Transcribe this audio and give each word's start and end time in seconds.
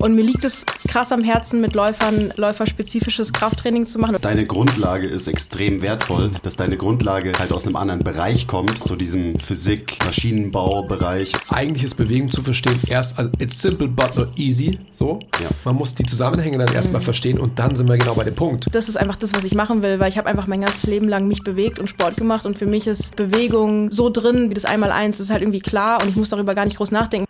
Und 0.00 0.14
mir 0.14 0.22
liegt 0.22 0.44
es 0.44 0.64
krass 0.88 1.12
am 1.12 1.22
Herzen, 1.22 1.60
mit 1.60 1.74
Läufern 1.74 2.32
läuferspezifisches 2.34 3.34
Krafttraining 3.34 3.84
zu 3.84 3.98
machen. 3.98 4.16
Deine 4.22 4.46
Grundlage 4.46 5.06
ist 5.06 5.28
extrem 5.28 5.82
wertvoll, 5.82 6.30
dass 6.42 6.56
deine 6.56 6.78
Grundlage 6.78 7.32
halt 7.38 7.52
aus 7.52 7.66
einem 7.66 7.76
anderen 7.76 8.02
Bereich 8.02 8.46
kommt, 8.46 8.78
so 8.78 8.96
diesem 8.96 9.38
Physik, 9.38 9.98
Maschinenbau-Bereich. 10.06 11.32
Eigentlich 11.50 11.84
ist 11.84 11.96
Bewegung 11.96 12.30
zu 12.30 12.40
verstehen 12.40 12.80
erst, 12.88 13.18
also 13.18 13.30
it's 13.40 13.60
simple 13.60 13.88
but 13.88 14.16
not 14.16 14.28
easy, 14.38 14.78
so. 14.90 15.20
Ja. 15.38 15.48
Man 15.66 15.76
muss 15.76 15.94
die 15.94 16.06
Zusammenhänge 16.06 16.56
dann 16.56 16.74
erstmal 16.74 17.02
verstehen 17.02 17.38
und 17.38 17.58
dann 17.58 17.76
sind 17.76 17.86
wir 17.86 17.98
genau 17.98 18.14
bei 18.14 18.24
dem 18.24 18.34
Punkt. 18.34 18.68
Das 18.72 18.88
ist 18.88 18.96
einfach 18.96 19.16
das, 19.16 19.34
was 19.34 19.44
ich 19.44 19.54
machen 19.54 19.82
will, 19.82 20.00
weil 20.00 20.08
ich 20.08 20.16
habe 20.16 20.30
einfach 20.30 20.46
mein 20.46 20.62
ganzes 20.62 20.84
Leben 20.84 21.08
lang 21.10 21.28
mich 21.28 21.42
bewegt 21.42 21.78
und 21.78 21.88
Sport 21.90 22.16
gemacht 22.16 22.46
und 22.46 22.56
für 22.56 22.66
mich 22.66 22.86
ist 22.86 23.16
Bewegung 23.16 23.90
so 23.90 24.08
drin 24.08 24.48
wie 24.48 24.54
das 24.54 24.64
Einmaleins. 24.64 25.18
Das 25.18 25.26
ist 25.26 25.30
halt 25.30 25.42
irgendwie 25.42 25.60
klar 25.60 26.02
und 26.02 26.08
ich 26.08 26.16
muss 26.16 26.30
darüber 26.30 26.54
gar 26.54 26.64
nicht 26.64 26.78
groß 26.78 26.90
nachdenken. 26.90 27.29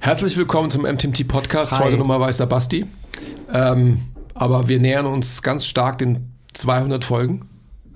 Herzlich 0.00 0.36
willkommen 0.36 0.70
zum 0.70 0.82
MTMT 0.82 1.26
Podcast, 1.26 1.72
Hi. 1.72 1.78
Folge 1.82 1.96
Nummer 1.98 2.20
Weißer 2.20 2.46
Basti. 2.46 2.86
Ähm, 3.52 3.98
aber 4.34 4.68
wir 4.68 4.78
nähern 4.78 5.06
uns 5.06 5.42
ganz 5.42 5.66
stark 5.66 5.98
den 5.98 6.30
200 6.54 7.04
Folgen. 7.04 7.48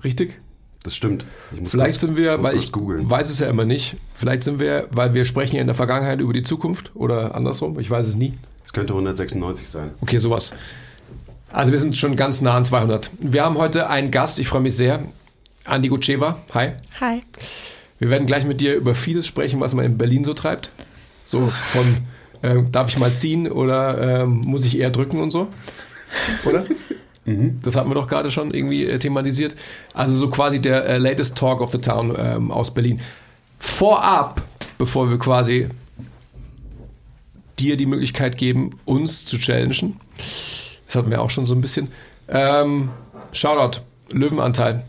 Richtig? 0.03 0.39
Das 0.83 0.95
stimmt. 0.95 1.25
Ich 1.53 1.61
muss 1.61 1.71
Vielleicht 1.71 1.91
kurz- 1.91 2.01
sind 2.01 2.17
wir, 2.17 2.37
muss 2.37 2.47
weil 2.47 2.57
ich 2.57 2.71
googeln. 2.71 3.09
weiß 3.09 3.29
es 3.29 3.39
ja 3.39 3.47
immer 3.47 3.63
nicht, 3.63 3.95
vielleicht 4.15 4.43
sind 4.43 4.59
wir, 4.59 4.87
weil 4.91 5.13
wir 5.13 5.23
sprechen 5.23 5.55
ja 5.55 5.61
in 5.61 5.67
der 5.67 5.75
Vergangenheit 5.75 6.19
über 6.19 6.33
die 6.33 6.43
Zukunft 6.43 6.91
oder 6.93 7.35
andersrum, 7.35 7.79
ich 7.79 7.89
weiß 7.89 8.05
es 8.05 8.15
nie. 8.17 8.33
Es 8.65 8.73
könnte 8.73 8.93
196 8.93 9.69
sein. 9.69 9.91
Okay, 10.01 10.17
sowas. 10.17 10.53
Also 11.51 11.71
wir 11.71 11.79
sind 11.79 11.95
schon 11.95 12.15
ganz 12.17 12.41
nah 12.41 12.55
an 12.55 12.65
200. 12.65 13.11
Wir 13.19 13.45
haben 13.45 13.57
heute 13.57 13.89
einen 13.89 14.11
Gast, 14.11 14.39
ich 14.39 14.47
freue 14.47 14.61
mich 14.61 14.75
sehr, 14.75 15.03
Andi 15.63 15.87
Gutscheva. 15.87 16.39
Hi. 16.53 16.71
Hi. 16.99 17.21
Wir 17.99 18.09
werden 18.09 18.27
gleich 18.27 18.43
mit 18.45 18.59
dir 18.59 18.75
über 18.75 18.93
vieles 18.95 19.25
sprechen, 19.25 19.61
was 19.61 19.73
man 19.73 19.85
in 19.85 19.97
Berlin 19.97 20.25
so 20.25 20.33
treibt. 20.33 20.69
So 21.33 21.51
von, 21.71 21.97
äh, 22.43 22.61
darf 22.71 22.89
ich 22.89 22.99
mal 22.99 23.15
ziehen 23.15 23.51
oder 23.51 24.21
ähm, 24.21 24.41
muss 24.45 24.65
ich 24.65 24.77
eher 24.77 24.91
drücken 24.91 25.19
und 25.19 25.31
so. 25.31 25.47
Oder? 26.45 26.65
Das 27.25 27.77
hatten 27.77 27.89
wir 27.89 27.95
doch 27.95 28.09
gerade 28.09 28.31
schon 28.31 28.53
irgendwie 28.53 28.83
äh, 28.83 28.99
thematisiert. 28.99 29.55
Also 29.93 30.13
so 30.17 30.29
quasi 30.29 30.59
der 30.59 30.85
äh, 30.85 30.97
latest 30.97 31.37
Talk 31.37 31.61
of 31.61 31.71
the 31.71 31.77
Town 31.77 32.13
ähm, 32.19 32.51
aus 32.51 32.73
Berlin. 32.73 32.99
Vorab, 33.59 34.41
bevor 34.77 35.09
wir 35.09 35.17
quasi 35.17 35.69
dir 37.57 37.77
die 37.77 37.85
Möglichkeit 37.85 38.37
geben, 38.37 38.71
uns 38.83 39.23
zu 39.23 39.37
challengen. 39.37 40.01
Das 40.85 40.95
hatten 40.95 41.11
wir 41.11 41.21
auch 41.21 41.29
schon 41.29 41.45
so 41.45 41.55
ein 41.55 41.61
bisschen. 41.61 41.87
Ähm, 42.27 42.89
Shoutout, 43.31 43.79
Löwenanteil. 44.11 44.83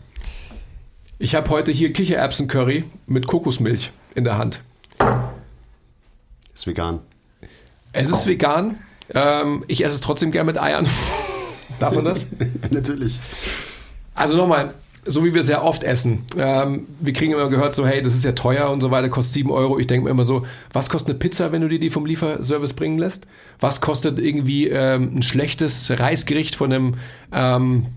Ich 1.17 1.35
habe 1.35 1.49
heute 1.51 1.71
hier 1.71 1.93
Kichererbsen-Curry 1.93 2.83
mit 3.07 3.27
Kokosmilch 3.27 3.93
in 4.13 4.25
der 4.25 4.37
Hand. 4.37 4.59
Ist 6.55 6.67
vegan. 6.67 7.01
Es 7.91 8.09
ist 8.09 8.25
vegan. 8.25 8.77
Ähm, 9.13 9.63
ich 9.67 9.83
esse 9.83 9.95
es 9.95 10.01
trotzdem 10.01 10.31
gern 10.31 10.45
mit 10.45 10.59
Eiern. 10.59 10.87
Darf 11.79 11.95
man 11.95 12.05
das? 12.05 12.31
Natürlich. 12.71 13.19
Also 14.15 14.37
nochmal, 14.37 14.73
so 15.03 15.23
wie 15.23 15.33
wir 15.33 15.41
es 15.41 15.49
ja 15.49 15.61
oft 15.61 15.83
essen. 15.83 16.25
Ähm, 16.37 16.87
wir 16.99 17.13
kriegen 17.13 17.33
immer 17.33 17.49
gehört, 17.49 17.75
so 17.75 17.85
hey, 17.85 18.01
das 18.01 18.13
ist 18.13 18.23
ja 18.23 18.31
teuer 18.31 18.69
und 18.69 18.81
so 18.81 18.89
weiter, 18.89 19.09
kostet 19.09 19.33
7 19.33 19.51
Euro. 19.51 19.77
Ich 19.77 19.87
denke 19.87 20.05
mir 20.05 20.11
immer 20.11 20.23
so, 20.23 20.45
was 20.71 20.89
kostet 20.89 21.09
eine 21.09 21.19
Pizza, 21.19 21.51
wenn 21.51 21.61
du 21.61 21.67
dir 21.67 21.79
die 21.79 21.89
vom 21.89 22.05
Lieferservice 22.05 22.73
bringen 22.73 22.97
lässt? 22.97 23.27
Was 23.59 23.81
kostet 23.81 24.17
irgendwie 24.19 24.69
ähm, 24.69 25.17
ein 25.17 25.21
schlechtes 25.21 25.91
Reisgericht 25.91 26.55
von 26.55 26.71
einem 26.71 26.95
ähm, 27.31 27.87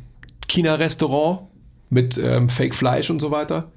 China-Restaurant 0.49 1.43
mit 1.91 2.19
ähm, 2.19 2.49
Fake-Fleisch 2.49 3.09
und 3.11 3.21
so 3.21 3.31
weiter? 3.31 3.71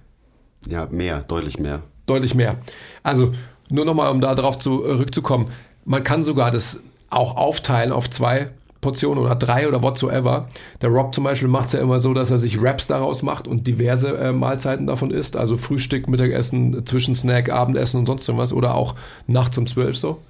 Ja, 0.68 0.88
mehr, 0.92 1.22
deutlich 1.22 1.60
mehr. 1.60 1.84
Deutlich 2.08 2.34
mehr. 2.36 2.58
Also 3.04 3.32
nur 3.72 3.86
nochmal, 3.86 4.12
um 4.12 4.22
da 4.22 4.36
drauf 4.36 4.58
zurückzukommen. 4.60 5.48
Man 5.86 6.04
kann 6.04 6.24
sogar 6.24 6.52
das 6.52 6.84
auch 7.10 7.36
aufteilen 7.38 7.92
auf 7.92 8.10
zwei 8.10 8.52
Portionen 8.82 9.24
oder 9.24 9.36
drei 9.36 9.68
oder 9.68 9.84
whatsoever. 9.84 10.48
Der 10.82 10.90
Rob 10.90 11.14
zum 11.14 11.24
Beispiel 11.24 11.48
macht 11.48 11.68
es 11.68 11.74
ja 11.74 11.80
immer 11.82 12.00
so, 12.00 12.14
dass 12.16 12.32
er 12.32 12.40
sich 12.40 12.60
Wraps 12.62 12.88
daraus 12.88 13.22
macht 13.22 13.48
und 13.48 13.68
diverse 13.68 14.18
äh, 14.18 14.32
Mahlzeiten 14.32 14.88
davon 14.88 15.12
isst. 15.12 15.38
Also 15.38 15.56
Frühstück, 15.58 16.08
Mittagessen, 16.08 16.84
Zwischensnack, 16.86 17.50
Abendessen 17.52 18.00
und 18.00 18.06
sonst 18.08 18.28
irgendwas. 18.28 18.54
Oder 18.54 18.74
auch 18.74 18.96
nachts 19.28 19.58
um 19.58 19.68
zwölf 19.68 19.98
so. 19.98 20.22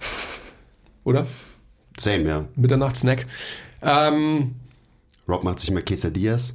Oder? 1.06 1.28
Same, 1.97 2.23
ja. 2.28 2.46
Mitternachtssnack. 2.56 3.25
Ähm, 3.81 4.56
Rob 5.29 5.44
macht 5.44 5.59
sich 5.62 5.69
immer 5.69 5.81
Quesadillas. 5.81 6.53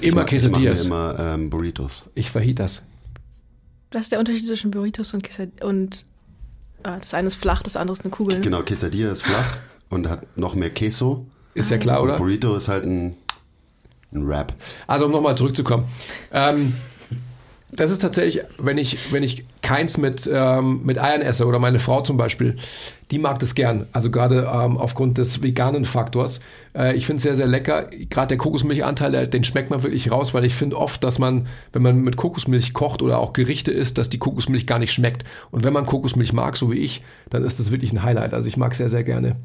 immer 0.00 0.06
Ich 0.08 0.14
mach- 0.14 0.26
Quesadillas. 0.26 0.82
Ich 0.84 0.88
mache 0.90 1.14
mir 1.14 1.22
immer 1.24 1.34
ähm, 1.34 1.50
Burritos. 1.50 2.04
Ich 2.14 2.30
verhiet 2.30 2.58
das. 2.58 2.82
Was 3.92 4.02
ist 4.02 4.12
der 4.12 4.18
Unterschied 4.18 4.46
zwischen 4.46 4.70
Burritos 4.70 5.14
und 5.14 5.22
Quesad 5.22 5.62
und 5.62 6.00
äh, 6.00 6.04
das 6.82 7.14
eine 7.14 7.28
ist 7.28 7.36
flach, 7.36 7.62
das 7.62 7.76
andere 7.76 7.96
ist 7.96 8.04
eine 8.04 8.10
Kugel. 8.10 8.40
Genau, 8.40 8.62
Quesadilla 8.62 9.10
ist 9.10 9.22
flach 9.22 9.56
und 9.90 10.08
hat 10.08 10.36
noch 10.36 10.54
mehr 10.54 10.70
Queso. 10.70 11.26
Ist 11.54 11.70
ja 11.70 11.78
klar, 11.78 12.00
Und 12.00 12.08
oder? 12.10 12.18
Burrito 12.18 12.54
ist 12.56 12.68
halt 12.68 12.84
ein, 12.84 13.16
ein 14.12 14.28
Wrap. 14.28 14.54
Also 14.86 15.06
um 15.06 15.12
nochmal 15.12 15.36
zurückzukommen. 15.36 15.86
Ähm, 16.32 16.74
das 17.70 17.90
ist 17.90 17.98
tatsächlich, 18.00 18.44
wenn 18.58 18.78
ich, 18.78 19.12
wenn 19.12 19.22
ich 19.22 19.44
keins 19.60 19.98
mit, 19.98 20.28
ähm, 20.32 20.80
mit 20.84 20.98
Eiern 20.98 21.20
esse 21.20 21.46
oder 21.46 21.58
meine 21.58 21.78
Frau 21.78 22.00
zum 22.00 22.16
Beispiel, 22.16 22.56
die 23.10 23.18
mag 23.18 23.38
das 23.38 23.54
gern. 23.54 23.86
Also 23.92 24.10
gerade 24.10 24.50
ähm, 24.52 24.78
aufgrund 24.78 25.18
des 25.18 25.42
veganen 25.42 25.84
Faktors. 25.84 26.40
Äh, 26.74 26.96
ich 26.96 27.04
finde 27.04 27.16
es 27.16 27.22
sehr, 27.24 27.36
sehr 27.36 27.46
lecker. 27.46 27.84
Gerade 27.84 28.28
der 28.28 28.38
Kokosmilchanteil, 28.38 29.26
den 29.26 29.44
schmeckt 29.44 29.68
man 29.68 29.82
wirklich 29.82 30.10
raus, 30.10 30.32
weil 30.32 30.44
ich 30.44 30.54
finde 30.54 30.78
oft, 30.78 31.04
dass 31.04 31.18
man, 31.18 31.46
wenn 31.72 31.82
man 31.82 32.00
mit 32.00 32.16
Kokosmilch 32.16 32.72
kocht 32.72 33.02
oder 33.02 33.18
auch 33.18 33.34
Gerichte 33.34 33.70
isst, 33.70 33.98
dass 33.98 34.08
die 34.08 34.18
Kokosmilch 34.18 34.66
gar 34.66 34.78
nicht 34.78 34.92
schmeckt. 34.92 35.24
Und 35.50 35.62
wenn 35.62 35.72
man 35.72 35.84
Kokosmilch 35.84 36.32
mag, 36.32 36.56
so 36.56 36.70
wie 36.70 36.78
ich, 36.78 37.02
dann 37.28 37.44
ist 37.44 37.60
das 37.60 37.70
wirklich 37.70 37.92
ein 37.92 38.02
Highlight. 38.02 38.32
Also 38.32 38.48
ich 38.48 38.56
mag 38.56 38.74
sehr, 38.74 38.88
sehr 38.88 39.04
gerne. 39.04 39.36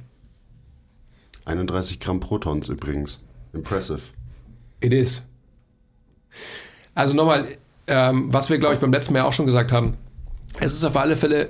31 1.46 2.00
Gramm 2.00 2.22
Protons 2.22 2.70
übrigens. 2.70 3.20
Impressive. 3.52 4.02
It 4.80 4.94
is. 4.94 5.22
Also 6.96 7.16
nochmal, 7.16 7.48
ähm, 7.88 8.34
was 8.34 8.50
wir, 8.50 8.58
glaube 8.58 8.76
ich, 8.76 8.80
beim 8.80 8.92
letzten 8.92 9.14
Mal 9.14 9.20
ja 9.20 9.26
auch 9.26 9.34
schon 9.34 9.46
gesagt 9.46 9.72
haben. 9.72 9.96
Es 10.60 10.74
ist 10.74 10.84
auf 10.84 10.96
alle 10.98 11.16
Fälle 11.16 11.50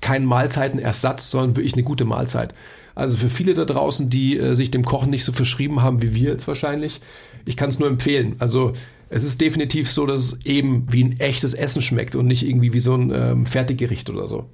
kein 0.00 0.24
Mahlzeitenersatz, 0.24 1.30
sondern 1.30 1.56
wirklich 1.56 1.74
eine 1.74 1.82
gute 1.82 2.04
Mahlzeit. 2.04 2.54
Also 2.94 3.16
für 3.16 3.28
viele 3.28 3.54
da 3.54 3.64
draußen, 3.64 4.10
die 4.10 4.38
äh, 4.38 4.54
sich 4.54 4.70
dem 4.70 4.84
Kochen 4.84 5.10
nicht 5.10 5.24
so 5.24 5.32
verschrieben 5.32 5.82
haben 5.82 6.02
wie 6.02 6.14
wir 6.14 6.30
jetzt 6.30 6.48
wahrscheinlich, 6.48 7.00
ich 7.44 7.56
kann 7.56 7.68
es 7.68 7.78
nur 7.78 7.88
empfehlen. 7.88 8.36
Also 8.38 8.72
es 9.08 9.24
ist 9.24 9.40
definitiv 9.40 9.90
so, 9.90 10.06
dass 10.06 10.20
es 10.20 10.46
eben 10.46 10.86
wie 10.90 11.04
ein 11.04 11.20
echtes 11.20 11.54
Essen 11.54 11.82
schmeckt 11.82 12.14
und 12.14 12.26
nicht 12.26 12.46
irgendwie 12.46 12.72
wie 12.72 12.80
so 12.80 12.94
ein 12.94 13.10
ähm, 13.10 13.46
Fertiggericht 13.46 14.10
oder 14.10 14.28
so. 14.28 14.46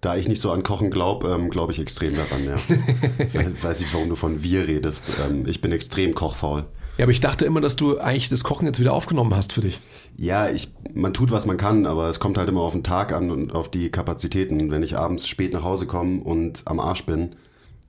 Da 0.00 0.16
ich 0.16 0.28
nicht 0.28 0.40
so 0.40 0.50
an 0.50 0.62
Kochen 0.62 0.90
glaube, 0.90 1.28
ähm, 1.28 1.50
glaube 1.50 1.72
ich 1.72 1.78
extrem 1.78 2.14
daran, 2.16 2.44
ja. 2.44 2.54
Ich 3.52 3.64
weiß 3.64 3.80
nicht, 3.80 3.92
warum 3.92 4.08
du 4.08 4.16
von 4.16 4.42
wir 4.42 4.66
redest. 4.66 5.04
Ähm, 5.28 5.46
ich 5.46 5.60
bin 5.60 5.72
extrem 5.72 6.14
kochfaul. 6.14 6.64
Ja, 6.98 7.04
aber 7.04 7.12
ich 7.12 7.20
dachte 7.20 7.44
immer, 7.46 7.60
dass 7.62 7.76
du 7.76 7.98
eigentlich 7.98 8.28
das 8.28 8.44
Kochen 8.44 8.66
jetzt 8.66 8.78
wieder 8.78 8.92
aufgenommen 8.92 9.34
hast 9.34 9.52
für 9.54 9.62
dich. 9.62 9.80
Ja, 10.16 10.50
ich, 10.50 10.70
man 10.92 11.14
tut, 11.14 11.30
was 11.30 11.46
man 11.46 11.56
kann, 11.56 11.86
aber 11.86 12.08
es 12.10 12.20
kommt 12.20 12.36
halt 12.36 12.48
immer 12.48 12.60
auf 12.60 12.72
den 12.72 12.82
Tag 12.84 13.12
an 13.12 13.30
und 13.30 13.54
auf 13.54 13.70
die 13.70 13.90
Kapazitäten. 13.90 14.70
Wenn 14.70 14.82
ich 14.82 14.96
abends 14.98 15.26
spät 15.26 15.54
nach 15.54 15.62
Hause 15.64 15.86
komme 15.86 16.20
und 16.20 16.62
am 16.66 16.78
Arsch 16.78 17.06
bin, 17.06 17.36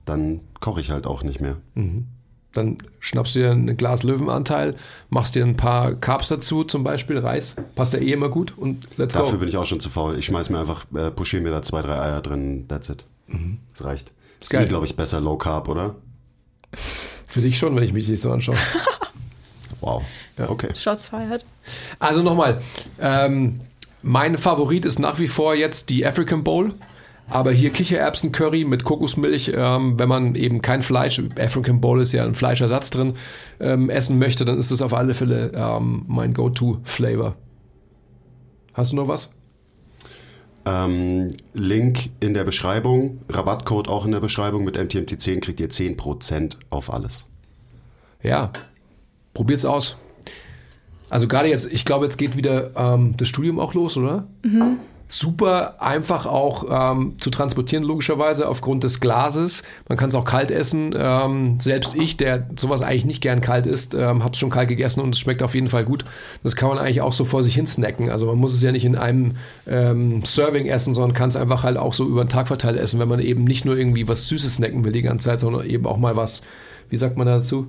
dann 0.06 0.40
koche 0.60 0.80
ich 0.80 0.90
halt 0.90 1.06
auch 1.06 1.22
nicht 1.24 1.40
mehr. 1.42 1.56
Dann 2.52 2.76
schnappst 3.00 3.34
du 3.34 3.40
dir 3.40 3.50
ein 3.50 3.76
Glas 3.76 4.02
Löwenanteil, 4.02 4.76
machst 5.10 5.34
dir 5.34 5.44
ein 5.44 5.56
paar 5.56 5.94
Carbs 5.94 6.28
dazu, 6.28 6.64
zum 6.64 6.82
Beispiel 6.82 7.18
Reis. 7.18 7.54
Passt 7.74 7.92
ja 7.92 8.00
eh 8.00 8.12
immer 8.12 8.30
gut 8.30 8.54
und 8.56 8.88
let's 8.96 9.12
Dafür 9.14 9.32
go. 9.32 9.38
bin 9.38 9.48
ich 9.48 9.56
auch 9.58 9.66
schon 9.66 9.80
zu 9.80 9.90
faul. 9.90 10.18
Ich 10.18 10.24
schmeiß 10.26 10.48
mir 10.48 10.58
einfach, 10.60 10.86
äh, 10.94 11.10
pushiere 11.10 11.42
mir 11.42 11.50
da 11.50 11.60
zwei, 11.62 11.82
drei 11.82 11.98
Eier 12.00 12.22
drin, 12.22 12.66
that's 12.68 12.88
it. 12.88 13.04
Das 13.74 13.84
reicht. 13.84 14.10
Das 14.38 14.46
ist, 14.46 14.50
Geil. 14.50 14.64
eh, 14.64 14.68
glaube 14.68 14.86
ich, 14.86 14.96
besser 14.96 15.20
Low 15.20 15.36
Carb, 15.36 15.68
oder? 15.68 15.96
Für 17.32 17.40
dich 17.40 17.56
schon, 17.56 17.74
wenn 17.74 17.82
ich 17.82 17.94
mich 17.94 18.08
nicht 18.08 18.20
so 18.20 18.30
anschaue. 18.30 18.56
Wow. 19.80 20.04
Ja. 20.38 20.48
Okay. 20.48 20.68
Shots 20.76 21.08
fired. 21.08 21.44
Also 21.98 22.22
nochmal, 22.22 22.60
ähm, 23.00 23.62
mein 24.00 24.38
Favorit 24.38 24.84
ist 24.84 25.00
nach 25.00 25.18
wie 25.18 25.26
vor 25.26 25.56
jetzt 25.56 25.90
die 25.90 26.06
African 26.06 26.44
Bowl. 26.44 26.72
Aber 27.28 27.50
hier 27.50 27.70
Kichererbsen-Curry 27.70 28.64
mit 28.64 28.84
Kokosmilch, 28.84 29.50
ähm, 29.56 29.98
wenn 29.98 30.08
man 30.08 30.36
eben 30.36 30.62
kein 30.62 30.82
Fleisch, 30.82 31.20
African 31.36 31.80
Bowl 31.80 32.00
ist 32.00 32.12
ja 32.12 32.24
ein 32.24 32.36
Fleischersatz 32.36 32.90
drin, 32.90 33.14
ähm, 33.58 33.90
essen 33.90 34.20
möchte, 34.20 34.44
dann 34.44 34.56
ist 34.58 34.70
das 34.70 34.80
auf 34.80 34.94
alle 34.94 35.14
Fälle 35.14 35.50
ähm, 35.52 36.04
mein 36.06 36.34
Go-To-Flavor. 36.34 37.34
Hast 38.74 38.92
du 38.92 38.96
noch 38.96 39.08
was? 39.08 39.30
Ähm, 40.64 41.30
Link 41.54 42.10
in 42.20 42.34
der 42.34 42.44
Beschreibung, 42.44 43.20
Rabattcode 43.28 43.88
auch 43.88 44.04
in 44.04 44.12
der 44.12 44.20
Beschreibung. 44.20 44.64
Mit 44.64 44.76
MTMT10 44.76 45.40
kriegt 45.40 45.60
ihr 45.60 45.70
10% 45.70 46.56
auf 46.70 46.92
alles. 46.92 47.26
Ja, 48.22 48.52
probiert's 49.34 49.64
aus. 49.64 49.96
Also 51.10 51.28
gerade 51.28 51.48
jetzt, 51.48 51.70
ich 51.70 51.84
glaube, 51.84 52.04
jetzt 52.06 52.16
geht 52.16 52.36
wieder 52.36 52.70
ähm, 52.76 53.14
das 53.16 53.28
Studium 53.28 53.58
auch 53.58 53.74
los, 53.74 53.96
oder? 53.96 54.26
Mhm. 54.44 54.78
Super 55.14 55.76
einfach 55.78 56.24
auch 56.24 56.64
ähm, 56.70 57.16
zu 57.20 57.28
transportieren, 57.28 57.84
logischerweise, 57.84 58.48
aufgrund 58.48 58.82
des 58.82 58.98
Glases. 58.98 59.62
Man 59.86 59.98
kann 59.98 60.08
es 60.08 60.14
auch 60.14 60.24
kalt 60.24 60.50
essen. 60.50 60.94
Ähm, 60.96 61.60
selbst 61.60 61.94
ich, 61.94 62.16
der 62.16 62.48
sowas 62.56 62.80
eigentlich 62.80 63.04
nicht 63.04 63.20
gern 63.20 63.42
kalt 63.42 63.66
isst, 63.66 63.92
ähm, 63.92 64.24
habe 64.24 64.32
es 64.32 64.38
schon 64.38 64.48
kalt 64.48 64.70
gegessen 64.70 65.00
und 65.00 65.14
es 65.14 65.20
schmeckt 65.20 65.42
auf 65.42 65.54
jeden 65.54 65.68
Fall 65.68 65.84
gut. 65.84 66.06
Das 66.42 66.56
kann 66.56 66.70
man 66.70 66.78
eigentlich 66.78 67.02
auch 67.02 67.12
so 67.12 67.26
vor 67.26 67.42
sich 67.42 67.54
hin 67.54 67.66
snacken. 67.66 68.08
Also 68.08 68.24
man 68.24 68.38
muss 68.38 68.54
es 68.54 68.62
ja 68.62 68.72
nicht 68.72 68.86
in 68.86 68.96
einem 68.96 69.36
ähm, 69.66 70.24
Serving 70.24 70.64
essen, 70.64 70.94
sondern 70.94 71.12
kann 71.12 71.28
es 71.28 71.36
einfach 71.36 71.62
halt 71.62 71.76
auch 71.76 71.92
so 71.92 72.08
über 72.08 72.24
den 72.24 72.30
Tag 72.30 72.48
verteilt 72.48 72.78
essen, 72.78 72.98
wenn 72.98 73.08
man 73.08 73.20
eben 73.20 73.44
nicht 73.44 73.66
nur 73.66 73.76
irgendwie 73.76 74.08
was 74.08 74.28
Süßes 74.28 74.56
snacken 74.56 74.82
will 74.82 74.92
die 74.92 75.02
ganze 75.02 75.26
Zeit, 75.26 75.40
sondern 75.40 75.66
eben 75.66 75.84
auch 75.84 75.98
mal 75.98 76.16
was, 76.16 76.40
wie 76.88 76.96
sagt 76.96 77.18
man 77.18 77.26
dazu? 77.26 77.66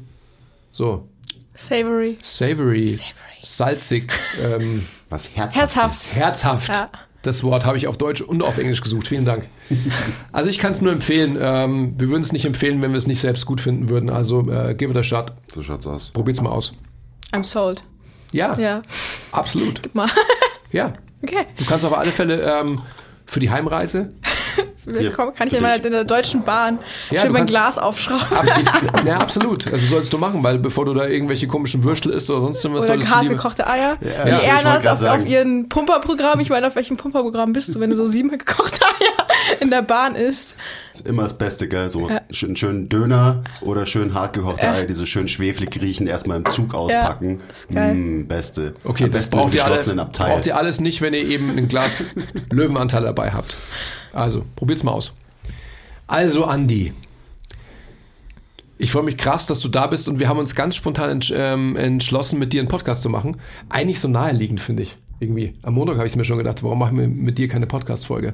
So. 0.72 1.10
Savory. 1.56 2.18
Savory. 2.22 2.88
Savory. 2.88 3.14
Salzig. 3.42 4.14
Ähm, 4.42 4.88
Was 5.10 5.36
herzhaft. 5.36 5.76
Herzhaft. 5.76 6.16
Herzhaft. 6.16 6.70
Ja. 6.70 6.90
Das 7.24 7.44
Wort 7.44 7.66
habe 7.66 7.78
ich 7.78 7.88
auf 7.88 7.98
Deutsch 7.98 8.22
und 8.22 8.44
auf 8.44 8.58
Englisch 8.60 8.82
gesucht. 8.82 9.08
Vielen 9.08 9.26
Dank. 9.26 9.46
Also 10.32 10.50
ich 10.50 10.60
kann 10.60 10.72
es 10.72 10.82
nur 10.82 10.92
empfehlen. 10.92 11.38
Ähm, 11.40 11.94
wir 11.98 12.10
würden 12.10 12.22
es 12.22 12.32
nicht 12.34 12.46
empfehlen, 12.46 12.82
wenn 12.82 12.92
wir 12.92 12.98
es 12.98 13.08
nicht 13.08 13.22
selbst 13.22 13.46
gut 13.46 13.62
finden 13.62 13.88
würden. 13.90 14.10
Also 14.10 14.50
äh, 14.52 14.74
give 14.76 14.92
it 14.92 14.98
a 14.98 15.04
shot. 15.04 15.32
So 15.52 15.62
schaut's 15.64 15.88
aus. 15.88 16.10
Probiert's 16.10 16.42
mal 16.42 16.50
aus. 16.50 16.74
I'm 17.32 17.44
sold. 17.44 17.84
Ja, 18.32 18.58
Ja. 18.60 18.82
absolut. 19.32 19.94
Mal. 19.96 20.10
Ja. 20.72 20.94
Okay. 21.24 21.46
Du 21.56 21.64
kannst 21.64 21.86
auf 21.86 21.98
alle 21.98 22.12
Fälle 22.12 22.42
ähm, 22.42 22.82
für 23.26 23.40
die 23.40 23.50
Heimreise. 23.50 24.10
Komm, 25.16 25.34
kann 25.34 25.48
ich 25.48 25.54
in, 25.54 25.62
meiner, 25.62 25.84
in 25.84 25.92
der 25.92 26.04
deutschen 26.04 26.44
Bahn 26.44 26.80
Ja, 27.12 27.22
schön 27.22 27.32
mein 27.32 27.46
Glas 27.46 27.78
aufschrauben. 27.78 28.24
Absolut. 28.38 29.06
ja, 29.06 29.18
absolut. 29.18 29.68
Also 29.72 29.86
sollst 29.86 30.12
du 30.14 30.18
machen, 30.18 30.44
weil 30.44 30.60
bevor 30.60 30.86
du 30.86 30.94
da 30.94 31.08
irgendwelche 31.08 31.48
komischen 31.48 31.84
Würstel 31.84 32.12
isst 32.12 32.30
oder 32.30 32.42
sonst 32.42 32.64
irgendwas 32.64 32.86
Oder 32.86 32.94
solltest 32.94 33.10
du 33.12 33.16
hart 33.16 33.24
lieber- 33.24 33.36
gekochte 33.36 33.68
Eier. 33.68 33.98
Ja, 34.02 34.24
die 34.26 34.30
ich 34.30 34.34
wollte 34.34 34.46
Ernas 34.46 34.88
auf, 34.88 35.02
auf 35.04 35.26
ihren 35.26 35.70
Pumperprogramm. 35.70 36.40
Ich 36.40 36.50
meine, 36.50 36.68
auf 36.68 36.76
welchem 36.76 36.98
Pumperprogramm 36.98 37.54
bist 37.54 37.74
du, 37.74 37.80
wenn 37.80 37.90
du 37.90 37.96
so 37.96 38.06
sieben 38.06 38.30
gekochte 38.30 38.80
Eier 38.86 39.28
in 39.60 39.70
der 39.70 39.82
Bahn 39.82 40.16
isst? 40.16 40.56
Ist 40.94 41.08
immer 41.08 41.24
das 41.24 41.38
Beste, 41.38 41.68
gell? 41.68 41.90
So 41.90 42.10
Ja. 42.10 42.22
schön, 42.32 42.56
schön 42.56 42.88
Döner 42.90 43.44
oder 43.62 43.86
schön 43.86 44.14
hart 44.14 44.34
gekochte 44.34 44.66
Ja. 44.66 44.74
Eier, 44.74 44.86
die 44.86 44.94
so 44.94 45.06
schön 45.06 45.28
schweflig 45.28 45.82
riechen, 45.82 46.08
erstmal 46.08 46.38
im 46.38 46.46
Zug 46.46 46.74
auspacken. 46.76 47.42
Mm, 47.70 48.28
Beste. 48.28 48.76
Okay, 48.84 49.06
Am 49.06 49.12
das 49.12 49.30
braucht 49.30 49.56
ihr, 49.56 49.66
alles, 49.66 49.94
braucht 49.96 50.46
ihr 50.46 50.56
alles 50.58 50.80
nicht, 50.80 51.02
wenn 51.02 51.14
ihr 51.14 51.26
eben 51.26 51.58
ein 51.58 51.68
Glas 51.68 52.04
Löwenanteil 52.52 53.04
dabei 53.04 53.32
habt. 53.32 53.58
Also, 54.14 54.44
probiert's 54.56 54.84
mal 54.84 54.92
aus. 54.92 55.12
Also, 56.08 56.46
Andi. 56.46 56.94
Ich 58.78 58.92
freue 58.92 59.04
mich 59.04 59.18
krass, 59.18 59.46
dass 59.46 59.60
du 59.60 59.68
da 59.70 59.88
bist 59.88 60.08
und 60.08 60.20
wir 60.20 60.28
haben 60.28 60.40
uns 60.40 60.56
ganz 60.56 60.76
spontan 60.76 61.10
entsch 61.10 61.32
ähm, 61.36 61.76
entschlossen, 61.76 62.40
mit 62.40 62.54
dir 62.54 62.60
einen 62.62 62.68
Podcast 62.68 63.02
zu 63.02 63.10
machen. 63.10 63.38
Eigentlich 63.70 64.00
so 64.00 64.08
naheliegend, 64.08 64.60
finde 64.60 64.84
ich. 64.84 64.98
Irgendwie. 65.20 65.54
Am 65.62 65.76
Montag 65.76 65.96
habe 65.98 66.08
ich 66.08 66.16
mir 66.16 66.26
schon 66.26 66.38
gedacht, 66.38 66.64
warum 66.64 66.80
machen 66.80 66.98
wir 67.00 67.08
mit 67.08 67.38
dir 67.38 67.48
keine 67.48 67.66
Podcast-Folge? 67.68 68.34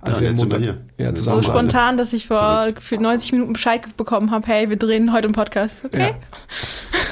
Als 0.00 0.18
Ja, 0.20 0.22
wir 0.24 0.32
Montag 0.36 0.60
hier. 0.60 0.80
ja, 0.98 1.16
So 1.16 1.42
spontan, 1.42 1.96
dass 1.96 2.12
ich 2.12 2.26
vor 2.26 2.38
Verrückt. 2.38 2.76
gefühlt 2.76 3.00
90 3.00 3.32
Minuten 3.32 3.52
Bescheid 3.54 3.96
bekommen 3.96 4.30
habe, 4.30 4.46
hey, 4.46 4.68
wir 4.68 4.76
drehen 4.76 5.12
heute 5.12 5.24
einen 5.28 5.34
Podcast. 5.34 5.84
Okay. 5.84 6.10
Ja. 6.10 6.14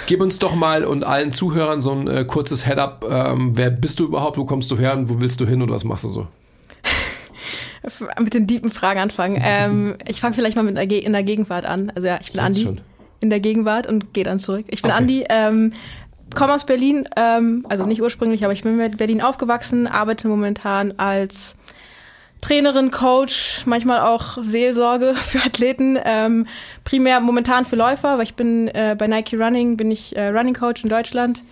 Gib 0.07 0.21
uns 0.21 0.39
doch 0.39 0.55
mal 0.55 0.85
und 0.85 1.03
allen 1.05 1.33
Zuhörern 1.33 1.81
so 1.81 1.93
ein 1.93 2.07
äh, 2.07 2.25
kurzes 2.25 2.67
Head-up. 2.67 3.05
Ähm, 3.09 3.57
wer 3.57 3.71
bist 3.71 3.99
du 3.99 4.05
überhaupt? 4.05 4.37
Wo 4.37 4.45
kommst 4.45 4.71
du 4.71 4.79
her? 4.79 4.93
Und 4.97 5.09
wo 5.09 5.21
willst 5.21 5.41
du 5.41 5.47
hin? 5.47 5.63
Und 5.63 5.71
was 5.71 5.85
machst 5.85 6.05
du 6.05 6.11
so? 6.11 6.29
Mit 8.21 8.35
den 8.35 8.47
tiefen 8.47 8.71
Fragen 8.71 9.01
anfangen. 9.01 9.41
ähm, 9.43 9.97
ich 10.09 10.21
fange 10.21 10.35
vielleicht 10.35 10.57
mal 10.57 10.63
mit 10.63 10.77
der 10.77 10.87
Ge 10.87 10.99
in 10.99 11.13
der 11.13 11.23
Gegenwart 11.23 11.65
an. 11.67 11.91
Also 11.95 12.07
ja, 12.07 12.19
ich 12.21 12.33
bin 12.33 12.41
Andi 12.41 12.63
schon. 12.63 12.81
in 13.21 13.31
der 13.31 13.41
Gegenwart 13.41 13.87
und 13.87 14.15
gehe 14.15 14.25
dann 14.25 14.39
zurück. 14.39 14.67
Ich 14.69 14.83
bin 14.83 14.91
Okay. 14.91 15.01
Andi, 15.01 15.25
ähm, 15.29 15.73
komme 16.35 16.55
aus 16.55 16.65
Berlin, 16.65 17.09
ähm, 17.17 17.67
also 17.69 17.85
nicht 17.87 18.01
ursprünglich, 18.03 18.45
aber 18.45 18.53
ich 18.53 18.63
bin 18.63 18.79
in 18.81 18.97
Berlin 18.97 19.21
aufgewachsen, 19.23 19.87
arbeite 19.87 20.29
momentan 20.29 20.93
als 20.99 21.57
Trainerin, 22.41 22.91
Coach, 22.91 23.63
manchmal 23.67 24.01
auch 24.01 24.39
Seelsorge 24.43 25.15
für 25.17 25.39
Athleten, 25.41 25.99
ähm, 26.05 26.47
primär 26.85 27.21
momentan 27.21 27.65
für 27.65 27.77
Läufer, 27.77 28.17
weil 28.19 28.25
ich 28.25 28.35
bin 28.35 28.69
äh, 28.69 28.97
bei 28.99 29.07
Nike 29.07 29.37
Running, 29.37 29.77
bin 29.77 29.91
ich 29.91 30.17
äh, 30.17 30.29
Running 30.29 30.55
Coach 30.55 30.83
in 30.83 30.91
Deutschland, 30.91 31.43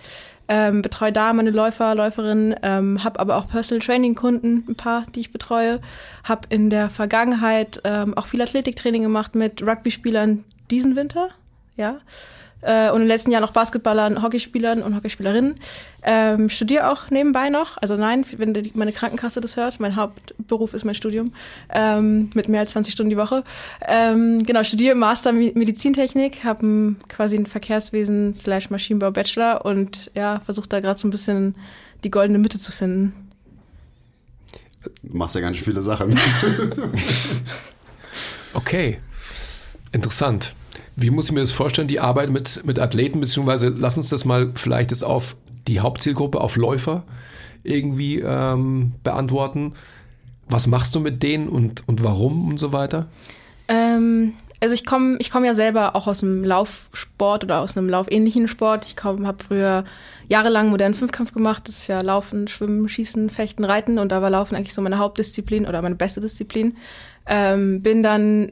ähm, 0.47 0.81
betreue 0.81 1.11
da 1.11 1.33
meine 1.33 1.51
Läufer, 1.51 1.95
Läuferinnen, 1.95 2.55
ähm, 2.61 3.03
habe 3.03 3.19
aber 3.19 3.37
auch 3.37 3.47
Personal 3.47 3.85
Training 3.85 4.15
Kunden, 4.15 4.65
ein 4.67 4.75
paar, 4.75 5.05
die 5.13 5.21
ich 5.21 5.31
betreue, 5.31 5.79
habe 6.23 6.47
in 6.49 6.69
der 6.69 6.89
Vergangenheit 6.89 7.81
ähm, 7.83 8.17
auch 8.17 8.27
viel 8.27 8.41
Athletiktraining 8.41 9.03
gemacht 9.03 9.35
mit 9.35 9.61
Rugby-Spielern 9.61 10.43
diesen 10.69 10.95
Winter, 10.95 11.29
ja, 11.77 11.97
äh, 12.61 12.89
und 12.91 13.01
im 13.01 13.07
letzten 13.07 13.31
Jahr 13.31 13.41
noch 13.41 13.51
Basketballern, 13.51 14.21
Hockeyspielern 14.21 14.81
und 14.81 14.95
Hockeyspielerinnen. 14.95 15.55
Ähm, 16.03 16.49
studiere 16.49 16.91
auch 16.91 17.09
nebenbei 17.09 17.49
noch. 17.49 17.77
Also 17.77 17.95
nein, 17.95 18.25
wenn 18.37 18.53
die, 18.53 18.71
meine 18.73 18.91
Krankenkasse 18.91 19.41
das 19.41 19.55
hört, 19.55 19.79
mein 19.79 19.95
Hauptberuf 19.95 20.73
ist 20.73 20.83
mein 20.85 20.95
Studium 20.95 21.31
ähm, 21.73 22.29
mit 22.33 22.47
mehr 22.49 22.61
als 22.61 22.71
20 22.71 22.93
Stunden 22.93 23.09
die 23.11 23.17
Woche. 23.17 23.43
Ähm, 23.87 24.43
genau, 24.43 24.63
studiere 24.63 24.95
Master 24.95 25.31
Me- 25.31 25.51
Medizintechnik, 25.53 26.43
habe 26.43 26.95
quasi 27.07 27.35
ein 27.37 27.45
Verkehrswesen 27.45 28.35
slash 28.35 28.69
Maschinenbau 28.69 29.11
Bachelor 29.11 29.65
und 29.65 30.09
ja, 30.15 30.39
versuche 30.39 30.67
da 30.69 30.79
gerade 30.79 30.99
so 30.99 31.07
ein 31.07 31.11
bisschen 31.11 31.55
die 32.03 32.11
goldene 32.11 32.39
Mitte 32.39 32.59
zu 32.59 32.71
finden. 32.71 33.13
Du 35.03 35.15
machst 35.15 35.35
ja 35.35 35.41
ganz 35.41 35.57
schön 35.57 35.65
viele 35.65 35.81
Sachen. 35.81 36.17
Okay, 38.53 38.99
interessant. 39.93 40.53
Wie 41.01 41.09
muss 41.09 41.25
ich 41.25 41.31
mir 41.31 41.41
das 41.41 41.51
vorstellen, 41.51 41.87
die 41.87 41.99
Arbeit 41.99 42.29
mit, 42.29 42.61
mit 42.65 42.79
Athleten, 42.79 43.19
beziehungsweise 43.19 43.69
lass 43.69 43.97
uns 43.97 44.09
das 44.09 44.25
mal 44.25 44.51
vielleicht 44.55 44.91
jetzt 44.91 45.03
auf 45.03 45.35
die 45.67 45.79
Hauptzielgruppe, 45.79 46.41
auf 46.41 46.55
Läufer 46.55 47.03
irgendwie 47.63 48.19
ähm, 48.19 48.93
beantworten. 49.03 49.73
Was 50.49 50.67
machst 50.67 50.95
du 50.95 50.99
mit 50.99 51.23
denen 51.23 51.47
und, 51.47 51.87
und 51.87 52.03
warum 52.03 52.49
und 52.49 52.57
so 52.57 52.73
weiter? 52.73 53.07
Ähm, 53.67 54.33
also 54.59 54.75
ich 54.75 54.85
komme 54.85 55.17
ich 55.19 55.31
komm 55.31 55.43
ja 55.43 55.53
selber 55.53 55.95
auch 55.95 56.07
aus 56.07 56.19
dem 56.19 56.43
Laufsport 56.43 57.43
oder 57.43 57.61
aus 57.61 57.75
einem 57.75 57.89
laufähnlichen 57.89 58.47
Sport. 58.47 58.85
Ich 58.85 58.95
habe 59.03 59.43
früher 59.45 59.85
jahrelang 60.27 60.69
modernen 60.69 60.93
Fünfkampf 60.93 61.33
gemacht. 61.33 61.67
Das 61.67 61.77
ist 61.77 61.87
ja 61.87 62.01
Laufen, 62.01 62.47
Schwimmen, 62.47 62.87
Schießen, 62.87 63.29
Fechten, 63.29 63.63
Reiten. 63.63 63.97
Und 63.97 64.11
da 64.11 64.21
war 64.21 64.29
Laufen 64.29 64.55
eigentlich 64.55 64.73
so 64.73 64.81
meine 64.81 64.99
Hauptdisziplin 64.99 65.65
oder 65.65 65.81
meine 65.81 65.95
beste 65.95 66.21
Disziplin. 66.21 66.77
Ähm, 67.25 67.81
bin 67.81 68.03
dann, 68.03 68.51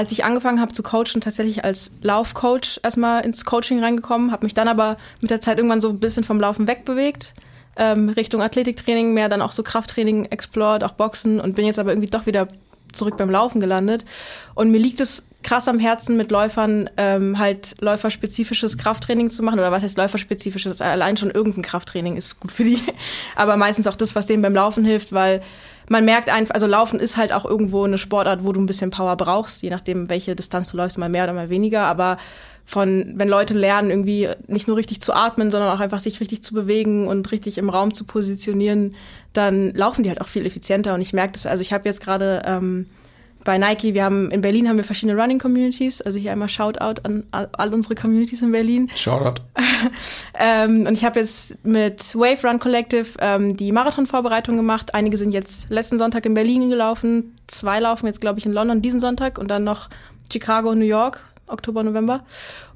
als 0.00 0.12
ich 0.12 0.24
angefangen 0.24 0.62
habe 0.62 0.72
zu 0.72 0.82
coachen, 0.82 1.20
tatsächlich 1.20 1.62
als 1.62 1.92
Laufcoach 2.00 2.80
erstmal 2.82 3.22
ins 3.22 3.44
Coaching 3.44 3.84
reingekommen, 3.84 4.32
habe 4.32 4.46
mich 4.46 4.54
dann 4.54 4.66
aber 4.66 4.96
mit 5.20 5.30
der 5.30 5.42
Zeit 5.42 5.58
irgendwann 5.58 5.82
so 5.82 5.90
ein 5.90 6.00
bisschen 6.00 6.24
vom 6.24 6.40
Laufen 6.40 6.66
wegbewegt. 6.66 7.34
Ähm, 7.76 8.08
Richtung 8.08 8.40
Athletiktraining, 8.40 9.12
mehr 9.12 9.28
dann 9.28 9.42
auch 9.42 9.52
so 9.52 9.62
Krafttraining 9.62 10.24
explored, 10.24 10.84
auch 10.84 10.92
Boxen 10.92 11.38
und 11.38 11.54
bin 11.54 11.66
jetzt 11.66 11.78
aber 11.78 11.90
irgendwie 11.90 12.08
doch 12.08 12.24
wieder 12.24 12.48
zurück 12.92 13.18
beim 13.18 13.28
Laufen 13.28 13.60
gelandet. 13.60 14.06
Und 14.54 14.70
mir 14.70 14.78
liegt 14.78 15.00
es 15.00 15.26
krass 15.42 15.68
am 15.68 15.78
Herzen, 15.78 16.16
mit 16.16 16.30
Läufern 16.30 16.88
ähm, 16.96 17.38
halt 17.38 17.76
läuferspezifisches 17.82 18.78
Krafttraining 18.78 19.28
zu 19.28 19.42
machen. 19.42 19.58
Oder 19.58 19.70
was 19.70 19.82
heißt 19.82 19.98
läuferspezifisches? 19.98 20.80
Allein 20.80 21.18
schon 21.18 21.30
irgendein 21.30 21.62
Krafttraining 21.62 22.16
ist 22.16 22.40
gut 22.40 22.52
für 22.52 22.64
die. 22.64 22.80
Aber 23.36 23.58
meistens 23.58 23.86
auch 23.86 23.96
das, 23.96 24.14
was 24.14 24.26
denen 24.26 24.42
beim 24.42 24.54
Laufen 24.54 24.82
hilft, 24.82 25.12
weil 25.12 25.42
man 25.90 26.04
merkt 26.04 26.28
einfach, 26.28 26.54
also 26.54 26.68
Laufen 26.68 27.00
ist 27.00 27.16
halt 27.16 27.32
auch 27.32 27.44
irgendwo 27.44 27.82
eine 27.82 27.98
Sportart, 27.98 28.44
wo 28.44 28.52
du 28.52 28.60
ein 28.60 28.66
bisschen 28.66 28.92
Power 28.92 29.16
brauchst, 29.16 29.62
je 29.62 29.70
nachdem, 29.70 30.08
welche 30.08 30.36
Distanz 30.36 30.70
du 30.70 30.76
läufst, 30.76 30.98
mal 30.98 31.08
mehr 31.08 31.24
oder 31.24 31.32
mal 31.32 31.50
weniger. 31.50 31.82
Aber 31.82 32.16
von, 32.64 33.14
wenn 33.16 33.28
Leute 33.28 33.54
lernen, 33.54 33.90
irgendwie 33.90 34.28
nicht 34.46 34.68
nur 34.68 34.76
richtig 34.76 35.00
zu 35.00 35.12
atmen, 35.12 35.50
sondern 35.50 35.76
auch 35.76 35.80
einfach 35.80 35.98
sich 35.98 36.20
richtig 36.20 36.44
zu 36.44 36.54
bewegen 36.54 37.08
und 37.08 37.32
richtig 37.32 37.58
im 37.58 37.68
Raum 37.68 37.92
zu 37.92 38.04
positionieren, 38.04 38.94
dann 39.32 39.74
laufen 39.74 40.04
die 40.04 40.10
halt 40.10 40.20
auch 40.20 40.28
viel 40.28 40.46
effizienter. 40.46 40.94
Und 40.94 41.00
ich 41.00 41.12
merke 41.12 41.32
das, 41.32 41.44
also 41.44 41.60
ich 41.60 41.72
habe 41.72 41.88
jetzt 41.88 42.00
gerade 42.00 42.42
ähm, 42.44 42.86
bei 43.44 43.58
Nike, 43.58 43.94
wir 43.94 44.04
haben 44.04 44.30
in 44.30 44.40
Berlin 44.40 44.68
haben 44.68 44.76
wir 44.76 44.84
verschiedene 44.84 45.20
Running 45.20 45.38
Communities, 45.38 46.02
also 46.02 46.18
hier 46.18 46.32
einmal 46.32 46.48
Shoutout 46.48 47.00
an 47.04 47.24
all, 47.30 47.74
unsere 47.74 47.94
Communities 47.94 48.42
in 48.42 48.52
Berlin. 48.52 48.90
Shoutout. 48.94 49.42
Ähm, 50.34 50.86
und 50.86 50.94
ich 50.94 51.04
habe 51.04 51.20
jetzt 51.20 51.62
mit 51.64 52.14
Wave 52.14 52.46
Run 52.46 52.58
Collective 52.58 53.06
ähm, 53.18 53.56
die 53.56 53.72
Marathon-Vorbereitung 53.72 54.56
gemacht. 54.56 54.94
Einige 54.94 55.16
sind 55.16 55.32
jetzt 55.32 55.70
letzten 55.70 55.98
Sonntag 55.98 56.24
in 56.26 56.34
Berlin 56.34 56.70
gelaufen, 56.70 57.34
zwei 57.46 57.80
laufen 57.80 58.06
jetzt, 58.06 58.20
glaube 58.20 58.38
ich, 58.38 58.46
in 58.46 58.52
London 58.52 58.82
diesen 58.82 59.00
Sonntag 59.00 59.38
und 59.38 59.48
dann 59.48 59.64
noch 59.64 59.88
Chicago 60.32 60.70
und 60.70 60.78
New 60.78 60.84
York, 60.84 61.22
Oktober, 61.46 61.82
November. 61.82 62.24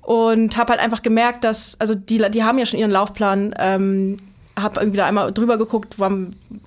Und 0.01 0.57
habe 0.57 0.73
halt 0.73 0.81
einfach 0.81 1.03
gemerkt, 1.03 1.45
dass, 1.45 1.81
also 1.81 1.95
die, 1.95 2.19
die 2.31 2.45
haben 2.45 2.59
ja 2.59 2.67
schon 2.67 2.79
ihren 2.79 2.91
Laufplan, 2.91 3.55
ähm, 3.59 4.19
habe 4.57 4.81
irgendwie 4.81 4.99
da 4.99 5.07
einmal 5.07 5.33
drüber 5.33 5.59
geguckt, 5.59 5.99
wo, 5.99 6.09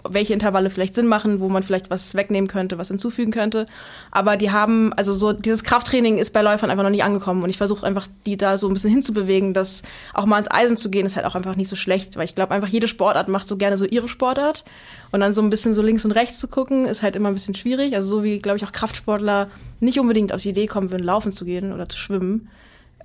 welche 0.08 0.34
Intervalle 0.34 0.70
vielleicht 0.70 0.94
Sinn 0.94 1.08
machen, 1.08 1.40
wo 1.40 1.48
man 1.48 1.64
vielleicht 1.64 1.90
was 1.90 2.16
wegnehmen 2.16 2.50
könnte, 2.50 2.78
was 2.78 2.90
hinzufügen 2.90 3.32
könnte. 3.32 3.66
Aber 4.12 4.36
die 4.36 4.52
haben, 4.52 4.92
also 4.94 5.14
so 5.14 5.32
dieses 5.32 5.64
Krafttraining 5.64 6.18
ist 6.18 6.34
bei 6.34 6.42
Läufern 6.42 6.70
einfach 6.70 6.84
noch 6.84 6.90
nicht 6.90 7.04
angekommen 7.04 7.44
und 7.44 7.50
ich 7.50 7.58
versuche 7.58 7.86
einfach, 7.86 8.08
die 8.26 8.36
da 8.36 8.58
so 8.58 8.68
ein 8.68 8.74
bisschen 8.74 8.90
hinzubewegen, 8.90 9.54
dass 9.54 9.84
auch 10.14 10.26
mal 10.26 10.38
ins 10.38 10.52
Eisen 10.52 10.76
zu 10.76 10.90
gehen, 10.90 11.06
ist 11.06 11.16
halt 11.16 11.26
auch 11.26 11.36
einfach 11.36 11.56
nicht 11.56 11.70
so 11.70 11.78
schlecht, 11.78 12.18
weil 12.18 12.26
ich 12.26 12.36
glaube 12.36 12.54
einfach 12.54 12.68
jede 12.68 12.90
Sportart 12.90 13.30
macht 13.30 13.48
so 13.48 13.56
gerne 13.56 13.78
so 13.78 13.86
ihre 13.86 14.10
Sportart 14.10 14.66
und 15.12 15.22
dann 15.22 15.34
so 15.34 15.42
ein 15.42 15.50
bisschen 15.50 15.74
so 15.74 15.82
links 15.82 16.04
und 16.04 16.12
rechts 16.12 16.40
zu 16.40 16.50
gucken, 16.50 16.86
ist 16.86 17.04
halt 17.04 17.16
immer 17.16 17.30
ein 17.30 17.36
bisschen 17.36 17.56
schwierig. 17.56 17.96
Also 17.96 18.10
so 18.10 18.24
wie, 18.24 18.40
glaube 18.40 18.58
ich, 18.58 18.66
auch 18.66 18.74
Kraftsportler 18.74 19.48
nicht 19.80 20.00
unbedingt 20.00 20.34
auf 20.34 20.42
die 20.42 20.50
Idee 20.50 20.68
kommen 20.68 20.92
würden, 20.92 21.06
laufen 21.06 21.32
zu 21.32 21.46
gehen 21.46 21.72
oder 21.72 21.88
zu 21.88 21.98
schwimmen, 21.98 22.50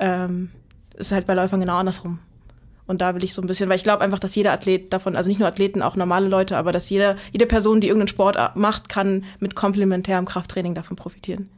ähm, 0.01 0.51
ist 0.97 1.13
halt 1.13 1.27
bei 1.27 1.35
Läufern 1.35 1.61
genau 1.61 1.77
andersrum. 1.77 2.19
Und 2.93 3.01
da 3.01 3.15
will 3.15 3.25
ich 3.25 3.33
so 3.33 3.41
ein 3.41 3.47
bisschen, 3.47 3.71
weil 3.71 3.77
ich 3.77 3.85
glaube 3.85 4.03
einfach, 4.03 4.19
dass 4.19 4.35
jeder 4.35 4.53
Athlet 4.53 4.93
davon, 4.93 5.17
also 5.17 5.31
nicht 5.31 5.39
nur 5.39 5.49
Athleten, 5.49 5.81
auch 5.81 5.97
normale 5.97 6.29
Leute, 6.29 6.59
aber 6.59 6.73
dass 6.73 6.91
jeder, 6.91 7.17
jede 7.33 7.47
Person, 7.47 7.81
die 7.81 7.87
irgendeinen 7.87 8.09
Sport 8.09 8.37
macht, 8.55 8.91
kann 8.91 9.25
mit 9.41 9.55
komplementärem 9.55 10.27
Krafttraining 10.27 10.75
davon 10.75 10.95
profitieren. 10.95 11.49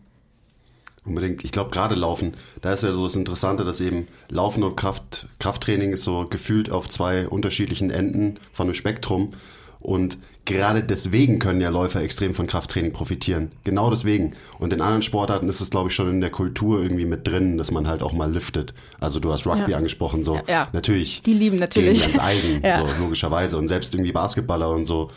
Unbedingt. 1.04 1.42
Ich 1.42 1.50
glaube, 1.50 1.70
gerade 1.70 1.96
Laufen, 1.96 2.34
da 2.62 2.72
ist 2.72 2.84
ja 2.84 2.92
so 2.92 3.02
das 3.02 3.16
Interessante, 3.16 3.64
dass 3.64 3.80
eben 3.80 4.06
Laufen 4.28 4.62
und 4.62 4.76
Kraft, 4.76 5.26
Krafttraining 5.40 5.94
ist 5.94 6.04
so 6.04 6.24
gefühlt 6.30 6.70
auf 6.70 6.88
zwei 6.88 7.26
unterschiedlichen 7.26 7.90
Enden 7.90 8.38
von 8.52 8.68
einem 8.68 8.74
Spektrum. 8.74 9.32
Und 9.80 10.18
gerade 10.44 10.82
deswegen 10.82 11.38
können 11.38 11.60
ja 11.60 11.70
Läufer 11.70 12.02
extrem 12.02 12.34
von 12.34 12.46
Krafttraining 12.46 12.92
profitieren. 12.92 13.52
Genau 13.64 13.90
deswegen. 13.90 14.34
Und 14.58 14.72
in 14.72 14.80
anderen 14.80 15.02
Sportarten 15.02 15.48
ist 15.48 15.60
es, 15.60 15.70
glaube 15.70 15.88
ich, 15.88 15.94
schon 15.94 16.08
in 16.08 16.20
der 16.20 16.30
Kultur 16.30 16.82
irgendwie 16.82 17.06
mit 17.06 17.26
drin, 17.26 17.56
dass 17.56 17.70
man 17.70 17.86
halt 17.86 18.02
auch 18.02 18.12
mal 18.12 18.30
liftet. 18.30 18.74
Also 19.00 19.20
du 19.20 19.32
hast 19.32 19.46
Rugby 19.46 19.72
ja. 19.72 19.76
angesprochen, 19.76 20.22
so. 20.22 20.36
Ja, 20.36 20.42
ja. 20.48 20.68
Natürlich. 20.72 21.22
Die 21.22 21.32
lieben 21.32 21.58
natürlich. 21.58 22.06
Gehen 22.06 22.20
ans 22.20 22.36
Eisen, 22.44 22.60
ja. 22.64 22.80
so, 22.80 23.02
logischerweise. 23.02 23.56
Und 23.56 23.68
selbst 23.68 23.94
irgendwie 23.94 24.12
Basketballer 24.12 24.70
und 24.70 24.84
so, 24.84 25.10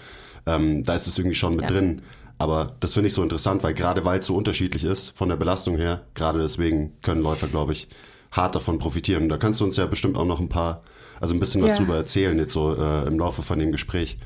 ähm, 0.46 0.84
da 0.84 0.96
ist 0.96 1.08
es 1.08 1.18
irgendwie 1.18 1.36
schon 1.36 1.56
mit 1.56 1.70
drin. 1.70 2.02
Aber 2.38 2.76
das 2.80 2.94
finde 2.94 3.08
ich 3.08 3.14
so 3.14 3.24
interessant, 3.24 3.64
weil 3.64 3.74
gerade 3.74 4.06
weil 4.06 4.20
es 4.20 4.28
so 4.28 4.36
unterschiedlich 4.36 4.84
ist 4.84 5.10
von 5.16 5.30
der 5.30 5.38
Belastung 5.38 5.78
her, 5.78 6.02
gerade 6.14 6.40
deswegen 6.40 6.94
können 7.02 7.22
Läufer, 7.22 7.48
glaube 7.48 7.74
ich, 7.74 7.88
hart 8.32 8.56
davon 8.56 8.78
profitieren. 8.78 9.24
Und 9.24 9.30
da 9.30 9.38
kannst 9.38 9.60
du 9.60 9.66
uns 9.66 9.76
ja 9.76 9.86
bestimmt 9.88 10.18
auch 10.18 10.26
noch 10.26 10.40
ein 10.40 10.50
paar, 10.50 10.84
also 11.20 11.34
ein 11.34 11.40
bisschen 11.40 11.64
was 11.64 11.78
drüber 11.78 11.96
erzählen, 11.96 12.38
jetzt 12.38 12.54
so 12.54 12.76
äh, 12.76 13.08
im 13.08 13.18
Laufe 13.18 13.42
von 13.42 13.58
dem 13.58 13.72
Gespräch. 13.72 14.20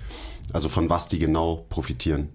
Also 0.54 0.70
von 0.70 0.90
was 0.90 1.08
die 1.08 1.20
genau 1.20 1.66
profitieren. 1.70 2.30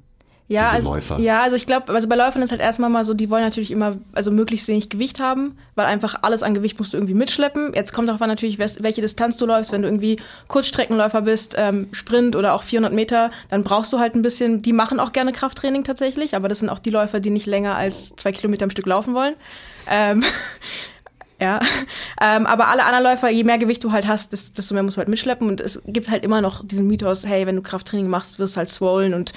Ja, 0.49 0.66
diese 0.66 0.76
also, 0.76 0.94
Läufer. 0.94 1.18
ja, 1.18 1.42
also 1.42 1.56
ich 1.56 1.66
glaube, 1.66 1.92
also 1.92 2.08
bei 2.08 2.14
Läufern 2.14 2.40
ist 2.40 2.52
halt 2.52 2.61
erstmal 2.61 2.88
mal 2.88 3.02
so, 3.02 3.14
die 3.14 3.30
wollen 3.30 3.42
natürlich 3.42 3.73
immer, 3.73 3.96
also 4.12 4.30
möglichst 4.30 4.68
wenig 4.68 4.88
Gewicht 4.90 5.18
haben, 5.18 5.58
weil 5.75 5.87
einfach 5.87 6.23
alles 6.23 6.44
an 6.44 6.54
Gewicht 6.54 6.78
musst 6.78 6.92
du 6.92 6.99
irgendwie 6.99 7.14
mitschleppen. 7.14 7.75
Jetzt 7.75 7.92
kommt 7.92 8.08
auch 8.11 8.20
natürlich, 8.20 8.58
welche 8.58 9.00
Distanz 9.00 9.38
du 9.38 9.46
läufst. 9.46 9.73
Wenn 9.73 9.82
du 9.82 9.88
irgendwie 9.88 10.20
Kurzstreckenläufer 10.46 11.23
bist, 11.23 11.56
ähm, 11.58 11.88
Sprint 11.90 12.37
oder 12.37 12.54
auch 12.54 12.62
400 12.62 12.92
Meter, 12.92 13.32
dann 13.49 13.64
brauchst 13.64 13.92
du 13.92 13.99
halt 13.99 14.14
ein 14.14 14.23
bisschen, 14.23 14.62
die 14.62 14.73
machen 14.73 15.00
auch 15.00 15.12
gerne 15.12 15.32
Krafttraining 15.32 15.82
tatsächlich, 15.82 16.37
aber 16.37 16.49
das 16.49 16.61
sind 16.61 16.68
auch 16.68 16.78
die 16.78 16.90
Läufer, 16.90 17.18
die 17.18 17.30
nicht 17.30 17.46
länger 17.46 17.75
als 17.75 18.14
zwei 18.14 18.30
Kilometer 18.30 18.64
am 18.64 18.70
Stück 18.70 18.87
laufen 18.87 19.14
wollen. 19.14 19.35
Ähm, 19.90 20.23
Ja, 21.38 21.61
ähm, 22.21 22.47
aber 22.47 22.69
alle 22.69 22.85
anderen 22.85 23.05
Läufer, 23.05 23.28
je 23.28 23.45
mehr 23.45 23.59
Gewicht 23.59 23.85
du 23.85 23.93
halt 23.93 24.07
hast, 24.07 24.33
des- 24.33 24.55
desto 24.55 24.73
mehr 24.75 24.83
musst 24.83 24.97
du 24.97 24.99
halt 25.00 25.09
mitschleppen. 25.09 25.49
Und 25.49 25.61
es 25.61 25.83
gibt 25.87 26.11
halt 26.11 26.25
immer 26.25 26.40
noch 26.40 26.64
diesen 26.66 26.87
Mythos, 26.87 27.26
hey, 27.26 27.47
wenn 27.47 27.57
du 27.57 27.62
Krafttraining 27.62 28.09
machst, 28.09 28.38
wirst 28.38 28.57
du 28.57 28.59
halt 28.59 28.69
swollen 28.71 29.12
und 29.12 29.33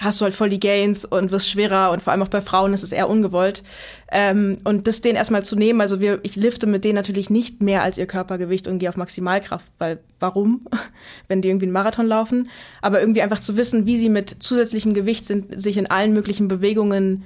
hast 0.00 0.20
du 0.20 0.24
halt 0.24 0.34
voll 0.34 0.48
die 0.48 0.60
Gains 0.60 1.04
und 1.04 1.32
wirst 1.32 1.50
schwerer. 1.50 1.90
Und 1.90 2.02
vor 2.02 2.12
allem 2.12 2.22
auch 2.22 2.28
bei 2.28 2.40
Frauen 2.40 2.72
ist 2.72 2.84
es 2.84 2.92
eher 2.92 3.08
ungewollt. 3.08 3.64
Ähm, 4.12 4.58
und 4.62 4.86
das 4.86 5.00
denen 5.00 5.16
erstmal 5.16 5.44
zu 5.44 5.56
nehmen, 5.56 5.80
also 5.80 5.98
wir, 5.98 6.20
ich 6.22 6.36
lifte 6.36 6.68
mit 6.68 6.84
denen 6.84 6.94
natürlich 6.94 7.30
nicht 7.30 7.60
mehr 7.60 7.82
als 7.82 7.98
ihr 7.98 8.06
Körpergewicht 8.06 8.68
und 8.68 8.78
gehe 8.78 8.88
auf 8.88 8.96
Maximalkraft, 8.96 9.66
weil 9.78 9.98
warum, 10.20 10.66
wenn 11.28 11.42
die 11.42 11.48
irgendwie 11.48 11.66
einen 11.66 11.72
Marathon 11.72 12.06
laufen? 12.06 12.48
Aber 12.80 13.00
irgendwie 13.00 13.22
einfach 13.22 13.40
zu 13.40 13.56
wissen, 13.56 13.86
wie 13.86 13.96
sie 13.96 14.08
mit 14.08 14.36
zusätzlichem 14.38 14.94
Gewicht 14.94 15.26
sind, 15.26 15.60
sich 15.60 15.76
in 15.78 15.88
allen 15.88 16.12
möglichen 16.12 16.46
Bewegungen 16.46 17.24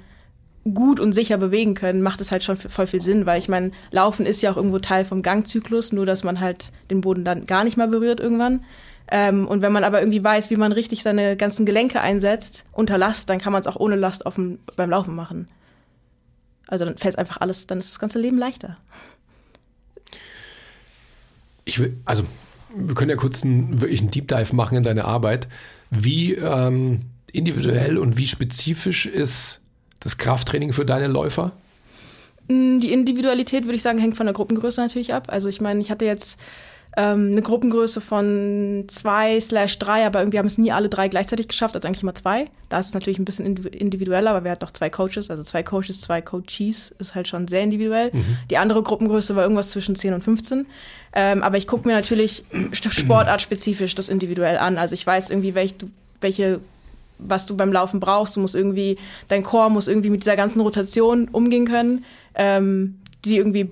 gut 0.73 0.99
und 0.99 1.13
sicher 1.13 1.37
bewegen 1.37 1.75
können, 1.75 2.01
macht 2.01 2.21
es 2.21 2.31
halt 2.31 2.43
schon 2.43 2.57
voll 2.57 2.87
viel 2.87 3.01
Sinn, 3.01 3.25
weil 3.25 3.37
ich 3.37 3.47
meine, 3.47 3.71
Laufen 3.91 4.25
ist 4.25 4.41
ja 4.41 4.51
auch 4.51 4.57
irgendwo 4.57 4.79
Teil 4.79 5.05
vom 5.05 5.21
Gangzyklus, 5.21 5.91
nur 5.91 6.05
dass 6.05 6.23
man 6.23 6.39
halt 6.39 6.71
den 6.89 7.01
Boden 7.01 7.23
dann 7.23 7.45
gar 7.45 7.63
nicht 7.63 7.77
mehr 7.77 7.87
berührt 7.87 8.19
irgendwann. 8.19 8.61
Ähm, 9.07 9.47
und 9.47 9.61
wenn 9.61 9.71
man 9.71 9.83
aber 9.83 9.99
irgendwie 9.99 10.23
weiß, 10.23 10.49
wie 10.49 10.55
man 10.55 10.71
richtig 10.71 11.03
seine 11.03 11.37
ganzen 11.37 11.67
Gelenke 11.67 12.01
einsetzt 12.01 12.65
unter 12.71 12.97
Last, 12.97 13.29
dann 13.29 13.37
kann 13.37 13.53
man 13.53 13.61
es 13.61 13.67
auch 13.67 13.75
ohne 13.75 13.95
Last 13.95 14.25
auf 14.25 14.33
beim 14.75 14.89
Laufen 14.89 15.15
machen. 15.15 15.47
Also 16.67 16.85
dann 16.85 16.97
fällt 16.97 17.19
einfach 17.19 17.41
alles, 17.41 17.67
dann 17.67 17.77
ist 17.77 17.91
das 17.91 17.99
ganze 17.99 18.17
Leben 18.17 18.39
leichter. 18.39 18.77
Ich 21.63 21.77
will, 21.77 21.95
also, 22.05 22.23
wir 22.75 22.95
können 22.95 23.11
ja 23.11 23.15
kurz 23.15 23.43
einen, 23.43 23.81
wirklich 23.81 24.01
einen 24.01 24.09
Deep 24.09 24.27
Dive 24.27 24.55
machen 24.55 24.77
in 24.77 24.83
deine 24.83 25.05
Arbeit. 25.05 25.47
Wie 25.91 26.33
ähm, 26.33 27.01
individuell 27.31 27.99
und 27.99 28.17
wie 28.17 28.25
spezifisch 28.25 29.05
ist 29.05 29.61
das 29.99 30.17
Krafttraining 30.17 30.73
für 30.73 30.85
deine 30.85 31.07
Läufer? 31.07 31.51
Mm, 32.47 32.79
Die 32.79 32.91
Individualität, 32.91 33.63
würde 33.65 33.75
ich 33.75 33.81
sagen, 33.81 33.97
hängt 33.99 34.17
von 34.17 34.25
der 34.25 34.33
Gruppengröße 34.33 34.81
natürlich 34.81 35.13
ab. 35.13 35.25
Also 35.29 35.49
ich 35.49 35.61
meine, 35.61 35.81
ich 35.81 35.89
hatte 35.91 36.05
jetzt 36.05 36.39
ähm, 36.97 37.31
eine 37.33 37.41
Gruppengröße 37.41 37.99
von 37.99 38.85
zwei 38.87 39.37
slash 39.41 39.79
drei, 39.79 40.05
aber 40.05 40.19
irgendwie 40.19 40.39
haben 40.39 40.45
es 40.45 40.57
nie 40.57 40.71
alle 40.71 40.87
drei 40.87 41.09
gleichzeitig 41.09 41.49
geschafft, 41.49 41.75
also 41.75 41.85
eigentlich 41.87 42.03
immer 42.03 42.15
zwei. 42.15 42.45
Da 42.69 42.79
ist 42.79 42.85
es 42.87 42.93
natürlich 42.93 43.19
ein 43.19 43.25
bisschen 43.25 43.45
indiv- 43.57 43.73
individueller, 43.73 44.29
aber 44.31 44.45
wir 44.45 44.51
hatten 44.51 44.63
auch 44.63 44.71
zwei 44.71 44.89
Coaches, 44.89 45.29
also 45.29 45.43
zwei 45.43 45.61
Coaches, 45.61 45.99
zwei 45.99 46.21
Coaches, 46.21 46.95
ist 46.99 47.13
halt 47.13 47.27
schon 47.27 47.49
sehr 47.49 47.63
individuell. 47.63 48.11
Die 48.49 48.57
andere 48.57 48.81
Gruppengröße 48.81 49.35
war 49.35 49.43
irgendwas 49.43 49.71
zwischen 49.71 49.95
10 49.97 50.13
und 50.13 50.23
15. 50.23 50.67
Ähm, 51.17 51.43
aber 51.43 51.57
ich 51.57 51.67
gucke 51.67 51.85
mir 51.85 51.95
natürlich 51.95 52.45
sportartspezifisch 52.81 53.95
das 53.95 54.07
individuell 54.09 54.57
an. 54.57 54.77
Also 54.77 54.93
ich 54.93 55.05
weiß 55.05 55.29
irgendwie, 55.31 55.55
welch, 55.55 55.75
welche 56.21 56.59
was 57.17 57.45
du 57.45 57.55
beim 57.55 57.71
Laufen 57.71 57.99
brauchst. 57.99 58.35
Du 58.35 58.39
musst 58.39 58.55
irgendwie, 58.55 58.97
dein 59.27 59.43
Chor 59.43 59.69
muss 59.69 59.87
irgendwie 59.87 60.09
mit 60.09 60.21
dieser 60.21 60.35
ganzen 60.35 60.61
Rotation 60.61 61.27
umgehen 61.31 61.65
können, 61.65 62.05
ähm, 62.35 62.99
die 63.23 63.37
irgendwie 63.37 63.69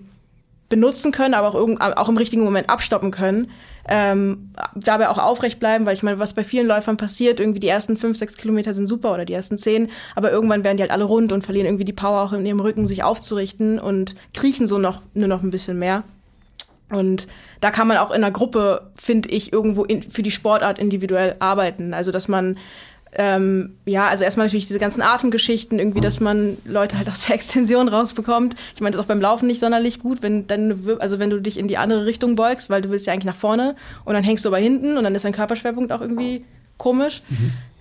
benutzen 0.69 1.11
können, 1.11 1.33
aber 1.33 1.49
auch, 1.49 1.97
auch 1.97 2.09
im 2.09 2.17
richtigen 2.17 2.43
Moment 2.43 2.69
abstoppen 2.69 3.11
können. 3.11 3.51
Ähm, 3.87 4.49
dabei 4.75 5.09
auch 5.09 5.17
aufrecht 5.17 5.59
bleiben, 5.59 5.85
weil 5.85 5.93
ich 5.93 6.03
meine, 6.03 6.17
was 6.17 6.33
bei 6.33 6.43
vielen 6.43 6.67
Läufern 6.67 6.95
passiert, 6.95 7.39
irgendwie 7.39 7.59
die 7.59 7.67
ersten 7.67 7.97
fünf, 7.97 8.17
sechs 8.17 8.37
Kilometer 8.37 8.73
sind 8.73 8.87
super 8.87 9.13
oder 9.13 9.25
die 9.25 9.33
ersten 9.33 9.57
zehn, 9.57 9.91
aber 10.15 10.31
irgendwann 10.31 10.63
werden 10.63 10.77
die 10.77 10.83
halt 10.83 10.91
alle 10.91 11.03
rund 11.03 11.33
und 11.33 11.43
verlieren 11.43 11.67
irgendwie 11.67 11.85
die 11.85 11.93
Power 11.93 12.21
auch 12.21 12.31
in 12.31 12.45
ihrem 12.45 12.61
Rücken, 12.61 12.87
sich 12.87 13.03
aufzurichten 13.03 13.77
und 13.77 14.15
kriechen 14.33 14.67
so 14.67 14.77
noch 14.77 15.01
nur 15.13 15.27
noch 15.27 15.43
ein 15.43 15.49
bisschen 15.49 15.77
mehr. 15.77 16.03
Und 16.89 17.27
da 17.59 17.71
kann 17.71 17.87
man 17.87 17.97
auch 17.97 18.11
in 18.11 18.23
einer 18.23 18.31
Gruppe, 18.31 18.91
finde 18.95 19.29
ich, 19.29 19.51
irgendwo 19.51 19.83
in, 19.83 20.03
für 20.03 20.23
die 20.23 20.31
Sportart 20.31 20.79
individuell 20.79 21.35
arbeiten. 21.39 21.93
Also 21.93 22.11
dass 22.11 22.27
man 22.27 22.57
ähm, 23.15 23.75
ja, 23.85 24.07
also 24.07 24.23
erstmal 24.23 24.47
natürlich 24.47 24.67
diese 24.67 24.79
ganzen 24.79 25.01
Atemgeschichten, 25.01 25.77
irgendwie, 25.77 26.01
dass 26.01 26.19
man 26.19 26.57
Leute 26.65 26.97
halt 26.97 27.07
aus 27.09 27.25
der 27.25 27.35
Extension 27.35 27.87
rausbekommt. 27.87 28.55
Ich 28.73 28.81
meine, 28.81 28.91
das 28.91 28.99
ist 28.99 29.03
auch 29.05 29.07
beim 29.07 29.21
Laufen 29.21 29.47
nicht 29.47 29.59
sonderlich 29.59 29.99
gut, 29.99 30.23
wenn 30.23 30.47
dann, 30.47 30.79
also 30.99 31.19
wenn 31.19 31.29
du 31.29 31.39
dich 31.39 31.59
in 31.59 31.67
die 31.67 31.77
andere 31.77 32.05
Richtung 32.05 32.35
beugst, 32.35 32.69
weil 32.69 32.81
du 32.81 32.89
willst 32.89 33.05
ja 33.05 33.13
eigentlich 33.13 33.25
nach 33.25 33.35
vorne 33.35 33.75
und 34.05 34.13
dann 34.13 34.23
hängst 34.23 34.45
du 34.45 34.49
aber 34.49 34.57
hinten 34.57 34.97
und 34.97 35.03
dann 35.03 35.13
ist 35.13 35.25
dein 35.25 35.33
Körperschwerpunkt 35.33 35.91
auch 35.91 36.01
irgendwie 36.01 36.43
komisch. 36.77 37.21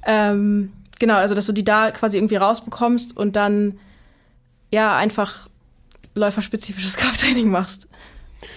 Ähm, 0.05 0.73
genau, 0.99 1.15
also 1.15 1.35
dass 1.35 1.47
du 1.47 1.53
die 1.53 1.65
da 1.65 1.91
quasi 1.91 2.19
irgendwie 2.19 2.37
rausbekommst 2.37 3.17
und 3.17 3.37
dann 3.37 3.79
ja 4.71 4.97
einfach 4.97 5.49
läuferspezifisches 6.15 6.97
Krafttraining 6.99 7.51
machst. 7.51 7.89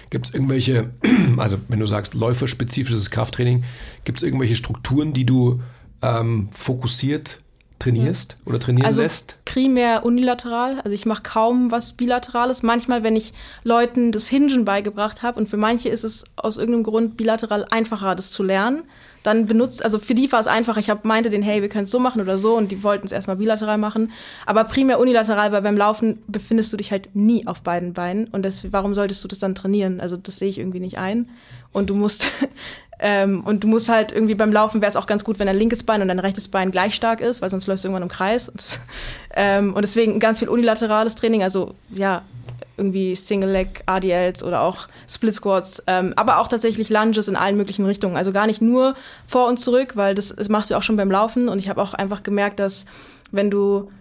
Gibt 0.10 0.28
es 0.28 0.34
irgendwelche, 0.34 0.90
also 1.38 1.58
wenn 1.70 1.80
du 1.80 1.86
sagst 1.86 2.16
läuferspezifisches 2.16 3.12
Krafttraining, 3.12 3.64
gibt 4.04 4.20
es 4.20 4.24
irgendwelche 4.24 4.56
Strukturen, 4.56 5.14
die 5.14 5.26
du 5.26 5.62
ähm, 6.02 6.50
fokussiert 6.52 7.40
trainierst 7.80 8.38
oder 8.46 8.60
trainieren 8.60 8.88
Also 8.88 9.02
lässt? 9.02 9.38
primär 9.46 10.06
unilateral. 10.06 10.80
Also 10.84 10.92
ich 10.92 11.06
mache 11.06 11.24
kaum 11.24 11.72
was 11.72 11.94
Bilaterales. 11.94 12.64
Manchmal, 12.64 13.04
wenn 13.04 13.16
ich 13.16 13.34
Leuten 13.64 14.12
das 14.12 14.28
Hingen 14.28 14.66
beigebracht 14.66 15.24
habe 15.24 15.40
und 15.40 15.50
für 15.50 15.58
manche 15.58 15.90
ist 15.90 16.04
es 16.04 16.24
aus 16.36 16.58
irgendeinem 16.58 16.84
Grund 16.84 17.18
bilateral 17.18 17.66
einfacher, 17.70 18.16
das 18.16 18.32
zu 18.32 18.44
lernen, 18.44 18.84
dann 19.24 19.48
benutzt, 19.48 19.84
also 19.84 19.98
für 19.98 20.14
die 20.14 20.32
war 20.32 20.40
es 20.40 20.48
einfach, 20.48 20.78
ich 20.78 20.90
hab, 20.90 21.04
meinte 21.04 21.32
denen, 21.32 21.44
hey, 21.44 21.62
wir 21.62 21.70
können 21.70 21.86
es 21.86 21.92
so 21.92 22.00
machen 22.00 22.22
oder 22.22 22.38
so 22.38 22.56
und 22.56 22.72
die 22.72 22.84
wollten 22.84 23.08
es 23.08 23.12
erstmal 23.12 23.38
bilateral 23.38 23.78
machen. 23.78 24.12
Aber 24.46 24.64
primär 24.66 25.00
unilateral, 25.00 25.52
weil 25.52 25.64
beim 25.64 25.78
Laufen 25.78 26.20
befindest 26.28 26.72
du 26.72 26.78
dich 26.78 26.92
halt 26.92 27.10
nie 27.16 27.48
auf 27.48 27.62
beiden 27.64 27.94
Beinen 27.94 28.28
und 28.28 28.44
das, 28.44 28.72
warum 28.72 28.94
solltest 28.94 29.24
du 29.24 29.28
das 29.28 29.40
dann 29.40 29.56
trainieren? 29.56 30.00
Also 30.00 30.16
das 30.16 30.38
sehe 30.38 30.50
ich 30.50 30.60
irgendwie 30.60 30.80
nicht 30.80 30.98
ein. 31.00 31.30
Und 31.72 31.90
du 31.90 31.96
musst 31.96 32.32
Ähm, 33.00 33.44
und 33.44 33.64
du 33.64 33.68
musst 33.68 33.90
halt 33.90 34.12
irgendwie 34.12 34.36
beim 34.36 34.52
Laufen 34.52 34.82
wäre 34.82 34.90
es 34.90 34.96
auch 34.96 35.08
ganz 35.08 35.24
gut, 35.24 35.40
wenn 35.40 35.48
dein 35.48 35.58
linkes 35.58 35.84
Bein 35.84 36.02
und 36.02 36.08
dein 36.08 36.20
rechtes 36.20 36.48
Bein 36.48 36.72
gleich 36.72 36.96
stark 36.96 37.22
ist, 37.22 37.42
weil 37.42 37.50
sonst 37.50 37.68
läufst 37.68 37.84
du 37.84 37.88
irgendwann 37.88 38.04
im 38.04 38.10
Kreis. 38.10 38.50
Und, 38.56 38.80
ähm, 39.36 39.74
und 39.74 39.82
deswegen 39.82 40.20
ganz 40.20 40.40
viel 40.40 40.48
unilaterales 40.48 41.16
Training, 41.16 41.44
also 41.44 41.76
ja, 41.90 42.22
irgendwie 42.78 43.16
Single 43.16 43.50
Leg, 43.50 43.84
ADLs 43.86 44.44
oder 44.44 44.62
auch 44.62 44.88
Split 45.10 45.34
Squats, 45.34 45.84
ähm, 45.88 46.14
aber 46.16 46.40
auch 46.40 46.48
tatsächlich 46.48 46.90
Lunges 46.90 47.28
in 47.28 47.36
allen 47.36 47.58
möglichen 47.58 47.86
Richtungen. 47.86 48.16
Also 48.16 48.32
gar 48.32 48.48
nicht 48.48 48.62
nur 48.62 48.96
vor 49.28 49.48
und 49.48 49.60
zurück, 49.60 49.96
weil 49.96 50.16
das, 50.16 50.34
das 50.36 50.50
machst 50.50 50.72
du 50.72 50.76
auch 50.76 50.84
schon 50.84 50.96
beim 50.96 51.12
Laufen. 51.12 51.50
Und 51.50 51.60
ich 51.60 51.70
habe 51.70 51.82
auch 51.82 51.94
einfach 51.94 52.24
gemerkt, 52.24 52.60
dass 52.60 52.86
wenn 53.32 53.50
du 53.50 53.92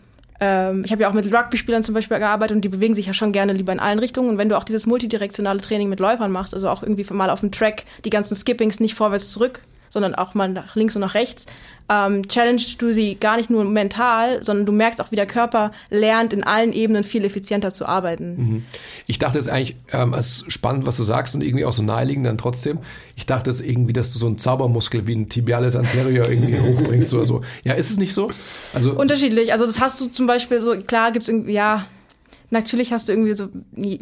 ich 0.40 0.92
habe 0.92 1.02
ja 1.02 1.08
auch 1.08 1.14
mit 1.14 1.32
Rugby-Spielern 1.32 1.84
zum 1.84 1.94
Beispiel 1.94 2.18
gearbeitet 2.18 2.56
und 2.56 2.64
die 2.64 2.68
bewegen 2.68 2.94
sich 2.94 3.06
ja 3.06 3.14
schon 3.14 3.32
gerne 3.32 3.52
lieber 3.52 3.72
in 3.72 3.78
allen 3.78 3.98
Richtungen. 4.00 4.30
Und 4.30 4.38
wenn 4.38 4.48
du 4.48 4.58
auch 4.58 4.64
dieses 4.64 4.84
multidirektionale 4.84 5.60
Training 5.60 5.88
mit 5.88 6.00
Läufern 6.00 6.32
machst, 6.32 6.54
also 6.54 6.68
auch 6.68 6.82
irgendwie 6.82 7.06
mal 7.12 7.30
auf 7.30 7.40
dem 7.40 7.52
Track 7.52 7.84
die 8.04 8.10
ganzen 8.10 8.34
Skippings 8.34 8.80
nicht 8.80 8.94
vorwärts 8.94 9.30
zurück, 9.30 9.60
sondern 9.94 10.14
auch 10.14 10.34
mal 10.34 10.50
nach 10.50 10.76
links 10.76 10.94
und 10.94 11.00
nach 11.00 11.14
rechts, 11.14 11.46
ähm, 11.88 12.26
challenge 12.28 12.62
du 12.78 12.92
sie 12.92 13.14
gar 13.14 13.36
nicht 13.36 13.50
nur 13.50 13.64
mental, 13.64 14.42
sondern 14.42 14.66
du 14.66 14.72
merkst 14.72 15.00
auch, 15.00 15.10
wie 15.10 15.16
der 15.16 15.26
Körper 15.26 15.72
lernt, 15.90 16.32
in 16.32 16.42
allen 16.42 16.72
Ebenen 16.72 17.04
viel 17.04 17.24
effizienter 17.24 17.72
zu 17.72 17.86
arbeiten. 17.86 18.36
Mhm. 18.36 18.64
Ich 19.06 19.18
dachte 19.18 19.38
es 19.38 19.48
eigentlich, 19.48 19.76
ähm, 19.92 20.14
es 20.14 20.44
spannend, 20.48 20.86
was 20.86 20.96
du 20.96 21.04
sagst 21.04 21.34
und 21.34 21.42
irgendwie 21.42 21.64
auch 21.64 21.72
so 21.72 21.82
naheliegend 21.82 22.26
dann 22.26 22.38
trotzdem. 22.38 22.78
Ich 23.16 23.26
dachte 23.26 23.50
es 23.50 23.60
irgendwie, 23.60 23.92
dass 23.92 24.12
du 24.12 24.18
so 24.18 24.26
einen 24.26 24.38
Zaubermuskel 24.38 25.06
wie 25.06 25.14
ein 25.14 25.28
Tibialis 25.28 25.76
anterior 25.76 26.28
irgendwie 26.28 26.58
hochbringst 26.78 27.12
oder 27.14 27.26
so. 27.26 27.42
Ja, 27.64 27.74
ist 27.74 27.90
es 27.90 27.98
nicht 27.98 28.14
so? 28.14 28.30
Also 28.72 28.92
Unterschiedlich. 28.92 29.52
Also 29.52 29.66
das 29.66 29.80
hast 29.80 30.00
du 30.00 30.08
zum 30.08 30.26
Beispiel 30.26 30.60
so, 30.60 30.76
klar 30.76 31.12
gibt 31.12 31.24
es 31.24 31.28
irgendwie, 31.28 31.52
ja, 31.52 31.86
natürlich 32.50 32.92
hast 32.92 33.08
du 33.08 33.12
irgendwie 33.12 33.34
so, 33.34 33.48
nie, 33.72 34.00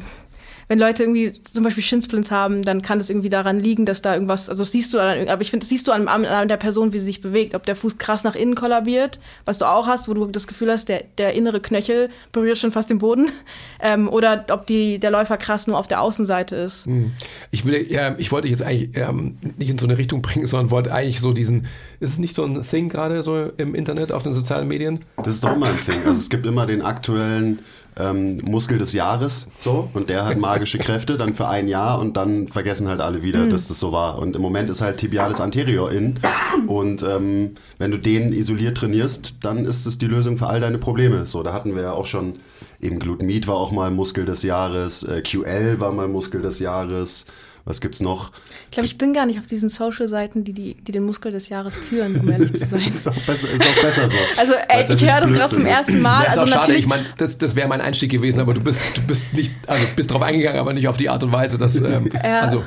wenn 0.73 0.79
Leute 0.79 1.03
irgendwie 1.03 1.35
zum 1.35 1.65
Beispiel 1.65 1.83
Shinsplints 1.83 2.31
haben, 2.31 2.63
dann 2.63 2.81
kann 2.81 2.99
das 2.99 3.11
irgendwie 3.11 3.29
daran 3.29 3.61
liegen, 3.61 3.85
dass 3.85 4.01
da 4.01 4.15
irgendwas, 4.15 4.49
also 4.49 4.63
das 4.63 4.73
siehst 4.73 4.95
du, 4.95 4.97
dann, 4.97 5.29
aber 5.29 5.43
ich 5.43 5.51
finde, 5.51 5.65
das 5.65 5.69
siehst 5.69 5.87
du 5.87 5.93
an, 5.93 6.09
an, 6.09 6.49
der 6.49 6.57
Person, 6.57 6.95
wie 6.95 6.99
sie 6.99 7.05
sich 7.05 7.21
bewegt, 7.21 7.55
ob 7.55 7.67
der 7.67 7.77
Fuß 7.77 7.99
krass 7.99 8.25
nach 8.25 8.35
innen 8.35 8.55
kollabiert, 8.55 9.19
was 9.45 9.59
du 9.59 9.67
auch 9.67 9.87
hast, 9.87 10.09
wo 10.09 10.15
du 10.15 10.25
das 10.29 10.47
Gefühl 10.47 10.71
hast, 10.71 10.89
der, 10.89 11.05
der 11.19 11.35
innere 11.35 11.61
Knöchel 11.61 12.09
berührt 12.33 12.57
schon 12.57 12.73
fast 12.73 12.89
den 12.89 12.97
Boden, 12.97 13.31
ähm, 13.81 14.09
oder 14.09 14.47
ob 14.49 14.67
die, 14.67 14.99
der 14.99 15.11
Läufer 15.11 15.37
krass 15.37 15.67
nur 15.67 15.79
auf 15.79 15.89
der 15.89 16.01
Außenseite 16.01 16.57
ist. 16.57 16.87
Hm. 16.87 17.13
Ich 17.51 17.67
will, 17.67 17.93
ja, 17.93 18.15
ich 18.17 18.33
wollte 18.33 18.49
jetzt 18.49 18.63
eigentlich 18.63 18.97
ähm, 18.97 19.37
nicht 19.59 19.69
in 19.69 19.77
so 19.77 19.85
eine 19.85 19.99
Richtung 19.99 20.23
bringen, 20.23 20.47
sondern 20.47 20.71
wollte 20.71 20.95
eigentlich 20.95 21.21
so 21.21 21.35
diesen, 21.35 21.67
ist 22.01 22.15
es 22.15 22.19
nicht 22.19 22.35
so 22.35 22.47
ein 22.47 22.63
Thing 22.63 22.89
gerade 22.89 23.23
so 23.23 23.51
im 23.59 23.75
Internet, 23.75 24.11
auf 24.11 24.23
den 24.23 24.33
sozialen 24.33 24.69
Medien? 24.69 25.05
Das 25.19 25.35
ist 25.35 25.45
doch 25.45 25.55
immer 25.55 25.67
ein 25.67 25.85
Thing. 25.85 25.99
Also 26.07 26.19
es 26.19 26.31
gibt 26.31 26.47
immer 26.47 26.65
den 26.65 26.81
aktuellen 26.81 27.59
ähm, 27.97 28.37
Muskel 28.45 28.79
des 28.79 28.93
Jahres 28.93 29.49
so 29.59 29.89
und 29.93 30.09
der 30.09 30.25
hat 30.25 30.39
magische 30.39 30.79
Kräfte 30.79 31.17
dann 31.17 31.35
für 31.35 31.49
ein 31.49 31.69
Jahr 31.69 31.99
und 31.99 32.17
dann 32.17 32.49
vergessen 32.49 32.89
halt 32.89 33.01
alle 33.01 33.23
wieder, 33.23 33.41
mhm. 33.41 33.51
dass 33.51 33.69
das 33.69 33.79
so 33.79 33.93
war. 33.93 34.19
Und 34.19 34.37
im 34.37 34.43
Moment 34.43 34.71
ist 34.71 34.81
halt 34.81 34.99
Tibialis 34.99 35.41
anterior 35.41 35.91
in 35.93 36.19
und 36.67 37.03
ähm, 37.03 37.53
wenn 37.79 37.91
du 37.91 37.99
den 37.99 38.33
isoliert 38.33 38.79
trainierst, 38.79 39.37
dann 39.43 39.65
ist 39.65 39.87
es 39.87 39.99
die 39.99 40.07
Lösung 40.07 40.37
für 40.39 40.47
all 40.47 40.61
deine 40.61 40.79
Probleme. 40.79 41.27
So, 41.27 41.43
da 41.43 41.53
hatten 41.53 41.75
wir 41.75 41.83
ja 41.83 41.93
auch 41.93 42.07
schon 42.07 42.35
eben 42.81 42.99
Glutenmid 42.99 43.47
war 43.47 43.57
auch 43.57 43.73
mal 43.73 43.91
Muskel 43.91 44.25
des 44.25 44.43
Jahres, 44.43 45.05
äh, 45.05 45.23
QL 45.23 45.79
war 45.81 45.93
mal 45.93 46.09
Muskel 46.09 46.43
des 46.43 46.59
Jahres. 46.59 47.27
Was 47.65 47.81
gibt's 47.81 48.01
noch? 48.01 48.33
Ich 48.67 48.73
glaube, 48.73 48.87
ich 48.87 48.99
bin 48.99 49.13
gar 49.13 49.25
nicht 49.25 49.39
auf 49.39 49.47
diesen 49.47 49.69
Social-Seiten, 49.69 50.43
die, 50.43 50.53
die, 50.53 50.75
die 50.75 50.91
den 50.93 51.05
Muskel 51.05 51.31
des 51.31 51.49
Jahres 51.49 51.79
küren, 51.89 52.19
um 52.19 52.29
ehrlich 52.29 52.53
zu 52.53 52.67
sein. 52.67 52.81
ist, 52.87 53.07
auch 53.07 53.15
besser, 53.15 53.51
ist 53.51 53.65
auch 53.65 53.83
besser 53.83 54.11
so. 54.11 54.17
Also 54.37 54.55
ey, 54.69 54.93
ich 54.93 55.05
höre 55.05 55.21
das 55.21 55.33
gerade 55.33 55.55
zum 55.55 55.67
ersten 55.67 56.01
Mal. 56.01 56.25
Ja, 56.25 56.31
also 56.31 56.41
natürlich. 56.41 56.65
Schade. 56.65 56.75
Ich 56.75 56.87
meine, 56.87 57.05
das, 57.19 57.39
das 57.39 57.55
wäre 57.55 57.69
mein 57.69 57.81
Einstieg 57.81 58.11
gewesen, 58.11 58.41
aber 58.41 58.55
du 58.55 58.61
bist, 58.61 58.97
du 58.97 59.03
bist 59.03 59.33
nicht, 59.33 59.55
also 59.69 59.85
bist 59.95 60.11
drauf 60.11 60.23
eingegangen, 60.23 60.59
aber 60.59 60.73
nicht 60.73 60.89
auf 60.89 60.97
die 60.97 61.09
Art 61.09 61.23
und 61.23 61.33
Weise, 61.33 61.57
dass, 61.57 61.77
ähm, 61.77 62.11
ja. 62.25 62.41
also 62.41 62.65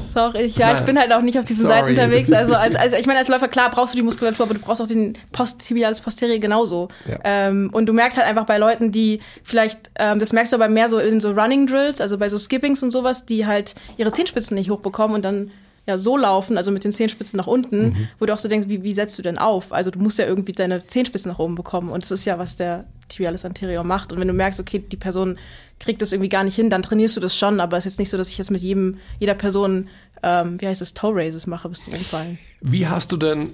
Sorry, 0.00 0.46
ja, 0.46 0.74
ich 0.74 0.80
bin 0.80 0.98
halt 0.98 1.12
auch 1.12 1.22
nicht 1.22 1.38
auf 1.38 1.44
diesen 1.44 1.68
Sorry. 1.68 1.80
Seiten 1.80 1.90
unterwegs. 1.90 2.32
Also 2.32 2.54
als, 2.54 2.76
als 2.76 2.92
ich 2.92 3.06
meine, 3.06 3.18
als 3.18 3.28
Läufer 3.28 3.48
klar 3.48 3.70
brauchst 3.70 3.94
du 3.94 3.96
die 3.96 4.02
Muskulatur, 4.02 4.46
aber 4.46 4.54
du 4.54 4.60
brauchst 4.60 4.80
auch 4.80 4.86
den 4.86 5.16
Posttibialis 5.32 6.00
posterior 6.00 6.38
genauso. 6.38 6.88
Ja. 7.06 7.18
Ähm, 7.24 7.70
und 7.72 7.86
du 7.86 7.92
merkst 7.92 8.18
halt 8.18 8.26
einfach 8.26 8.46
bei 8.46 8.58
Leuten, 8.58 8.92
die 8.92 9.20
vielleicht, 9.42 9.90
ähm, 9.96 10.18
das 10.18 10.32
merkst 10.32 10.52
du 10.52 10.56
aber 10.56 10.68
mehr 10.68 10.88
so 10.88 10.98
in 10.98 11.20
so 11.20 11.32
Running 11.32 11.66
Drills, 11.66 12.00
also 12.00 12.18
bei 12.18 12.28
so 12.28 12.38
Skippings 12.38 12.82
und 12.82 12.90
sowas, 12.90 13.26
die 13.26 13.46
halt 13.46 13.74
ihre 13.96 14.12
Zehenspitzen 14.12 14.54
nicht 14.54 14.70
hochbekommen 14.70 15.14
und 15.14 15.24
dann 15.24 15.50
ja 15.86 15.98
so 15.98 16.16
laufen, 16.16 16.56
also 16.56 16.70
mit 16.70 16.84
den 16.84 16.92
Zehenspitzen 16.92 17.36
nach 17.36 17.46
unten, 17.46 17.82
mhm. 17.82 18.08
wo 18.18 18.26
du 18.26 18.32
auch 18.32 18.38
so 18.38 18.48
denkst, 18.48 18.68
wie, 18.68 18.82
wie 18.82 18.94
setzt 18.94 19.18
du 19.18 19.22
denn 19.22 19.38
auf? 19.38 19.72
Also 19.72 19.90
du 19.90 19.98
musst 19.98 20.18
ja 20.18 20.26
irgendwie 20.26 20.52
deine 20.52 20.86
Zehenspitzen 20.86 21.30
nach 21.30 21.38
oben 21.38 21.54
bekommen 21.54 21.90
und 21.90 22.02
das 22.02 22.10
ist 22.10 22.24
ja, 22.24 22.38
was 22.38 22.56
der 22.56 22.84
Tibialis 23.10 23.44
anterior 23.44 23.84
macht. 23.84 24.12
Und 24.12 24.20
wenn 24.20 24.28
du 24.28 24.34
merkst, 24.34 24.60
okay, 24.60 24.78
die 24.78 24.96
Person 24.96 25.38
kriegt 25.78 26.02
das 26.02 26.12
irgendwie 26.12 26.28
gar 26.28 26.44
nicht 26.44 26.56
hin, 26.56 26.70
dann 26.70 26.82
trainierst 26.82 27.16
du 27.16 27.20
das 27.20 27.36
schon, 27.36 27.60
aber 27.60 27.76
es 27.76 27.86
ist 27.86 27.92
jetzt 27.92 27.98
nicht 27.98 28.10
so, 28.10 28.16
dass 28.16 28.28
ich 28.28 28.38
jetzt 28.38 28.50
mit 28.50 28.62
jedem, 28.62 28.98
jeder 29.18 29.34
Person, 29.34 29.88
ähm, 30.22 30.60
wie 30.60 30.66
heißt 30.66 30.82
es, 30.82 30.94
Toe 30.94 31.14
Raises 31.14 31.46
mache 31.46 31.68
bis 31.68 31.84
zum 31.84 31.94
Umfallen. 31.94 32.38
Wie 32.60 32.86
hast 32.86 33.12
du 33.12 33.16
denn, 33.16 33.50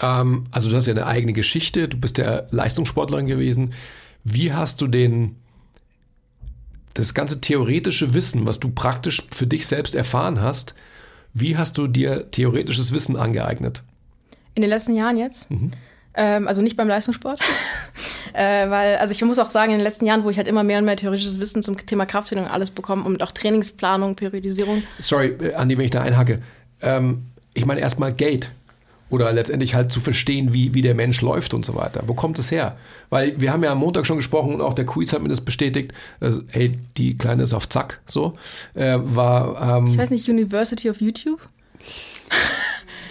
ähm, 0.00 0.44
also 0.50 0.68
du 0.68 0.76
hast 0.76 0.86
ja 0.86 0.92
eine 0.92 1.06
eigene 1.06 1.32
Geschichte, 1.32 1.88
du 1.88 1.98
bist 1.98 2.18
ja 2.18 2.42
Leistungssportlerin 2.50 3.26
gewesen. 3.26 3.72
Wie 4.24 4.52
hast 4.52 4.80
du 4.80 4.86
den, 4.86 5.36
das 6.94 7.14
ganze 7.14 7.40
theoretische 7.40 8.14
Wissen, 8.14 8.46
was 8.46 8.60
du 8.60 8.70
praktisch 8.70 9.22
für 9.30 9.46
dich 9.46 9.66
selbst 9.66 9.94
erfahren 9.94 10.40
hast, 10.40 10.74
wie 11.34 11.56
hast 11.56 11.78
du 11.78 11.86
dir 11.86 12.30
theoretisches 12.30 12.92
Wissen 12.92 13.16
angeeignet? 13.16 13.82
In 14.54 14.60
den 14.60 14.68
letzten 14.68 14.94
Jahren 14.94 15.16
jetzt? 15.16 15.50
Mhm. 15.50 15.72
Ähm, 16.14 16.46
also 16.48 16.62
nicht 16.62 16.76
beim 16.76 16.88
Leistungssport. 16.88 17.40
äh, 18.32 18.68
weil, 18.68 18.96
also 18.96 19.12
ich 19.12 19.22
muss 19.22 19.38
auch 19.38 19.50
sagen, 19.50 19.72
in 19.72 19.78
den 19.78 19.84
letzten 19.84 20.06
Jahren, 20.06 20.24
wo 20.24 20.30
ich 20.30 20.36
halt 20.36 20.48
immer 20.48 20.62
mehr 20.62 20.78
und 20.78 20.84
mehr 20.84 20.96
theoretisches 20.96 21.40
Wissen 21.40 21.62
zum 21.62 21.76
Thema 21.86 22.06
Krafttraining 22.06 22.44
und 22.44 22.50
alles 22.50 22.70
bekomme 22.70 23.04
und 23.04 23.22
auch 23.22 23.32
Trainingsplanung, 23.32 24.14
Periodisierung. 24.14 24.82
Sorry, 24.98 25.28
äh, 25.40 25.54
Andi, 25.54 25.76
wenn 25.78 25.84
ich 25.84 25.90
da 25.90 26.02
einhacke. 26.02 26.42
Ähm, 26.82 27.24
ich 27.54 27.66
meine 27.66 27.80
erstmal 27.80 28.12
Gate. 28.12 28.50
Oder 29.08 29.30
letztendlich 29.30 29.74
halt 29.74 29.92
zu 29.92 30.00
verstehen, 30.00 30.54
wie, 30.54 30.72
wie 30.72 30.80
der 30.80 30.94
Mensch 30.94 31.20
läuft 31.20 31.52
und 31.52 31.66
so 31.66 31.74
weiter. 31.74 32.04
Wo 32.06 32.14
kommt 32.14 32.38
es 32.38 32.50
her? 32.50 32.78
Weil 33.10 33.38
wir 33.38 33.52
haben 33.52 33.62
ja 33.62 33.72
am 33.72 33.78
Montag 33.78 34.06
schon 34.06 34.16
gesprochen 34.16 34.54
und 34.54 34.62
auch 34.62 34.72
der 34.72 34.86
Quiz 34.86 35.12
hat 35.12 35.20
mir 35.20 35.28
das 35.28 35.42
bestätigt. 35.42 35.92
Also, 36.18 36.40
hey, 36.50 36.78
die 36.96 37.18
Kleine 37.18 37.42
ist 37.42 37.52
auf 37.52 37.68
Zack, 37.68 38.00
so. 38.06 38.32
Äh, 38.72 38.96
war, 39.02 39.76
ähm, 39.76 39.86
ich 39.86 39.98
weiß 39.98 40.08
nicht, 40.08 40.26
University 40.30 40.88
of 40.88 41.02
YouTube? 41.02 41.40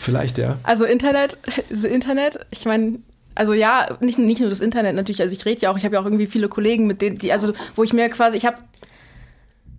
Vielleicht, 0.01 0.39
ja. 0.39 0.57
Also 0.63 0.85
Internet, 0.85 1.37
also 1.69 1.87
Internet, 1.87 2.39
ich 2.49 2.65
meine, 2.65 2.99
also 3.35 3.53
ja, 3.53 3.85
nicht, 3.99 4.17
nicht 4.17 4.41
nur 4.41 4.49
das 4.49 4.59
Internet 4.59 4.95
natürlich, 4.95 5.21
also 5.21 5.35
ich 5.35 5.45
rede 5.45 5.61
ja 5.61 5.71
auch, 5.71 5.77
ich 5.77 5.85
habe 5.85 5.93
ja 5.93 6.01
auch 6.01 6.05
irgendwie 6.05 6.25
viele 6.25 6.49
Kollegen, 6.49 6.87
mit 6.87 7.03
denen, 7.03 7.19
die, 7.19 7.31
also 7.31 7.53
wo 7.75 7.83
ich 7.83 7.93
mir 7.93 8.09
quasi, 8.09 8.35
ich 8.35 8.47
habe, 8.47 8.57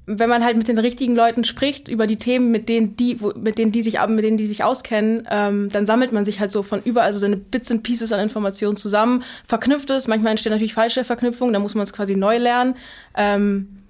wenn 0.06 0.30
man 0.30 0.44
halt 0.44 0.56
mit 0.56 0.68
den 0.68 0.78
richtigen 0.78 1.16
Leuten 1.16 1.42
spricht 1.42 1.88
über 1.88 2.06
die 2.06 2.18
Themen, 2.18 2.52
mit 2.52 2.68
denen 2.68 2.96
die, 2.96 3.20
wo, 3.20 3.32
mit 3.36 3.58
denen 3.58 3.72
die 3.72 3.82
sich, 3.82 3.98
mit 4.06 4.24
denen 4.24 4.36
die 4.36 4.46
sich 4.46 4.62
auskennen, 4.62 5.26
ähm, 5.28 5.70
dann 5.70 5.86
sammelt 5.86 6.12
man 6.12 6.24
sich 6.24 6.38
halt 6.38 6.52
so 6.52 6.62
von 6.62 6.80
überall 6.84 7.12
so 7.12 7.18
seine 7.18 7.36
Bits 7.36 7.72
and 7.72 7.82
Pieces 7.82 8.12
an 8.12 8.20
Informationen 8.20 8.76
zusammen, 8.76 9.24
verknüpft 9.44 9.90
es, 9.90 10.06
manchmal 10.06 10.30
entstehen 10.30 10.52
natürlich 10.52 10.74
falsche 10.74 11.02
Verknüpfungen, 11.02 11.52
da 11.52 11.58
muss 11.58 11.74
man 11.74 11.82
es 11.82 11.92
quasi 11.92 12.14
neu 12.14 12.38
lernen. 12.38 12.76
Ähm, 13.16 13.81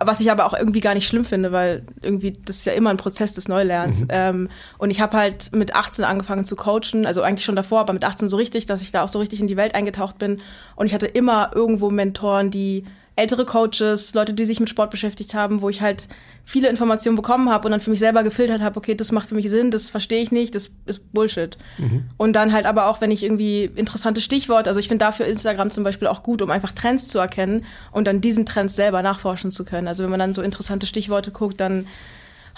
was 0.00 0.20
ich 0.20 0.30
aber 0.30 0.44
auch 0.46 0.54
irgendwie 0.54 0.80
gar 0.80 0.94
nicht 0.94 1.06
schlimm 1.06 1.24
finde, 1.24 1.52
weil 1.52 1.84
irgendwie 2.02 2.32
das 2.32 2.56
ist 2.56 2.66
ja 2.66 2.72
immer 2.72 2.90
ein 2.90 2.96
Prozess 2.96 3.32
des 3.32 3.48
Neulernens. 3.48 4.02
Mhm. 4.02 4.08
Ähm, 4.10 4.48
und 4.78 4.90
ich 4.90 5.00
habe 5.00 5.16
halt 5.16 5.54
mit 5.54 5.74
18 5.74 6.04
angefangen 6.04 6.44
zu 6.44 6.56
coachen, 6.56 7.06
also 7.06 7.22
eigentlich 7.22 7.44
schon 7.44 7.56
davor, 7.56 7.80
aber 7.80 7.92
mit 7.92 8.04
18 8.04 8.28
so 8.28 8.36
richtig, 8.36 8.66
dass 8.66 8.82
ich 8.82 8.92
da 8.92 9.02
auch 9.02 9.08
so 9.08 9.18
richtig 9.18 9.40
in 9.40 9.46
die 9.46 9.56
Welt 9.56 9.74
eingetaucht 9.74 10.18
bin. 10.18 10.42
Und 10.74 10.86
ich 10.86 10.94
hatte 10.94 11.06
immer 11.06 11.50
irgendwo 11.54 11.90
Mentoren, 11.90 12.50
die 12.50 12.84
ältere 13.16 13.46
Coaches, 13.46 14.12
Leute, 14.12 14.34
die 14.34 14.44
sich 14.44 14.60
mit 14.60 14.68
Sport 14.68 14.90
beschäftigt 14.90 15.32
haben, 15.34 15.62
wo 15.62 15.70
ich 15.70 15.80
halt 15.80 16.06
viele 16.44 16.68
Informationen 16.68 17.16
bekommen 17.16 17.50
habe 17.50 17.66
und 17.66 17.72
dann 17.72 17.80
für 17.80 17.90
mich 17.90 17.98
selber 17.98 18.22
gefiltert 18.22 18.60
habe, 18.60 18.76
okay, 18.76 18.94
das 18.94 19.10
macht 19.10 19.30
für 19.30 19.34
mich 19.34 19.50
Sinn, 19.50 19.70
das 19.70 19.88
verstehe 19.88 20.22
ich 20.22 20.30
nicht, 20.30 20.54
das 20.54 20.70
ist 20.84 21.12
Bullshit. 21.12 21.56
Mhm. 21.78 22.04
Und 22.18 22.34
dann 22.34 22.52
halt 22.52 22.66
aber 22.66 22.86
auch, 22.88 23.00
wenn 23.00 23.10
ich 23.10 23.24
irgendwie 23.24 23.70
interessante 23.74 24.20
Stichworte, 24.20 24.68
also 24.68 24.78
ich 24.78 24.86
finde 24.86 25.04
dafür 25.04 25.26
Instagram 25.26 25.70
zum 25.70 25.82
Beispiel 25.82 26.08
auch 26.08 26.22
gut, 26.22 26.42
um 26.42 26.50
einfach 26.50 26.72
Trends 26.72 27.08
zu 27.08 27.18
erkennen 27.18 27.64
und 27.90 28.06
dann 28.06 28.20
diesen 28.20 28.44
Trends 28.44 28.76
selber 28.76 29.02
nachforschen 29.02 29.50
zu 29.50 29.64
können. 29.64 29.88
Also 29.88 30.04
wenn 30.04 30.10
man 30.10 30.20
dann 30.20 30.34
so 30.34 30.42
interessante 30.42 30.86
Stichworte 30.86 31.30
guckt, 31.30 31.58
dann 31.58 31.86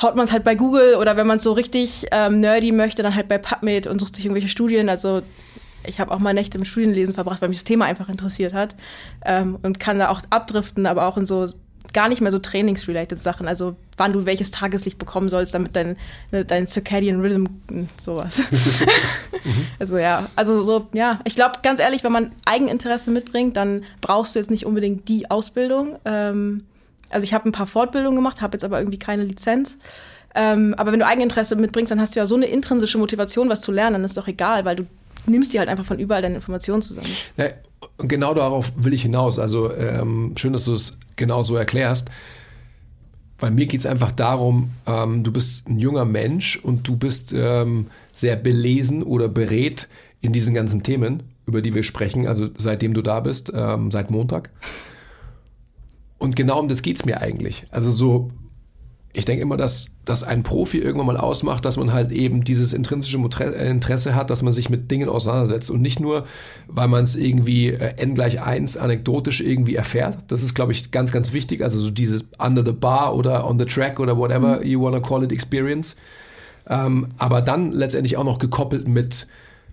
haut 0.03 0.17
man 0.17 0.25
es 0.25 0.33
halt 0.33 0.45
bei 0.45 0.57
Google 0.57 0.97
oder 0.97 1.17
wenn 1.17 1.27
man 1.27 1.39
es 1.39 1.45
so 1.45 1.53
richtig 1.53 2.07
ähm, 2.11 2.41
nerdy 2.41 2.73
möchte, 2.73 3.03
dann 3.05 3.15
halt 3.15 3.29
bei 3.29 3.39
PubMed 3.39 3.87
und 3.87 4.01
sucht 4.01 4.17
sich 4.17 4.25
irgendwelche 4.25 4.49
Studien. 4.49 4.89
Also 4.89 5.23
ich 5.89 6.01
habe 6.01 6.13
auch 6.13 6.19
mal 6.19 6.35
Nächte 6.35 6.59
im 6.59 6.65
Studienlesen 6.65 7.15
verbracht, 7.15 7.43
weil 7.43 7.49
mich 7.49 7.59
das 7.59 7.65
Thema 7.65 7.87
einfach 7.87 8.09
interessiert 8.09 8.53
hat 8.53 8.75
ähm, 9.25 9.59
und 9.63 9.81
kann 9.81 9.99
da 9.99 10.11
auch 10.11 10.21
abdriften, 10.31 10.87
aber 10.87 11.07
auch 11.07 11.17
in 11.17 11.27
so 11.27 11.47
gar 11.93 12.09
nicht 12.09 12.21
mehr 12.21 12.31
so 12.31 12.39
trainingsrelated 12.39 13.23
Sachen, 13.23 13.49
also 13.49 13.77
wann 13.97 14.13
du 14.13 14.27
welches 14.27 14.51
Tageslicht 14.51 14.99
bekommen 14.99 15.29
sollst, 15.29 15.55
damit 15.55 15.75
dein, 15.75 15.97
ne, 16.31 16.45
dein 16.45 16.67
Circadian 16.67 17.21
Rhythm, 17.21 17.47
hm, 17.71 17.89
sowas. 18.01 18.43
also 19.79 19.99
ja, 19.99 20.29
also 20.37 20.65
so, 20.65 20.87
ja, 20.93 21.21
ich 21.25 21.35
glaube 21.35 21.61
ganz 21.63 21.81
ehrlich, 21.81 22.05
wenn 22.05 22.13
man 22.13 22.33
Eigeninteresse 22.45 23.11
mitbringt, 23.11 23.57
dann 23.57 23.85
brauchst 24.01 24.35
du 24.35 24.39
jetzt 24.39 24.51
nicht 24.51 24.67
unbedingt 24.67 25.09
die 25.09 25.31
Ausbildung. 25.31 25.97
Ähm, 26.05 26.65
also 27.11 27.25
ich 27.25 27.33
habe 27.33 27.49
ein 27.49 27.53
paar 27.53 27.67
Fortbildungen 27.67 28.17
gemacht, 28.17 28.43
habe 28.43 28.55
jetzt 28.55 28.65
aber 28.65 28.79
irgendwie 28.79 28.99
keine 28.99 29.25
Lizenz. 29.25 29.79
Ähm, 30.35 30.75
aber 30.77 30.93
wenn 30.93 31.01
du 31.01 31.07
Eigeninteresse 31.07 31.57
mitbringst, 31.57 31.91
dann 31.91 32.01
hast 32.01 32.15
du 32.15 32.21
ja 32.21 32.27
so 32.27 32.37
eine 32.37 32.47
intrinsische 32.47 32.99
Motivation, 32.99 33.49
was 33.49 33.61
zu 33.61 33.73
lernen, 33.73 33.95
dann 33.95 34.05
ist 34.05 34.17
doch 34.17 34.29
egal, 34.29 34.65
weil 34.65 34.77
du 34.77 34.87
nimmst 35.29 35.53
dir 35.53 35.61
halt 35.61 35.69
einfach 35.69 35.85
von 35.85 35.99
überall 35.99 36.23
deine 36.23 36.37
Informationen 36.37 36.83
zusammen. 36.83 37.09
Ja, 37.37 37.51
genau 37.99 38.35
darauf 38.35 38.73
will 38.77 38.93
ich 38.93 39.03
hinaus. 39.03 39.39
Also 39.39 39.75
ähm, 39.75 40.35
schön, 40.37 40.53
dass 40.53 40.65
du 40.65 40.75
es 40.75 40.99
genau 41.17 41.43
so 41.43 41.57
erklärst. 41.57 42.11
Bei 43.39 43.51
mir 43.51 43.67
geht 43.67 43.81
es 43.81 43.87
einfach 43.87 44.11
darum, 44.11 44.71
ähm, 44.87 45.23
du 45.23 45.33
bist 45.33 45.69
ein 45.69 45.79
junger 45.79 46.05
Mensch 46.05 46.57
und 46.57 46.89
du 46.89 46.97
bist 46.97 47.33
ähm, 47.37 47.87
sehr 48.13 48.35
belesen 48.37 49.03
oder 49.05 49.29
berät 49.29 49.89
in 50.21 50.33
diesen 50.33 50.55
ganzen 50.55 50.83
Themen, 50.83 51.23
über 51.47 51.63
die 51.63 51.73
wir 51.75 51.85
sprechen, 51.85 52.27
also 52.27 52.49
seitdem 52.57 52.95
du 52.95 53.03
da 53.03 53.21
bist, 53.21 53.53
ähm, 53.55 53.93
seit 53.93 54.11
Montag. 54.11 54.51
Und 56.19 56.35
genau 56.35 56.59
um 56.59 56.69
das 56.69 56.83
geht 56.83 56.97
es 56.97 57.05
mir 57.05 57.21
eigentlich. 57.21 57.65
Also 57.71 57.93
so 57.93 58.33
ich 59.15 59.25
denke 59.25 59.43
immer, 59.43 59.57
dass, 59.57 59.87
dass 60.05 60.23
ein 60.23 60.43
Profi 60.43 60.79
irgendwann 60.79 61.07
mal 61.07 61.17
ausmacht, 61.17 61.65
dass 61.65 61.79
man 61.79 61.93
halt 61.93 62.13
eben 62.13 62.45
dieses 62.45 62.75
intrinsische 62.75 63.17
Interesse 63.17 64.15
hat, 64.15 64.29
dass 64.31 64.43
man 64.43 64.53
sich 64.53 64.69
mit 64.69 64.91
Dingen 64.91 65.09
auseinandersetzt 65.09 65.71
und 65.71 65.81
nicht 65.81 65.99
nur, 65.99 66.27
weil 66.67 66.89
man 66.89 67.05
es 67.05 67.17
irgendwie 67.17 67.69
äh, 67.69 67.95
n 67.97 68.15
gleich 68.15 68.43
1 68.43 68.77
anekdotisch 68.77 69.41
irgendwie 69.41 69.77
erfährt. 69.77 70.19
Das 70.29 70.43
ist, 70.43 70.55
glaube 70.55 70.73
ich, 70.73 70.91
ganz, 70.91 71.11
ganz 71.11 71.33
wichtig. 71.33 71.63
Also 71.63 71.81
so 71.81 71.91
dieses 71.91 72.27
under 72.39 72.65
the 72.65 72.73
bar 72.73 73.17
oder 73.17 73.47
on 73.47 73.59
the 73.59 73.65
track 73.65 73.99
oder 73.99 74.17
whatever 74.19 74.59
mhm. 74.59 74.67
you 74.67 74.81
wanna 74.83 75.01
call 75.01 75.25
it 75.25 75.33
experience. 75.33 75.97
Ähm, 76.69 77.09
aber 77.17 77.41
dann 77.41 77.73
letztendlich 77.73 78.19
auch 78.19 78.25
noch 78.25 78.39
gekoppelt 78.39 78.87
mit, 78.87 79.27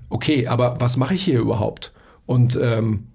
okay, 0.09 0.47
aber 0.47 0.77
was 0.79 0.95
mache 0.95 1.13
ich 1.13 1.23
hier 1.23 1.39
überhaupt? 1.39 1.91
Und 2.25 2.57
ähm, 2.61 3.07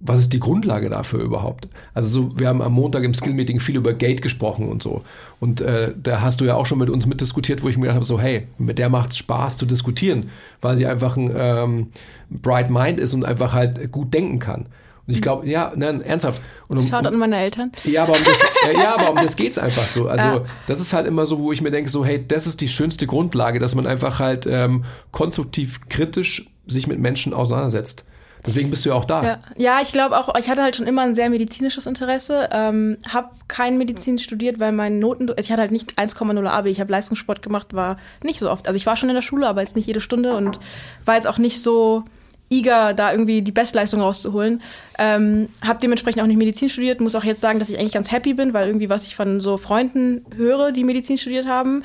was 0.00 0.20
ist 0.20 0.32
die 0.32 0.40
Grundlage 0.40 0.90
dafür 0.90 1.20
überhaupt? 1.20 1.68
Also 1.94 2.08
so, 2.08 2.38
wir 2.38 2.48
haben 2.48 2.60
am 2.60 2.72
Montag 2.72 3.02
im 3.04 3.14
Skill-Meeting 3.14 3.60
viel 3.60 3.76
über 3.76 3.94
Gate 3.94 4.20
gesprochen 4.20 4.68
und 4.68 4.82
so. 4.82 5.02
Und 5.40 5.60
äh, 5.62 5.94
da 6.00 6.20
hast 6.20 6.40
du 6.40 6.44
ja 6.44 6.54
auch 6.54 6.66
schon 6.66 6.78
mit 6.78 6.90
uns 6.90 7.06
mitdiskutiert, 7.06 7.62
wo 7.62 7.68
ich 7.68 7.76
mir 7.76 7.82
gedacht 7.82 7.96
habe, 7.96 8.04
so 8.04 8.20
hey, 8.20 8.46
mit 8.58 8.78
der 8.78 8.90
macht 8.90 9.10
es 9.10 9.16
Spaß 9.16 9.56
zu 9.56 9.64
diskutieren, 9.64 10.30
weil 10.60 10.76
sie 10.76 10.86
einfach 10.86 11.16
ein 11.16 11.32
ähm, 11.34 11.86
bright 12.30 12.70
mind 12.70 13.00
ist 13.00 13.14
und 13.14 13.24
einfach 13.24 13.54
halt 13.54 13.90
gut 13.90 14.12
denken 14.12 14.38
kann. 14.38 14.66
Und 15.06 15.14
ich 15.14 15.22
glaube, 15.22 15.48
ja, 15.48 15.72
nein, 15.76 16.02
ernsthaft. 16.02 16.42
Und 16.66 16.78
um, 16.78 16.86
Schaut 16.86 17.06
an 17.06 17.16
meine 17.16 17.38
Eltern. 17.38 17.70
Ja, 17.84 18.02
aber 18.02 18.14
um 18.14 18.24
das, 18.24 18.38
ja, 18.64 18.82
ja, 18.82 18.94
aber 18.96 19.10
um 19.10 19.16
das 19.16 19.36
geht's 19.36 19.56
einfach 19.56 19.82
so. 19.82 20.08
Also 20.16 20.26
ja. 20.26 20.44
das 20.66 20.80
ist 20.80 20.92
halt 20.92 21.06
immer 21.06 21.26
so, 21.26 21.38
wo 21.38 21.52
ich 21.52 21.62
mir 21.62 21.70
denke, 21.70 21.88
so 21.88 22.04
hey, 22.04 22.22
das 22.26 22.46
ist 22.46 22.60
die 22.60 22.68
schönste 22.68 23.06
Grundlage, 23.06 23.60
dass 23.60 23.74
man 23.74 23.86
einfach 23.86 24.18
halt 24.18 24.46
ähm, 24.50 24.84
konstruktiv 25.12 25.80
kritisch 25.88 26.50
sich 26.66 26.86
mit 26.88 26.98
Menschen 26.98 27.32
auseinandersetzt. 27.32 28.04
Deswegen 28.46 28.70
bist 28.70 28.84
du 28.84 28.90
ja 28.90 28.94
auch 28.94 29.04
da. 29.04 29.22
Ja, 29.22 29.38
ja 29.56 29.80
ich 29.82 29.92
glaube 29.92 30.16
auch, 30.16 30.34
ich 30.38 30.48
hatte 30.48 30.62
halt 30.62 30.76
schon 30.76 30.86
immer 30.86 31.02
ein 31.02 31.14
sehr 31.14 31.28
medizinisches 31.30 31.86
Interesse. 31.86 32.48
Ähm, 32.52 32.98
habe 33.08 33.30
kein 33.48 33.78
Medizin 33.78 34.18
studiert, 34.18 34.60
weil 34.60 34.72
meine 34.72 34.96
Noten, 34.96 35.30
ich 35.36 35.50
hatte 35.50 35.62
halt 35.62 35.72
nicht 35.72 35.98
1,0 35.98 36.46
AB. 36.46 36.66
Ich 36.66 36.80
habe 36.80 36.92
Leistungssport 36.92 37.42
gemacht, 37.42 37.74
war 37.74 37.98
nicht 38.22 38.38
so 38.38 38.50
oft. 38.50 38.68
Also 38.68 38.76
ich 38.76 38.86
war 38.86 38.96
schon 38.96 39.08
in 39.08 39.14
der 39.14 39.22
Schule, 39.22 39.48
aber 39.48 39.62
jetzt 39.62 39.76
nicht 39.76 39.86
jede 39.86 40.00
Stunde 40.00 40.36
und 40.36 40.58
war 41.04 41.16
jetzt 41.16 41.26
auch 41.26 41.38
nicht 41.38 41.62
so 41.62 42.04
eager, 42.48 42.94
da 42.94 43.10
irgendwie 43.10 43.42
die 43.42 43.52
Bestleistung 43.52 44.00
rauszuholen. 44.00 44.62
Ähm, 44.98 45.48
habe 45.62 45.80
dementsprechend 45.80 46.22
auch 46.22 46.26
nicht 46.26 46.36
Medizin 46.36 46.68
studiert. 46.68 47.00
Muss 47.00 47.14
auch 47.14 47.24
jetzt 47.24 47.40
sagen, 47.40 47.58
dass 47.58 47.68
ich 47.68 47.78
eigentlich 47.78 47.92
ganz 47.92 48.12
happy 48.12 48.34
bin, 48.34 48.54
weil 48.54 48.68
irgendwie 48.68 48.88
was 48.88 49.04
ich 49.04 49.16
von 49.16 49.40
so 49.40 49.56
Freunden 49.56 50.24
höre, 50.36 50.72
die 50.72 50.84
Medizin 50.84 51.18
studiert 51.18 51.46
haben, 51.46 51.82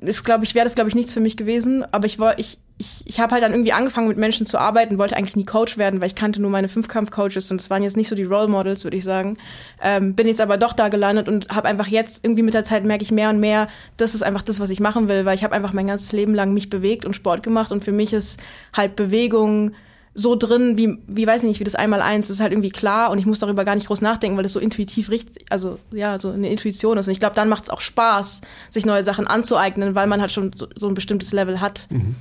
ist, 0.00 0.24
glaube 0.24 0.44
ich, 0.44 0.54
wäre 0.54 0.64
das, 0.64 0.76
glaube 0.76 0.88
ich, 0.88 0.94
nichts 0.94 1.12
für 1.12 1.20
mich 1.20 1.36
gewesen. 1.36 1.84
Aber 1.92 2.06
ich 2.06 2.18
war, 2.18 2.38
ich, 2.38 2.58
ich, 2.78 3.02
ich 3.04 3.18
habe 3.18 3.32
halt 3.32 3.42
dann 3.42 3.52
irgendwie 3.52 3.72
angefangen, 3.72 4.06
mit 4.06 4.18
Menschen 4.18 4.46
zu 4.46 4.56
arbeiten, 4.56 4.98
wollte 4.98 5.16
eigentlich 5.16 5.34
nie 5.34 5.44
Coach 5.44 5.78
werden, 5.78 6.00
weil 6.00 6.06
ich 6.06 6.14
kannte 6.14 6.40
nur 6.40 6.50
meine 6.50 6.68
Fünfkampf-Coaches 6.68 7.50
und 7.50 7.60
es 7.60 7.70
waren 7.70 7.82
jetzt 7.82 7.96
nicht 7.96 8.08
so 8.08 8.14
die 8.14 8.24
Role 8.24 8.46
Models, 8.46 8.84
würde 8.84 8.96
ich 8.96 9.04
sagen. 9.04 9.36
Ähm, 9.82 10.14
bin 10.14 10.28
jetzt 10.28 10.40
aber 10.40 10.58
doch 10.58 10.72
da 10.72 10.88
gelandet 10.88 11.28
und 11.28 11.48
habe 11.48 11.66
einfach 11.66 11.88
jetzt 11.88 12.24
irgendwie 12.24 12.42
mit 12.42 12.54
der 12.54 12.62
Zeit 12.62 12.84
merke 12.84 13.02
ich 13.02 13.10
mehr 13.10 13.30
und 13.30 13.40
mehr, 13.40 13.68
das 13.96 14.14
ist 14.14 14.22
einfach 14.22 14.42
das, 14.42 14.60
was 14.60 14.70
ich 14.70 14.78
machen 14.78 15.08
will, 15.08 15.24
weil 15.24 15.34
ich 15.34 15.42
habe 15.42 15.54
einfach 15.54 15.72
mein 15.72 15.88
ganzes 15.88 16.12
Leben 16.12 16.34
lang 16.34 16.54
mich 16.54 16.70
bewegt 16.70 17.04
und 17.04 17.14
Sport 17.14 17.42
gemacht 17.42 17.72
und 17.72 17.82
für 17.82 17.92
mich 17.92 18.12
ist 18.12 18.40
halt 18.72 18.94
Bewegung 18.94 19.72
so 20.14 20.34
drin, 20.34 20.76
wie, 20.78 20.98
wie 21.06 21.26
weiß 21.26 21.42
ich 21.42 21.48
nicht, 21.48 21.60
wie 21.60 21.64
das 21.64 21.74
einmal 21.74 22.02
eins, 22.02 22.30
ist 22.30 22.40
halt 22.40 22.52
irgendwie 22.52 22.70
klar 22.70 23.10
und 23.10 23.18
ich 23.18 23.26
muss 23.26 23.38
darüber 23.38 23.64
gar 23.64 23.74
nicht 23.74 23.86
groß 23.86 24.00
nachdenken, 24.00 24.36
weil 24.36 24.42
das 24.42 24.52
so 24.52 24.58
intuitiv 24.60 25.10
richtig, 25.10 25.44
also 25.48 25.78
ja, 25.92 26.18
so 26.18 26.30
eine 26.30 26.48
Intuition 26.48 26.98
ist. 26.98 27.06
Und 27.06 27.12
ich 27.12 27.20
glaube, 27.20 27.36
dann 27.36 27.48
macht 27.48 27.64
es 27.64 27.70
auch 27.70 27.80
Spaß, 27.80 28.40
sich 28.68 28.84
neue 28.84 29.04
Sachen 29.04 29.28
anzueignen, 29.28 29.94
weil 29.94 30.08
man 30.08 30.20
halt 30.20 30.32
schon 30.32 30.52
so, 30.56 30.66
so 30.74 30.88
ein 30.88 30.94
bestimmtes 30.94 31.32
Level 31.32 31.60
hat. 31.60 31.86
Mhm. 31.90 32.16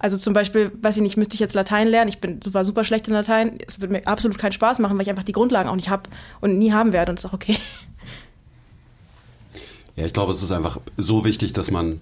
Also 0.00 0.16
zum 0.16 0.32
Beispiel, 0.32 0.72
weiß 0.80 0.96
ich 0.96 1.02
nicht, 1.02 1.18
müsste 1.18 1.34
ich 1.34 1.40
jetzt 1.40 1.54
Latein 1.54 1.86
lernen. 1.86 2.08
Ich 2.08 2.20
bin 2.20 2.40
war 2.52 2.64
super 2.64 2.84
schlecht 2.84 3.06
in 3.06 3.12
Latein. 3.12 3.58
Es 3.68 3.80
würde 3.80 3.92
mir 3.92 4.06
absolut 4.06 4.38
keinen 4.38 4.52
Spaß 4.52 4.78
machen, 4.78 4.96
weil 4.96 5.02
ich 5.02 5.10
einfach 5.10 5.24
die 5.24 5.32
Grundlagen 5.32 5.68
auch 5.68 5.76
nicht 5.76 5.90
habe 5.90 6.04
und 6.40 6.58
nie 6.58 6.72
haben 6.72 6.92
werde. 6.92 7.12
Und 7.12 7.18
ist 7.18 7.26
auch 7.26 7.34
okay. 7.34 7.56
Ja, 9.96 10.06
ich 10.06 10.12
glaube, 10.14 10.32
es 10.32 10.42
ist 10.42 10.52
einfach 10.52 10.78
so 10.96 11.26
wichtig, 11.26 11.52
dass 11.52 11.70
man 11.70 12.00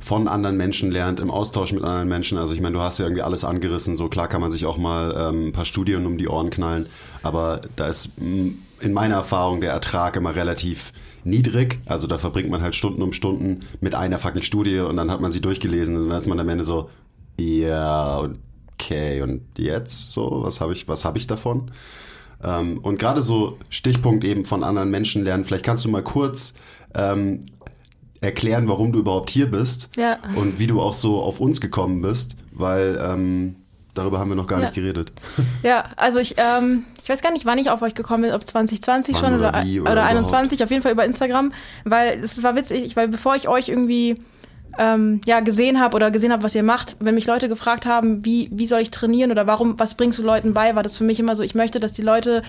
von 0.00 0.28
anderen 0.28 0.56
Menschen 0.56 0.90
lernt, 0.90 1.18
im 1.18 1.30
Austausch 1.30 1.72
mit 1.72 1.82
anderen 1.82 2.08
Menschen. 2.08 2.36
Also 2.36 2.52
ich 2.52 2.60
meine, 2.60 2.76
du 2.76 2.82
hast 2.82 2.98
ja 2.98 3.06
irgendwie 3.06 3.22
alles 3.22 3.42
angerissen. 3.42 3.96
So 3.96 4.08
klar 4.08 4.28
kann 4.28 4.40
man 4.42 4.50
sich 4.50 4.66
auch 4.66 4.76
mal 4.76 5.14
ähm, 5.16 5.46
ein 5.46 5.52
paar 5.52 5.64
Studien 5.64 6.04
um 6.04 6.18
die 6.18 6.28
Ohren 6.28 6.50
knallen. 6.50 6.86
Aber 7.22 7.62
da 7.76 7.86
ist 7.86 8.10
in 8.18 8.92
meiner 8.92 9.14
Erfahrung 9.14 9.62
der 9.62 9.70
Ertrag 9.70 10.16
immer 10.16 10.34
relativ 10.34 10.92
niedrig. 11.24 11.78
Also 11.86 12.06
da 12.06 12.18
verbringt 12.18 12.50
man 12.50 12.60
halt 12.60 12.74
Stunden 12.74 13.02
um 13.02 13.12
Stunden 13.12 13.60
mit 13.80 13.94
einer 13.94 14.18
fucking 14.18 14.42
Studie 14.42 14.80
und 14.80 14.96
dann 14.96 15.10
hat 15.10 15.20
man 15.20 15.32
sie 15.32 15.40
durchgelesen 15.40 15.96
und 15.96 16.08
dann 16.08 16.18
ist 16.18 16.26
man 16.26 16.38
am 16.40 16.48
Ende 16.48 16.64
so, 16.64 16.90
ja, 17.38 18.28
okay, 18.74 19.22
und 19.22 19.42
jetzt 19.56 20.12
so, 20.12 20.42
was 20.42 20.60
habe 20.60 20.72
ich, 20.72 20.88
was 20.88 21.04
habe 21.04 21.18
ich 21.18 21.26
davon? 21.26 21.70
Ähm, 22.42 22.78
und 22.78 22.98
gerade 22.98 23.22
so 23.22 23.58
Stichpunkt 23.70 24.24
eben 24.24 24.44
von 24.44 24.62
anderen 24.62 24.90
Menschen 24.90 25.24
lernen, 25.24 25.44
vielleicht 25.44 25.64
kannst 25.64 25.84
du 25.84 25.88
mal 25.88 26.02
kurz 26.02 26.54
ähm, 26.94 27.46
erklären, 28.20 28.68
warum 28.68 28.92
du 28.92 29.00
überhaupt 29.00 29.30
hier 29.30 29.50
bist 29.50 29.90
ja. 29.96 30.18
und 30.36 30.58
wie 30.58 30.66
du 30.66 30.80
auch 30.80 30.94
so 30.94 31.20
auf 31.20 31.40
uns 31.40 31.60
gekommen 31.60 32.02
bist, 32.02 32.36
weil 32.52 32.98
ähm, 33.00 33.56
darüber 33.94 34.18
haben 34.18 34.28
wir 34.28 34.36
noch 34.36 34.46
gar 34.46 34.60
ja. 34.60 34.66
nicht 34.66 34.74
geredet. 34.74 35.12
Ja, 35.62 35.84
also 35.96 36.20
ich, 36.20 36.36
ähm, 36.38 36.84
ich 37.02 37.08
weiß 37.08 37.20
gar 37.20 37.32
nicht, 37.32 37.44
wann 37.44 37.58
ich 37.58 37.70
auf 37.70 37.82
euch 37.82 37.94
gekommen 37.94 38.22
bin, 38.22 38.32
ob 38.32 38.46
2020 38.46 39.14
wann 39.14 39.20
schon 39.20 39.34
oder, 39.38 39.48
oder, 39.50 39.62
oder, 39.62 39.92
oder 39.92 40.04
21, 40.04 40.62
auf 40.62 40.70
jeden 40.70 40.82
Fall 40.82 40.92
über 40.92 41.04
Instagram, 41.04 41.52
weil 41.84 42.20
es 42.20 42.42
war 42.42 42.54
witzig, 42.54 42.94
weil 42.96 43.08
bevor 43.08 43.34
ich 43.34 43.48
euch 43.48 43.68
irgendwie 43.68 44.14
ähm, 44.78 45.20
ja 45.26 45.40
gesehen 45.40 45.80
habe 45.80 45.96
oder 45.96 46.10
gesehen 46.10 46.32
habe, 46.32 46.42
was 46.42 46.54
ihr 46.54 46.62
macht, 46.62 46.96
wenn 47.00 47.14
mich 47.14 47.26
Leute 47.26 47.48
gefragt 47.48 47.84
haben, 47.84 48.24
wie 48.24 48.48
wie 48.52 48.66
soll 48.66 48.80
ich 48.80 48.90
trainieren 48.90 49.30
oder 49.30 49.46
warum, 49.46 49.78
was 49.78 49.94
bringst 49.94 50.18
du 50.18 50.22
Leuten 50.22 50.54
bei, 50.54 50.74
war 50.74 50.82
das 50.82 50.96
für 50.96 51.04
mich 51.04 51.18
immer 51.20 51.34
so, 51.34 51.42
ich 51.42 51.54
möchte, 51.54 51.80
dass 51.80 51.92
die 51.92 52.02
Leute 52.02 52.42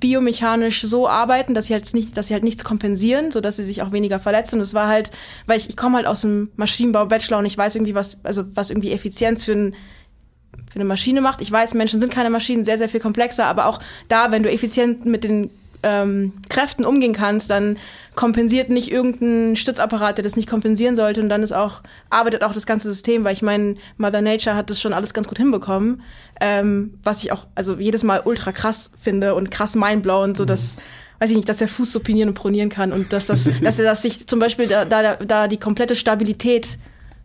biomechanisch 0.00 0.82
so 0.82 1.08
arbeiten, 1.08 1.54
dass 1.54 1.66
sie 1.66 1.72
halt 1.72 1.92
nicht, 1.94 2.16
dass 2.16 2.26
sie 2.26 2.34
halt 2.34 2.44
nichts 2.44 2.64
kompensieren, 2.64 3.30
so 3.30 3.40
dass 3.40 3.56
sie 3.56 3.62
sich 3.62 3.82
auch 3.82 3.92
weniger 3.92 4.20
verletzen. 4.20 4.56
Und 4.56 4.60
das 4.60 4.74
war 4.74 4.88
halt, 4.88 5.10
weil 5.46 5.58
ich, 5.58 5.68
ich 5.68 5.76
komme 5.76 5.96
halt 5.96 6.06
aus 6.06 6.20
dem 6.20 6.50
Maschinenbau 6.56 7.06
Bachelor 7.06 7.38
und 7.38 7.46
ich 7.46 7.56
weiß 7.56 7.76
irgendwie 7.76 7.94
was, 7.94 8.18
also 8.22 8.44
was 8.54 8.70
irgendwie 8.70 8.92
Effizienz 8.92 9.44
für 9.44 9.52
ein 9.52 9.74
für 10.70 10.76
eine 10.80 10.84
Maschine 10.84 11.20
macht. 11.20 11.40
Ich 11.40 11.50
weiß, 11.50 11.74
Menschen 11.74 12.00
sind 12.00 12.12
keine 12.12 12.28
Maschinen, 12.28 12.64
sehr, 12.64 12.76
sehr 12.76 12.88
viel 12.88 13.00
komplexer, 13.00 13.46
aber 13.46 13.66
auch 13.66 13.78
da, 14.08 14.32
wenn 14.32 14.42
du 14.42 14.50
effizient 14.50 15.06
mit 15.06 15.22
den 15.22 15.50
ähm, 15.86 16.32
Kräften 16.48 16.84
umgehen 16.84 17.12
kannst, 17.12 17.48
dann 17.48 17.78
kompensiert 18.16 18.70
nicht 18.70 18.90
irgendein 18.90 19.54
Stützapparat, 19.54 20.18
der 20.18 20.24
das 20.24 20.34
nicht 20.34 20.50
kompensieren 20.50 20.96
sollte. 20.96 21.20
Und 21.20 21.28
dann 21.28 21.44
ist 21.44 21.52
auch, 21.52 21.82
arbeitet 22.10 22.42
auch 22.42 22.52
das 22.52 22.66
ganze 22.66 22.90
System, 22.90 23.22
weil 23.22 23.34
ich 23.34 23.42
meine, 23.42 23.76
Mother 23.96 24.20
Nature 24.20 24.56
hat 24.56 24.68
das 24.68 24.80
schon 24.80 24.92
alles 24.92 25.14
ganz 25.14 25.28
gut 25.28 25.38
hinbekommen. 25.38 26.02
Ähm, 26.40 26.98
was 27.04 27.22
ich 27.22 27.30
auch, 27.30 27.46
also 27.54 27.76
jedes 27.76 28.02
Mal 28.02 28.22
ultra 28.24 28.50
krass 28.50 28.90
finde 29.00 29.34
und 29.36 29.52
krass 29.52 29.76
mindblowing, 29.76 30.34
so 30.34 30.44
dass, 30.44 30.76
weiß 31.20 31.30
ich 31.30 31.36
nicht, 31.36 31.48
dass 31.48 31.58
der 31.58 31.68
Fuß 31.68 31.92
supinieren 31.92 32.30
und 32.30 32.34
pronieren 32.34 32.68
kann 32.68 32.92
und 32.92 33.12
dass 33.12 33.28
das, 33.28 33.48
dass 33.62 33.78
er 33.78 33.84
das 33.84 34.02
sich 34.02 34.26
zum 34.26 34.40
Beispiel 34.40 34.66
da, 34.66 34.84
da, 34.84 35.16
da 35.16 35.46
die 35.46 35.58
komplette 35.58 35.94
Stabilität 35.94 36.78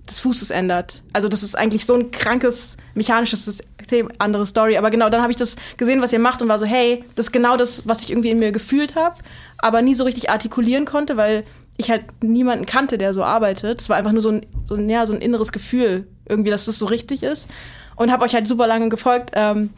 des 0.09 0.19
Fußes 0.19 0.51
ändert. 0.51 1.03
Also 1.13 1.27
das 1.27 1.43
ist 1.43 1.57
eigentlich 1.57 1.85
so 1.85 1.95
ein 1.95 2.11
krankes 2.11 2.77
mechanisches 2.95 3.45
System, 3.45 4.09
andere 4.17 4.45
Story. 4.45 4.77
Aber 4.77 4.89
genau, 4.89 5.09
dann 5.09 5.21
habe 5.21 5.31
ich 5.31 5.37
das 5.37 5.55
gesehen, 5.77 6.01
was 6.01 6.13
ihr 6.13 6.19
macht 6.19 6.41
und 6.41 6.49
war 6.49 6.59
so, 6.59 6.65
hey, 6.65 7.03
das 7.15 7.27
ist 7.27 7.31
genau 7.31 7.57
das, 7.57 7.87
was 7.87 8.01
ich 8.03 8.09
irgendwie 8.09 8.29
in 8.29 8.39
mir 8.39 8.51
gefühlt 8.51 8.95
habe, 8.95 9.15
aber 9.57 9.81
nie 9.81 9.95
so 9.95 10.03
richtig 10.03 10.29
artikulieren 10.29 10.85
konnte, 10.85 11.17
weil 11.17 11.43
ich 11.77 11.89
halt 11.89 12.05
niemanden 12.23 12.65
kannte, 12.65 12.97
der 12.97 13.13
so 13.13 13.23
arbeitet. 13.23 13.81
Es 13.81 13.89
war 13.89 13.97
einfach 13.97 14.11
nur 14.11 14.21
so 14.21 14.29
ein, 14.29 14.45
so 14.65 14.75
ein, 14.75 14.89
ja, 14.89 15.05
so 15.05 15.13
ein 15.13 15.21
inneres 15.21 15.51
Gefühl, 15.51 16.07
irgendwie, 16.27 16.51
dass 16.51 16.65
das 16.65 16.79
so 16.79 16.85
richtig 16.85 17.23
ist. 17.23 17.49
Und 17.95 18.11
habe 18.11 18.23
euch 18.23 18.33
halt 18.33 18.47
super 18.47 18.67
lange 18.67 18.89
gefolgt. 18.89 19.31
Ähm, 19.33 19.71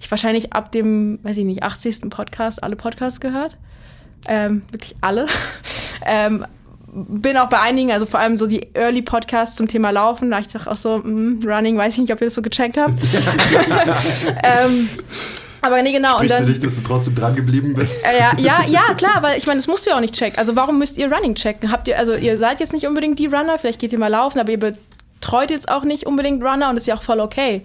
ich 0.00 0.10
wahrscheinlich 0.10 0.52
ab 0.52 0.72
dem, 0.72 1.20
weiß 1.22 1.38
ich 1.38 1.44
nicht, 1.44 1.62
80. 1.62 2.10
Podcast 2.10 2.62
alle 2.62 2.76
Podcasts 2.76 3.20
gehört. 3.20 3.56
Ähm, 4.26 4.62
wirklich 4.70 4.96
alle. 5.00 5.26
ähm, 6.06 6.44
bin 6.92 7.38
auch 7.38 7.48
bei 7.48 7.58
einigen, 7.58 7.90
also 7.90 8.04
vor 8.04 8.20
allem 8.20 8.36
so 8.36 8.46
die 8.46 8.68
Early 8.74 9.02
Podcasts 9.02 9.56
zum 9.56 9.66
Thema 9.66 9.90
Laufen, 9.90 10.30
da 10.30 10.38
ich 10.40 10.48
dachte 10.48 10.70
auch 10.70 10.76
so, 10.76 10.98
mm, 10.98 11.40
Running, 11.44 11.78
weiß 11.78 11.94
ich 11.94 12.00
nicht, 12.02 12.12
ob 12.12 12.20
ihr 12.20 12.26
das 12.26 12.34
so 12.34 12.42
gecheckt 12.42 12.76
habt. 12.76 12.92
ähm, 14.44 14.88
aber 15.62 15.82
nee, 15.82 15.92
genau. 15.92 16.16
Spricht 16.16 16.22
und 16.22 16.30
dann, 16.30 16.46
für 16.46 16.52
dich, 16.52 16.60
dass 16.60 16.74
du 16.74 16.82
trotzdem 16.82 17.14
dran 17.14 17.34
geblieben 17.34 17.72
bist. 17.74 18.04
Äh, 18.04 18.18
ja, 18.18 18.32
ja, 18.36 18.64
ja, 18.68 18.94
klar, 18.94 19.22
weil 19.22 19.38
ich 19.38 19.46
meine, 19.46 19.58
das 19.58 19.68
musst 19.68 19.86
du 19.86 19.90
ja 19.90 19.96
auch 19.96 20.00
nicht 20.00 20.14
checken. 20.14 20.38
Also 20.38 20.54
warum 20.54 20.78
müsst 20.78 20.98
ihr 20.98 21.10
Running 21.10 21.34
checken? 21.34 21.72
Habt 21.72 21.88
ihr, 21.88 21.98
also 21.98 22.14
ihr 22.14 22.36
seid 22.36 22.60
jetzt 22.60 22.74
nicht 22.74 22.86
unbedingt 22.86 23.18
die 23.18 23.26
Runner, 23.26 23.58
vielleicht 23.58 23.80
geht 23.80 23.92
ihr 23.92 23.98
mal 23.98 24.08
laufen, 24.08 24.38
aber 24.38 24.50
ihr 24.50 24.60
betreut 24.60 25.50
jetzt 25.50 25.70
auch 25.70 25.84
nicht 25.84 26.06
unbedingt 26.06 26.42
Runner 26.42 26.68
und 26.68 26.76
ist 26.76 26.86
ja 26.86 26.96
auch 26.96 27.02
voll 27.02 27.20
okay. 27.20 27.64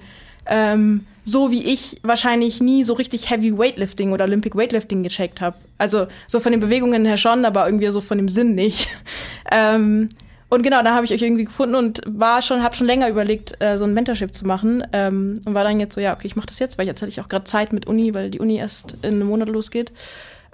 Ähm, 0.50 1.06
so 1.24 1.52
wie 1.52 1.66
ich 1.66 2.00
wahrscheinlich 2.04 2.62
nie 2.62 2.86
so 2.86 2.94
richtig 2.94 3.30
Heavy 3.30 3.58
Weightlifting 3.58 4.14
oder 4.14 4.24
Olympic 4.24 4.56
Weightlifting 4.56 5.04
gecheckt 5.04 5.42
habe. 5.42 5.58
Also 5.78 6.08
so 6.26 6.40
von 6.40 6.54
den 6.54 6.62
Bewegungen 6.62 7.04
her 7.04 7.18
schon, 7.18 7.44
aber 7.44 7.66
irgendwie 7.66 7.90
so 7.90 8.00
von 8.00 8.18
dem 8.18 8.30
Sinn 8.30 8.56
nicht. 8.56 8.90
ähm, 9.52 10.10
und 10.50 10.64
genau, 10.64 10.82
da 10.82 10.96
habe 10.96 11.06
ich 11.06 11.12
euch 11.12 11.22
irgendwie 11.22 11.44
gefunden 11.44 11.76
und 11.76 12.02
war 12.06 12.42
schon, 12.42 12.64
habe 12.64 12.76
schon 12.78 12.88
länger 12.88 13.10
überlegt, 13.10 13.62
äh, 13.62 13.78
so 13.78 13.84
ein 13.84 13.94
Mentorship 13.94 14.34
zu 14.34 14.48
machen 14.48 14.88
ähm, 14.94 15.42
und 15.44 15.54
war 15.54 15.66
dann 15.66 15.82
jetzt 15.82 15.96
so, 15.96 16.02
ja, 16.02 16.14
okay, 16.14 16.28
ich 16.28 16.38
mache 16.38 16.48
das 16.48 16.60
jetzt, 16.60 16.78
weil 16.78 16.88
jetzt 16.88 17.02
hatte 17.02 17.10
ich 17.10 17.20
auch 17.20 17.28
gerade 17.28 17.44
Zeit 17.44 17.74
mit 17.74 17.88
Uni, 17.88 18.14
weil 18.14 18.30
die 18.30 18.40
Uni 18.40 18.56
erst 18.56 18.96
in 19.02 19.16
einem 19.16 19.28
Monat 19.28 19.50
losgeht. 19.50 19.92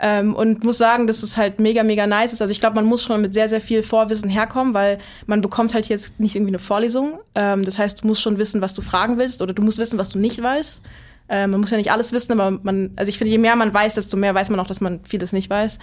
Ähm, 0.05 0.35
und 0.35 0.65
muss 0.65 0.77
sagen, 0.77 1.07
dass 1.07 1.23
es 1.23 1.37
halt 1.37 1.61
mega, 1.61 1.81
mega 1.81 2.05
nice 2.05 2.33
ist. 2.33 2.41
Also 2.41 2.51
ich 2.51 2.59
glaube, 2.59 2.75
man 2.75 2.83
muss 2.83 3.03
schon 3.03 3.21
mit 3.21 3.33
sehr, 3.33 3.47
sehr 3.47 3.61
viel 3.61 3.83
Vorwissen 3.83 4.29
herkommen, 4.29 4.73
weil 4.73 4.97
man 5.27 5.39
bekommt 5.39 5.73
halt 5.73 5.87
jetzt 5.87 6.19
nicht 6.19 6.35
irgendwie 6.35 6.49
eine 6.49 6.59
Vorlesung. 6.59 7.19
Ähm, 7.35 7.63
das 7.63 7.77
heißt, 7.77 8.03
du 8.03 8.07
musst 8.07 8.21
schon 8.21 8.37
wissen, 8.37 8.59
was 8.59 8.73
du 8.73 8.81
fragen 8.81 9.17
willst 9.17 9.41
oder 9.41 9.53
du 9.53 9.61
musst 9.61 9.77
wissen, 9.77 9.97
was 9.97 10.09
du 10.09 10.19
nicht 10.19 10.43
weißt. 10.43 10.81
Ähm, 11.29 11.51
man 11.51 11.61
muss 11.61 11.69
ja 11.69 11.77
nicht 11.77 11.93
alles 11.93 12.11
wissen, 12.11 12.37
aber 12.37 12.59
man, 12.63 12.91
also 12.97 13.07
ich 13.07 13.17
finde, 13.17 13.31
je 13.31 13.37
mehr 13.37 13.55
man 13.55 13.73
weiß, 13.73 13.95
desto 13.95 14.17
mehr 14.17 14.35
weiß 14.35 14.49
man 14.49 14.59
auch, 14.59 14.67
dass 14.67 14.81
man 14.81 14.99
vieles 15.05 15.31
nicht 15.31 15.49
weiß. 15.49 15.79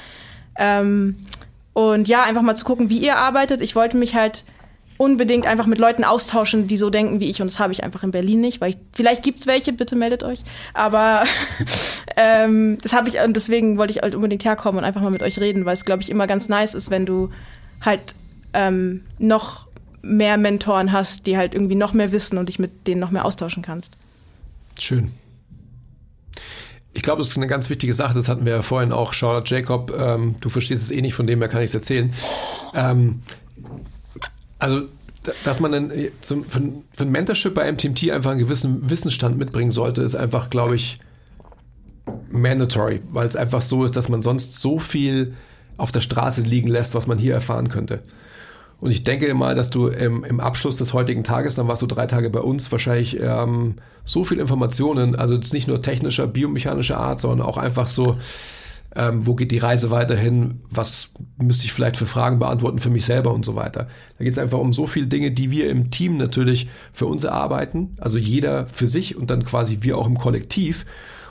Ähm, 0.59 1.17
und 1.73 2.07
ja, 2.07 2.23
einfach 2.23 2.43
mal 2.43 2.57
zu 2.57 2.67
gucken, 2.67 2.91
wie 2.91 2.99
ihr 2.99 3.17
arbeitet. 3.17 3.63
Ich 3.63 3.75
wollte 3.75 3.97
mich 3.97 4.15
halt 4.15 4.45
unbedingt 5.01 5.47
einfach 5.47 5.65
mit 5.65 5.79
Leuten 5.79 6.05
austauschen, 6.05 6.67
die 6.67 6.77
so 6.77 6.91
denken 6.91 7.21
wie 7.21 7.31
ich. 7.31 7.41
Und 7.41 7.51
das 7.51 7.59
habe 7.59 7.73
ich 7.73 7.83
einfach 7.83 8.03
in 8.03 8.11
Berlin 8.11 8.43
nicht, 8.43 8.61
weil 8.61 8.73
ich, 8.73 8.77
vielleicht 8.93 9.23
gibt's 9.23 9.47
welche, 9.47 9.73
bitte 9.73 9.97
meldet 9.97 10.23
euch. 10.23 10.41
Aber 10.75 11.25
ähm, 12.19 12.77
das 12.83 12.93
habe 12.93 13.09
ich 13.09 13.19
und 13.19 13.35
deswegen 13.35 13.79
wollte 13.79 13.95
ich 13.95 14.03
halt 14.03 14.15
unbedingt 14.15 14.45
herkommen 14.45 14.79
und 14.79 14.85
einfach 14.85 15.01
mal 15.01 15.11
mit 15.11 15.23
euch 15.23 15.41
reden, 15.41 15.65
weil 15.65 15.73
es, 15.73 15.87
glaube 15.87 16.03
ich, 16.03 16.11
immer 16.11 16.27
ganz 16.27 16.51
nice 16.51 16.75
ist, 16.75 16.91
wenn 16.91 17.07
du 17.07 17.31
halt 17.81 18.15
ähm, 18.53 19.05
noch 19.19 19.69
mehr 20.03 20.37
Mentoren 20.37 20.93
hast, 20.93 21.27
die 21.27 21.39
halt 21.39 21.55
irgendwie 21.55 21.77
noch 21.77 21.95
mehr 21.95 22.13
wissen 22.13 22.37
und 22.37 22.51
dich 22.51 22.59
mit 22.59 22.87
denen 22.87 23.01
noch 23.01 23.11
mehr 23.11 23.25
austauschen 23.25 23.63
kannst. 23.63 23.97
Schön. 24.79 25.13
Ich 26.93 27.01
glaube, 27.01 27.23
das 27.23 27.29
ist 27.29 27.39
eine 27.39 27.47
ganz 27.47 27.71
wichtige 27.71 27.95
Sache. 27.95 28.13
Das 28.13 28.29
hatten 28.29 28.45
wir 28.45 28.53
ja 28.53 28.63
vorhin 28.63 28.93
auch. 28.93 29.15
Charlotte 29.15 29.55
Jacob, 29.55 29.95
ähm, 29.99 30.35
du 30.41 30.51
verstehst 30.51 30.83
es 30.83 30.91
eh 30.91 31.01
nicht, 31.01 31.15
von 31.15 31.27
dem 31.27 31.39
her 31.39 31.49
kann 31.49 31.63
ich 31.63 31.71
es 31.71 31.75
erzählen. 31.75 32.13
Ähm, 32.75 33.23
also, 34.61 34.83
dass 35.45 35.61
man 35.61 35.73
dann 35.73 35.91
äh, 35.91 36.11
zum, 36.21 36.45
für, 36.45 36.61
für 36.93 37.05
ein 37.05 37.11
Mentorship 37.11 37.55
bei 37.55 37.71
MTMT 37.71 38.11
einfach 38.11 38.31
einen 38.31 38.41
gewissen 38.41 38.89
Wissensstand 38.89 39.37
mitbringen 39.37 39.71
sollte, 39.71 40.03
ist 40.03 40.15
einfach, 40.15 40.51
glaube 40.51 40.77
ich, 40.77 40.99
mandatory, 42.31 43.01
weil 43.11 43.27
es 43.27 43.37
einfach 43.37 43.63
so 43.63 43.85
ist, 43.85 43.97
dass 43.97 44.09
man 44.09 44.23
sonst 44.23 44.61
so 44.61 44.79
viel 44.79 45.35
auf 45.77 45.93
der 45.93 46.01
Straße 46.01 46.43
liegen 46.43 46.69
lässt, 46.69 46.95
was 46.95 47.07
man 47.07 47.19
hier 47.19 47.35
erfahren 47.35 47.69
könnte. 47.69 48.03
Und 48.81 48.91
ich 48.91 49.05
denke 49.05 49.33
mal, 49.35 49.55
dass 49.55 49.69
du 49.69 49.89
im, 49.89 50.25
im 50.25 50.41
Abschluss 50.41 50.79
des 50.79 50.95
heutigen 50.95 51.23
Tages, 51.23 51.55
dann 51.55 51.69
warst 51.69 51.83
du 51.83 51.87
drei 51.87 52.07
Tage 52.07 52.31
bei 52.31 52.41
uns, 52.41 52.73
wahrscheinlich 52.73 53.21
ähm, 53.21 53.75
so 54.05 54.25
viel 54.25 54.39
Informationen, 54.39 55.15
also 55.15 55.37
nicht 55.37 55.69
nur 55.69 55.81
technischer, 55.81 56.27
biomechanischer 56.27 56.97
Art, 56.97 57.21
sondern 57.21 57.47
auch 57.47 57.59
einfach 57.59 57.87
so, 57.87 58.17
ähm, 58.97 59.27
wo 59.27 59.35
geht 59.35 59.53
die 59.53 59.59
Reise 59.59 59.91
weiterhin, 59.91 60.63
was 60.69 61.13
müsste 61.41 61.65
ich 61.65 61.73
vielleicht 61.73 61.97
für 61.97 62.07
Fragen 62.07 62.39
beantworten 62.39 62.79
für 62.79 62.91
mich 62.91 63.05
selber 63.05 63.33
und 63.33 63.45
so 63.45 63.55
weiter. 63.55 63.89
Da 64.19 64.25
geht 64.25 64.33
es 64.33 64.39
einfach 64.39 64.59
um 64.59 64.73
so 64.73 64.87
viele 64.87 65.07
Dinge, 65.07 65.31
die 65.31 65.51
wir 65.51 65.71
im 65.71 65.91
Team 65.91 66.17
natürlich 66.17 66.69
für 66.93 67.07
uns 67.07 67.25
erarbeiten, 67.25 67.97
also 68.01 68.19
jeder 68.19 68.67
für 68.69 68.87
sich 68.87 69.17
und 69.17 69.31
dann 69.31 69.45
quasi 69.45 69.79
wir 69.81 69.97
auch 69.97 70.07
im 70.07 70.19
Kollektiv. 70.19 70.85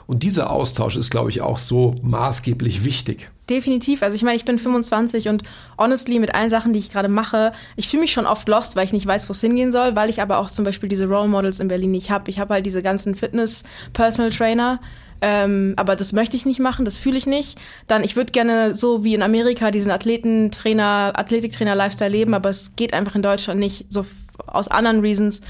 Und 0.06 0.24
dieser 0.24 0.50
Austausch 0.50 0.96
ist, 0.96 1.10
glaube 1.10 1.30
ich, 1.30 1.40
auch 1.40 1.58
so 1.58 1.94
maßgeblich 2.02 2.84
wichtig. 2.84 3.30
Definitiv. 3.48 4.02
Also 4.02 4.16
ich 4.16 4.24
meine, 4.24 4.34
ich 4.34 4.44
bin 4.44 4.58
25 4.58 5.28
und 5.28 5.44
honestly 5.78 6.18
mit 6.18 6.34
allen 6.34 6.50
Sachen, 6.50 6.72
die 6.72 6.80
ich 6.80 6.90
gerade 6.90 7.08
mache, 7.08 7.52
ich 7.76 7.88
fühle 7.88 8.00
mich 8.00 8.10
schon 8.10 8.26
oft 8.26 8.48
lost, 8.48 8.74
weil 8.74 8.84
ich 8.84 8.92
nicht 8.92 9.06
weiß, 9.06 9.28
wo 9.28 9.32
es 9.32 9.40
hingehen 9.40 9.70
soll, 9.70 9.94
weil 9.94 10.10
ich 10.10 10.20
aber 10.20 10.38
auch 10.38 10.50
zum 10.50 10.64
Beispiel 10.64 10.88
diese 10.88 11.06
Role 11.06 11.28
Models 11.28 11.60
in 11.60 11.68
Berlin 11.68 11.92
nicht 11.92 12.10
habe. 12.10 12.28
Ich 12.28 12.40
habe 12.40 12.54
halt 12.54 12.66
diese 12.66 12.82
ganzen 12.82 13.14
Fitness-Personal 13.14 14.32
Trainer. 14.32 14.80
Ähm, 15.22 15.74
aber 15.76 15.96
das 15.96 16.12
möchte 16.12 16.36
ich 16.36 16.46
nicht 16.46 16.60
machen, 16.60 16.84
das 16.84 16.96
fühle 16.96 17.18
ich 17.18 17.26
nicht. 17.26 17.58
Dann, 17.86 18.04
ich 18.04 18.16
würde 18.16 18.32
gerne 18.32 18.74
so 18.74 19.04
wie 19.04 19.14
in 19.14 19.22
Amerika 19.22 19.70
diesen 19.70 19.90
Athletentrainer, 19.90 21.12
Athletiktrainer-Lifestyle 21.14 22.10
leben, 22.10 22.34
aber 22.34 22.50
es 22.50 22.72
geht 22.76 22.94
einfach 22.94 23.14
in 23.14 23.22
Deutschland 23.22 23.60
nicht, 23.60 23.86
so 23.90 24.06
aus 24.46 24.68
anderen 24.68 25.00
Reasons 25.00 25.42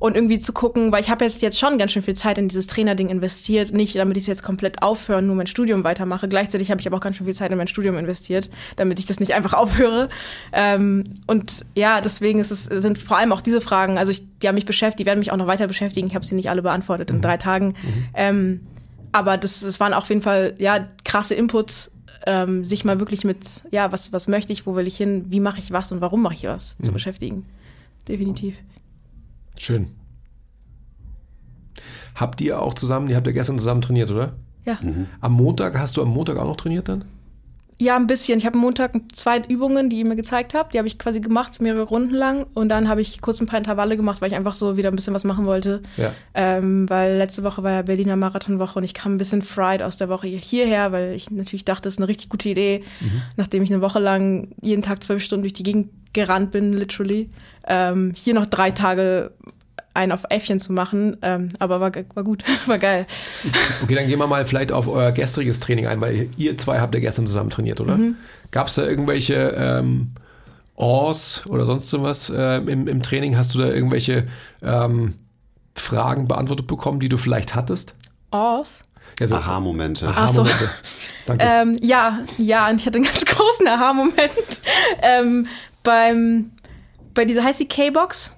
und 0.00 0.14
irgendwie 0.14 0.38
zu 0.38 0.54
gucken, 0.54 0.90
weil 0.92 1.02
ich 1.02 1.10
habe 1.10 1.26
jetzt 1.26 1.42
jetzt 1.42 1.58
schon 1.58 1.76
ganz 1.76 1.92
schön 1.92 2.02
viel 2.02 2.14
Zeit 2.14 2.38
in 2.38 2.48
dieses 2.48 2.66
Trainerding 2.66 3.10
investiert, 3.10 3.72
nicht 3.72 3.94
damit 3.96 4.16
ich 4.16 4.22
es 4.22 4.26
jetzt 4.26 4.42
komplett 4.42 4.82
aufhöre, 4.82 5.20
nur 5.20 5.36
mein 5.36 5.46
Studium 5.46 5.84
weitermache. 5.84 6.26
Gleichzeitig 6.26 6.70
habe 6.70 6.80
ich 6.80 6.86
aber 6.86 6.96
auch 6.96 7.02
ganz 7.02 7.16
schön 7.16 7.26
viel 7.26 7.34
Zeit 7.34 7.50
in 7.50 7.58
mein 7.58 7.68
Studium 7.68 7.98
investiert, 7.98 8.48
damit 8.76 8.98
ich 8.98 9.04
das 9.04 9.20
nicht 9.20 9.34
einfach 9.34 9.52
aufhöre. 9.54 10.08
Ähm, 10.52 11.20
und 11.26 11.66
ja, 11.74 12.00
deswegen 12.00 12.40
ist 12.40 12.50
es, 12.50 12.64
sind 12.64 12.98
vor 12.98 13.18
allem 13.18 13.30
auch 13.30 13.42
diese 13.42 13.60
Fragen, 13.60 13.98
also 13.98 14.10
ich, 14.10 14.24
die 14.42 14.48
haben 14.48 14.54
mich 14.54 14.64
beschäftigt, 14.64 15.00
die 15.00 15.06
werden 15.06 15.18
mich 15.18 15.32
auch 15.32 15.36
noch 15.36 15.46
weiter 15.46 15.66
beschäftigen. 15.66 16.06
Ich 16.06 16.14
habe 16.14 16.24
sie 16.24 16.34
nicht 16.34 16.48
alle 16.48 16.62
beantwortet 16.62 17.10
in 17.10 17.16
mhm. 17.16 17.22
drei 17.22 17.36
Tagen. 17.36 17.66
Mhm. 17.66 18.04
Ähm, 18.14 18.60
aber 19.12 19.36
das, 19.36 19.60
das 19.60 19.80
waren 19.80 19.92
auf 19.92 20.08
jeden 20.08 20.22
Fall 20.22 20.54
ja 20.58 20.86
krasse 21.04 21.34
Inputs, 21.34 21.90
ähm, 22.26 22.64
sich 22.64 22.84
mal 22.84 23.00
wirklich 23.00 23.24
mit, 23.24 23.62
ja, 23.70 23.92
was, 23.92 24.12
was 24.12 24.28
möchte 24.28 24.52
ich, 24.52 24.66
wo 24.66 24.74
will 24.76 24.86
ich 24.86 24.96
hin, 24.96 25.26
wie 25.28 25.40
mache 25.40 25.58
ich 25.58 25.72
was 25.72 25.90
und 25.92 26.00
warum 26.00 26.22
mache 26.22 26.34
ich 26.34 26.44
was 26.44 26.76
mhm. 26.78 26.84
zu 26.84 26.92
beschäftigen. 26.92 27.46
Definitiv. 28.08 28.56
Schön. 29.58 29.88
Habt 32.14 32.40
ihr 32.40 32.60
auch 32.60 32.74
zusammen, 32.74 33.08
ihr 33.08 33.16
habt 33.16 33.26
ja 33.26 33.32
gestern 33.32 33.58
zusammen 33.58 33.82
trainiert, 33.82 34.10
oder? 34.10 34.34
Ja. 34.64 34.78
Mhm. 34.82 35.06
Am 35.20 35.32
Montag, 35.32 35.78
hast 35.78 35.96
du 35.96 36.02
am 36.02 36.08
Montag 36.08 36.36
auch 36.36 36.46
noch 36.46 36.56
trainiert 36.56 36.88
dann? 36.88 37.04
Ja, 37.80 37.96
ein 37.96 38.06
bisschen. 38.06 38.38
Ich 38.38 38.44
habe 38.44 38.56
am 38.56 38.60
Montag 38.60 38.92
zwei 39.10 39.40
Übungen, 39.40 39.88
die 39.88 40.00
ihr 40.00 40.04
mir 40.04 40.14
gezeigt 40.14 40.52
habt. 40.52 40.74
Die 40.74 40.78
habe 40.78 40.86
ich 40.86 40.98
quasi 40.98 41.20
gemacht, 41.20 41.62
mehrere 41.62 41.84
Runden 41.84 42.14
lang. 42.14 42.46
Und 42.52 42.68
dann 42.68 42.90
habe 42.90 43.00
ich 43.00 43.22
kurz 43.22 43.40
ein 43.40 43.46
paar 43.46 43.56
Intervalle 43.56 43.96
gemacht, 43.96 44.20
weil 44.20 44.28
ich 44.28 44.34
einfach 44.34 44.52
so 44.52 44.76
wieder 44.76 44.90
ein 44.90 44.96
bisschen 44.96 45.14
was 45.14 45.24
machen 45.24 45.46
wollte. 45.46 45.80
Ja. 45.96 46.12
Ähm, 46.34 46.90
weil 46.90 47.16
letzte 47.16 47.42
Woche 47.42 47.62
war 47.62 47.72
ja 47.72 47.80
Berliner 47.80 48.16
Marathonwoche 48.16 48.78
und 48.78 48.84
ich 48.84 48.92
kam 48.92 49.14
ein 49.14 49.18
bisschen 49.18 49.40
fried 49.40 49.82
aus 49.82 49.96
der 49.96 50.10
Woche 50.10 50.26
hierher, 50.26 50.92
weil 50.92 51.14
ich 51.14 51.30
natürlich 51.30 51.64
dachte, 51.64 51.84
das 51.84 51.94
ist 51.94 52.00
eine 52.00 52.08
richtig 52.08 52.28
gute 52.28 52.50
Idee, 52.50 52.84
mhm. 53.00 53.22
nachdem 53.38 53.62
ich 53.62 53.72
eine 53.72 53.80
Woche 53.80 53.98
lang 53.98 54.48
jeden 54.60 54.82
Tag 54.82 55.02
zwölf 55.02 55.22
Stunden 55.22 55.44
durch 55.44 55.54
die 55.54 55.62
Gegend 55.62 55.88
gerannt 56.12 56.50
bin, 56.50 56.74
literally. 56.74 57.30
Ähm, 57.66 58.12
hier 58.14 58.34
noch 58.34 58.44
drei 58.44 58.72
Tage 58.72 59.32
einen 59.94 60.12
auf 60.12 60.24
Äffchen 60.30 60.60
zu 60.60 60.72
machen, 60.72 61.16
ähm, 61.22 61.50
aber 61.58 61.80
war, 61.80 61.92
war 62.14 62.24
gut, 62.24 62.44
war 62.66 62.78
geil. 62.78 63.06
Okay, 63.82 63.94
dann 63.94 64.06
gehen 64.06 64.18
wir 64.18 64.26
mal 64.26 64.44
vielleicht 64.44 64.72
auf 64.72 64.88
euer 64.88 65.12
gestriges 65.12 65.60
Training 65.60 65.86
ein, 65.86 66.00
weil 66.00 66.28
ihr 66.36 66.56
zwei 66.58 66.80
habt 66.80 66.94
ja 66.94 67.00
gestern 67.00 67.26
zusammen 67.26 67.50
trainiert, 67.50 67.80
oder? 67.80 67.96
Mhm. 67.96 68.16
Gab 68.50 68.68
es 68.68 68.74
da 68.74 68.86
irgendwelche 68.86 69.54
ähm, 69.56 70.12
Ors 70.76 71.44
oder 71.46 71.66
sonst 71.66 71.92
was 72.02 72.30
äh, 72.30 72.56
im, 72.58 72.86
im 72.86 73.02
Training? 73.02 73.36
Hast 73.36 73.54
du 73.54 73.58
da 73.58 73.66
irgendwelche 73.66 74.28
ähm, 74.62 75.14
Fragen 75.74 76.28
beantwortet 76.28 76.66
bekommen, 76.66 77.00
die 77.00 77.08
du 77.08 77.18
vielleicht 77.18 77.54
hattest? 77.54 77.94
Ors? 78.30 78.80
Ja, 79.18 79.26
so 79.26 79.34
Aha-Momente. 79.36 80.08
Aha-Momente. 80.08 80.64
So. 80.64 80.70
Danke. 81.26 81.44
Ähm, 81.46 81.78
ja, 81.82 82.20
ja, 82.38 82.68
und 82.70 82.80
ich 82.80 82.86
hatte 82.86 82.96
einen 82.96 83.04
ganz 83.04 83.24
großen 83.24 83.66
Aha-Moment 83.66 84.62
ähm, 85.02 85.46
beim 85.82 86.52
bei 87.14 87.24
dieser 87.24 87.44
heißt 87.44 87.60
die 87.60 87.68
K-Box. 87.68 88.30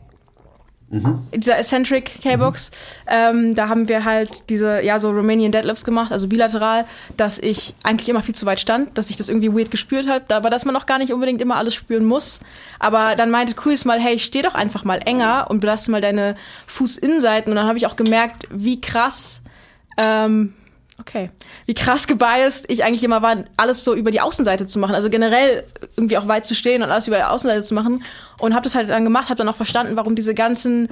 Mhm. 0.93 1.27
Dieser 1.35 1.59
Eccentric 1.59 2.21
K-Box. 2.23 2.71
Mhm. 2.71 3.13
Ähm, 3.13 3.55
da 3.55 3.71
haben 3.71 3.89
wir 3.89 4.05
halt 4.05 4.51
diese, 4.51 4.83
ja, 4.83 5.01
so 5.01 5.11
Romanian 5.11 5.51
Deadlifts 5.51 5.85
gemacht, 5.85 6.13
also 6.13 6.29
bilateral, 6.29 6.85
dass 7.17 7.39
ich 7.39 7.75
eigentlich 7.83 8.11
immer 8.11 8.21
viel 8.21 8.35
zu 8.35 8.45
weit 8.45 8.61
stand, 8.61 8.99
dass 8.99 9.09
ich 9.09 9.17
das 9.17 9.31
irgendwie 9.31 9.55
weird 9.55 9.71
gespürt 9.71 10.07
habe, 10.07 10.35
aber 10.35 10.51
dass 10.51 10.67
man 10.67 10.77
auch 10.77 10.85
gar 10.85 10.99
nicht 10.99 11.11
unbedingt 11.11 11.41
immer 11.41 11.57
alles 11.57 11.75
spüren 11.75 12.05
muss. 12.05 12.41
Aber 12.79 13.17
dann 13.17 13.31
meinte 13.31 13.55
Kuis 13.55 13.87
mal, 13.87 13.99
hey, 13.99 14.19
steh 14.19 14.43
doch 14.43 14.55
einfach 14.55 14.85
mal 14.85 15.01
enger 15.03 15.47
und 15.49 15.61
belaste 15.61 15.91
mal 15.91 16.03
deine 16.03 16.37
Fußinnenseiten. 16.67 17.51
Und 17.51 17.57
dann 17.57 17.67
habe 17.67 17.79
ich 17.79 17.87
auch 17.87 17.97
gemerkt, 17.97 18.47
wie 18.51 18.83
krass 18.83 19.43
ähm, 19.97 20.53
Okay. 21.03 21.31
Wie 21.67 21.75
krass 21.75 22.07
gebiased 22.07 22.71
ich 22.71 22.85
eigentlich 22.85 23.03
immer 23.03 23.23
war, 23.23 23.45
alles 23.57 23.83
so 23.83 23.93
über 23.93 24.13
die 24.13 24.21
Außenseite 24.21 24.67
zu 24.67 24.79
machen. 24.79 24.95
Also 24.95 25.11
generell 25.11 25.65
irgendwie 25.97 26.17
auch 26.17 26.29
weit 26.29 26.47
zu 26.47 26.55
stehen 26.55 26.81
und 26.81 26.93
alles 26.93 27.09
über 27.09 27.17
die 27.17 27.25
Außenseite 27.25 27.65
zu 27.65 27.75
machen. 27.75 28.05
Und 28.39 28.55
habe 28.55 28.63
das 28.63 28.77
halt 28.77 28.89
dann 28.89 29.03
gemacht, 29.03 29.29
habe 29.29 29.39
dann 29.39 29.49
auch 29.49 29.57
verstanden, 29.57 29.97
warum 29.97 30.15
diese 30.15 30.33
ganzen 30.33 30.89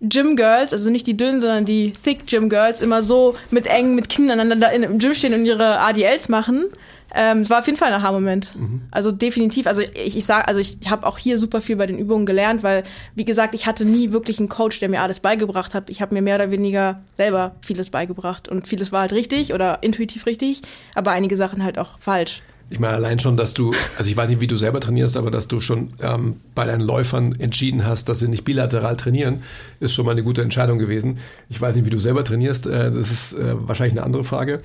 Gym 0.00 0.36
Girls, 0.36 0.72
also 0.72 0.90
nicht 0.90 1.06
die 1.06 1.16
dünnen, 1.16 1.40
sondern 1.40 1.64
die 1.64 1.92
thick 1.92 2.26
Gym 2.26 2.48
Girls, 2.48 2.80
immer 2.80 3.02
so 3.02 3.34
mit 3.50 3.66
eng, 3.66 3.94
mit 3.94 4.08
Kinn 4.08 4.30
aneinander 4.30 4.72
im 4.72 4.98
Gym 4.98 5.14
stehen 5.14 5.34
und 5.34 5.44
ihre 5.44 5.80
ADLs 5.80 6.28
machen. 6.28 6.66
Ähm, 7.14 7.40
es 7.40 7.50
war 7.50 7.60
auf 7.60 7.66
jeden 7.66 7.78
Fall 7.78 7.92
ein 7.92 8.00
Aha-Moment. 8.00 8.54
Mhm. 8.54 8.82
Also 8.90 9.10
definitiv. 9.12 9.66
Also 9.66 9.80
ich, 9.80 10.16
ich 10.16 10.26
sag, 10.26 10.46
also 10.46 10.60
ich 10.60 10.78
habe 10.88 11.06
auch 11.06 11.18
hier 11.18 11.38
super 11.38 11.60
viel 11.60 11.76
bei 11.76 11.86
den 11.86 11.98
Übungen 11.98 12.26
gelernt, 12.26 12.62
weil 12.62 12.84
wie 13.14 13.24
gesagt, 13.24 13.54
ich 13.54 13.66
hatte 13.66 13.84
nie 13.84 14.12
wirklich 14.12 14.38
einen 14.38 14.48
Coach, 14.48 14.78
der 14.80 14.88
mir 14.88 15.00
alles 15.00 15.20
beigebracht 15.20 15.74
hat. 15.74 15.88
Ich 15.88 16.02
habe 16.02 16.14
mir 16.14 16.22
mehr 16.22 16.34
oder 16.34 16.50
weniger 16.50 17.00
selber 17.16 17.54
vieles 17.62 17.90
beigebracht 17.90 18.48
und 18.48 18.68
vieles 18.68 18.92
war 18.92 19.00
halt 19.00 19.12
richtig 19.12 19.54
oder 19.54 19.82
intuitiv 19.82 20.26
richtig, 20.26 20.62
aber 20.94 21.12
einige 21.12 21.36
Sachen 21.36 21.64
halt 21.64 21.78
auch 21.78 21.98
falsch. 21.98 22.42
Ich 22.70 22.78
meine, 22.78 22.94
allein 22.94 23.18
schon, 23.18 23.36
dass 23.36 23.54
du, 23.54 23.72
also 23.96 24.10
ich 24.10 24.16
weiß 24.16 24.28
nicht, 24.28 24.40
wie 24.40 24.46
du 24.46 24.56
selber 24.56 24.80
trainierst, 24.80 25.16
aber 25.16 25.30
dass 25.30 25.48
du 25.48 25.58
schon 25.58 25.88
ähm, 26.00 26.36
bei 26.54 26.66
deinen 26.66 26.82
Läufern 26.82 27.34
entschieden 27.40 27.86
hast, 27.86 28.08
dass 28.08 28.18
sie 28.18 28.28
nicht 28.28 28.44
bilateral 28.44 28.96
trainieren, 28.96 29.42
ist 29.80 29.94
schon 29.94 30.04
mal 30.04 30.12
eine 30.12 30.22
gute 30.22 30.42
Entscheidung 30.42 30.78
gewesen. 30.78 31.18
Ich 31.48 31.60
weiß 31.60 31.76
nicht, 31.76 31.86
wie 31.86 31.90
du 31.90 31.98
selber 31.98 32.24
trainierst, 32.24 32.66
äh, 32.66 32.90
das 32.90 33.10
ist 33.10 33.32
äh, 33.34 33.54
wahrscheinlich 33.56 33.94
eine 33.94 34.04
andere 34.04 34.24
Frage. 34.24 34.60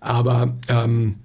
Aber 0.00 0.54
ähm, 0.68 1.16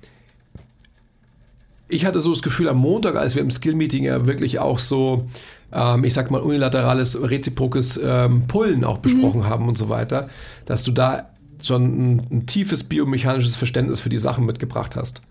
ich 1.92 2.06
hatte 2.06 2.22
so 2.22 2.32
das 2.32 2.42
Gefühl 2.42 2.70
am 2.70 2.78
Montag, 2.78 3.16
als 3.18 3.36
wir 3.36 3.42
im 3.42 3.52
Skill-Meeting 3.52 4.06
ja 4.06 4.26
wirklich 4.26 4.60
auch 4.60 4.80
so, 4.80 5.28
ähm, 5.74 6.06
ich 6.06 6.14
sag 6.14 6.32
mal, 6.32 6.40
unilaterales, 6.40 7.22
reziprokes 7.22 8.00
ähm, 8.02 8.48
Pullen 8.48 8.86
auch 8.86 9.00
besprochen 9.00 9.42
mhm. 9.42 9.50
haben 9.50 9.68
und 9.68 9.78
so 9.78 9.90
weiter, 9.90 10.30
dass 10.66 10.84
du 10.84 10.92
da 10.92 11.30
schon 11.62 11.84
ein, 11.84 12.28
ein, 12.32 12.46
tiefes 12.46 12.86
biomechanisches 12.86 13.58
Verständnis 13.58 14.00
für 14.00 14.10
die 14.10 14.18
Sachen 14.18 14.46
mitgebracht 14.46 14.96
hast. 14.96 15.22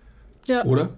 Ja. 0.46 0.64
Oder? 0.64 0.90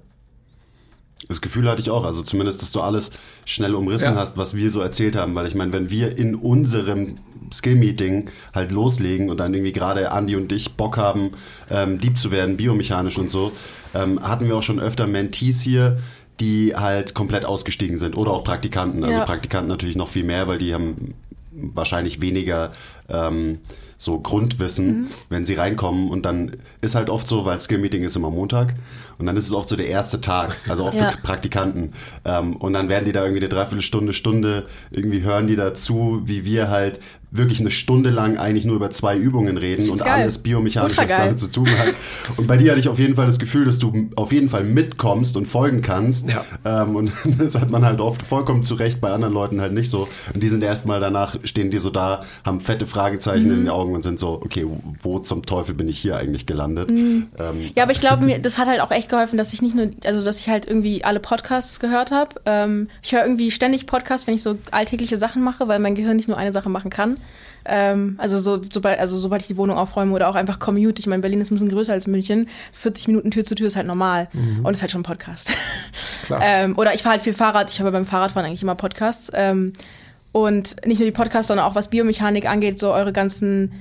Das 1.29 1.41
Gefühl 1.41 1.69
hatte 1.69 1.81
ich 1.81 1.91
auch, 1.91 2.05
also 2.05 2.23
zumindest, 2.23 2.63
dass 2.63 2.73
du 2.73 2.81
alles 2.81 3.13
schnell 3.45 3.75
umrissen 3.75 4.15
ja. 4.15 4.21
hast, 4.21 4.37
was 4.37 4.57
wir 4.57 4.71
so 4.71 4.81
erzählt 4.81 5.15
haben, 5.15 5.35
weil 5.35 5.47
ich 5.47 5.55
meine, 5.55 5.73
wenn 5.73 5.89
wir 5.89 6.19
in 6.19 6.35
unserem 6.35 7.19
Skill-Meeting 7.53 8.31
halt 8.53 8.73
loslegen 8.73 9.31
und 9.31 9.39
dann 9.39 9.55
irgendwie 9.55 9.73
gerade 9.73 10.11
Andi 10.11 10.37
und 10.37 10.51
ich 10.53 10.75
Bock 10.75 10.97
haben, 10.97 11.33
ähm, 11.71 11.99
Dieb 11.99 12.19
zu 12.19 12.33
werden, 12.33 12.57
biomechanisch 12.57 13.19
und 13.19 13.31
so, 13.31 13.53
ähm, 13.95 14.21
hatten 14.23 14.49
wir 14.49 14.57
auch 14.57 14.63
schon 14.63 14.81
öfter 14.81 15.07
Mentees 15.07 15.61
hier, 15.61 15.99
die 16.41 16.75
halt 16.75 17.15
komplett 17.15 17.45
ausgestiegen 17.45 17.99
sind 17.99 18.17
oder 18.17 18.33
auch 18.33 18.43
Praktikanten. 18.43 19.05
Also 19.05 19.21
ja. 19.21 19.25
Praktikanten 19.25 19.69
natürlich 19.69 19.97
noch 19.97 20.09
viel 20.09 20.25
mehr, 20.25 20.49
weil 20.49 20.59
die 20.59 20.75
haben 20.75 21.15
wahrscheinlich 21.53 22.21
weniger 22.21 22.73
ähm, 23.09 23.59
so 24.03 24.21
Grundwissen, 24.21 24.87
mhm. 24.87 25.07
wenn 25.29 25.45
sie 25.45 25.55
reinkommen. 25.55 26.11
Und 26.11 26.23
dann 26.25 26.57
ist 26.81 26.95
halt 26.95 27.11
oft 27.11 27.27
so, 27.27 27.45
weil 27.45 27.59
Skill-Meeting 27.61 28.03
ist 28.03 28.17
immer 28.17 28.31
Montag. 28.31 28.75
Und 29.19 29.27
dann 29.27 29.37
ist 29.37 29.47
es 29.47 29.53
oft 29.53 29.69
so 29.69 29.77
der 29.77 29.87
erste 29.87 30.21
Tag, 30.21 30.57
also 30.69 30.85
auch 30.85 30.95
ja. 30.95 31.11
für 31.11 31.19
Praktikanten. 31.19 31.93
Ähm, 32.25 32.57
und 32.57 32.73
dann 32.73 32.89
werden 32.89 33.05
die 33.05 33.13
da 33.13 33.23
irgendwie 33.23 33.41
eine 33.41 33.49
Dreiviertelstunde, 33.49 34.13
Stunde, 34.13 34.67
irgendwie 34.91 35.23
hören 35.23 35.47
die 35.47 35.57
dazu, 35.57 36.23
wie 36.25 36.45
wir 36.45 36.69
halt 36.69 37.01
wirklich 37.33 37.61
eine 37.61 37.71
Stunde 37.71 38.11
lang 38.11 38.37
eigentlich 38.37 38.67
nur 38.67 38.77
über 38.77 38.91
zwei 38.91 39.17
Übungen 39.17 39.57
reden 39.57 39.89
und 39.89 40.01
geil. 40.01 40.23
alles 40.23 40.39
biomechanisch, 40.39 40.97
was 40.99 41.09
damit 41.09 41.39
zu 41.39 41.51
tun 41.51 41.67
hat. 41.67 41.95
Und 42.37 42.47
bei 42.47 42.59
dir 42.59 42.73
hatte 42.73 42.81
ich 42.81 42.89
auf 42.89 42.99
jeden 42.99 43.15
Fall 43.15 43.25
das 43.25 43.39
Gefühl, 43.39 43.65
dass 43.65 43.79
du 43.79 44.11
auf 44.17 44.33
jeden 44.33 44.51
Fall 44.51 44.65
mitkommst 44.65 45.37
und 45.39 45.47
folgen 45.47 45.81
kannst. 45.81 46.29
Ja. 46.29 46.45
Ähm, 46.65 46.95
und 46.95 47.13
das 47.39 47.55
hat 47.55 47.71
man 47.71 47.87
halt 47.87 48.01
oft 48.01 48.23
vollkommen 48.23 48.63
zurecht, 48.63 49.01
bei 49.01 49.11
anderen 49.11 49.33
Leuten 49.33 49.63
halt 49.63 49.73
nicht 49.73 49.89
so. 49.89 50.09
Und 50.35 50.43
die 50.43 50.49
sind 50.49 50.63
erstmal 50.63 51.01
danach, 51.01 51.37
stehen 51.45 51.71
die 51.71 51.79
so 51.79 51.89
da, 51.89 52.25
haben 52.45 52.61
fette 52.61 52.87
Fragezeichen 52.87 53.47
mhm. 53.47 53.53
in 53.53 53.59
den 53.61 53.69
Augen 53.71 53.95
und 53.95 54.03
sind 54.03 54.19
so, 54.19 54.35
okay, 54.35 54.67
wo 55.01 55.19
zum 55.19 55.47
Teufel 55.47 55.75
bin 55.75 55.89
ich 55.89 55.99
hier 55.99 56.19
eigentlich 56.19 56.45
gelandet? 56.45 56.91
Mhm. 56.91 57.29
Ähm, 57.39 57.71
ja, 57.75 57.85
aber 57.85 57.93
ich 57.93 58.01
glaube, 58.01 58.27
mir, 58.27 58.41
das 58.41 58.59
hat 58.59 58.69
halt 58.69 58.83
auch 58.83 58.91
echt 58.91 59.09
geholfen, 59.09 59.39
dass 59.39 59.55
ich 59.55 59.63
nicht 59.63 59.75
nur, 59.75 59.91
also 60.05 60.23
dass 60.23 60.39
ich 60.39 60.51
halt 60.51 60.67
irgendwie 60.67 61.03
alle 61.03 61.19
Podcasts 61.19 61.81
gehört 61.81 62.11
habe. 62.11 62.43
Ähm, 62.45 62.89
ich 63.03 63.13
höre 63.13 63.23
irgendwie 63.23 63.51
ständig 63.51 63.87
Podcasts, 63.87 64.27
wenn 64.27 64.35
ich 64.35 64.43
so 64.43 64.59
alltägliche 64.71 65.17
Sachen 65.17 65.43
mache, 65.43 65.67
weil 65.67 65.79
mein 65.79 65.95
Gehirn 65.95 66.17
nicht 66.17 66.29
nur 66.29 66.37
eine 66.37 66.53
Sache 66.53 66.69
machen 66.69 66.91
kann. 66.91 67.17
Ähm, 67.65 68.15
also 68.19 68.39
so, 68.39 68.61
sobald, 68.73 68.99
also 68.99 69.19
sobald 69.19 69.43
ich 69.43 69.49
die 69.49 69.57
Wohnung 69.57 69.77
aufräume 69.77 70.13
oder 70.13 70.29
auch 70.29 70.35
einfach 70.35 70.59
Commute. 70.59 71.01
Ich 71.01 71.07
meine, 71.07 71.23
Berlin 71.23 71.41
ist 71.41 71.51
ein 71.51 71.55
bisschen 71.55 71.69
größer 71.69 71.93
als 71.93 72.07
München. 72.07 72.49
40 72.73 73.09
Minuten 73.09 73.31
Tür 73.31 73.45
zu 73.45 73.55
Tür 73.55 73.69
ist 73.69 73.77
halt 73.77 73.87
normal. 73.87 74.29
Mhm. 74.33 74.65
Und 74.65 74.75
ist 74.75 74.83
halt 74.83 74.91
schon 74.91 75.03
ein 75.03 75.05
Podcast. 75.05 75.53
ähm, 76.41 76.77
oder 76.77 76.95
ich 76.95 77.03
fahre 77.03 77.15
halt 77.15 77.23
viel 77.23 77.35
Fahrrad. 77.35 77.71
Ich 77.71 77.81
habe 77.81 77.93
beim 77.93 78.07
Fahrradfahren 78.07 78.47
eigentlich 78.47 78.63
immer 78.63 78.75
Podcasts. 78.75 79.31
Ähm, 79.35 79.73
und 80.33 80.87
nicht 80.87 80.99
nur 80.99 81.07
die 81.07 81.13
Podcasts, 81.13 81.49
sondern 81.49 81.67
auch 81.67 81.75
was 81.75 81.89
Biomechanik 81.89 82.49
angeht, 82.49 82.79
so 82.79 82.93
eure 82.93 83.13
ganzen 83.13 83.73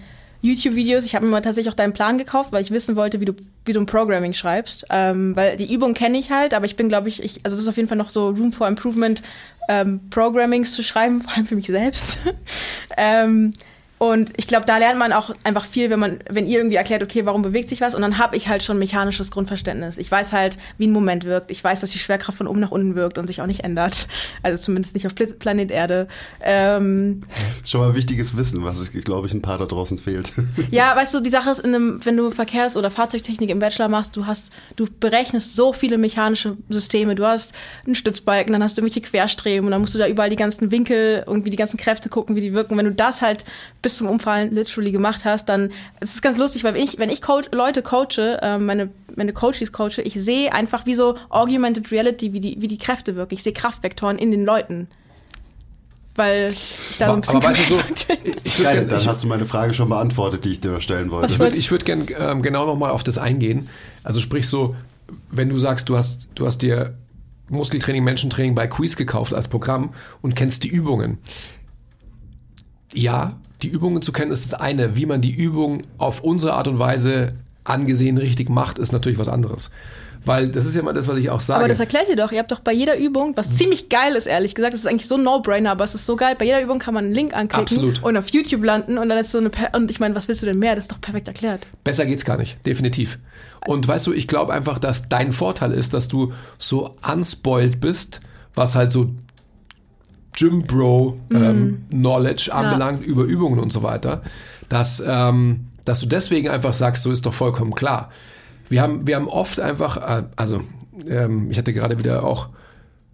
YouTube-Videos. 0.42 1.06
Ich 1.06 1.16
habe 1.16 1.26
mir 1.26 1.42
tatsächlich 1.42 1.72
auch 1.72 1.78
deinen 1.78 1.94
Plan 1.94 2.18
gekauft, 2.18 2.52
weil 2.52 2.62
ich 2.62 2.72
wissen 2.72 2.96
wollte, 2.96 3.20
wie 3.22 3.26
du, 3.26 3.34
wie 3.66 3.74
du 3.74 3.80
ein 3.80 3.86
Programming 3.86 4.34
schreibst. 4.34 4.86
Ähm, 4.90 5.36
weil 5.36 5.56
die 5.56 5.72
Übung 5.72 5.94
kenne 5.94 6.18
ich 6.18 6.32
halt, 6.32 6.54
aber 6.54 6.66
ich 6.66 6.76
bin, 6.76 6.90
glaube 6.90 7.10
ich, 7.10 7.24
ich, 7.24 7.40
also 7.44 7.56
das 7.56 7.64
ist 7.64 7.70
auf 7.70 7.78
jeden 7.78 7.88
Fall 7.88 7.98
noch 7.98 8.10
so 8.10 8.30
Room 8.30 8.52
for 8.52 8.68
Improvement, 8.68 9.22
ähm, 9.72 10.02
Programmings 10.10 10.74
zu 10.74 10.84
schreiben, 10.84 11.22
vor 11.22 11.34
allem 11.34 11.46
für 11.46 11.56
mich 11.56 11.68
selbst. 11.68 12.20
ähm, 12.98 13.54
und 14.02 14.34
ich 14.36 14.48
glaube, 14.48 14.66
da 14.66 14.80
lernt 14.80 14.98
man 14.98 15.14
auch 15.14 15.30
einfach 15.44 15.64
viel, 15.64 15.92
wenn 15.92 16.00
man, 16.00 16.22
wenn 16.28 16.48
ihr 16.48 16.58
irgendwie 16.58 16.78
erklärt, 16.78 17.04
okay, 17.04 17.28
warum 17.28 17.44
bewegt 17.44 17.70
sich 17.70 17.82
was? 17.82 17.94
Und 17.94 18.02
dann 18.02 18.18
habe 18.18 18.36
ich 18.36 18.48
halt 18.48 18.64
schon 18.64 18.80
mechanisches 18.80 19.30
Grundverständnis. 19.30 20.00
Ich 20.00 20.10
weiß 20.10 20.34
halt, 20.34 20.58
wie 20.80 20.88
ein 20.88 20.92
Moment 20.92 21.24
wirkt. 21.24 21.52
Ich 21.52 21.64
weiß, 21.64 21.82
dass 21.82 21.92
die 21.92 22.00
Schwerkraft 22.00 22.40
von 22.40 22.48
oben 22.48 22.60
nach 22.62 22.72
unten 22.72 22.96
wirkt 22.96 23.20
und 23.20 23.28
sich 23.28 23.44
auch 23.44 23.46
nicht 23.46 23.64
ändert. 23.64 24.08
Also 24.42 24.60
zumindest 24.60 24.96
nicht 24.96 25.06
auf 25.06 25.14
Planet 25.14 25.70
Erde. 25.70 26.08
Ähm, 26.42 27.22
das 27.30 27.66
ist 27.66 27.70
schon 27.70 27.82
mal 27.82 27.94
wichtiges 27.94 28.36
Wissen, 28.36 28.64
was, 28.64 28.92
glaube 28.92 29.28
ich, 29.28 29.36
ein 29.36 29.44
paar 29.44 29.60
da 29.60 29.66
draußen 29.68 30.00
fehlt. 30.00 30.34
Ja, 30.72 30.96
weißt 30.96 31.14
du, 31.14 31.20
die 31.20 31.30
Sache 31.30 31.52
ist, 31.52 31.60
in 31.60 31.76
einem, 31.76 32.04
wenn 32.04 32.18
du 32.18 32.32
Verkehrs- 32.32 32.78
oder 32.78 32.90
Fahrzeugtechnik 32.90 33.50
im 33.50 33.60
Bachelor 33.60 33.90
machst, 33.90 34.16
du 34.16 34.26
hast, 34.26 34.52
du 34.78 34.88
berechnest 35.00 35.56
so 35.56 35.74
viele 35.74 35.98
mechanische 35.98 36.58
Systeme. 36.70 37.14
Du 37.14 37.26
hast 37.26 37.54
einen 37.86 37.94
Stützbalken, 37.94 38.52
dann 38.54 38.64
hast 38.64 38.78
du 38.78 38.82
irgendwelche 38.82 39.08
Querstreben 39.08 39.66
und 39.68 39.72
dann 39.72 39.82
musst 39.82 39.94
du 39.94 40.00
da 40.00 40.08
überall 40.08 40.30
die 40.30 40.38
ganzen 40.38 40.72
Winkel, 40.72 41.24
irgendwie 41.28 41.52
die 41.52 41.58
ganzen 41.58 41.78
Kräfte 41.78 42.10
gucken, 42.10 42.36
wie 42.36 42.42
die 42.42 42.54
wirken. 42.54 42.78
Wenn 42.78 42.86
du 42.86 42.94
das 42.94 43.22
halt 43.22 43.46
bis 43.82 43.91
bis 43.92 43.98
zum 43.98 44.08
Umfallen 44.08 44.52
literally 44.52 44.92
gemacht 44.92 45.26
hast, 45.26 45.50
dann 45.50 45.72
es 46.00 46.16
ist 46.16 46.22
ganz 46.22 46.38
lustig, 46.38 46.64
weil 46.64 46.74
wenn 46.74 46.84
ich, 46.84 46.98
wenn 46.98 47.10
ich 47.10 47.22
coach, 47.22 47.50
Leute 47.52 47.82
coache, 47.82 48.40
äh, 48.42 48.58
meine, 48.58 48.90
meine 49.16 49.34
Coaches 49.34 49.72
coache, 49.72 50.02
ich 50.04 50.14
sehe 50.14 50.54
einfach 50.54 50.86
wie 50.86 50.96
so 50.96 51.16
Augmented 51.30 51.92
Reality, 51.92 52.32
wie 52.32 52.40
die, 52.40 52.62
wie 52.62 52.68
die 52.68 52.78
Kräfte 52.78 53.16
wirken. 53.16 53.34
Ich 53.34 53.44
sehe 53.44 53.54
Kraftvektoren 53.54 54.18
in 54.18 54.32
den 54.32 54.46
Leuten 54.46 54.88
weil 56.14 56.50
ich 56.52 56.98
da 56.98 57.08
so 57.08 57.14
ein 57.14 57.22
bisschen 57.22 57.38
aber 57.38 57.50
weißt 57.50 57.70
du, 57.70 57.74
so, 57.74 57.80
ich 58.44 58.62
Geil, 58.62 58.76
gern, 58.76 58.90
dann 58.90 59.00
ich, 59.00 59.08
hast 59.08 59.24
du 59.24 59.28
meine 59.28 59.46
Frage 59.46 59.74
schon 59.74 59.88
beantwortet, 59.88 60.44
die 60.44 60.50
ich 60.50 60.60
dir 60.60 60.82
stellen 60.82 61.10
wollte. 61.10 61.32
Ich 61.32 61.40
würde 61.40 61.56
ich 61.56 61.72
würd 61.72 61.86
gerne 61.86 62.04
ähm, 62.20 62.42
genau 62.42 62.66
nochmal 62.66 62.92
auf 62.92 63.02
das 63.04 63.18
eingehen. 63.18 63.70
Also 64.04 64.20
sprich 64.20 64.48
so, 64.50 64.76
wenn 65.30 65.48
du 65.48 65.58
sagst, 65.58 65.88
du 65.88 65.98
hast, 65.98 66.28
du 66.36 66.46
hast 66.46 66.64
dir 66.64 66.96
Muskeltraining, 67.48 68.04
Menschentraining 68.04 68.56
bei 68.56 68.68
Quiz 68.68 68.98
gekauft 68.98 69.34
als 69.34 69.48
Programm 69.48 69.94
und 70.22 70.36
kennst 70.36 70.66
die 70.66 70.68
Übungen. 70.68 71.18
Ja, 72.94 73.38
die 73.62 73.68
Übungen 73.68 74.02
zu 74.02 74.12
kennen, 74.12 74.32
ist 74.32 74.52
das 74.52 74.60
eine. 74.60 74.96
Wie 74.96 75.06
man 75.06 75.22
die 75.22 75.32
Übung 75.32 75.84
auf 75.98 76.22
unsere 76.22 76.54
Art 76.54 76.68
und 76.68 76.80
Weise 76.80 77.34
angesehen 77.64 78.18
richtig 78.18 78.50
macht, 78.50 78.80
ist 78.80 78.92
natürlich 78.92 79.20
was 79.20 79.30
anderes. 79.30 79.70
Weil 80.24 80.50
das 80.50 80.66
ist 80.66 80.76
ja 80.76 80.84
mal 80.84 80.94
das, 80.94 81.08
was 81.08 81.18
ich 81.18 81.32
auch 81.32 81.40
sage. 81.40 81.60
Aber 81.60 81.68
das 81.68 81.80
erklärt 81.80 82.08
ihr 82.08 82.16
doch. 82.16 82.32
Ihr 82.32 82.40
habt 82.40 82.52
doch 82.52 82.60
bei 82.60 82.74
jeder 82.74 82.98
Übung, 82.98 83.36
was 83.36 83.58
ziemlich 83.58 83.90
geil 83.90 84.16
ist, 84.16 84.28
ehrlich 84.28 84.54
gesagt, 84.54 84.74
das 84.74 84.82
ist 84.82 84.86
eigentlich 84.86 85.08
so 85.08 85.16
ein 85.16 85.24
No-Brainer, 85.24 85.72
aber 85.72 85.84
es 85.84 85.96
ist 85.96 86.06
so 86.06 86.16
geil. 86.16 86.36
Bei 86.38 86.46
jeder 86.46 86.62
Übung 86.62 86.78
kann 86.78 86.94
man 86.94 87.06
einen 87.06 87.16
Link 87.16 87.34
anklicken 87.34 87.64
Absolut. 87.64 88.04
und 88.04 88.18
auf 88.18 88.30
YouTube 88.30 88.64
landen 88.64 89.00
und 89.00 89.10
dann 89.10 89.18
ist 89.18 89.32
so 89.32 89.40
eine. 89.40 89.50
Per 89.50 89.74
und 89.74 89.90
ich 89.90 90.00
meine, 90.00 90.14
was 90.14 90.28
willst 90.28 90.44
du 90.44 90.46
denn 90.46 90.60
mehr? 90.60 90.76
Das 90.76 90.86
ist 90.86 90.92
doch 90.92 91.02
perfekt 91.02 91.28
erklärt. 91.28 91.66
Besser 91.84 92.06
geht's 92.06 92.24
gar 92.24 92.38
nicht, 92.38 92.64
definitiv. 92.66 93.18
Und 93.66 93.88
weißt 93.88 94.08
du, 94.08 94.14
ich 94.14 94.28
glaube 94.28 94.54
einfach, 94.54 94.78
dass 94.78 95.10
dein 95.10 95.34
Vorteil 95.34 95.72
ist, 95.72 95.94
dass 95.94 96.08
du 96.08 96.34
so 96.60 96.96
unspoiled 97.02 97.80
bist, 97.80 98.22
was 98.54 98.76
halt 98.76 98.92
so 98.92 99.10
Gym 100.36 100.64
Bro 100.64 101.20
ähm, 101.32 101.40
mhm. 101.40 101.90
Knowledge 101.90 102.54
anbelangt, 102.54 103.02
ja. 103.02 103.08
über 103.08 103.24
Übungen 103.24 103.60
und 103.60 103.72
so 103.72 103.84
weiter, 103.84 104.22
dass, 104.70 105.04
ähm, 105.06 105.68
dass 105.86 106.02
du 106.02 106.08
deswegen 106.08 106.50
einfach 106.50 106.74
sagst, 106.74 107.04
so 107.04 107.12
ist 107.12 107.26
doch 107.26 107.34
vollkommen 107.34 107.74
klar. 107.74 108.12
Wir 108.70 108.82
haben, 108.82 109.06
wir 109.06 109.16
haben 109.16 109.28
oft 109.28 109.60
einfach, 109.60 109.98
äh, 109.98 110.24
also 110.36 110.62
ähm, 111.08 111.52
ich 111.52 111.58
hatte 111.58 111.74
gerade 111.74 112.00
wieder 112.00 112.24
auch, 112.24 112.50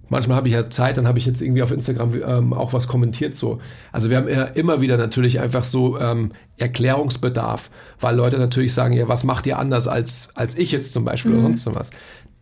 manchmal 0.10 0.38
habe 0.38 0.48
ich 0.48 0.54
ja 0.54 0.70
Zeit, 0.70 0.98
dann 0.98 1.08
habe 1.08 1.18
ich 1.18 1.26
jetzt 1.26 1.42
irgendwie 1.42 1.64
auf 1.64 1.72
Instagram 1.72 2.14
ähm, 2.26 2.54
auch 2.54 2.74
was 2.74 2.88
kommentiert 2.88 3.36
so. 3.36 3.60
Also 3.92 4.10
wir 4.10 4.18
haben 4.18 4.30
ja 4.30 4.44
immer 4.44 4.82
wieder 4.82 4.98
natürlich 4.98 5.40
einfach 5.40 5.64
so 5.64 6.00
ähm, 6.00 6.32
Erklärungsbedarf, 6.58 7.72
weil 8.00 8.16
Leute 8.16 8.38
natürlich 8.38 8.74
sagen, 8.74 8.94
ja, 8.94 9.08
was 9.08 9.24
macht 9.24 9.48
ihr 9.48 9.58
anders 9.58 9.88
als, 9.88 10.30
als 10.36 10.58
ich 10.58 10.72
jetzt 10.72 10.94
zum 10.94 11.04
Beispiel 11.04 11.32
mhm. 11.32 11.38
oder 11.38 11.54
sonst 11.56 11.76
was 11.76 11.92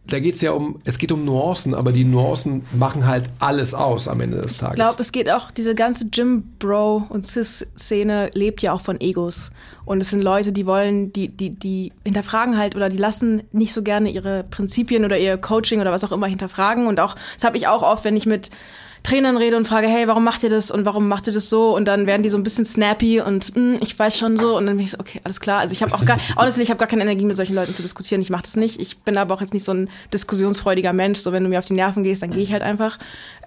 da 0.07 0.19
geht 0.19 0.35
es 0.35 0.41
ja 0.41 0.51
um, 0.51 0.79
es 0.83 0.97
geht 0.97 1.11
um 1.11 1.25
Nuancen, 1.25 1.73
aber 1.73 1.91
die 1.91 2.05
Nuancen 2.05 2.63
machen 2.73 3.07
halt 3.07 3.29
alles 3.39 3.73
aus 3.73 4.07
am 4.07 4.21
Ende 4.21 4.41
des 4.41 4.57
Tages. 4.57 4.77
Ich 4.77 4.83
glaube, 4.83 5.01
es 5.01 5.11
geht 5.11 5.29
auch, 5.31 5.49
diese 5.51 5.73
ganze 5.73 6.07
Gym-Bro- 6.09 7.05
und 7.09 7.25
Cis-Szene 7.25 8.29
lebt 8.33 8.61
ja 8.61 8.73
auch 8.73 8.81
von 8.81 9.01
Egos. 9.01 9.51
Und 9.85 10.01
es 10.01 10.09
sind 10.09 10.21
Leute, 10.21 10.51
die 10.51 10.65
wollen, 10.65 11.11
die, 11.13 11.29
die, 11.29 11.51
die 11.51 11.91
hinterfragen 12.03 12.57
halt 12.57 12.75
oder 12.75 12.89
die 12.89 12.97
lassen 12.97 13.43
nicht 13.51 13.73
so 13.73 13.83
gerne 13.83 14.09
ihre 14.09 14.43
Prinzipien 14.43 15.05
oder 15.05 15.17
ihr 15.17 15.37
Coaching 15.37 15.81
oder 15.81 15.91
was 15.91 16.03
auch 16.03 16.11
immer 16.11 16.27
hinterfragen. 16.27 16.87
Und 16.87 16.99
auch, 16.99 17.15
das 17.35 17.43
habe 17.43 17.57
ich 17.57 17.67
auch 17.67 17.83
oft, 17.83 18.03
wenn 18.03 18.17
ich 18.17 18.25
mit 18.25 18.51
Trainern 19.05 19.37
rede 19.37 19.55
und 19.55 19.67
frage, 19.67 19.87
hey, 19.87 20.07
warum 20.07 20.23
macht 20.23 20.43
ihr 20.43 20.49
das 20.49 20.71
und 20.71 20.83
warum 20.83 21.07
macht 21.07 21.27
ihr 21.27 21.33
das 21.33 21.49
so? 21.49 21.75
Und 21.75 21.85
dann 21.85 22.07
werden 22.07 22.23
die 22.23 22.29
so 22.29 22.37
ein 22.37 22.43
bisschen 22.43 22.65
snappy 22.65 23.21
und 23.21 23.55
mm, 23.55 23.75
ich 23.81 23.97
weiß 23.97 24.17
schon 24.17 24.37
so. 24.37 24.57
Und 24.57 24.65
dann 24.65 24.77
bin 24.77 24.85
ich 24.85 24.91
so, 24.91 24.99
okay, 24.99 25.21
alles 25.23 25.39
klar. 25.39 25.59
Also 25.59 25.73
ich 25.73 25.83
habe 25.83 25.93
auch 25.93 26.05
gar, 26.05 26.19
honestly, 26.35 26.63
ich 26.63 26.69
habe 26.71 26.79
gar 26.79 26.87
keine 26.87 27.03
Energie 27.03 27.25
mit 27.25 27.37
solchen 27.37 27.55
Leuten 27.55 27.73
zu 27.73 27.83
diskutieren. 27.83 28.21
Ich 28.21 28.29
mache 28.29 28.43
das 28.43 28.55
nicht. 28.55 28.79
Ich 28.79 28.97
bin 28.97 29.17
aber 29.17 29.35
auch 29.35 29.41
jetzt 29.41 29.53
nicht 29.53 29.63
so 29.63 29.73
ein 29.73 29.89
diskussionsfreudiger 30.11 30.91
Mensch. 30.91 31.19
So 31.19 31.31
wenn 31.31 31.43
du 31.43 31.49
mir 31.49 31.59
auf 31.59 31.65
die 31.65 31.73
Nerven 31.73 32.03
gehst, 32.03 32.23
dann 32.23 32.31
gehe 32.31 32.41
ich 32.41 32.51
halt 32.51 32.63
einfach. 32.63 32.97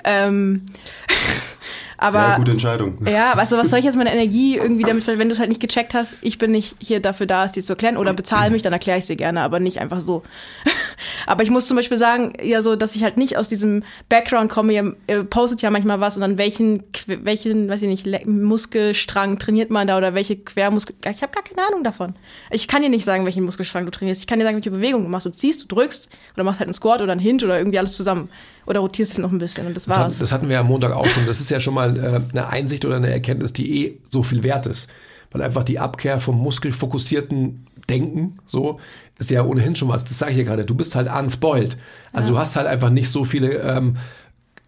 Ähm, 0.05 0.66
aber 2.00 2.18
ja, 2.18 2.37
gute 2.37 2.52
Entscheidung. 2.52 2.96
Ja, 3.06 3.32
du, 3.32 3.56
was 3.56 3.70
soll 3.70 3.80
ich 3.80 3.84
jetzt 3.84 3.96
meine 3.96 4.12
Energie 4.12 4.56
irgendwie 4.56 4.84
damit, 4.84 5.04
wenn 5.06 5.28
du 5.28 5.32
es 5.32 5.40
halt 5.40 5.48
nicht 5.48 5.61
gecheckt 5.61 5.94
hast, 5.94 6.16
ich 6.20 6.38
bin 6.38 6.52
nicht 6.52 6.76
hier 6.78 7.00
dafür 7.00 7.26
da, 7.26 7.44
es 7.44 7.52
dir 7.52 7.62
zu 7.62 7.72
erklären 7.72 7.96
oder 7.96 8.14
bezahle 8.14 8.52
mich, 8.52 8.62
dann 8.62 8.72
erkläre 8.72 8.98
ich 8.98 9.02
es 9.02 9.08
dir 9.08 9.16
gerne, 9.16 9.40
aber 9.40 9.58
nicht 9.58 9.80
einfach 9.80 10.00
so. 10.00 10.22
aber 11.26 11.42
ich 11.42 11.50
muss 11.50 11.66
zum 11.66 11.76
Beispiel 11.76 11.98
sagen, 11.98 12.34
ja 12.40 12.62
so, 12.62 12.76
dass 12.76 12.94
ich 12.94 13.02
halt 13.02 13.16
nicht 13.16 13.37
aus 13.37 13.48
diesem 13.48 13.82
Background 14.08 14.48
komme, 14.48 14.72
ihr, 14.72 14.96
ihr 15.08 15.24
postet 15.24 15.61
ja 15.61 15.70
manchmal 15.70 15.98
was 15.98 16.14
und 16.16 16.20
dann 16.20 16.38
welchen, 16.38 16.84
welchen, 17.06 17.68
weiß 17.68 17.82
ich 17.82 17.88
nicht, 17.88 18.26
Muskelstrang 18.26 19.40
trainiert 19.40 19.70
man 19.70 19.88
da 19.88 19.98
oder 19.98 20.14
welche 20.14 20.37
Quermuskel, 20.37 20.94
ich 21.04 21.22
habe 21.22 21.32
gar 21.32 21.42
keine 21.42 21.66
Ahnung 21.66 21.82
davon. 21.82 22.14
Ich 22.52 22.68
kann 22.68 22.82
dir 22.82 22.90
nicht 22.90 23.04
sagen, 23.04 23.24
welchen 23.24 23.44
Muskelstrang 23.44 23.84
du 23.84 23.90
trainierst. 23.90 24.20
Ich 24.20 24.28
kann 24.28 24.38
dir 24.38 24.44
sagen, 24.44 24.56
welche 24.56 24.70
Bewegung 24.70 25.02
du 25.02 25.08
machst. 25.08 25.26
Du 25.26 25.30
ziehst, 25.30 25.62
du 25.62 25.66
drückst 25.66 26.08
oder 26.34 26.44
machst 26.44 26.61
halt 26.61 26.68
einen 26.68 26.74
Squat 26.74 27.02
oder 27.02 27.11
einen 27.11 27.20
Hinge 27.20 27.44
oder 27.44 27.58
irgendwie 27.58 27.78
alles 27.78 27.96
zusammen 27.96 28.28
oder 28.68 28.81
rotierst 28.81 29.16
du 29.16 29.22
noch 29.22 29.33
ein 29.33 29.38
bisschen 29.38 29.66
und 29.66 29.76
das, 29.76 29.87
das 29.87 29.96
war's. 29.96 30.14
Hat, 30.16 30.22
das 30.22 30.33
hatten 30.33 30.48
wir 30.48 30.54
ja 30.54 30.61
am 30.61 30.66
Montag 30.66 30.92
auch 30.92 31.07
schon. 31.07 31.26
Das 31.26 31.40
ist 31.40 31.50
ja 31.50 31.59
schon 31.59 31.72
mal 31.72 31.96
äh, 31.96 32.20
eine 32.33 32.48
Einsicht 32.48 32.85
oder 32.85 32.96
eine 32.96 33.11
Erkenntnis, 33.11 33.54
die 33.54 33.87
eh 33.87 33.98
so 34.11 34.22
viel 34.22 34.42
wert 34.42 34.66
ist. 34.66 34.88
Weil 35.31 35.42
einfach 35.42 35.64
die 35.64 35.78
Abkehr 35.78 36.18
vom 36.20 36.38
muskelfokussierten 36.38 37.66
Denken, 37.88 38.38
so, 38.44 38.78
ist 39.18 39.31
ja 39.31 39.42
ohnehin 39.42 39.74
schon 39.74 39.88
was. 39.88 40.04
Das 40.04 40.18
sage 40.18 40.33
ich 40.33 40.38
ja 40.38 40.44
gerade. 40.44 40.66
Du 40.66 40.74
bist 40.74 40.94
halt 40.94 41.11
unspoiled. 41.11 41.78
Also 42.12 42.28
ja. 42.28 42.35
du 42.35 42.38
hast 42.38 42.57
halt 42.57 42.66
einfach 42.66 42.90
nicht 42.90 43.11
so 43.11 43.24
viele, 43.24 43.54
ähm, 43.59 43.96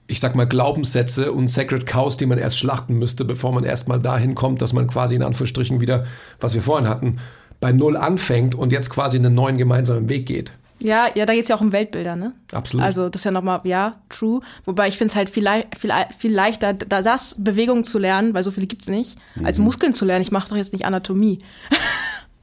ich 0.06 0.18
sag 0.18 0.34
mal, 0.34 0.46
Glaubenssätze 0.46 1.32
und 1.32 1.48
Sacred 1.48 1.86
Cows, 1.86 2.16
die 2.16 2.26
man 2.26 2.38
erst 2.38 2.58
schlachten 2.58 2.94
müsste, 2.98 3.26
bevor 3.26 3.52
man 3.52 3.64
erstmal 3.64 4.00
dahin 4.00 4.34
kommt, 4.34 4.62
dass 4.62 4.72
man 4.72 4.86
quasi 4.86 5.14
in 5.14 5.22
Anführungsstrichen 5.22 5.80
wieder, 5.80 6.06
was 6.40 6.54
wir 6.54 6.62
vorhin 6.62 6.88
hatten, 6.88 7.18
bei 7.60 7.72
Null 7.72 7.98
anfängt 7.98 8.54
und 8.54 8.72
jetzt 8.72 8.88
quasi 8.88 9.18
einen 9.18 9.34
neuen 9.34 9.58
gemeinsamen 9.58 10.08
Weg 10.08 10.24
geht. 10.24 10.52
Ja, 10.82 11.08
ja, 11.14 11.26
da 11.26 11.34
geht's 11.34 11.48
ja 11.48 11.56
auch 11.56 11.60
um 11.60 11.72
Weltbilder, 11.72 12.16
ne? 12.16 12.32
Absolut. 12.52 12.84
Also 12.84 13.08
das 13.08 13.20
ist 13.20 13.24
ja 13.24 13.30
nochmal, 13.30 13.60
ja, 13.64 14.00
true. 14.08 14.40
Wobei 14.64 14.88
ich 14.88 14.96
finde 14.96 15.12
es 15.12 15.16
halt 15.16 15.28
viel, 15.30 15.48
viel, 15.76 15.92
viel 16.16 16.32
leichter, 16.32 16.72
da 16.72 17.02
das 17.02 17.36
Bewegungen 17.38 17.84
zu 17.84 17.98
lernen, 17.98 18.34
weil 18.34 18.42
so 18.42 18.50
viele 18.50 18.66
gibt's 18.66 18.88
nicht, 18.88 19.18
mhm. 19.34 19.46
als 19.46 19.58
Muskeln 19.58 19.92
zu 19.92 20.04
lernen. 20.04 20.22
Ich 20.22 20.32
mache 20.32 20.48
doch 20.48 20.56
jetzt 20.56 20.72
nicht 20.72 20.84
Anatomie. 20.84 21.40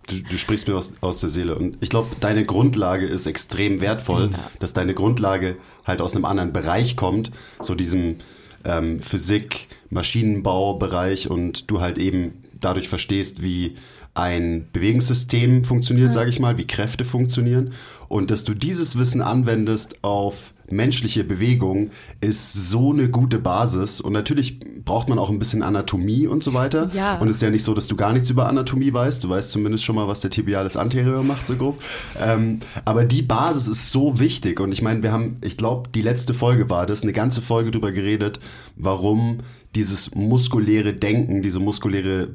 Du, 0.10 0.16
du, 0.22 0.38
sprichst 0.38 0.70
mir 0.70 0.76
aus, 0.76 0.94
aus 1.02 1.20
der 1.20 1.30
Seele. 1.30 1.56
Und 1.56 1.78
ich 1.82 1.90
glaube, 1.90 2.16
deine 2.22 2.46
Grundlage 2.46 3.06
ist 3.06 3.26
extrem 3.26 3.82
wertvoll, 3.82 4.30
ja. 4.32 4.52
dass 4.60 4.72
deine 4.72 4.94
Grundlage 4.94 5.58
halt 5.86 6.00
aus 6.00 6.16
einem 6.16 6.24
anderen 6.24 6.54
Bereich 6.54 6.96
kommt, 6.96 7.32
so 7.60 7.76
diesem 7.76 8.16
ähm, 8.64 9.02
Physik, 9.02 9.68
Maschinenbaubereich 9.90 11.30
und 11.30 11.70
du 11.70 11.82
halt 11.82 11.98
eben 11.98 12.42
dadurch 12.58 12.88
verstehst, 12.88 13.42
wie 13.42 13.76
ein 14.14 14.68
Bewegungssystem 14.74 15.64
funktioniert, 15.64 16.08
ja. 16.08 16.14
sage 16.14 16.30
ich 16.30 16.40
mal, 16.40 16.58
wie 16.58 16.66
Kräfte 16.66 17.06
funktionieren 17.06 17.74
und 18.08 18.32
dass 18.32 18.44
du 18.44 18.54
dieses 18.54 18.98
Wissen 18.98 19.22
anwendest 19.22 20.04
auf 20.04 20.54
menschliche 20.70 21.24
Bewegung 21.24 21.92
ist 22.20 22.54
so 22.54 22.92
eine 22.92 23.10
gute 23.10 23.40
Basis. 23.40 24.02
Und 24.02 24.14
natürlich 24.14 24.60
braucht 24.84 25.10
man 25.10 25.20
auch 25.20 25.30
ein 25.30 25.40
bisschen 25.40 25.64
Anatomie 25.64 26.28
und 26.28 26.44
so 26.44 26.54
weiter. 26.54 26.90
Ja. 26.94 27.18
Und 27.18 27.30
es 27.30 27.36
ist 27.36 27.42
ja 27.42 27.50
nicht 27.50 27.64
so, 27.64 27.74
dass 27.74 27.88
du 27.88 27.96
gar 27.96 28.14
nichts 28.14 28.30
über 28.30 28.48
Anatomie 28.48 28.92
weißt. 28.92 29.24
Du 29.24 29.30
weißt 29.30 29.52
zumindest 29.52 29.86
schon 29.86 29.96
mal, 29.96 30.08
was 30.08 30.20
der 30.20 30.30
Tibialis 30.30 30.76
anterior 30.76 31.24
macht, 31.24 31.48
so 31.48 31.56
grob. 31.56 31.82
Ähm, 32.22 32.60
aber 32.86 33.06
die 33.06 33.22
Basis 33.22 33.68
ist 33.68 33.92
so 33.92 34.20
wichtig. 34.20 34.60
Und 34.60 34.72
ich 34.72 34.82
meine, 34.82 35.04
wir 35.04 35.12
haben, 35.12 35.38
ich 35.42 35.58
glaube, 35.58 35.90
die 35.94 36.02
letzte 36.02 36.34
Folge 36.34 36.70
war 36.70 36.86
das, 36.86 37.04
eine 37.04 37.14
ganze 37.14 37.42
Folge 37.42 37.72
drüber 37.72 37.92
geredet, 37.92 38.40
warum 38.76 39.40
dieses 39.78 40.16
muskuläre 40.16 40.94
Denken, 40.94 41.44
diese 41.44 41.60
muskuläre 41.60 42.30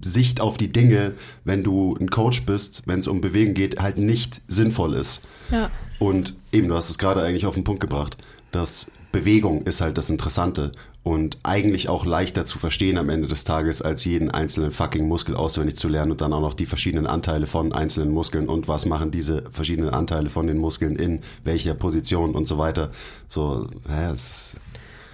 Sicht 0.00 0.40
auf 0.40 0.56
die 0.56 0.72
Dinge, 0.72 1.12
wenn 1.44 1.62
du 1.62 1.94
ein 2.00 2.08
Coach 2.08 2.46
bist, 2.46 2.84
wenn 2.86 3.00
es 3.00 3.08
um 3.08 3.20
Bewegen 3.20 3.52
geht, 3.52 3.78
halt 3.78 3.98
nicht 3.98 4.40
sinnvoll 4.48 4.94
ist. 4.94 5.20
Ja. 5.50 5.70
Und 5.98 6.34
eben, 6.50 6.68
du 6.68 6.74
hast 6.74 6.88
es 6.88 6.96
gerade 6.96 7.22
eigentlich 7.22 7.44
auf 7.44 7.54
den 7.54 7.64
Punkt 7.64 7.80
gebracht, 7.80 8.16
dass 8.52 8.90
Bewegung 9.12 9.64
ist 9.64 9.82
halt 9.82 9.98
das 9.98 10.08
Interessante 10.08 10.72
und 11.02 11.36
eigentlich 11.42 11.90
auch 11.90 12.06
leichter 12.06 12.46
zu 12.46 12.58
verstehen 12.58 12.96
am 12.96 13.10
Ende 13.10 13.28
des 13.28 13.44
Tages, 13.44 13.82
als 13.82 14.06
jeden 14.06 14.30
einzelnen 14.30 14.70
fucking 14.70 15.06
Muskel 15.06 15.36
auswendig 15.36 15.76
zu 15.76 15.88
lernen 15.88 16.12
und 16.12 16.22
dann 16.22 16.32
auch 16.32 16.40
noch 16.40 16.54
die 16.54 16.66
verschiedenen 16.66 17.06
Anteile 17.06 17.46
von 17.46 17.74
einzelnen 17.74 18.12
Muskeln 18.12 18.48
und 18.48 18.66
was 18.66 18.86
machen 18.86 19.10
diese 19.10 19.44
verschiedenen 19.50 19.90
Anteile 19.90 20.30
von 20.30 20.46
den 20.46 20.56
Muskeln 20.56 20.96
in 20.96 21.20
welcher 21.44 21.74
Position 21.74 22.34
und 22.34 22.46
so 22.46 22.56
weiter. 22.56 22.92
So, 23.26 23.68
ja, 23.88 24.10
es 24.10 24.56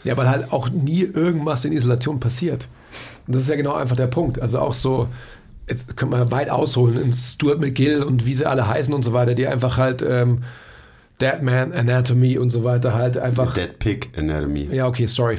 ja, 0.05 0.17
weil 0.17 0.29
halt 0.29 0.53
auch 0.53 0.69
nie 0.71 1.03
irgendwas 1.03 1.65
in 1.65 1.73
Isolation 1.73 2.21
passiert. 2.21 2.69
Und 3.27 3.35
das 3.35 3.43
ist 3.43 3.49
ja 3.49 3.57
genau 3.57 3.75
einfach 3.75 3.97
der 3.97 4.07
Punkt. 4.07 4.41
Also 4.41 4.61
auch 4.61 4.75
so, 4.75 5.09
jetzt 5.69 5.97
können 5.97 6.13
wir 6.13 6.31
weit 6.31 6.51
ausholen, 6.51 7.01
in 7.01 7.13
Stuart 7.13 7.61
McGill 7.61 8.03
und 8.03 8.27
wie 8.27 8.35
sie 8.35 8.47
alle 8.47 8.69
heißen 8.69 8.93
und 8.93 9.05
so 9.05 9.13
weiter, 9.13 9.35
die 9.35 9.47
einfach 9.47 9.77
halt 9.77 10.03
ähm, 10.03 10.45
Deadman 11.21 11.73
Anatomy 11.73 12.39
und 12.39 12.51
so 12.51 12.65
weiter 12.65 12.95
halt 12.95 13.17
einfach. 13.17 13.55
Dead 13.55 13.79
Pig 13.79 14.09
Anatomy. 14.17 14.69
Ja, 14.73 14.89
okay, 14.89 15.07
sorry. 15.07 15.39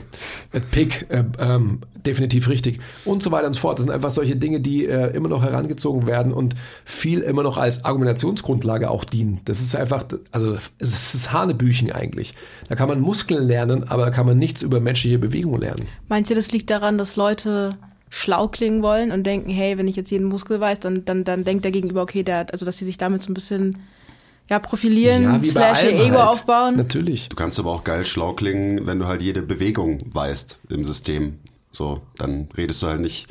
Dead 0.53 0.71
Pig, 0.71 1.05
äh, 1.09 1.23
ähm, 1.39 1.81
definitiv 2.05 2.47
richtig. 2.47 2.79
Und 3.03 3.21
so 3.21 3.31
weiter 3.31 3.47
und 3.47 3.53
so 3.53 3.59
fort. 3.59 3.79
Das 3.79 3.85
sind 3.85 3.93
einfach 3.93 4.11
solche 4.11 4.37
Dinge, 4.37 4.61
die 4.61 4.85
äh, 4.85 5.13
immer 5.13 5.27
noch 5.27 5.43
herangezogen 5.43 6.07
werden 6.07 6.31
und 6.31 6.55
viel 6.85 7.19
immer 7.19 7.43
noch 7.43 7.57
als 7.57 7.83
Argumentationsgrundlage 7.83 8.89
auch 8.89 9.03
dienen. 9.03 9.41
Das 9.45 9.59
ist 9.59 9.75
einfach, 9.75 10.05
also 10.31 10.57
es 10.79 11.13
ist 11.13 11.33
Hanebüchen 11.33 11.91
eigentlich. 11.91 12.35
Da 12.69 12.75
kann 12.75 12.87
man 12.87 13.01
Muskeln 13.01 13.45
lernen, 13.45 13.89
aber 13.89 14.05
da 14.05 14.11
kann 14.11 14.25
man 14.25 14.37
nichts 14.37 14.61
über 14.61 14.79
menschliche 14.79 15.19
Bewegung 15.19 15.59
lernen. 15.59 15.85
Meint 16.07 16.29
ihr, 16.29 16.37
das 16.37 16.51
liegt 16.51 16.69
daran, 16.69 16.97
dass 16.97 17.17
Leute 17.17 17.77
schlau 18.09 18.47
klingen 18.47 18.81
wollen 18.81 19.11
und 19.11 19.23
denken, 19.23 19.49
hey, 19.49 19.77
wenn 19.77 19.89
ich 19.89 19.97
jetzt 19.97 20.09
jeden 20.09 20.27
Muskel 20.27 20.61
weiß, 20.61 20.79
dann, 20.79 21.03
dann, 21.03 21.25
dann 21.25 21.43
denkt 21.43 21.65
der 21.65 21.71
Gegenüber, 21.71 22.01
okay, 22.01 22.23
der, 22.23 22.45
also 22.51 22.65
dass 22.65 22.77
sie 22.77 22.85
sich 22.85 22.97
damit 22.97 23.21
so 23.21 23.31
ein 23.31 23.33
bisschen 23.33 23.77
ja, 24.49 24.59
profilieren, 24.59 25.23
ja, 25.23 25.43
slash 25.43 25.83
ihr 25.83 25.93
Ego 25.93 26.17
halt. 26.17 26.29
aufbauen. 26.29 26.75
Natürlich. 26.77 27.29
Du 27.29 27.35
kannst 27.35 27.59
aber 27.59 27.71
auch 27.71 27.83
geil 27.83 28.05
schlau 28.05 28.33
klingen, 28.33 28.85
wenn 28.85 28.99
du 28.99 29.07
halt 29.07 29.21
jede 29.21 29.41
Bewegung 29.41 29.97
weißt 30.05 30.59
im 30.69 30.83
System. 30.83 31.39
So, 31.71 32.01
dann 32.17 32.47
redest 32.55 32.83
du 32.83 32.87
halt 32.87 33.01
nicht 33.01 33.27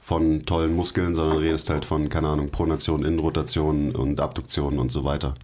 von 0.00 0.44
tollen 0.44 0.74
Muskeln, 0.74 1.14
sondern 1.14 1.38
redest 1.38 1.68
halt 1.70 1.84
von, 1.84 2.08
keine 2.08 2.28
Ahnung, 2.28 2.50
Pronation, 2.50 3.04
Innenrotation 3.04 3.94
und 3.94 4.20
Abduktion 4.20 4.78
und 4.78 4.90
so 4.90 5.04
weiter. 5.04 5.34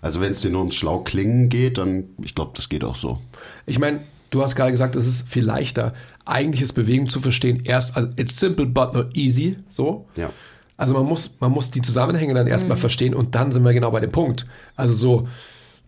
Also 0.00 0.20
wenn 0.20 0.32
es 0.32 0.40
dir 0.40 0.50
nur 0.50 0.60
ums 0.60 0.74
schlau 0.76 1.00
klingen 1.00 1.48
geht, 1.48 1.78
dann, 1.78 2.04
ich 2.22 2.34
glaube, 2.34 2.52
das 2.54 2.68
geht 2.68 2.84
auch 2.84 2.96
so. 2.96 3.18
Ich 3.66 3.78
meine, 3.78 4.02
du 4.30 4.42
hast 4.42 4.54
gerade 4.54 4.70
gesagt, 4.70 4.94
es 4.94 5.06
ist 5.06 5.28
viel 5.28 5.44
leichter, 5.44 5.94
eigentliches 6.24 6.72
Bewegung 6.72 7.08
zu 7.08 7.20
verstehen. 7.20 7.62
Erst, 7.64 7.96
also 7.96 8.08
it's 8.16 8.38
simple 8.38 8.66
but 8.66 8.94
not 8.94 9.16
easy, 9.16 9.56
so. 9.68 10.06
Ja. 10.16 10.30
Also 10.76 10.94
man 10.94 11.06
muss, 11.06 11.36
man 11.40 11.52
muss 11.52 11.70
die 11.70 11.82
Zusammenhänge 11.82 12.34
dann 12.34 12.46
erstmal 12.46 12.76
mhm. 12.76 12.80
verstehen 12.80 13.14
und 13.14 13.34
dann 13.34 13.52
sind 13.52 13.64
wir 13.64 13.72
genau 13.72 13.90
bei 13.90 14.00
dem 14.00 14.12
Punkt. 14.12 14.46
Also 14.74 14.94
so, 14.94 15.28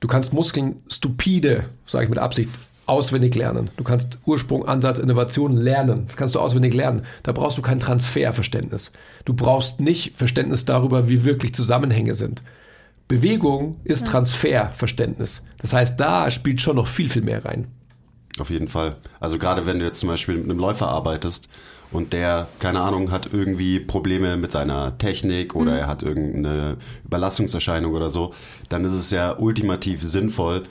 du 0.01 0.09
kannst 0.09 0.33
Muskeln 0.33 0.77
stupide, 0.89 1.67
sage 1.87 2.05
ich 2.05 2.11
mit 2.11 2.19
Absicht, 2.19 2.51
auswendig 2.87 3.35
lernen. 3.35 3.71
Du 3.77 3.85
kannst 3.85 4.19
Ursprung, 4.25 4.67
Ansatz, 4.67 4.99
Innovation 4.99 5.57
lernen. 5.57 6.05
Das 6.07 6.17
kannst 6.17 6.35
du 6.35 6.41
auswendig 6.41 6.73
lernen. 6.73 7.03
Da 7.23 7.33
brauchst 7.33 7.59
du 7.59 7.63
kein 7.63 7.81
Transferverständnis. 7.81 8.93
Du 9.27 9.35
brauchst 9.35 9.81
nicht 9.81 10.17
Verständnis 10.17 10.65
darüber, 10.65 11.09
wie 11.09 11.25
wirklich 11.25 11.55
Zusammenhänge 11.55 12.15
sind. 12.15 12.43
Bewegung 13.07 13.81
ist 13.85 14.07
ja. 14.07 14.13
Transferverständnis. 14.13 15.43
Das 15.59 15.75
heißt, 15.75 16.01
da 16.01 16.31
spielt 16.31 16.63
schon 16.63 16.77
noch 16.77 16.87
viel, 16.87 17.11
viel 17.11 17.23
mehr 17.23 17.45
rein. 17.45 17.69
Auf 18.41 18.51
jeden 18.51 18.69
Fall. 18.69 18.97
Also 19.21 19.39
gerade 19.39 19.67
wenn 19.67 19.79
du 19.79 19.85
jetzt 19.85 20.01
zum 20.01 20.09
Beispiel 20.09 20.37
mit 20.37 20.45
einem 20.45 20.59
Läufer 20.59 20.89
arbeitest 20.89 21.49
und 21.91 22.13
der, 22.13 22.49
keine 22.59 22.81
Ahnung, 22.81 23.11
hat 23.11 23.33
irgendwie 23.33 23.81
Probleme 23.81 24.37
mit 24.37 24.53
seiner 24.53 24.99
Technik 24.99 25.55
oder 25.55 25.73
mhm. 25.73 25.79
er 25.79 25.87
hat 25.87 26.03
irgendeine 26.03 26.77
Überlastungserscheinung 27.05 27.95
oder 27.95 28.11
so, 28.11 28.35
dann 28.69 28.85
ist 28.85 28.93
es 28.93 29.11
ja 29.11 29.37
ultimativ 29.39 30.03
sinnvoll, 30.03 30.65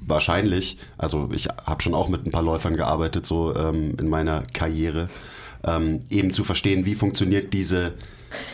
wahrscheinlich, 0.00 0.78
also 0.98 1.30
ich 1.32 1.48
habe 1.48 1.82
schon 1.82 1.94
auch 1.94 2.08
mit 2.08 2.26
ein 2.26 2.32
paar 2.32 2.42
Läufern 2.42 2.76
gearbeitet, 2.76 3.24
so 3.24 3.54
ähm, 3.54 3.96
in 3.98 4.08
meiner 4.08 4.42
Karriere, 4.52 5.08
ähm, 5.64 6.02
eben 6.10 6.32
zu 6.32 6.44
verstehen, 6.44 6.84
wie 6.86 6.94
funktioniert 6.94 7.52
diese 7.52 7.94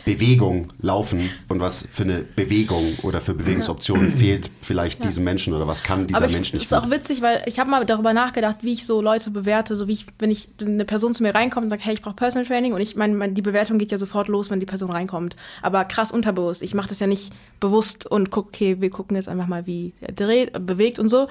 Bewegung 0.04 0.72
laufen 0.80 1.30
und 1.48 1.60
was 1.60 1.88
für 1.90 2.02
eine 2.02 2.24
Bewegung 2.36 2.98
oder 3.02 3.20
für 3.20 3.34
Bewegungsoptionen 3.34 4.10
ja. 4.10 4.16
fehlt 4.16 4.50
vielleicht 4.62 5.00
ja. 5.00 5.06
diesem 5.06 5.24
Menschen 5.24 5.54
oder 5.54 5.66
was 5.66 5.82
kann 5.82 6.06
dieser 6.06 6.26
ich, 6.26 6.32
Mensch 6.32 6.52
nicht. 6.52 6.70
Das 6.70 6.78
ist 6.78 6.84
auch 6.84 6.90
witzig, 6.90 7.22
weil 7.22 7.42
ich 7.46 7.58
habe 7.58 7.70
mal 7.70 7.84
darüber 7.84 8.12
nachgedacht, 8.12 8.58
wie 8.62 8.72
ich 8.72 8.86
so 8.86 9.00
Leute 9.00 9.30
bewerte, 9.30 9.76
so 9.76 9.88
wie 9.88 9.92
ich, 9.92 10.06
wenn 10.18 10.30
ich 10.30 10.48
eine 10.60 10.84
Person 10.84 11.14
zu 11.14 11.22
mir 11.22 11.34
reinkommt 11.34 11.64
und 11.64 11.70
sagt, 11.70 11.84
hey, 11.84 11.94
ich 11.94 12.02
brauche 12.02 12.14
Personal 12.14 12.46
Training 12.46 12.72
und 12.72 12.80
ich 12.80 12.96
meine, 12.96 13.14
mein, 13.14 13.34
die 13.34 13.42
Bewertung 13.42 13.78
geht 13.78 13.92
ja 13.92 13.98
sofort 13.98 14.28
los, 14.28 14.50
wenn 14.50 14.60
die 14.60 14.66
Person 14.66 14.90
reinkommt. 14.90 15.36
Aber 15.62 15.84
krass 15.84 16.10
unterbewusst. 16.10 16.62
Ich 16.62 16.74
mache 16.74 16.88
das 16.88 17.00
ja 17.00 17.06
nicht 17.06 17.32
bewusst 17.60 18.06
und 18.06 18.30
guck, 18.30 18.48
okay, 18.48 18.80
wir 18.80 18.90
gucken 18.90 19.16
jetzt 19.16 19.28
einfach 19.28 19.46
mal, 19.46 19.66
wie 19.66 19.92
er 20.00 20.12
dreht, 20.12 20.66
bewegt 20.66 20.98
und 20.98 21.08
so. 21.08 21.28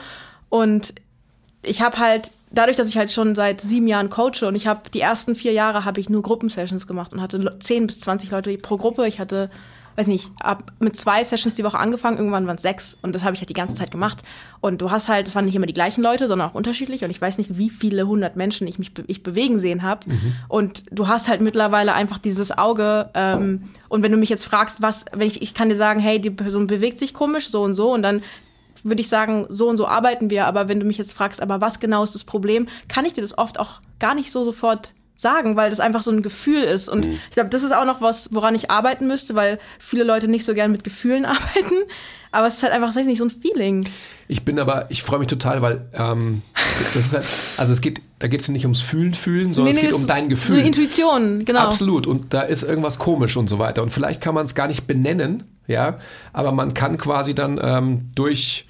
Und 0.50 0.94
ich 1.62 1.82
habe 1.82 1.98
halt 1.98 2.32
dadurch, 2.52 2.78
dass 2.78 2.90
ich 2.90 2.98
halt 2.98 3.12
schon 3.12 3.36
seit 3.36 3.62
sieben 3.62 3.88
Jahren 3.88 4.10
coache 4.10 4.48
und 4.48 4.56
ich 4.56 4.68
habe 4.68 4.90
die 4.94 5.02
ersten 5.02 5.36
vier 5.36 5.54
Jahre 5.54 5.86
habe 5.86 6.00
ich 6.00 6.10
nur 6.10 6.22
Gruppensessions 6.22 6.88
gemacht 6.88 7.14
und 7.14 7.22
hatte 7.22 7.58
zehn 7.60 7.88
bis 7.88 8.00
zwanzig 8.00 8.32
Leute 8.32 8.58
pro 8.58 8.78
Gruppe. 8.78 9.08
Ich 9.08 9.20
hatte, 9.20 9.50
weiß 9.96 10.08
nicht, 10.08 10.32
ab 10.40 10.72
mit 10.80 10.96
zwei 10.96 11.24
Sessions 11.24 11.56
die 11.56 11.64
Woche 11.64 11.78
angefangen, 11.78 12.18
irgendwann 12.18 12.48
waren 12.48 12.56
es 12.56 12.62
sechs 12.62 12.98
und 13.02 13.14
das 13.14 13.24
habe 13.24 13.36
ich 13.36 13.42
halt 13.42 13.50
die 13.50 13.54
ganze 13.54 13.76
Zeit 13.76 13.92
gemacht. 13.92 14.24
Und 14.62 14.82
du 14.82 14.90
hast 14.90 15.10
halt, 15.10 15.28
das 15.28 15.36
waren 15.36 15.46
nicht 15.46 15.56
immer 15.56 15.68
die 15.68 15.74
gleichen 15.74 16.02
Leute, 16.02 16.28
sondern 16.28 16.50
auch 16.50 16.56
unterschiedlich 16.56 17.04
und 17.04 17.12
ich 17.12 17.22
weiß 17.22 17.38
nicht, 17.38 17.58
wie 17.58 17.70
viele 17.70 18.08
hundert 18.08 18.36
Menschen 18.36 18.68
ich 18.68 18.80
mich 18.80 18.92
ich 19.08 19.22
bewegen 19.22 19.60
sehen 19.60 19.84
habe. 19.84 20.10
Mhm. 20.10 20.34
Und 20.48 20.86
du 20.92 21.08
hast 21.08 21.30
halt 21.30 21.42
mittlerweile 21.42 21.94
einfach 21.94 22.18
dieses 22.18 22.58
Auge 22.58 23.10
ähm, 23.14 23.70
und 23.90 24.02
wenn 24.02 24.12
du 24.12 24.18
mich 24.18 24.30
jetzt 24.30 24.46
fragst, 24.46 24.82
was, 24.82 25.06
wenn 25.14 25.28
ich, 25.28 25.42
ich 25.42 25.54
kann 25.54 25.70
dir 25.70 25.76
sagen, 25.76 26.00
hey, 26.00 26.20
die 26.20 26.32
Person 26.32 26.68
bewegt 26.68 27.00
sich 27.00 27.14
komisch, 27.14 27.50
so 27.50 27.62
und 27.62 27.74
so 27.74 27.94
und 27.94 28.02
dann 28.02 28.22
würde 28.84 29.02
ich 29.02 29.10
sagen, 29.10 29.46
so 29.50 29.68
und 29.68 29.78
so 29.78 29.88
arbeiten 29.88 30.30
wir. 30.30 30.46
Aber 30.46 30.68
wenn 30.68 30.80
du 30.80 30.86
mich 30.86 30.98
jetzt 30.98 31.14
fragst, 31.14 31.42
aber 31.42 31.62
was 31.62 31.80
genau 31.80 32.04
ist 32.04 32.16
das 32.16 32.24
Problem, 32.24 32.68
kann 32.88 33.06
ich 33.06 33.14
dir 33.14 33.22
das 33.22 33.38
oft 33.38 33.60
auch 33.60 33.82
gar 34.00 34.16
nicht 34.16 34.32
so 34.32 34.44
sofort 34.44 34.94
sagen, 35.20 35.58
weil 35.58 35.70
das 35.70 35.82
einfach 35.82 36.02
so 36.02 36.12
ein 36.12 36.22
Gefühl 36.22 36.64
ist. 36.64 36.88
Und 36.88 37.08
mhm. 37.08 37.12
ich 37.12 37.32
glaube, 37.32 37.50
das 37.50 37.64
ist 37.64 37.74
auch 37.74 37.86
noch 37.86 38.02
was, 38.02 38.34
woran 38.34 38.56
ich 38.56 38.72
arbeiten 38.72 39.08
müsste, 39.08 39.36
weil 39.36 39.60
viele 39.78 40.04
Leute 40.04 40.30
nicht 40.30 40.46
so 40.46 40.54
gern 40.54 40.72
mit 40.72 40.84
Gefühlen 40.84 41.26
arbeiten. 41.26 41.76
Aber 42.32 42.48
es 42.48 42.56
ist 42.56 42.64
halt 42.64 42.72
einfach, 42.72 42.88
das 42.88 42.96
heißt 42.96 43.08
nicht, 43.08 43.18
so 43.18 43.26
ein 43.26 43.32
Feeling. 43.32 43.90
Ich 44.28 44.46
bin 44.46 44.60
aber, 44.60 44.86
ich 44.90 45.04
freue 45.04 45.20
mich 45.20 45.28
total, 45.28 45.62
weil 45.62 45.88
ähm, 45.94 46.44
das 46.94 46.96
ist 46.96 47.14
halt, 47.14 47.26
also 47.60 47.74
es 47.74 47.82
geht, 47.82 48.02
da 48.20 48.28
geht 48.28 48.42
es 48.42 48.50
nicht 48.50 48.66
ums 48.66 48.82
Fühlen, 48.82 49.16
Fühlen, 49.16 49.52
sondern 49.52 49.74
nee, 49.74 49.82
nee, 49.82 49.88
es 49.88 49.94
geht 49.94 50.02
um 50.02 50.08
dein 50.08 50.30
Gefühl. 50.30 50.56
So 50.56 50.62
Intuition, 50.62 51.44
genau. 51.44 51.62
Absolut. 51.62 52.06
Und 52.06 52.34
da 52.34 52.42
ist 52.42 52.64
irgendwas 52.64 53.00
komisch 53.00 53.36
und 53.36 53.50
so 53.50 53.58
weiter. 53.58 53.82
Und 53.82 53.90
vielleicht 53.90 54.22
kann 54.22 54.36
man 54.36 54.46
es 54.46 54.54
gar 54.54 54.68
nicht 54.68 54.86
benennen, 54.86 55.44
ja, 55.70 56.00
aber 56.34 56.52
man 56.52 56.74
kann 56.74 56.98
quasi 56.98 57.34
dann 57.34 57.60
ähm, 57.64 58.08
durch 58.16 58.66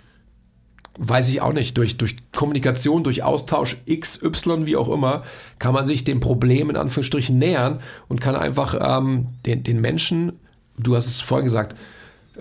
weiß 1.01 1.29
ich 1.29 1.41
auch 1.41 1.53
nicht, 1.53 1.77
durch, 1.77 1.95
durch 1.95 2.17
Kommunikation, 2.33 3.05
durch 3.05 3.23
Austausch 3.23 3.77
X, 3.85 4.21
Y, 4.21 4.65
wie 4.65 4.75
auch 4.75 4.89
immer, 4.89 5.23
kann 5.57 5.73
man 5.73 5.87
sich 5.87 6.03
dem 6.03 6.19
Problem 6.19 6.69
in 6.69 6.75
Anführungsstrichen 6.75 7.39
nähern 7.39 7.79
und 8.09 8.19
kann 8.19 8.35
einfach 8.35 8.75
ähm, 8.79 9.27
den, 9.45 9.63
den 9.63 9.79
Menschen, 9.79 10.33
du 10.77 10.97
hast 10.97 11.07
es 11.07 11.21
vorhin 11.21 11.45
gesagt, 11.45 11.77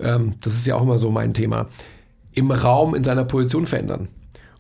ähm, 0.00 0.32
das 0.40 0.54
ist 0.54 0.66
ja 0.66 0.74
auch 0.74 0.82
immer 0.82 0.98
so 0.98 1.12
mein 1.12 1.34
Thema, 1.34 1.68
im 2.32 2.50
Raum 2.50 2.96
in 2.96 3.04
seiner 3.04 3.24
Position 3.24 3.64
verändern. 3.64 4.09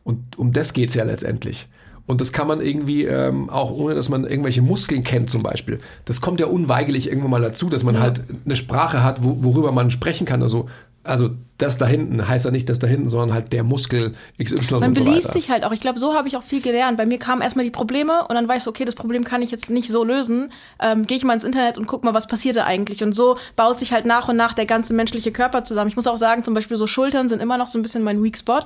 Und 0.04 0.38
um 0.38 0.52
das 0.52 0.74
geht 0.74 0.90
es 0.90 0.94
ja 0.94 1.02
letztendlich. 1.02 1.66
Und 2.08 2.22
das 2.22 2.32
kann 2.32 2.48
man 2.48 2.62
irgendwie 2.62 3.04
ähm, 3.04 3.50
auch 3.50 3.70
ohne, 3.70 3.94
dass 3.94 4.08
man 4.08 4.24
irgendwelche 4.24 4.62
Muskeln 4.62 5.04
kennt 5.04 5.28
zum 5.28 5.42
Beispiel. 5.42 5.78
Das 6.06 6.22
kommt 6.22 6.40
ja 6.40 6.46
unweigerlich 6.46 7.08
irgendwann 7.08 7.30
mal 7.30 7.42
dazu, 7.42 7.68
dass 7.68 7.84
man 7.84 7.96
ja. 7.96 8.00
halt 8.00 8.22
eine 8.46 8.56
Sprache 8.56 9.04
hat, 9.04 9.22
wo, 9.22 9.44
worüber 9.44 9.72
man 9.72 9.90
sprechen 9.90 10.26
kann. 10.26 10.42
Also, 10.42 10.70
also 11.08 11.30
das 11.58 11.76
da 11.76 11.86
hinten 11.86 12.26
heißt 12.26 12.44
ja 12.44 12.50
nicht 12.50 12.68
das 12.68 12.78
da 12.78 12.86
hinten, 12.86 13.08
sondern 13.08 13.32
halt 13.32 13.52
der 13.52 13.64
Muskel 13.64 14.14
XY 14.42 14.74
Man 14.74 14.90
und 14.90 14.98
so 14.98 15.06
weiter. 15.06 15.32
sich 15.32 15.50
halt 15.50 15.64
auch. 15.64 15.72
Ich 15.72 15.80
glaube, 15.80 15.98
so 15.98 16.14
habe 16.14 16.28
ich 16.28 16.36
auch 16.36 16.42
viel 16.42 16.60
gelernt. 16.60 16.96
Bei 16.96 17.06
mir 17.06 17.18
kamen 17.18 17.42
erstmal 17.42 17.64
die 17.64 17.70
Probleme 17.70 18.22
und 18.28 18.34
dann 18.34 18.46
weißt 18.46 18.66
du, 18.66 18.70
okay, 18.70 18.84
das 18.84 18.94
Problem 18.94 19.24
kann 19.24 19.42
ich 19.42 19.50
jetzt 19.50 19.68
nicht 19.68 19.88
so 19.88 20.04
lösen. 20.04 20.52
Ähm, 20.80 21.06
Gehe 21.06 21.16
ich 21.16 21.24
mal 21.24 21.34
ins 21.34 21.44
Internet 21.44 21.76
und 21.76 21.86
guck 21.86 22.04
mal, 22.04 22.14
was 22.14 22.28
passiert 22.28 22.56
da 22.56 22.64
eigentlich. 22.64 23.02
Und 23.02 23.12
so 23.12 23.38
baut 23.56 23.78
sich 23.78 23.92
halt 23.92 24.06
nach 24.06 24.28
und 24.28 24.36
nach 24.36 24.54
der 24.54 24.66
ganze 24.66 24.94
menschliche 24.94 25.32
Körper 25.32 25.64
zusammen. 25.64 25.88
Ich 25.88 25.96
muss 25.96 26.06
auch 26.06 26.18
sagen, 26.18 26.42
zum 26.42 26.54
Beispiel 26.54 26.76
so 26.76 26.86
Schultern 26.86 27.28
sind 27.28 27.42
immer 27.42 27.58
noch 27.58 27.68
so 27.68 27.78
ein 27.78 27.82
bisschen 27.82 28.04
mein 28.04 28.22
Weak 28.22 28.38
Spot. 28.38 28.60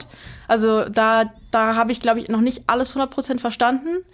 Also 0.46 0.84
da, 0.88 1.32
da 1.50 1.74
habe 1.76 1.92
ich, 1.92 2.00
glaube 2.00 2.20
ich, 2.20 2.28
noch 2.28 2.40
nicht 2.40 2.64
alles 2.66 2.94
100% 2.94 3.38
verstanden. 3.38 4.04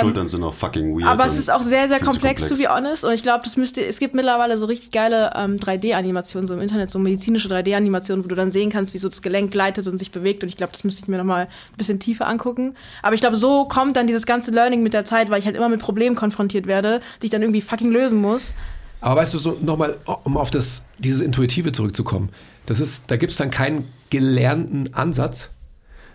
Schultern 0.00 0.28
sind 0.28 0.44
auch 0.44 0.54
fucking 0.54 0.92
weird. 0.92 1.02
Ähm, 1.02 1.08
Aber 1.08 1.26
es 1.26 1.38
ist 1.38 1.50
auch 1.50 1.62
sehr, 1.62 1.88
sehr 1.88 1.98
zu 1.98 2.04
komplex, 2.04 2.48
to 2.48 2.56
be 2.56 2.68
honest. 2.68 3.04
Und 3.04 3.12
ich 3.12 3.22
glaube, 3.22 3.42
das 3.44 3.56
müsste, 3.56 3.84
es 3.84 3.98
gibt 3.98 4.14
mittlerweile 4.14 4.56
so 4.56 4.66
richtig 4.66 4.92
geile 4.92 5.32
ähm, 5.34 5.58
3D-Animationen 5.58 6.46
so 6.46 6.54
im 6.54 6.60
Internet, 6.60 6.90
so 6.90 6.98
medizinische 6.98 7.48
3D-Animationen, 7.48 8.24
wo 8.24 8.28
du 8.28 8.34
dann 8.36 8.52
sehen 8.52 8.70
kannst, 8.70 8.94
wie 8.94 8.98
so 8.98 9.08
das 9.08 9.22
Gelenk 9.22 9.50
gleitet 9.50 9.88
und 9.88 9.98
sich 9.98 10.12
bewegt. 10.12 10.44
Und 10.44 10.48
ich 10.48 10.56
glaube, 10.56 10.72
das 10.72 10.84
müsste 10.84 11.02
ich 11.02 11.08
mir 11.08 11.18
nochmal 11.18 11.46
ein 11.46 11.76
bisschen 11.76 11.98
tiefer 11.98 12.28
angucken. 12.28 12.74
Aber 13.02 13.14
ich 13.14 13.20
glaube, 13.20 13.36
so 13.36 13.64
kommt 13.64 13.96
dann 13.96 14.06
dieses 14.06 14.24
ganze 14.24 14.52
Learning 14.52 14.82
mit 14.82 14.94
der 14.94 15.04
Zeit, 15.04 15.30
weil 15.30 15.40
ich 15.40 15.46
halt 15.46 15.56
immer 15.56 15.68
mit 15.68 15.80
Problemen 15.80 16.14
konfrontiert 16.14 16.66
werde, 16.66 17.00
die 17.20 17.26
ich 17.26 17.30
dann 17.30 17.42
irgendwie 17.42 17.62
fucking 17.62 17.90
lösen 17.90 18.20
muss. 18.20 18.54
Aber 19.00 19.20
weißt 19.20 19.34
du, 19.34 19.38
so 19.38 19.58
nochmal, 19.60 19.96
um 20.22 20.36
auf 20.36 20.52
das, 20.52 20.84
dieses 20.98 21.20
Intuitive 21.20 21.72
zurückzukommen, 21.72 22.28
das 22.66 22.78
ist, 22.78 23.04
da 23.08 23.16
gibt 23.16 23.32
es 23.32 23.38
dann 23.38 23.50
keinen 23.50 23.92
gelernten 24.10 24.94
Ansatz, 24.94 25.48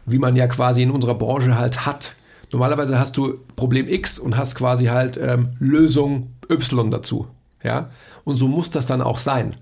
wie 0.06 0.18
man 0.18 0.38
ja 0.38 0.48
quasi 0.48 0.84
in 0.84 0.92
unserer 0.92 1.16
Branche 1.16 1.58
halt 1.58 1.86
hat. 1.86 2.14
Normalerweise 2.52 3.00
hast 3.00 3.18
du 3.18 3.40
Problem 3.56 3.88
X 3.88 4.20
und 4.20 4.38
hast 4.38 4.56
quasi 4.56 4.86
halt 4.86 5.18
ähm, 5.18 5.50
Lösung 5.60 6.34
Y 6.50 6.92
dazu. 6.92 7.28
Ja? 7.64 7.90
Und 8.24 8.38
so 8.38 8.48
muss 8.48 8.72
das 8.72 8.88
dann 8.88 9.02
auch 9.02 9.18
sein. 9.18 9.56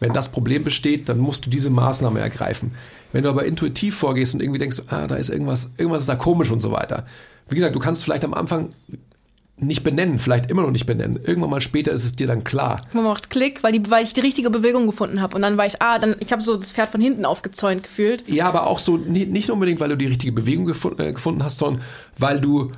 Wenn 0.00 0.12
das 0.12 0.30
Problem 0.30 0.64
besteht, 0.64 1.08
dann 1.08 1.18
musst 1.18 1.46
du 1.46 1.50
diese 1.50 1.70
Maßnahme 1.70 2.18
ergreifen. 2.18 2.72
Wenn 3.12 3.24
du 3.24 3.30
aber 3.30 3.44
intuitiv 3.44 3.96
vorgehst 3.96 4.34
und 4.34 4.42
irgendwie 4.42 4.58
denkst, 4.58 4.82
ah, 4.88 5.06
da 5.06 5.14
ist 5.14 5.28
irgendwas, 5.28 5.72
irgendwas 5.76 6.02
ist 6.02 6.08
da 6.08 6.16
komisch 6.16 6.50
und 6.50 6.60
so 6.60 6.72
weiter. 6.72 7.06
Wie 7.48 7.54
gesagt, 7.54 7.74
du 7.74 7.80
kannst 7.80 8.02
vielleicht 8.02 8.24
am 8.24 8.34
Anfang 8.34 8.70
nicht 9.62 9.84
benennen, 9.84 10.18
vielleicht 10.18 10.50
immer 10.50 10.62
noch 10.62 10.70
nicht 10.70 10.86
benennen. 10.86 11.20
Irgendwann 11.22 11.50
mal 11.50 11.60
später 11.60 11.92
ist 11.92 12.04
es 12.04 12.16
dir 12.16 12.26
dann 12.26 12.44
klar. 12.44 12.82
Man 12.92 13.04
macht 13.04 13.30
Klick, 13.30 13.62
weil, 13.62 13.72
die, 13.72 13.90
weil 13.90 14.04
ich 14.04 14.12
die 14.12 14.20
richtige 14.20 14.50
Bewegung 14.50 14.86
gefunden 14.86 15.20
habe. 15.20 15.36
Und 15.36 15.42
dann 15.42 15.56
war 15.56 15.66
ich, 15.66 15.80
ah, 15.80 15.98
dann, 15.98 16.16
ich 16.18 16.32
habe 16.32 16.42
so 16.42 16.56
das 16.56 16.72
Pferd 16.72 16.90
von 16.90 17.00
hinten 17.00 17.24
aufgezäunt 17.24 17.82
gefühlt. 17.82 18.28
Ja, 18.28 18.48
aber 18.48 18.66
auch 18.66 18.78
so 18.78 18.96
nicht, 18.96 19.30
nicht 19.30 19.50
unbedingt, 19.50 19.80
weil 19.80 19.88
du 19.88 19.96
die 19.96 20.06
richtige 20.06 20.32
Bewegung 20.32 20.66
gefu 20.66 20.90
äh, 20.98 21.12
gefunden 21.12 21.44
hast, 21.44 21.58
sondern 21.58 21.82
weil 22.18 22.40
du, 22.40 22.72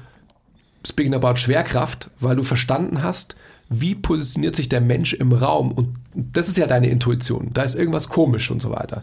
speaking 0.86 1.14
about 1.14 1.36
Schwerkraft, 1.36 2.10
weil 2.20 2.36
du 2.36 2.42
verstanden 2.42 3.02
hast, 3.02 3.36
wie 3.70 3.94
positioniert 3.94 4.54
sich 4.54 4.68
der 4.68 4.80
Mensch 4.80 5.14
im 5.14 5.32
Raum. 5.32 5.72
Und 5.72 5.88
das 6.14 6.48
ist 6.48 6.58
ja 6.58 6.66
deine 6.66 6.88
Intuition. 6.88 7.50
Da 7.54 7.62
ist 7.62 7.74
irgendwas 7.74 8.08
komisch 8.08 8.50
und 8.50 8.60
so 8.60 8.70
weiter. 8.70 9.02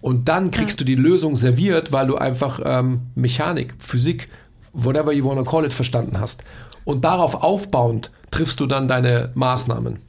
Und 0.00 0.28
dann 0.28 0.50
kriegst 0.50 0.80
du 0.80 0.84
die 0.84 0.94
Lösung 0.94 1.36
serviert, 1.36 1.92
weil 1.92 2.06
du 2.06 2.16
einfach 2.16 2.60
ähm, 2.64 3.02
Mechanik, 3.14 3.74
Physik, 3.78 4.28
whatever 4.72 5.12
you 5.12 5.24
wanna 5.24 5.44
call 5.44 5.64
it, 5.64 5.74
verstanden 5.74 6.18
hast. 6.18 6.42
Und 6.90 7.02
darauf 7.02 7.44
aufbauend 7.44 8.10
triffst 8.32 8.58
du 8.58 8.66
dann 8.66 8.88
deine 8.88 9.30
Maßnahmen. 9.34 10.00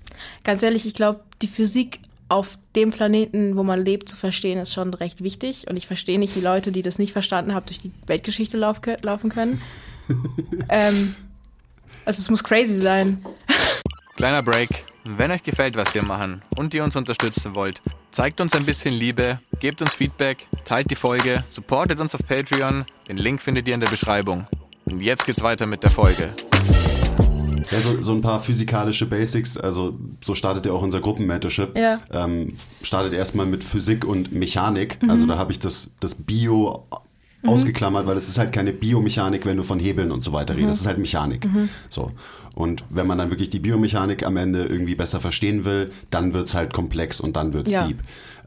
Ganz 0.43 0.63
ehrlich, 0.63 0.87
ich 0.87 0.95
glaube, 0.95 1.19
die 1.43 1.47
Physik 1.47 1.99
auf 2.27 2.57
dem 2.75 2.89
Planeten, 2.89 3.55
wo 3.55 3.61
man 3.61 3.85
lebt, 3.85 4.09
zu 4.09 4.17
verstehen, 4.17 4.57
ist 4.57 4.73
schon 4.73 4.91
recht 4.95 5.21
wichtig. 5.21 5.67
Und 5.69 5.77
ich 5.77 5.85
verstehe 5.85 6.17
nicht, 6.17 6.35
wie 6.35 6.39
Leute, 6.39 6.71
die 6.71 6.81
das 6.81 6.97
nicht 6.97 7.13
verstanden 7.13 7.53
haben, 7.53 7.67
durch 7.67 7.81
die 7.81 7.91
Weltgeschichte 8.07 8.57
lauf 8.57 8.81
laufen 9.03 9.29
können. 9.29 9.61
ähm, 10.69 11.13
also 12.03 12.19
es 12.19 12.31
muss 12.31 12.43
crazy 12.43 12.79
sein. 12.79 13.23
Kleiner 14.15 14.41
Break. 14.41 14.69
Wenn 15.03 15.29
euch 15.29 15.43
gefällt, 15.43 15.75
was 15.75 15.93
wir 15.93 16.01
machen 16.01 16.41
und 16.55 16.73
ihr 16.73 16.83
uns 16.83 16.95
unterstützen 16.95 17.53
wollt, 17.53 17.79
zeigt 18.09 18.41
uns 18.41 18.55
ein 18.55 18.65
bisschen 18.65 18.95
Liebe, 18.95 19.39
gebt 19.59 19.83
uns 19.83 19.93
Feedback, 19.93 20.47
teilt 20.65 20.89
die 20.89 20.95
Folge, 20.95 21.43
supportet 21.47 21.99
uns 21.99 22.15
auf 22.15 22.21
Patreon. 22.27 22.85
Den 23.07 23.17
Link 23.17 23.39
findet 23.39 23.67
ihr 23.67 23.75
in 23.75 23.81
der 23.81 23.89
Beschreibung. 23.89 24.47
Und 24.85 24.99
jetzt 24.99 25.27
geht's 25.27 25.43
weiter 25.43 25.67
mit 25.67 25.83
der 25.83 25.91
Folge. 25.91 26.29
Ja, 27.71 27.79
so, 27.79 28.01
so 28.01 28.11
ein 28.11 28.21
paar 28.21 28.39
physikalische 28.41 29.05
Basics, 29.05 29.55
also 29.57 29.97
so 30.21 30.35
startet 30.35 30.65
ja 30.65 30.73
auch 30.73 30.81
unser 30.81 30.99
Gruppenmentorship. 30.99 31.77
Ja. 31.77 31.99
Ähm, 32.11 32.55
startet 32.81 33.13
erstmal 33.13 33.45
mit 33.45 33.63
Physik 33.63 34.05
und 34.05 34.33
Mechanik. 34.33 34.97
Also 35.07 35.25
da 35.25 35.37
habe 35.37 35.51
ich 35.51 35.59
das, 35.59 35.91
das 35.99 36.15
Bio 36.15 36.85
ausgeklammert, 37.45 38.05
weil 38.05 38.17
es 38.17 38.27
ist 38.29 38.37
halt 38.37 38.51
keine 38.51 38.73
Biomechanik, 38.73 39.45
wenn 39.45 39.57
du 39.57 39.63
von 39.63 39.79
Hebeln 39.79 40.11
und 40.11 40.21
so 40.21 40.33
weiter 40.33 40.55
redest. 40.55 40.75
Es 40.75 40.81
ist 40.81 40.87
halt 40.87 40.97
Mechanik. 40.97 41.47
So. 41.89 42.11
Und 42.55 42.83
wenn 42.89 43.07
man 43.07 43.17
dann 43.17 43.29
wirklich 43.31 43.49
die 43.49 43.59
Biomechanik 43.59 44.25
am 44.25 44.35
Ende 44.37 44.65
irgendwie 44.65 44.95
besser 44.95 45.21
verstehen 45.21 45.63
will, 45.63 45.91
dann 46.09 46.33
wird's 46.33 46.53
halt 46.53 46.73
komplex 46.73 47.21
und 47.21 47.35
dann 47.37 47.53
wird's 47.53 47.71
Ja. 47.71 47.87
deep. 47.87 47.99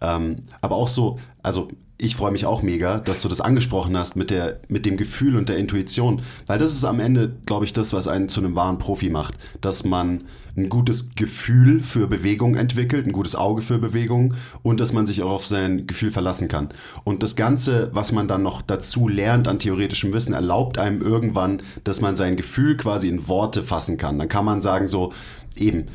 Ähm, 0.03 0.37
aber 0.61 0.77
auch 0.77 0.89
so, 0.89 1.19
also 1.43 1.69
ich 2.05 2.17
freue 2.17 2.33
mich 2.33 2.45
auch 2.45 2.63
mega, 2.63 2.99
dass 2.99 3.23
du 3.23 3.29
das 3.29 3.41
angesprochen 3.41 3.97
hast 3.97 4.15
mit 4.15 4.31
der, 4.31 4.61
mit 4.69 4.85
dem 4.85 4.97
Gefühl 4.97 5.37
und 5.37 5.49
der 5.49 5.57
Intuition, 5.57 6.23
weil 6.47 6.59
das 6.59 6.75
ist 6.75 6.85
am 6.85 7.01
Ende, 7.01 7.35
glaube 7.47 7.65
ich, 7.65 7.73
das, 7.73 7.93
was 7.93 8.09
einen 8.09 8.29
zu 8.29 8.41
einem 8.41 8.55
wahren 8.55 8.79
Profi 8.79 9.09
macht, 9.09 9.35
dass 9.61 9.85
man 9.85 10.25
ein 10.57 10.69
gutes 10.69 11.15
Gefühl 11.15 11.81
für 11.81 12.07
Bewegung 12.07 12.55
entwickelt, 12.55 13.07
ein 13.07 13.13
gutes 13.13 13.35
Auge 13.35 13.63
für 13.63 13.79
Bewegung 13.79 14.35
und 14.63 14.81
dass 14.81 14.93
man 14.93 15.07
sich 15.07 15.23
auch 15.23 15.31
auf 15.31 15.47
sein 15.47 15.87
Gefühl 15.87 16.11
verlassen 16.11 16.49
kann. 16.49 16.69
Und 17.03 17.23
das 17.23 17.37
Ganze, 17.37 17.91
was 17.93 18.13
man 18.13 18.29
dann 18.29 18.43
noch 18.43 18.63
dazu 18.63 19.09
lernt 19.09 19.49
an 19.49 19.59
theoretischem 19.59 20.13
Wissen, 20.13 20.35
erlaubt 20.35 20.79
einem 20.79 21.03
irgendwann, 21.03 21.63
dass 21.83 22.01
man 22.01 22.17
sein 22.17 22.37
Gefühl 22.37 22.77
quasi 22.77 23.09
in 23.09 23.27
Worte 23.27 23.63
fassen 23.63 23.97
kann. 23.97 24.19
Dann 24.19 24.29
kann 24.29 24.45
man 24.45 24.63
sagen 24.63 24.87
so, 24.87 25.13
eben, 25.57 25.87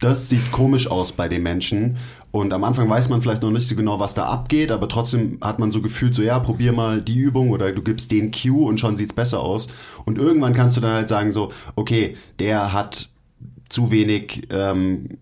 das 0.00 0.28
sieht 0.28 0.52
komisch 0.52 0.90
aus 0.90 1.12
bei 1.12 1.28
den 1.28 1.42
Menschen. 1.42 1.96
Und 2.30 2.52
am 2.52 2.62
Anfang 2.64 2.88
weiß 2.88 3.08
man 3.08 3.22
vielleicht 3.22 3.42
noch 3.42 3.50
nicht 3.50 3.66
so 3.66 3.74
genau, 3.74 4.00
was 4.00 4.14
da 4.14 4.26
abgeht, 4.26 4.70
aber 4.70 4.88
trotzdem 4.88 5.38
hat 5.40 5.58
man 5.58 5.70
so 5.70 5.80
gefühlt, 5.80 6.14
so 6.14 6.22
ja, 6.22 6.38
probier 6.38 6.72
mal 6.72 7.00
die 7.00 7.16
Übung 7.16 7.50
oder 7.50 7.72
du 7.72 7.82
gibst 7.82 8.12
den 8.12 8.30
Cue 8.30 8.66
und 8.66 8.78
schon 8.78 8.96
sieht's 8.96 9.14
besser 9.14 9.40
aus. 9.40 9.68
Und 10.04 10.18
irgendwann 10.18 10.52
kannst 10.52 10.76
du 10.76 10.80
dann 10.80 10.92
halt 10.92 11.08
sagen, 11.08 11.32
so, 11.32 11.52
okay, 11.74 12.16
der 12.38 12.72
hat 12.72 13.08
zu 13.70 13.90
wenig 13.90 14.46
ähm, 14.50 15.18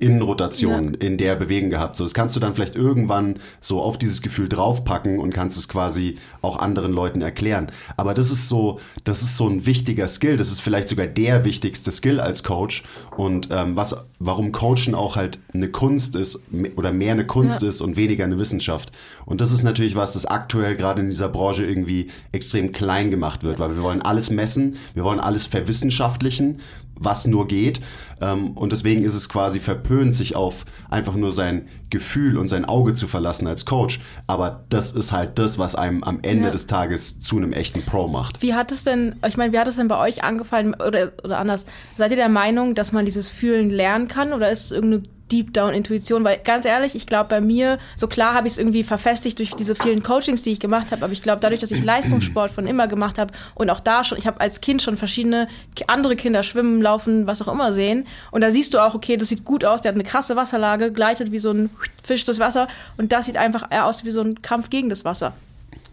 Innenrotation 0.00 0.94
in 0.94 1.18
der 1.18 1.36
Bewegung 1.36 1.70
gehabt. 1.70 1.96
So, 1.96 2.04
das 2.04 2.14
kannst 2.14 2.34
du 2.34 2.40
dann 2.40 2.54
vielleicht 2.54 2.74
irgendwann 2.74 3.36
so 3.60 3.80
auf 3.80 3.98
dieses 3.98 4.22
Gefühl 4.22 4.48
draufpacken 4.48 5.18
und 5.18 5.32
kannst 5.32 5.56
es 5.58 5.68
quasi 5.68 6.16
auch 6.42 6.58
anderen 6.58 6.92
Leuten 6.92 7.20
erklären. 7.22 7.70
Aber 7.96 8.14
das 8.14 8.30
ist 8.30 8.48
so, 8.48 8.80
das 9.04 9.22
ist 9.22 9.36
so 9.36 9.48
ein 9.48 9.66
wichtiger 9.66 10.08
Skill. 10.08 10.36
Das 10.36 10.50
ist 10.50 10.60
vielleicht 10.60 10.88
sogar 10.88 11.06
der 11.06 11.44
wichtigste 11.44 11.92
Skill 11.92 12.18
als 12.20 12.42
Coach. 12.42 12.82
Und 13.16 13.48
ähm, 13.50 13.76
was, 13.76 13.94
warum 14.18 14.52
Coachen 14.52 14.94
auch 14.94 15.16
halt 15.16 15.38
eine 15.52 15.68
Kunst 15.68 16.16
ist 16.16 16.40
oder 16.76 16.92
mehr 16.92 17.12
eine 17.12 17.26
Kunst 17.26 17.62
Ja. 17.62 17.68
ist 17.68 17.80
und 17.80 17.96
weniger 17.96 18.24
eine 18.24 18.38
Wissenschaft. 18.38 18.92
Und 19.26 19.40
das 19.40 19.52
ist 19.52 19.62
natürlich 19.62 19.96
was, 19.96 20.14
das 20.14 20.26
aktuell 20.26 20.76
gerade 20.76 21.02
in 21.02 21.08
dieser 21.08 21.28
Branche 21.28 21.64
irgendwie 21.64 22.08
extrem 22.32 22.72
klein 22.72 23.10
gemacht 23.10 23.42
wird, 23.42 23.58
weil 23.58 23.76
wir 23.76 23.82
wollen 23.82 24.02
alles 24.02 24.30
messen, 24.30 24.76
wir 24.94 25.04
wollen 25.04 25.20
alles 25.20 25.46
verwissenschaftlichen, 25.46 26.60
was 27.00 27.26
nur 27.26 27.48
geht. 27.48 27.80
Ähm, 28.20 28.52
und 28.52 28.70
deswegen 28.70 29.02
ist 29.02 29.14
es 29.14 29.28
quasi 29.28 29.58
verpönt, 29.58 30.14
sich 30.14 30.36
auf 30.36 30.64
einfach 30.88 31.14
nur 31.16 31.32
sein 31.32 31.66
Gefühl 31.88 32.38
und 32.38 32.46
sein 32.48 32.64
Auge 32.64 32.94
zu 32.94 33.08
verlassen 33.08 33.46
als 33.48 33.64
Coach. 33.64 34.00
Aber 34.28 34.64
das 34.68 34.92
ist 34.92 35.10
halt 35.10 35.38
das, 35.38 35.58
was 35.58 35.74
einem 35.74 36.04
am 36.04 36.20
Ende 36.22 36.44
Ja. 36.44 36.50
des 36.50 36.66
Tages 36.68 37.18
zu 37.18 37.36
einem 37.38 37.52
echten 37.52 37.82
Pro 37.82 38.06
macht. 38.06 38.42
Wie 38.42 38.54
hat 38.54 38.70
es 38.70 38.84
denn, 38.84 39.16
ich 39.26 39.36
meine, 39.36 39.52
wie 39.52 39.58
hat 39.58 39.66
es 39.66 39.76
denn 39.76 39.88
bei 39.88 39.98
euch 39.98 40.22
angefallen 40.22 40.74
oder, 40.74 41.10
oder 41.24 41.38
anders? 41.38 41.66
Seid 41.96 42.10
ihr 42.12 42.16
der 42.16 42.28
Meinung, 42.28 42.74
dass 42.76 42.92
man 42.92 43.04
dieses 43.06 43.28
Fühlen 43.28 43.70
lernen 43.70 44.06
kann 44.06 44.32
oder 44.32 44.50
ist 44.50 44.66
es 44.66 44.70
irgendeine 44.72 45.02
Deep 45.30 45.52
Down 45.52 45.72
Intuition? 45.72 46.24
Weil 46.24 46.38
ganz 46.38 46.64
ehrlich, 46.64 46.94
ich 46.94 47.06
glaube 47.06 47.28
bei 47.28 47.40
mir, 47.40 47.78
so 47.96 48.06
klar 48.06 48.34
habe 48.34 48.46
ich 48.46 48.54
es 48.54 48.58
irgendwie 48.58 48.84
verfestigt 48.84 49.38
durch 49.38 49.54
diese 49.54 49.74
vielen 49.74 50.02
Coachings, 50.02 50.42
die 50.42 50.50
ich 50.50 50.60
gemacht 50.60 50.92
habe, 50.92 51.04
aber 51.04 51.12
ich 51.12 51.22
glaube 51.22 51.40
dadurch, 51.40 51.60
dass 51.60 51.70
ich 51.70 51.84
Leistungssport 51.84 52.50
von 52.50 52.66
immer 52.66 52.88
gemacht 52.88 53.18
habe 53.18 53.32
und 53.54 53.70
auch 53.70 53.80
da 53.80 54.04
schon, 54.04 54.18
ich 54.18 54.26
habe 54.26 54.40
als 54.40 54.60
Kind 54.60 54.82
schon 54.82 54.96
verschiedene 54.96 55.48
andere 55.86 56.16
Kinder 56.16 56.42
schwimmen, 56.42 56.82
laufen, 56.82 57.26
was 57.26 57.42
auch 57.42 57.52
immer 57.52 57.72
sehen 57.72 58.06
und 58.30 58.40
da 58.40 58.50
siehst 58.50 58.74
du 58.74 58.78
auch, 58.78 58.94
okay, 58.94 59.16
das 59.16 59.28
sieht 59.28 59.44
gut 59.44 59.64
aus, 59.64 59.80
der 59.82 59.90
hat 59.90 59.96
eine 59.96 60.04
krasse 60.04 60.36
Wasserlage, 60.36 60.92
gleitet 60.92 61.32
wie 61.32 61.38
so 61.38 61.50
ein 61.50 61.70
Fisch 62.02 62.24
durchs 62.24 62.40
Wasser 62.40 62.68
und 62.96 63.12
das 63.12 63.26
sieht 63.26 63.36
einfach 63.36 63.70
eher 63.70 63.86
aus 63.86 64.04
wie 64.04 64.10
so 64.10 64.20
ein 64.20 64.42
Kampf 64.42 64.70
gegen 64.70 64.88
das 64.88 65.04
Wasser. 65.04 65.32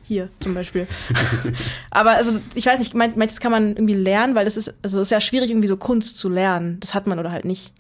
Hier 0.08 0.30
zum 0.40 0.54
Beispiel. 0.54 0.88
Aber 1.92 2.12
also 2.12 2.40
ich 2.56 2.66
weiß 2.66 2.80
nicht, 2.80 2.96
das 2.96 3.40
kann 3.42 3.52
man 3.52 3.72
irgendwie 3.72 3.94
lernen, 3.94 4.36
weil 4.36 4.46
das 4.46 4.56
ist, 4.56 4.74
also 4.82 5.02
es 5.02 5.08
ist 5.08 5.12
ja 5.12 5.20
schwierig, 5.20 5.50
irgendwie 5.50 5.68
so 5.68 5.76
Kunst 5.76 6.18
zu 6.18 6.30
lernen. 6.30 6.80
Das 6.80 6.94
hat 6.94 7.08
man 7.08 7.20
oder 7.20 7.30
halt 7.30 7.44
nicht. 7.44 7.74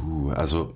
Puh, 0.00 0.30
also 0.30 0.74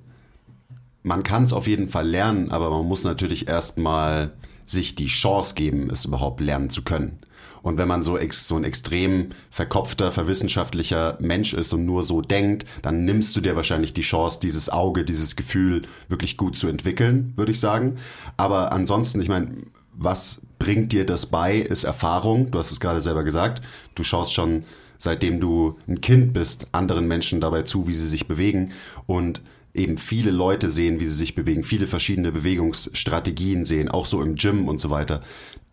man 1.02 1.22
kann 1.22 1.44
es 1.44 1.52
auf 1.52 1.66
jeden 1.66 1.88
Fall 1.88 2.08
lernen, 2.08 2.50
aber 2.50 2.70
man 2.70 2.86
muss 2.86 3.04
natürlich 3.04 3.48
erstmal 3.48 4.32
sich 4.64 4.94
die 4.94 5.06
Chance 5.06 5.54
geben, 5.54 5.90
es 5.90 6.04
überhaupt 6.04 6.40
lernen 6.40 6.70
zu 6.70 6.82
können. 6.82 7.18
Und 7.62 7.78
wenn 7.78 7.88
man 7.88 8.02
so, 8.02 8.18
ex, 8.18 8.46
so 8.46 8.56
ein 8.56 8.64
extrem 8.64 9.30
verkopfter, 9.50 10.12
verwissenschaftlicher 10.12 11.16
Mensch 11.20 11.54
ist 11.54 11.72
und 11.72 11.86
nur 11.86 12.04
so 12.04 12.20
denkt, 12.20 12.66
dann 12.82 13.06
nimmst 13.06 13.34
du 13.36 13.40
dir 13.40 13.56
wahrscheinlich 13.56 13.94
die 13.94 14.02
Chance, 14.02 14.38
dieses 14.42 14.68
Auge, 14.68 15.04
dieses 15.04 15.34
Gefühl 15.34 15.82
wirklich 16.08 16.36
gut 16.36 16.58
zu 16.58 16.68
entwickeln, 16.68 17.32
würde 17.36 17.52
ich 17.52 17.60
sagen. 17.60 17.96
Aber 18.36 18.72
ansonsten, 18.72 19.20
ich 19.22 19.28
meine, 19.28 19.56
was 19.92 20.42
bringt 20.58 20.92
dir 20.92 21.06
das 21.06 21.26
bei, 21.26 21.56
ist 21.56 21.84
Erfahrung. 21.84 22.50
Du 22.50 22.58
hast 22.58 22.70
es 22.70 22.80
gerade 22.80 23.00
selber 23.00 23.24
gesagt. 23.24 23.62
Du 23.94 24.04
schaust 24.04 24.34
schon, 24.34 24.64
seitdem 24.98 25.40
du 25.40 25.78
ein 25.88 26.00
Kind 26.00 26.32
bist, 26.32 26.66
anderen 26.72 27.06
Menschen 27.06 27.40
dabei 27.40 27.62
zu, 27.62 27.86
wie 27.86 27.94
sie 27.94 28.08
sich 28.08 28.26
bewegen. 28.26 28.72
Und 29.06 29.42
eben 29.74 29.98
viele 29.98 30.30
Leute 30.30 30.70
sehen, 30.70 31.00
wie 31.00 31.06
sie 31.06 31.14
sich 31.14 31.34
bewegen, 31.34 31.64
viele 31.64 31.88
verschiedene 31.88 32.30
Bewegungsstrategien 32.30 33.64
sehen, 33.64 33.88
auch 33.88 34.06
so 34.06 34.22
im 34.22 34.36
Gym 34.36 34.68
und 34.68 34.78
so 34.78 34.88
weiter. 34.90 35.22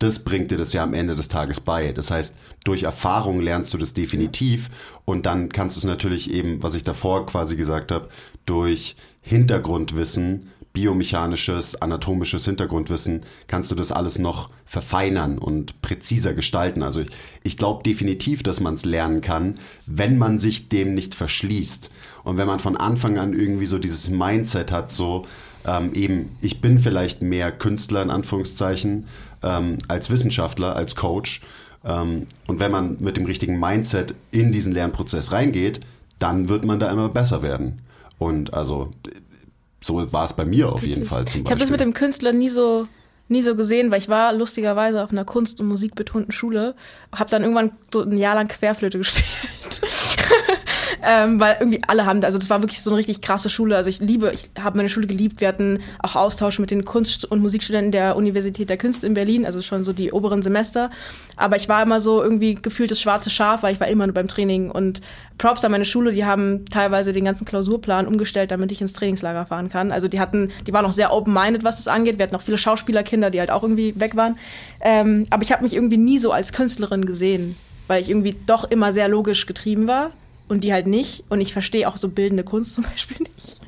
Das 0.00 0.24
bringt 0.24 0.50
dir 0.50 0.58
das 0.58 0.72
ja 0.72 0.82
am 0.82 0.94
Ende 0.94 1.14
des 1.14 1.28
Tages 1.28 1.60
bei. 1.60 1.92
Das 1.92 2.10
heißt, 2.10 2.36
durch 2.64 2.82
Erfahrung 2.82 3.40
lernst 3.40 3.72
du 3.72 3.78
das 3.78 3.94
definitiv 3.94 4.70
und 5.04 5.24
dann 5.26 5.50
kannst 5.50 5.76
du 5.76 5.78
es 5.78 5.84
natürlich 5.84 6.32
eben, 6.32 6.62
was 6.62 6.74
ich 6.74 6.82
davor 6.82 7.26
quasi 7.26 7.54
gesagt 7.54 7.92
habe, 7.92 8.08
durch 8.44 8.96
Hintergrundwissen 9.20 10.48
biomechanisches, 10.72 11.80
anatomisches 11.80 12.44
Hintergrundwissen, 12.44 13.22
kannst 13.46 13.70
du 13.70 13.74
das 13.74 13.92
alles 13.92 14.18
noch 14.18 14.50
verfeinern 14.64 15.38
und 15.38 15.80
präziser 15.82 16.34
gestalten. 16.34 16.82
Also 16.82 17.00
ich, 17.00 17.10
ich 17.42 17.56
glaube 17.56 17.82
definitiv, 17.82 18.42
dass 18.42 18.60
man 18.60 18.74
es 18.74 18.84
lernen 18.84 19.20
kann, 19.20 19.58
wenn 19.86 20.18
man 20.18 20.38
sich 20.38 20.68
dem 20.68 20.94
nicht 20.94 21.14
verschließt. 21.14 21.90
Und 22.24 22.38
wenn 22.38 22.46
man 22.46 22.60
von 22.60 22.76
Anfang 22.76 23.18
an 23.18 23.32
irgendwie 23.32 23.66
so 23.66 23.78
dieses 23.78 24.08
Mindset 24.08 24.72
hat, 24.72 24.90
so 24.90 25.26
ähm, 25.66 25.92
eben, 25.94 26.36
ich 26.40 26.60
bin 26.60 26.78
vielleicht 26.78 27.22
mehr 27.22 27.52
Künstler 27.52 28.02
in 28.02 28.10
Anführungszeichen 28.10 29.06
ähm, 29.42 29.78
als 29.88 30.10
Wissenschaftler, 30.10 30.74
als 30.74 30.96
Coach. 30.96 31.42
Ähm, 31.84 32.26
und 32.46 32.60
wenn 32.60 32.70
man 32.70 32.96
mit 33.00 33.16
dem 33.16 33.26
richtigen 33.26 33.60
Mindset 33.60 34.14
in 34.30 34.52
diesen 34.52 34.72
Lernprozess 34.72 35.32
reingeht, 35.32 35.80
dann 36.18 36.48
wird 36.48 36.64
man 36.64 36.78
da 36.78 36.90
immer 36.90 37.08
besser 37.08 37.42
werden. 37.42 37.80
Und 38.18 38.54
also 38.54 38.92
so 39.82 40.12
war 40.12 40.24
es 40.24 40.32
bei 40.32 40.44
mir 40.44 40.72
auf 40.72 40.84
jeden 40.84 41.04
Fall 41.04 41.26
zum 41.26 41.42
Beispiel. 41.42 41.42
Ich 41.44 41.50
habe 41.50 41.60
das 41.60 41.70
mit 41.70 41.80
dem 41.80 41.92
Künstler 41.92 42.32
nie 42.32 42.48
so 42.48 42.88
nie 43.28 43.42
so 43.42 43.56
gesehen, 43.56 43.90
weil 43.90 43.98
ich 43.98 44.08
war 44.08 44.32
lustigerweise 44.32 45.02
auf 45.02 45.10
einer 45.10 45.24
Kunst- 45.24 45.60
und 45.60 45.66
Musikbetonten 45.66 46.32
Schule, 46.32 46.74
habe 47.14 47.30
dann 47.30 47.42
irgendwann 47.42 47.72
so 47.92 48.02
ein 48.02 48.16
Jahr 48.16 48.34
lang 48.34 48.48
Querflöte 48.48 48.98
gespielt 48.98 49.80
ähm, 51.02 51.40
weil 51.40 51.56
irgendwie 51.58 51.80
alle 51.86 52.06
haben, 52.06 52.22
also 52.22 52.38
das 52.38 52.48
war 52.48 52.62
wirklich 52.62 52.80
so 52.80 52.90
eine 52.90 52.98
richtig 52.98 53.20
krasse 53.20 53.48
Schule. 53.48 53.76
Also 53.76 53.90
ich 53.90 53.98
liebe, 54.00 54.30
ich 54.32 54.50
habe 54.60 54.76
meine 54.76 54.88
Schule 54.88 55.08
geliebt. 55.08 55.40
Wir 55.40 55.48
hatten 55.48 55.80
auch 55.98 56.14
Austausch 56.14 56.60
mit 56.60 56.70
den 56.70 56.84
Kunst- 56.84 57.24
und 57.24 57.40
Musikstudenten 57.40 57.90
der 57.90 58.16
Universität 58.16 58.70
der 58.70 58.76
Künste 58.76 59.06
in 59.06 59.14
Berlin, 59.14 59.44
also 59.44 59.62
schon 59.62 59.82
so 59.82 59.92
die 59.92 60.12
oberen 60.12 60.42
Semester. 60.42 60.90
Aber 61.36 61.56
ich 61.56 61.68
war 61.68 61.82
immer 61.82 62.00
so 62.00 62.22
irgendwie 62.22 62.54
gefühlt 62.54 62.90
das 62.90 63.00
schwarze 63.00 63.30
Schaf, 63.30 63.64
weil 63.64 63.74
ich 63.74 63.80
war 63.80 63.88
immer 63.88 64.06
nur 64.06 64.14
beim 64.14 64.28
Training 64.28 64.70
und 64.70 65.00
Props 65.38 65.64
an 65.64 65.72
meine 65.72 65.84
Schule, 65.84 66.12
die 66.12 66.24
haben 66.24 66.66
teilweise 66.66 67.12
den 67.12 67.24
ganzen 67.24 67.44
Klausurplan 67.44 68.06
umgestellt, 68.06 68.52
damit 68.52 68.70
ich 68.70 68.80
ins 68.80 68.92
Trainingslager 68.92 69.44
fahren 69.46 69.70
kann. 69.70 69.90
Also 69.90 70.06
die 70.06 70.20
hatten, 70.20 70.52
die 70.68 70.72
waren 70.72 70.84
auch 70.84 70.92
sehr 70.92 71.12
open-minded, 71.12 71.64
was 71.64 71.78
das 71.78 71.88
angeht. 71.88 72.18
Wir 72.18 72.26
hatten 72.26 72.36
auch 72.36 72.42
viele 72.42 72.58
Schauspielerkinder, 72.58 73.30
die 73.30 73.40
halt 73.40 73.50
auch 73.50 73.64
irgendwie 73.64 73.98
weg 73.98 74.14
waren. 74.14 74.38
Ähm, 74.82 75.26
aber 75.30 75.42
ich 75.42 75.50
habe 75.50 75.64
mich 75.64 75.74
irgendwie 75.74 75.96
nie 75.96 76.20
so 76.20 76.30
als 76.30 76.52
Künstlerin 76.52 77.04
gesehen, 77.04 77.56
weil 77.88 78.02
ich 78.02 78.10
irgendwie 78.10 78.36
doch 78.46 78.70
immer 78.70 78.92
sehr 78.92 79.08
logisch 79.08 79.46
getrieben 79.46 79.88
war 79.88 80.12
und 80.48 80.64
die 80.64 80.72
halt 80.72 80.86
nicht. 80.86 81.24
Und 81.28 81.40
ich 81.40 81.52
verstehe 81.52 81.88
auch 81.88 81.96
so 81.96 82.08
bildende 82.08 82.44
Kunst 82.44 82.74
zum 82.74 82.84
Beispiel 82.84 83.18
nicht. 83.18 83.60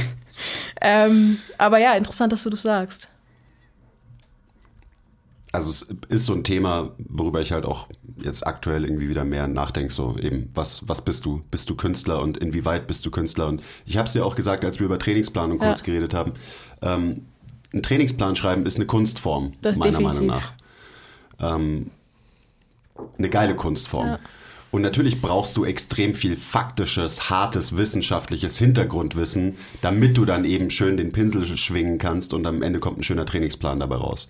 ähm, 0.80 1.38
aber 1.58 1.78
ja, 1.78 1.94
interessant, 1.94 2.32
dass 2.32 2.42
du 2.42 2.50
das 2.50 2.62
sagst. 2.62 3.08
Also 5.50 5.70
es 5.70 5.82
ist 6.10 6.26
so 6.26 6.34
ein 6.34 6.44
Thema, 6.44 6.90
worüber 6.98 7.40
ich 7.40 7.52
halt 7.52 7.64
auch 7.64 7.88
jetzt 8.22 8.46
aktuell 8.46 8.84
irgendwie 8.84 9.08
wieder 9.08 9.24
mehr 9.24 9.48
nachdenke, 9.48 9.92
so 9.92 10.16
eben, 10.18 10.50
was, 10.54 10.86
was 10.86 11.02
bist 11.02 11.24
du? 11.24 11.42
Bist 11.50 11.70
du 11.70 11.74
Künstler 11.74 12.20
und 12.20 12.36
inwieweit 12.36 12.86
bist 12.86 13.06
du 13.06 13.10
Künstler? 13.10 13.46
Und 13.46 13.62
ich 13.86 13.96
habe 13.96 14.06
es 14.06 14.12
dir 14.12 14.26
auch 14.26 14.36
gesagt, 14.36 14.64
als 14.64 14.78
wir 14.78 14.84
über 14.84 14.98
Trainingsplan 14.98 15.52
und 15.52 15.58
Kunst 15.58 15.86
ja. 15.86 15.92
geredet 15.92 16.12
haben, 16.12 16.34
ähm, 16.82 17.24
ein 17.72 17.82
Trainingsplan 17.82 18.36
schreiben 18.36 18.66
ist 18.66 18.76
eine 18.76 18.86
Kunstform, 18.86 19.52
das 19.62 19.76
meiner 19.76 19.98
definitiv. 19.98 20.20
Meinung 20.20 20.26
nach. 20.26 20.52
Ähm, 21.40 21.90
eine 23.16 23.30
geile 23.30 23.54
Kunstform. 23.56 24.06
Ja. 24.06 24.18
Und 24.70 24.82
natürlich 24.82 25.20
brauchst 25.20 25.56
du 25.56 25.64
extrem 25.64 26.14
viel 26.14 26.36
faktisches, 26.36 27.30
hartes, 27.30 27.76
wissenschaftliches 27.76 28.58
Hintergrundwissen, 28.58 29.56
damit 29.80 30.16
du 30.16 30.24
dann 30.24 30.44
eben 30.44 30.70
schön 30.70 30.96
den 30.96 31.12
Pinsel 31.12 31.46
schwingen 31.56 31.98
kannst 31.98 32.34
und 32.34 32.46
am 32.46 32.62
Ende 32.62 32.78
kommt 32.78 32.98
ein 32.98 33.02
schöner 33.02 33.24
Trainingsplan 33.24 33.80
dabei 33.80 33.96
raus. 33.96 34.28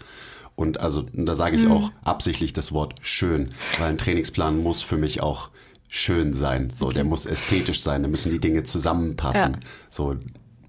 Und 0.55 0.81
also, 0.81 1.07
da 1.13 1.35
sage 1.35 1.57
ich 1.57 1.65
mhm. 1.65 1.73
auch 1.73 1.91
absichtlich 2.03 2.53
das 2.53 2.73
Wort 2.73 2.95
schön, 3.01 3.51
weil 3.79 3.91
ein 3.91 3.99
Trainingsplan 3.99 4.63
muss 4.63 4.83
für 4.83 4.97
mich 4.97 5.21
auch 5.21 5.51
schön 5.89 6.33
sein. 6.33 6.71
So, 6.71 6.87
okay. 6.87 6.95
der 6.95 7.05
muss 7.05 7.27
ästhetisch 7.27 7.81
sein, 7.81 8.03
da 8.03 8.09
müssen 8.09 8.31
die 8.31 8.41
Dinge 8.41 8.63
zusammenpassen. 8.63 9.55
Ja. 9.55 9.61
So, 9.91 10.17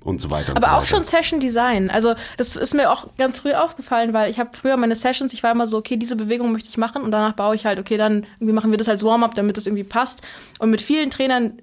und 0.03 0.21
so 0.21 0.31
weiter. 0.31 0.51
Aber 0.51 0.61
so 0.61 0.67
auch 0.67 0.85
schon 0.85 1.03
Session 1.03 1.39
Design. 1.39 1.89
Also 1.89 2.15
das 2.37 2.55
ist 2.55 2.73
mir 2.73 2.91
auch 2.91 3.07
ganz 3.17 3.39
früh 3.39 3.53
aufgefallen, 3.53 4.13
weil 4.13 4.29
ich 4.29 4.39
habe 4.39 4.51
früher 4.55 4.77
meine 4.77 4.95
Sessions, 4.95 5.33
ich 5.33 5.43
war 5.43 5.51
immer 5.51 5.67
so, 5.67 5.77
okay, 5.77 5.97
diese 5.97 6.15
Bewegung 6.15 6.51
möchte 6.51 6.69
ich 6.69 6.77
machen 6.77 7.01
und 7.01 7.11
danach 7.11 7.33
baue 7.33 7.55
ich 7.55 7.65
halt, 7.65 7.79
okay, 7.79 7.97
dann 7.97 8.25
irgendwie 8.39 8.53
machen 8.53 8.71
wir 8.71 8.77
das 8.77 8.89
als 8.89 9.03
Warm-up, 9.03 9.35
damit 9.35 9.57
das 9.57 9.67
irgendwie 9.67 9.83
passt. 9.83 10.21
Und 10.59 10.69
mit 10.71 10.81
vielen 10.81 11.09
Trainern 11.09 11.59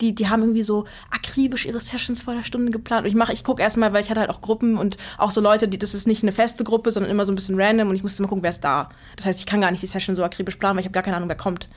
die, 0.00 0.14
die 0.14 0.28
haben 0.28 0.42
irgendwie 0.42 0.62
so 0.62 0.86
akribisch 1.10 1.66
ihre 1.66 1.80
Sessions 1.80 2.22
vor 2.22 2.34
der 2.34 2.42
Stunde 2.42 2.70
geplant. 2.70 3.04
Und 3.04 3.08
ich 3.08 3.14
mache, 3.14 3.32
ich 3.32 3.44
gucke 3.44 3.62
erstmal, 3.62 3.92
weil 3.92 4.02
ich 4.02 4.10
hatte 4.10 4.20
halt 4.20 4.30
auch 4.30 4.40
Gruppen 4.40 4.76
und 4.78 4.96
auch 5.18 5.30
so 5.30 5.40
Leute, 5.40 5.68
die, 5.68 5.78
das 5.78 5.94
ist 5.94 6.06
nicht 6.06 6.22
eine 6.22 6.32
feste 6.32 6.64
Gruppe, 6.64 6.90
sondern 6.90 7.10
immer 7.10 7.24
so 7.24 7.32
ein 7.32 7.34
bisschen 7.34 7.60
random 7.60 7.88
und 7.90 7.94
ich 7.94 8.02
musste 8.02 8.22
mal 8.22 8.28
gucken, 8.28 8.42
wer 8.42 8.50
ist 8.50 8.64
da. 8.64 8.88
Das 9.16 9.26
heißt, 9.26 9.38
ich 9.38 9.46
kann 9.46 9.60
gar 9.60 9.70
nicht 9.70 9.82
die 9.82 9.86
Session 9.86 10.16
so 10.16 10.24
akribisch 10.24 10.56
planen, 10.56 10.76
weil 10.76 10.80
ich 10.80 10.86
habe 10.86 10.94
gar 10.94 11.02
keine 11.02 11.16
Ahnung, 11.16 11.28
wer 11.28 11.36
kommt. 11.36 11.68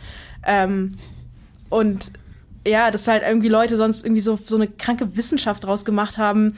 Ähm, 0.45 0.93
und 1.69 2.11
ja, 2.67 2.91
dass 2.91 3.07
halt 3.07 3.23
irgendwie 3.23 3.49
Leute 3.49 3.77
sonst 3.77 4.05
irgendwie 4.05 4.21
so, 4.21 4.37
so 4.43 4.55
eine 4.55 4.67
kranke 4.67 5.15
Wissenschaft 5.15 5.63
draus 5.63 5.85
gemacht 5.85 6.17
haben, 6.17 6.57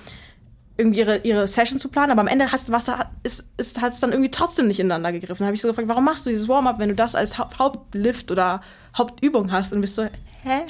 irgendwie 0.78 1.00
ihre, 1.00 1.18
ihre 1.18 1.48
Session 1.48 1.78
zu 1.78 1.90
planen, 1.90 2.12
aber 2.12 2.22
am 2.22 2.28
Ende 2.28 2.52
hast 2.52 2.72
was 2.72 2.86
ist, 3.24 3.50
ist 3.58 3.82
hat 3.82 3.94
es 3.94 4.00
dann 4.00 4.12
irgendwie 4.12 4.32
trotzdem 4.32 4.68
nicht 4.68 4.80
ineinander 4.80 5.12
gegriffen. 5.12 5.40
Da 5.40 5.48
habe 5.48 5.56
ich 5.56 5.62
so 5.62 5.68
gefragt, 5.68 5.90
warum 5.90 6.06
machst 6.06 6.26
du 6.26 6.30
dieses 6.30 6.48
Warm-up, 6.48 6.80
wenn 6.80 6.90
du 6.90 6.96
das 6.96 7.16
als 7.16 7.38
Haupt 7.38 7.60
Hauptlift 7.60 8.32
oder 8.32 8.62
Hauptübung 8.98 9.52
hast 9.52 9.74
und 9.74 9.82
bist 9.82 9.96
so, 9.96 10.04
hä? 10.04 10.62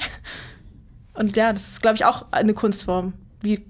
Und 1.14 1.36
ja, 1.36 1.52
das 1.52 1.68
ist 1.68 1.82
glaube 1.82 1.96
ich 1.96 2.04
auch 2.04 2.26
eine 2.32 2.54
Kunstform, 2.54 3.12
wie 3.40 3.64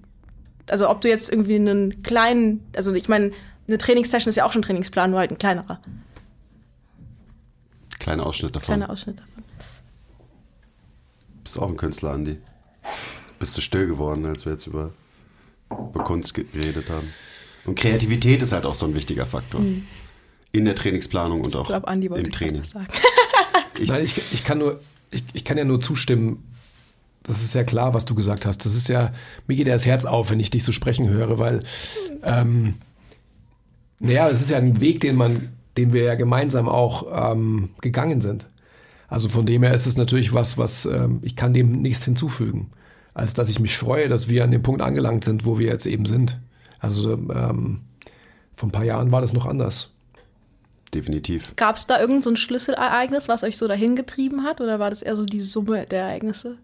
also 0.71 0.89
ob 0.89 1.01
du 1.01 1.09
jetzt 1.09 1.31
irgendwie 1.31 1.57
einen 1.57 2.03
kleinen, 2.03 2.65
also 2.77 2.95
ich 2.95 3.09
meine, 3.09 3.33
eine 3.67 3.79
Trainingssession 3.79 4.31
ist 4.31 4.37
ja 4.37 4.45
auch 4.45 4.53
schon 4.53 4.61
ein 4.61 4.65
Trainingsplan, 4.65 5.11
nur 5.11 5.19
halt 5.19 5.31
ein 5.31 5.39
kleinerer. 5.39 5.81
Kleiner 7.99 8.27
Ausschnitt 8.27 8.57
davon. 8.57 8.67
Kleiner 8.67 8.91
Ausschnitt 8.91 9.19
davon. 9.19 9.45
Bist 11.51 11.59
auch 11.59 11.69
ein 11.69 11.77
Künstler, 11.77 12.13
Andi. 12.13 12.39
Bist 13.41 13.57
du 13.57 13.61
still 13.61 13.89
geworden, 13.89 14.25
als 14.25 14.45
wir 14.45 14.53
jetzt 14.53 14.69
über, 14.69 14.93
über 15.69 16.05
Kunst 16.05 16.33
geredet 16.33 16.89
haben. 16.89 17.13
Und 17.65 17.75
Kreativität 17.75 18.41
ist 18.41 18.53
halt 18.53 18.65
auch 18.65 18.75
so 18.75 18.87
ein 18.87 18.95
wichtiger 18.95 19.27
Faktor. 19.27 19.61
Mhm. 19.61 19.85
In 20.53 20.65
der 20.65 20.77
Trainingsplanung 20.77 21.41
und 21.41 21.57
auch 21.57 21.63
ich 21.63 21.67
glaub, 21.67 21.89
Andi 21.89 22.07
im 22.07 22.31
Training. 22.31 22.63
Sagen. 22.63 22.87
ich, 23.81 23.89
Nein, 23.89 24.05
ich, 24.05 24.33
ich, 24.33 24.45
kann 24.45 24.59
nur, 24.59 24.79
ich, 25.11 25.25
ich 25.33 25.45
kann 25.45 25.59
ja 25.59 25.65
nur 25.65 25.81
zustimmen. 25.81 26.45
Das 27.25 27.43
ist 27.43 27.57
ja 27.57 27.65
klar, 27.65 27.95
was 27.95 28.05
du 28.05 28.15
gesagt 28.15 28.47
hast. 28.47 28.65
Das 28.65 28.77
ist 28.77 28.89
ja, 28.89 29.13
mir 29.49 29.57
geht 29.57 29.67
ja 29.67 29.75
das 29.75 29.87
Herz 29.87 30.05
auf, 30.05 30.31
wenn 30.31 30.39
ich 30.39 30.51
dich 30.51 30.63
so 30.63 30.71
sprechen 30.71 31.09
höre, 31.09 31.41
weil, 31.41 31.65
ähm, 32.23 32.75
naja, 33.99 34.29
es 34.29 34.41
ist 34.41 34.51
ja 34.51 34.59
ein 34.59 34.81
Weg, 34.81 35.01
den 35.01 35.17
man, 35.17 35.49
den 35.77 35.93
wir 35.93 36.05
ja 36.05 36.15
gemeinsam 36.15 36.69
auch 36.69 37.33
ähm, 37.33 37.71
gegangen 37.81 38.21
sind. 38.21 38.47
Also 39.11 39.29
von 39.29 39.45
dem 39.45 39.65
her 39.65 39.75
ist 39.75 39.87
es 39.87 39.99
natürlich 39.99 40.33
was, 40.33 40.57
was 40.57 40.87
ähm, 40.87 41.19
ich 41.23 41.35
kann 41.35 41.53
dem 41.53 41.83
nichts 41.83 42.05
hinzufügen, 42.05 42.71
als 43.13 43.35
dass 43.35 43.51
ich 43.51 43.59
mich 43.59 43.77
freue, 43.77 44.09
dass 44.09 44.29
wir 44.29 44.45
an 44.45 44.53
dem 44.53 44.63
Punkt 44.63 44.81
angelangt 44.81 45.25
sind, 45.25 45.45
wo 45.45 45.59
wir 45.59 45.67
jetzt 45.67 45.85
eben 45.87 46.07
sind. 46.07 46.39
Also 46.79 47.13
ähm, 47.15 47.81
vor 48.57 48.69
ein 48.69 48.73
paar 48.73 48.85
Jahren 48.85 49.11
war 49.11 49.21
das 49.21 49.33
noch 49.33 49.47
anders. 49.47 49.91
Definitiv. 50.95 51.55
Gab 51.57 51.77
es 51.77 51.87
da 51.87 52.01
irgendein 52.01 52.23
so 52.23 52.31
ein 52.31 52.37
Schlüsselereignis, 52.37 53.29
was 53.29 53.43
euch 53.43 53.57
so 53.57 53.69
dahin 53.69 53.97
getrieben 53.97 54.45
hat, 54.45 54.61
oder 54.61 54.79
war 54.79 54.91
das 54.91 55.03
eher 55.03 55.17
so 55.17 55.25
die 55.25 55.41
Summe 55.41 55.87
der 55.87 56.03
Ereignisse? 56.03 56.57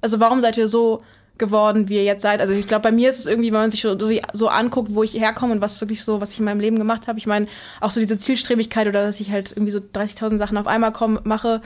Also 0.00 0.20
warum 0.20 0.40
seid 0.40 0.56
ihr 0.56 0.68
so 0.68 1.02
geworden, 1.38 1.88
wie 1.88 1.96
ihr 1.96 2.04
jetzt 2.04 2.22
seid. 2.22 2.40
Also 2.40 2.52
ich 2.54 2.66
glaube, 2.66 2.82
bei 2.82 2.92
mir 2.92 3.10
ist 3.10 3.18
es 3.18 3.26
irgendwie, 3.26 3.52
wenn 3.52 3.60
man 3.60 3.70
sich 3.70 3.82
so, 3.82 3.96
so, 4.32 4.48
anguckt, 4.48 4.94
wo 4.94 5.02
ich 5.02 5.14
herkomme 5.14 5.52
und 5.52 5.60
was 5.60 5.80
wirklich 5.80 6.04
so, 6.04 6.20
was 6.20 6.32
ich 6.32 6.38
in 6.38 6.44
meinem 6.44 6.60
Leben 6.60 6.76
gemacht 6.76 7.08
habe. 7.08 7.18
Ich 7.18 7.26
meine, 7.26 7.46
auch 7.80 7.90
so 7.90 8.00
diese 8.00 8.18
Zielstrebigkeit 8.18 8.86
oder 8.86 9.02
dass 9.02 9.20
ich 9.20 9.30
halt 9.30 9.52
irgendwie 9.52 9.72
so 9.72 9.80
30.000 9.80 10.38
Sachen 10.38 10.56
auf 10.56 10.66
einmal 10.66 10.92
komm, 10.92 11.20
mache, 11.24 11.60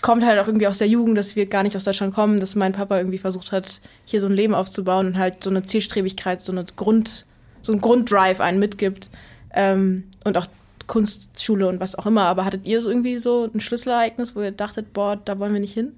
kommt 0.00 0.24
halt 0.24 0.38
auch 0.40 0.46
irgendwie 0.46 0.66
aus 0.66 0.78
der 0.78 0.88
Jugend, 0.88 1.16
dass 1.18 1.36
wir 1.36 1.46
gar 1.46 1.62
nicht 1.62 1.76
aus 1.76 1.84
Deutschland 1.84 2.14
kommen, 2.14 2.40
dass 2.40 2.54
mein 2.54 2.72
Papa 2.72 2.98
irgendwie 2.98 3.18
versucht 3.18 3.52
hat, 3.52 3.80
hier 4.04 4.20
so 4.20 4.26
ein 4.26 4.32
Leben 4.32 4.54
aufzubauen 4.54 5.08
und 5.08 5.18
halt 5.18 5.44
so 5.44 5.50
eine 5.50 5.64
Zielstrebigkeit, 5.64 6.40
so 6.40 6.52
eine 6.52 6.64
Grund, 6.76 7.24
so 7.60 7.72
ein 7.72 7.80
Grunddrive 7.80 8.40
einen 8.40 8.58
mitgibt. 8.58 9.10
Ähm, 9.54 10.04
und 10.24 10.36
auch 10.36 10.46
Kunstschule 10.86 11.68
und 11.68 11.80
was 11.80 11.94
auch 11.94 12.06
immer. 12.06 12.22
Aber 12.22 12.44
hattet 12.44 12.66
ihr 12.66 12.80
so 12.80 12.90
irgendwie 12.90 13.18
so 13.18 13.48
ein 13.52 13.60
Schlüsselereignis, 13.60 14.34
wo 14.34 14.42
ihr 14.42 14.50
dachtet, 14.50 14.92
boah, 14.92 15.16
da 15.16 15.38
wollen 15.38 15.52
wir 15.52 15.60
nicht 15.60 15.74
hin? 15.74 15.92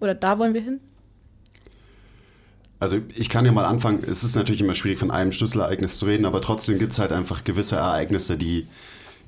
Oder 0.00 0.14
da 0.14 0.38
wollen 0.38 0.54
wir 0.54 0.60
hin? 0.60 0.80
Also 2.78 2.98
ich 3.14 3.28
kann 3.28 3.46
ja 3.46 3.52
mal 3.52 3.64
anfangen, 3.64 4.04
es 4.06 4.22
ist 4.22 4.36
natürlich 4.36 4.60
immer 4.60 4.74
schwierig 4.74 4.98
von 4.98 5.10
einem 5.10 5.32
Schlüsselereignis 5.32 5.98
zu 5.98 6.06
reden, 6.06 6.26
aber 6.26 6.42
trotzdem 6.42 6.78
gibt 6.78 6.92
es 6.92 6.98
halt 6.98 7.12
einfach 7.12 7.44
gewisse 7.44 7.76
Ereignisse, 7.76 8.36
die, 8.36 8.66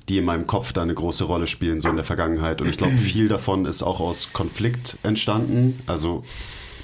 die 0.07 0.19
in 0.19 0.25
meinem 0.25 0.45
Kopf 0.45 0.71
da 0.71 0.83
eine 0.83 0.93
große 0.93 1.23
Rolle 1.23 1.47
spielen, 1.47 1.79
so 1.79 1.89
in 1.89 1.95
der 1.95 2.05
Vergangenheit. 2.05 2.61
Und 2.61 2.69
ich 2.69 2.77
glaube, 2.77 2.97
viel 2.99 3.27
davon 3.27 3.65
ist 3.65 3.81
auch 3.81 3.99
aus 3.99 4.33
Konflikt 4.33 4.97
entstanden. 5.01 5.81
Also 5.87 6.23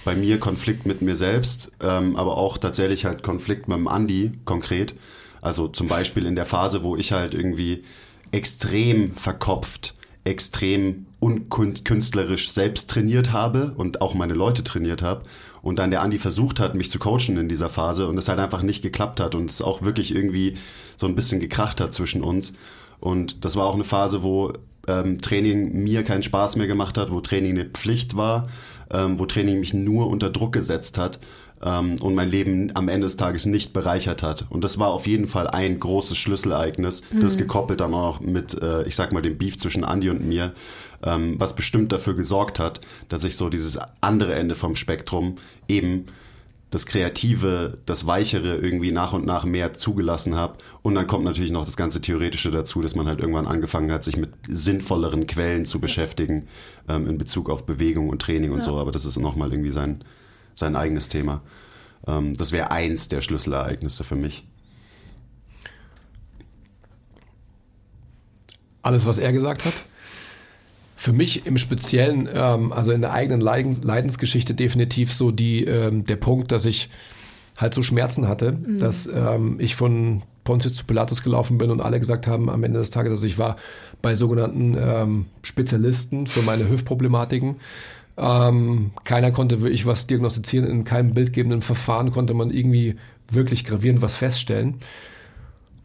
bei 0.06 0.16
mir 0.16 0.40
Konflikt 0.40 0.86
mit 0.86 1.02
mir 1.02 1.16
selbst, 1.16 1.72
ähm, 1.82 2.16
aber 2.16 2.38
auch 2.38 2.58
tatsächlich 2.58 3.06
halt 3.06 3.22
Konflikt 3.22 3.68
mit 3.68 3.78
dem 3.78 3.88
Andi 3.88 4.32
konkret. 4.46 4.96
Also 5.42 5.68
zum 5.68 5.88
Beispiel 5.88 6.26
in 6.26 6.36
der 6.36 6.46
Phase, 6.46 6.84
wo 6.84 6.96
ich 6.96 7.12
halt 7.12 7.36
irgendwie 7.36 7.84
extrem 8.32 9.16
verkopft 9.16 9.94
extrem 10.26 11.06
unkünstlerisch 11.26 12.52
selbst 12.52 12.88
trainiert 12.88 13.32
habe 13.32 13.74
und 13.78 14.00
auch 14.00 14.14
meine 14.14 14.36
Leute 14.36 14.64
trainiert 14.64 15.02
habe. 15.02 15.24
Und 15.64 15.80
dann 15.80 15.90
der 15.90 16.02
Andi 16.02 16.20
versucht 16.20 16.60
hat, 16.60 16.76
mich 16.76 16.92
zu 16.92 17.00
coachen 17.00 17.38
in 17.38 17.50
dieser 17.50 17.70
Phase 17.70 18.08
und 18.08 18.20
es 18.20 18.28
halt 18.28 18.38
einfach 18.38 18.62
nicht 18.62 18.84
geklappt 18.84 19.20
hat 19.20 19.34
und 19.34 19.50
es 19.50 19.64
auch 19.64 19.82
wirklich 19.82 20.14
irgendwie 20.14 20.58
so 20.98 21.08
ein 21.08 21.16
bisschen 21.16 21.40
gekracht 21.40 21.82
hat 21.82 21.96
zwischen 21.96 22.22
uns. 22.22 22.54
Und 23.00 23.44
das 23.44 23.56
war 23.56 23.66
auch 23.66 23.74
eine 23.74 23.84
Phase, 23.84 24.22
wo 24.22 24.54
ähm, 24.88 25.20
Training 25.20 25.84
mir 25.84 26.04
keinen 26.04 26.22
Spaß 26.22 26.58
mehr 26.58 26.68
gemacht 26.68 27.00
hat, 27.00 27.12
wo 27.12 27.20
Training 27.22 27.58
eine 27.58 27.66
Pflicht 27.66 28.16
war, 28.16 28.48
ähm, 28.92 29.18
wo 29.18 29.26
Training 29.26 29.60
mich 29.60 29.74
nur 29.74 30.08
unter 30.08 30.30
Druck 30.30 30.54
gesetzt 30.54 31.00
hat 31.00 31.20
ähm, 31.64 31.98
und 32.02 32.16
mein 32.16 32.30
Leben 32.30 32.72
am 32.76 32.88
Ende 32.88 33.08
des 33.08 33.18
Tages 33.18 33.46
nicht 33.46 33.74
bereichert 33.74 34.24
hat. 34.24 34.46
Und 34.50 34.64
das 34.64 34.78
war 34.78 34.90
auf 34.90 35.08
jeden 35.08 35.28
Fall 35.28 35.48
ein 35.48 35.80
großes 35.80 36.18
Schlüsselereignis, 36.18 37.04
mhm. 37.12 37.22
das 37.22 37.38
gekoppelt 37.38 37.82
dann 37.82 37.94
auch 37.94 38.20
mit, 38.20 38.62
äh, 38.62 38.84
ich 38.84 38.96
sag 38.96 39.12
mal, 39.12 39.22
dem 39.22 39.38
Beef 39.38 39.58
zwischen 39.58 39.84
Andy 39.84 40.10
und 40.10 40.26
mir, 40.26 40.54
ähm, 41.04 41.36
was 41.40 41.56
bestimmt 41.56 41.92
dafür 41.92 42.16
gesorgt 42.16 42.60
hat, 42.60 42.82
dass 43.10 43.24
ich 43.24 43.38
so 43.38 43.50
dieses 43.50 43.80
andere 44.02 44.36
Ende 44.36 44.56
vom 44.56 44.76
Spektrum 44.76 45.38
eben 45.68 46.06
das 46.72 46.86
Kreative, 46.86 47.78
das 47.86 48.06
Weichere 48.06 48.58
irgendwie 48.58 48.92
nach 48.92 49.14
und 49.14 49.26
nach 49.26 49.46
mehr 49.46 49.74
zugelassen 49.74 50.36
habe. 50.36 50.58
Und 50.82 50.96
dann 50.96 51.08
kommt 51.08 51.24
natürlich 51.24 51.52
noch 51.52 51.64
das 51.64 51.78
ganze 51.78 52.02
Theoretische 52.02 52.52
dazu, 52.52 52.82
dass 52.82 52.96
man 52.96 53.08
halt 53.08 53.20
irgendwann 53.20 53.48
angefangen 53.48 53.92
hat, 53.92 54.04
sich 54.04 54.18
mit 54.18 54.32
sinnvolleren 54.50 55.26
Quellen 55.26 55.64
zu 55.64 55.80
beschäftigen 55.80 56.48
ähm, 56.90 57.08
in 57.08 57.18
Bezug 57.18 57.50
auf 57.50 57.66
Bewegung 57.66 58.10
und 58.10 58.22
Training 58.22 58.52
und 58.52 58.58
ja. 58.58 58.64
so. 58.64 58.78
Aber 58.78 58.92
das 58.92 59.06
ist 59.06 59.18
nochmal 59.18 59.52
irgendwie 59.52 59.72
sein, 59.72 60.04
sein 60.56 60.76
eigenes 60.76 61.10
Thema. 61.10 61.42
Ähm, 62.08 62.36
das 62.36 62.52
wäre 62.52 62.72
eins 62.72 63.08
der 63.08 63.22
Schlüsselereignisse 63.22 64.04
für 64.04 64.16
mich. 64.16 64.48
Alles, 68.82 69.06
was 69.06 69.18
er 69.18 69.32
gesagt 69.32 69.66
hat? 69.66 69.74
Für 70.96 71.12
mich 71.12 71.46
im 71.46 71.58
Speziellen, 71.58 72.30
ähm, 72.32 72.72
also 72.72 72.92
in 72.92 73.02
der 73.02 73.14
eigenen 73.14 73.42
Leidens 73.42 73.84
Leidensgeschichte 73.84 74.54
definitiv 74.54 75.14
so 75.14 75.32
die, 75.32 75.66
ähm, 75.66 76.06
der 76.06 76.16
Punkt, 76.16 76.52
dass 76.52 76.66
ich 76.66 76.90
halt 77.58 77.74
so 77.74 77.84
Schmerzen 77.84 78.28
hatte, 78.28 78.54
mhm. 78.54 78.78
dass 78.78 79.08
ähm, 79.08 79.60
ich 79.60 79.76
von 79.76 80.24
Pontius 80.44 80.74
zu 80.74 80.86
Pilatus 80.86 81.24
gelaufen 81.24 81.58
bin 81.58 81.72
und 81.72 81.82
alle 81.82 82.00
gesagt 82.00 82.28
haben 82.28 82.50
am 82.50 82.64
Ende 82.64 82.80
des 82.80 82.92
Tages, 82.92 83.12
also 83.12 83.26
ich 83.26 83.38
war 83.38 83.58
bei 84.02 84.16
sogenannten 84.16 84.78
ähm, 84.80 85.26
Spezialisten 85.42 86.28
für 86.28 86.44
meine 86.44 86.70
Hüftproblematiken. 86.70 87.56
Ähm, 88.18 88.92
keiner 89.04 89.32
konnte 89.32 89.62
wirklich 89.62 89.86
was 89.86 90.08
diagnostizieren, 90.08 90.68
in 90.68 90.84
keinem 90.84 91.14
bildgebenden 91.14 91.62
Verfahren 91.62 92.12
konnte 92.12 92.34
man 92.34 92.52
irgendwie 92.52 92.96
wirklich 93.30 93.66
gravierend 93.66 94.02
was 94.02 94.16
feststellen. 94.16 94.76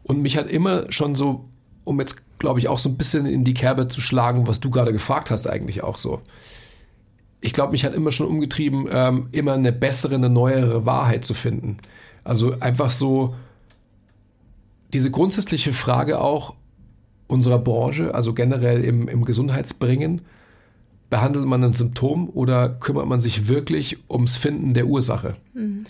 Und 0.03 0.21
mich 0.21 0.37
hat 0.37 0.49
immer 0.49 0.91
schon 0.91 1.15
so, 1.15 1.45
um 1.83 1.99
jetzt 1.99 2.21
glaube 2.41 2.59
ich, 2.59 2.67
auch 2.67 2.79
so 2.79 2.89
ein 2.89 2.97
bisschen 2.97 3.25
in 3.25 3.45
die 3.45 3.53
Kerbe 3.53 3.87
zu 3.87 4.01
schlagen, 4.01 4.47
was 4.47 4.59
du 4.59 4.69
gerade 4.69 4.91
gefragt 4.91 5.31
hast, 5.31 5.47
eigentlich 5.47 5.83
auch 5.83 5.95
so. 5.95 6.21
Ich 7.39 7.53
glaube, 7.53 7.71
mich 7.71 7.85
hat 7.85 7.93
immer 7.93 8.11
schon 8.11 8.27
umgetrieben, 8.27 8.87
ähm, 8.91 9.27
immer 9.31 9.53
eine 9.53 9.71
bessere, 9.71 10.15
eine 10.15 10.29
neuere 10.29 10.85
Wahrheit 10.85 11.23
zu 11.23 11.33
finden. 11.33 11.77
Also 12.23 12.59
einfach 12.59 12.89
so 12.89 13.35
diese 14.93 15.09
grundsätzliche 15.09 15.71
Frage 15.71 16.19
auch 16.19 16.55
unserer 17.27 17.59
Branche, 17.59 18.13
also 18.13 18.33
generell 18.33 18.83
im, 18.83 19.07
im 19.07 19.23
Gesundheitsbringen, 19.23 20.23
behandelt 21.11 21.45
man 21.45 21.63
ein 21.63 21.73
Symptom 21.73 22.27
oder 22.29 22.69
kümmert 22.69 23.05
man 23.05 23.21
sich 23.21 23.47
wirklich 23.47 23.99
ums 24.09 24.37
Finden 24.37 24.73
der 24.73 24.87
Ursache? 24.87 25.35
Mhm. 25.53 25.85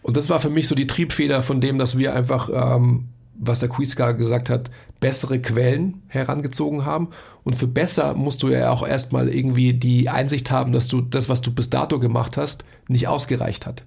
Und 0.00 0.16
das 0.16 0.30
war 0.30 0.40
für 0.40 0.48
mich 0.48 0.66
so 0.66 0.74
die 0.74 0.86
Triebfeder 0.86 1.42
von 1.42 1.60
dem, 1.60 1.78
dass 1.78 1.98
wir 1.98 2.14
einfach 2.14 2.48
ähm, 2.50 3.08
was 3.40 3.60
der 3.60 3.70
Quizgar 3.70 4.14
gesagt 4.14 4.50
hat, 4.50 4.70
bessere 5.00 5.40
Quellen 5.40 6.02
herangezogen 6.08 6.84
haben. 6.84 7.08
Und 7.42 7.56
für 7.56 7.66
besser 7.66 8.14
musst 8.14 8.42
du 8.42 8.48
ja 8.48 8.70
auch 8.70 8.86
erstmal 8.86 9.34
irgendwie 9.34 9.72
die 9.72 10.10
Einsicht 10.10 10.50
haben, 10.50 10.72
dass 10.72 10.88
du 10.88 11.00
das, 11.00 11.28
was 11.28 11.40
du 11.40 11.52
bis 11.52 11.70
dato 11.70 11.98
gemacht 11.98 12.36
hast, 12.36 12.64
nicht 12.88 13.08
ausgereicht 13.08 13.66
hat. 13.66 13.84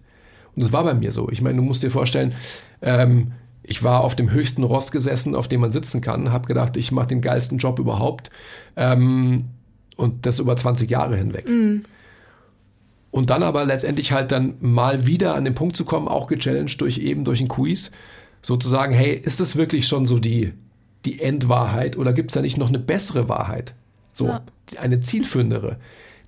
Und 0.55 0.63
das 0.63 0.73
war 0.73 0.83
bei 0.83 0.95
mir 0.95 1.11
so. 1.11 1.29
Ich 1.29 1.41
meine, 1.41 1.57
du 1.57 1.63
musst 1.63 1.83
dir 1.83 1.91
vorstellen, 1.91 2.33
ähm, 2.81 3.33
ich 3.61 3.83
war 3.83 4.01
auf 4.01 4.15
dem 4.15 4.31
höchsten 4.31 4.63
Rost 4.63 4.91
gesessen, 4.91 5.35
auf 5.35 5.47
dem 5.47 5.61
man 5.61 5.71
sitzen 5.71 6.01
kann, 6.01 6.31
habe 6.31 6.47
gedacht, 6.47 6.75
ich 6.75 6.91
mache 6.91 7.07
den 7.07 7.21
geilsten 7.21 7.59
Job 7.59 7.79
überhaupt. 7.79 8.31
Ähm, 8.75 9.45
und 9.97 10.25
das 10.25 10.39
über 10.39 10.55
20 10.55 10.89
Jahre 10.89 11.17
hinweg. 11.17 11.47
Mhm. 11.47 11.83
Und 13.11 13.29
dann 13.29 13.43
aber 13.43 13.63
letztendlich 13.65 14.11
halt 14.11 14.31
dann 14.31 14.55
mal 14.59 15.05
wieder 15.05 15.35
an 15.35 15.45
den 15.45 15.53
Punkt 15.53 15.75
zu 15.75 15.85
kommen, 15.85 16.07
auch 16.07 16.27
gechallenged 16.27 16.81
durch 16.81 16.97
eben 16.97 17.25
durch 17.25 17.41
ein 17.41 17.47
Quiz, 17.47 17.91
sozusagen, 18.41 18.93
hey, 18.93 19.13
ist 19.13 19.39
das 19.39 19.55
wirklich 19.55 19.87
schon 19.87 20.05
so 20.05 20.17
die, 20.17 20.53
die 21.05 21.21
Endwahrheit 21.21 21.97
oder 21.97 22.13
gibt 22.13 22.31
es 22.31 22.33
da 22.33 22.41
nicht 22.41 22.57
noch 22.57 22.69
eine 22.69 22.79
bessere 22.79 23.29
Wahrheit? 23.29 23.75
So, 24.11 24.27
ja. 24.27 24.43
eine 24.79 24.99
zielführendere, 24.99 25.77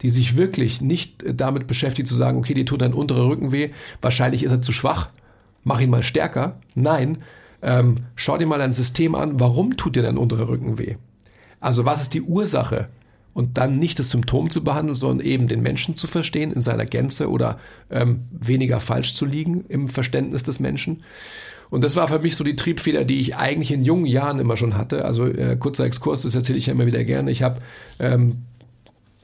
die 0.02 0.10
sich 0.10 0.38
wirklich 0.38 0.82
nicht 0.82 1.24
damit 1.28 1.68
beschäftigt 1.68 2.08
zu 2.08 2.16
sagen, 2.16 2.38
okay, 2.38 2.54
dir 2.54 2.66
tut 2.66 2.82
dein 2.82 2.94
unterer 2.94 3.28
Rücken 3.28 3.52
weh, 3.52 3.70
wahrscheinlich 4.02 4.44
ist 4.44 4.52
er 4.52 4.62
zu 4.62 4.72
schwach, 4.72 5.10
mach 5.64 5.80
ihn 5.80 5.90
mal 5.90 6.04
stärker. 6.04 6.60
Nein, 6.76 7.20
ähm, 7.62 8.06
schau 8.16 8.38
dir 8.38 8.46
mal 8.48 8.60
dein 8.60 8.74
System 8.74 9.16
an, 9.16 9.40
warum 9.40 9.76
tut 9.78 9.96
dir 9.96 10.04
dein 10.04 10.18
unterer 10.18 10.50
Rücken 10.50 10.78
weh? 10.78 10.98
Also 11.60 11.86
was 11.86 12.02
ist 12.02 12.14
die 12.14 12.22
Ursache? 12.22 12.90
Und 13.36 13.58
dann 13.58 13.80
nicht 13.80 14.00
das 14.00 14.10
Symptom 14.10 14.50
zu 14.50 14.64
behandeln, 14.64 14.96
sondern 14.96 15.28
eben 15.28 15.48
den 15.50 15.62
Menschen 15.62 15.94
zu 15.94 16.08
verstehen 16.08 16.54
in 16.54 16.64
seiner 16.64 16.86
Gänze 16.86 17.30
oder 17.30 17.60
ähm, 17.92 18.22
weniger 18.32 18.80
falsch 18.80 19.14
zu 19.14 19.26
liegen 19.26 19.66
im 19.68 19.90
Verständnis 19.90 20.44
des 20.44 20.62
Menschen. 20.62 21.04
Und 21.70 21.84
das 21.84 21.98
war 21.98 22.08
für 22.08 22.20
mich 22.20 22.38
so 22.38 22.46
die 22.46 22.56
Triebfeder, 22.56 23.04
die 23.04 23.20
ich 23.20 23.36
eigentlich 23.36 23.74
in 23.74 23.84
jungen 23.84 24.06
Jahren 24.06 24.40
immer 24.40 24.56
schon 24.56 24.78
hatte. 24.78 25.04
Also 25.04 25.26
äh, 25.26 25.58
kurzer 25.58 25.84
Exkurs, 25.84 26.22
das 26.22 26.34
erzähle 26.34 26.58
ich 26.58 26.68
ja 26.68 26.74
immer 26.74 26.86
wieder 26.86 27.04
gerne. 27.04 27.30
Ich 27.30 27.44
habe 27.44 27.60
ähm, 28.00 28.44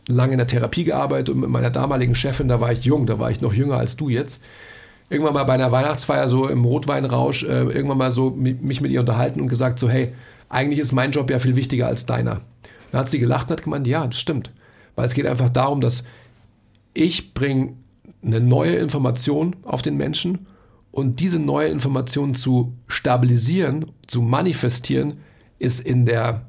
lange 0.09 0.33
in 0.33 0.39
der 0.39 0.47
Therapie 0.47 0.83
gearbeitet 0.83 1.29
und 1.29 1.39
mit 1.39 1.49
meiner 1.49 1.69
damaligen 1.69 2.13
Chefin, 2.13 2.49
da 2.49 2.59
war 2.59 2.73
ich 2.73 2.83
jung, 2.83 3.05
da 3.05 3.17
war 3.17 3.31
ich 3.31 3.39
noch 3.39 3.53
jünger 3.53 3.77
als 3.77 3.95
du 3.95 4.09
jetzt. 4.09 4.41
Irgendwann 5.09 5.33
mal 5.33 5.43
bei 5.43 5.53
einer 5.53 5.71
Weihnachtsfeier 5.71 6.27
so 6.27 6.49
im 6.49 6.65
Rotweinrausch, 6.65 7.43
äh, 7.43 7.63
irgendwann 7.63 7.97
mal 7.97 8.11
so 8.11 8.31
mich 8.31 8.81
mit 8.81 8.91
ihr 8.91 8.99
unterhalten 8.99 9.39
und 9.39 9.47
gesagt 9.47 9.79
so, 9.79 9.89
hey, 9.89 10.13
eigentlich 10.49 10.79
ist 10.79 10.91
mein 10.91 11.11
Job 11.11 11.29
ja 11.29 11.39
viel 11.39 11.55
wichtiger 11.55 11.87
als 11.87 12.05
deiner. 12.05 12.41
Da 12.91 12.99
hat 12.99 13.09
sie 13.09 13.19
gelacht 13.19 13.47
und 13.47 13.53
hat 13.53 13.63
gemeint, 13.63 13.87
ja, 13.87 14.05
das 14.05 14.19
stimmt. 14.19 14.51
Weil 14.95 15.05
es 15.05 15.13
geht 15.13 15.25
einfach 15.25 15.49
darum, 15.49 15.81
dass 15.81 16.03
ich 16.93 17.33
bringe 17.33 17.73
eine 18.23 18.41
neue 18.41 18.75
Information 18.75 19.55
auf 19.63 19.81
den 19.81 19.97
Menschen 19.97 20.45
und 20.91 21.19
diese 21.19 21.39
neue 21.39 21.69
Information 21.69 22.35
zu 22.35 22.73
stabilisieren, 22.87 23.91
zu 24.07 24.21
manifestieren, 24.21 25.17
ist 25.57 25.79
in 25.79 26.05
der, 26.05 26.45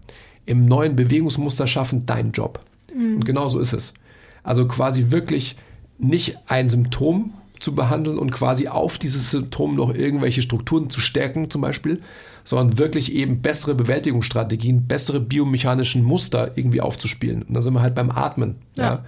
im 0.47 0.67
neuen 0.67 0.97
Bewegungsmuster 0.97 1.67
schaffen 1.67 2.07
dein 2.07 2.33
Job. 2.33 2.61
Mhm. 2.95 3.17
Und 3.17 3.25
genau 3.25 3.49
so 3.49 3.61
ist 3.61 3.73
es. 3.73 3.95
Also 4.43 4.67
quasi 4.67 5.11
wirklich 5.11 5.57
nicht 5.99 6.39
ein 6.47 6.69
Symptom 6.69 7.35
zu 7.61 7.77
behandeln 7.77 8.19
und 8.19 8.33
quasi 8.33 8.67
auf 8.67 8.99
dieses 8.99 9.31
Symptom 9.31 9.77
noch 9.77 9.95
irgendwelche 9.95 10.43
Strukturen 10.43 10.91
zu 10.91 11.01
stärken 11.01 11.49
zum 11.49 11.61
Beispiel, 11.61 12.03
sondern 12.45 12.79
wirklich 12.79 13.13
eben 13.13 13.41
bessere 13.43 13.75
Bewältigungsstrategien, 13.75 14.87
bessere 14.87 15.21
biomechanischen 15.21 16.03
Muster 16.03 16.53
irgendwie 16.57 16.81
aufzuspielen. 16.81 17.43
Und 17.43 17.55
da 17.55 17.63
sind 17.63 17.75
wir 17.75 17.83
halt 17.83 17.95
beim 17.95 18.11
Atmen. 18.11 18.57
ja? 18.77 18.85
ja? 18.85 19.05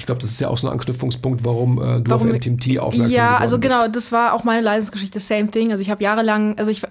Ich 0.00 0.06
glaube, 0.06 0.20
das 0.20 0.30
ist 0.30 0.40
ja 0.40 0.48
auch 0.48 0.56
so 0.56 0.66
ein 0.66 0.72
Anknüpfungspunkt, 0.72 1.44
warum 1.44 1.76
äh, 1.76 2.00
du 2.00 2.10
warum, 2.10 2.28
auf 2.28 2.34
MTMT 2.34 2.78
aufmerksam 2.78 3.14
Ja, 3.14 3.36
also 3.36 3.58
genau, 3.58 3.86
das 3.86 4.12
war 4.12 4.32
auch 4.32 4.44
meine 4.44 4.62
Leidensgeschichte, 4.62 5.20
same 5.20 5.50
thing. 5.50 5.72
Also 5.72 5.82
ich 5.82 5.90
habe 5.90 6.02
jahrelang, 6.02 6.56
also 6.58 6.70
ich, 6.70 6.82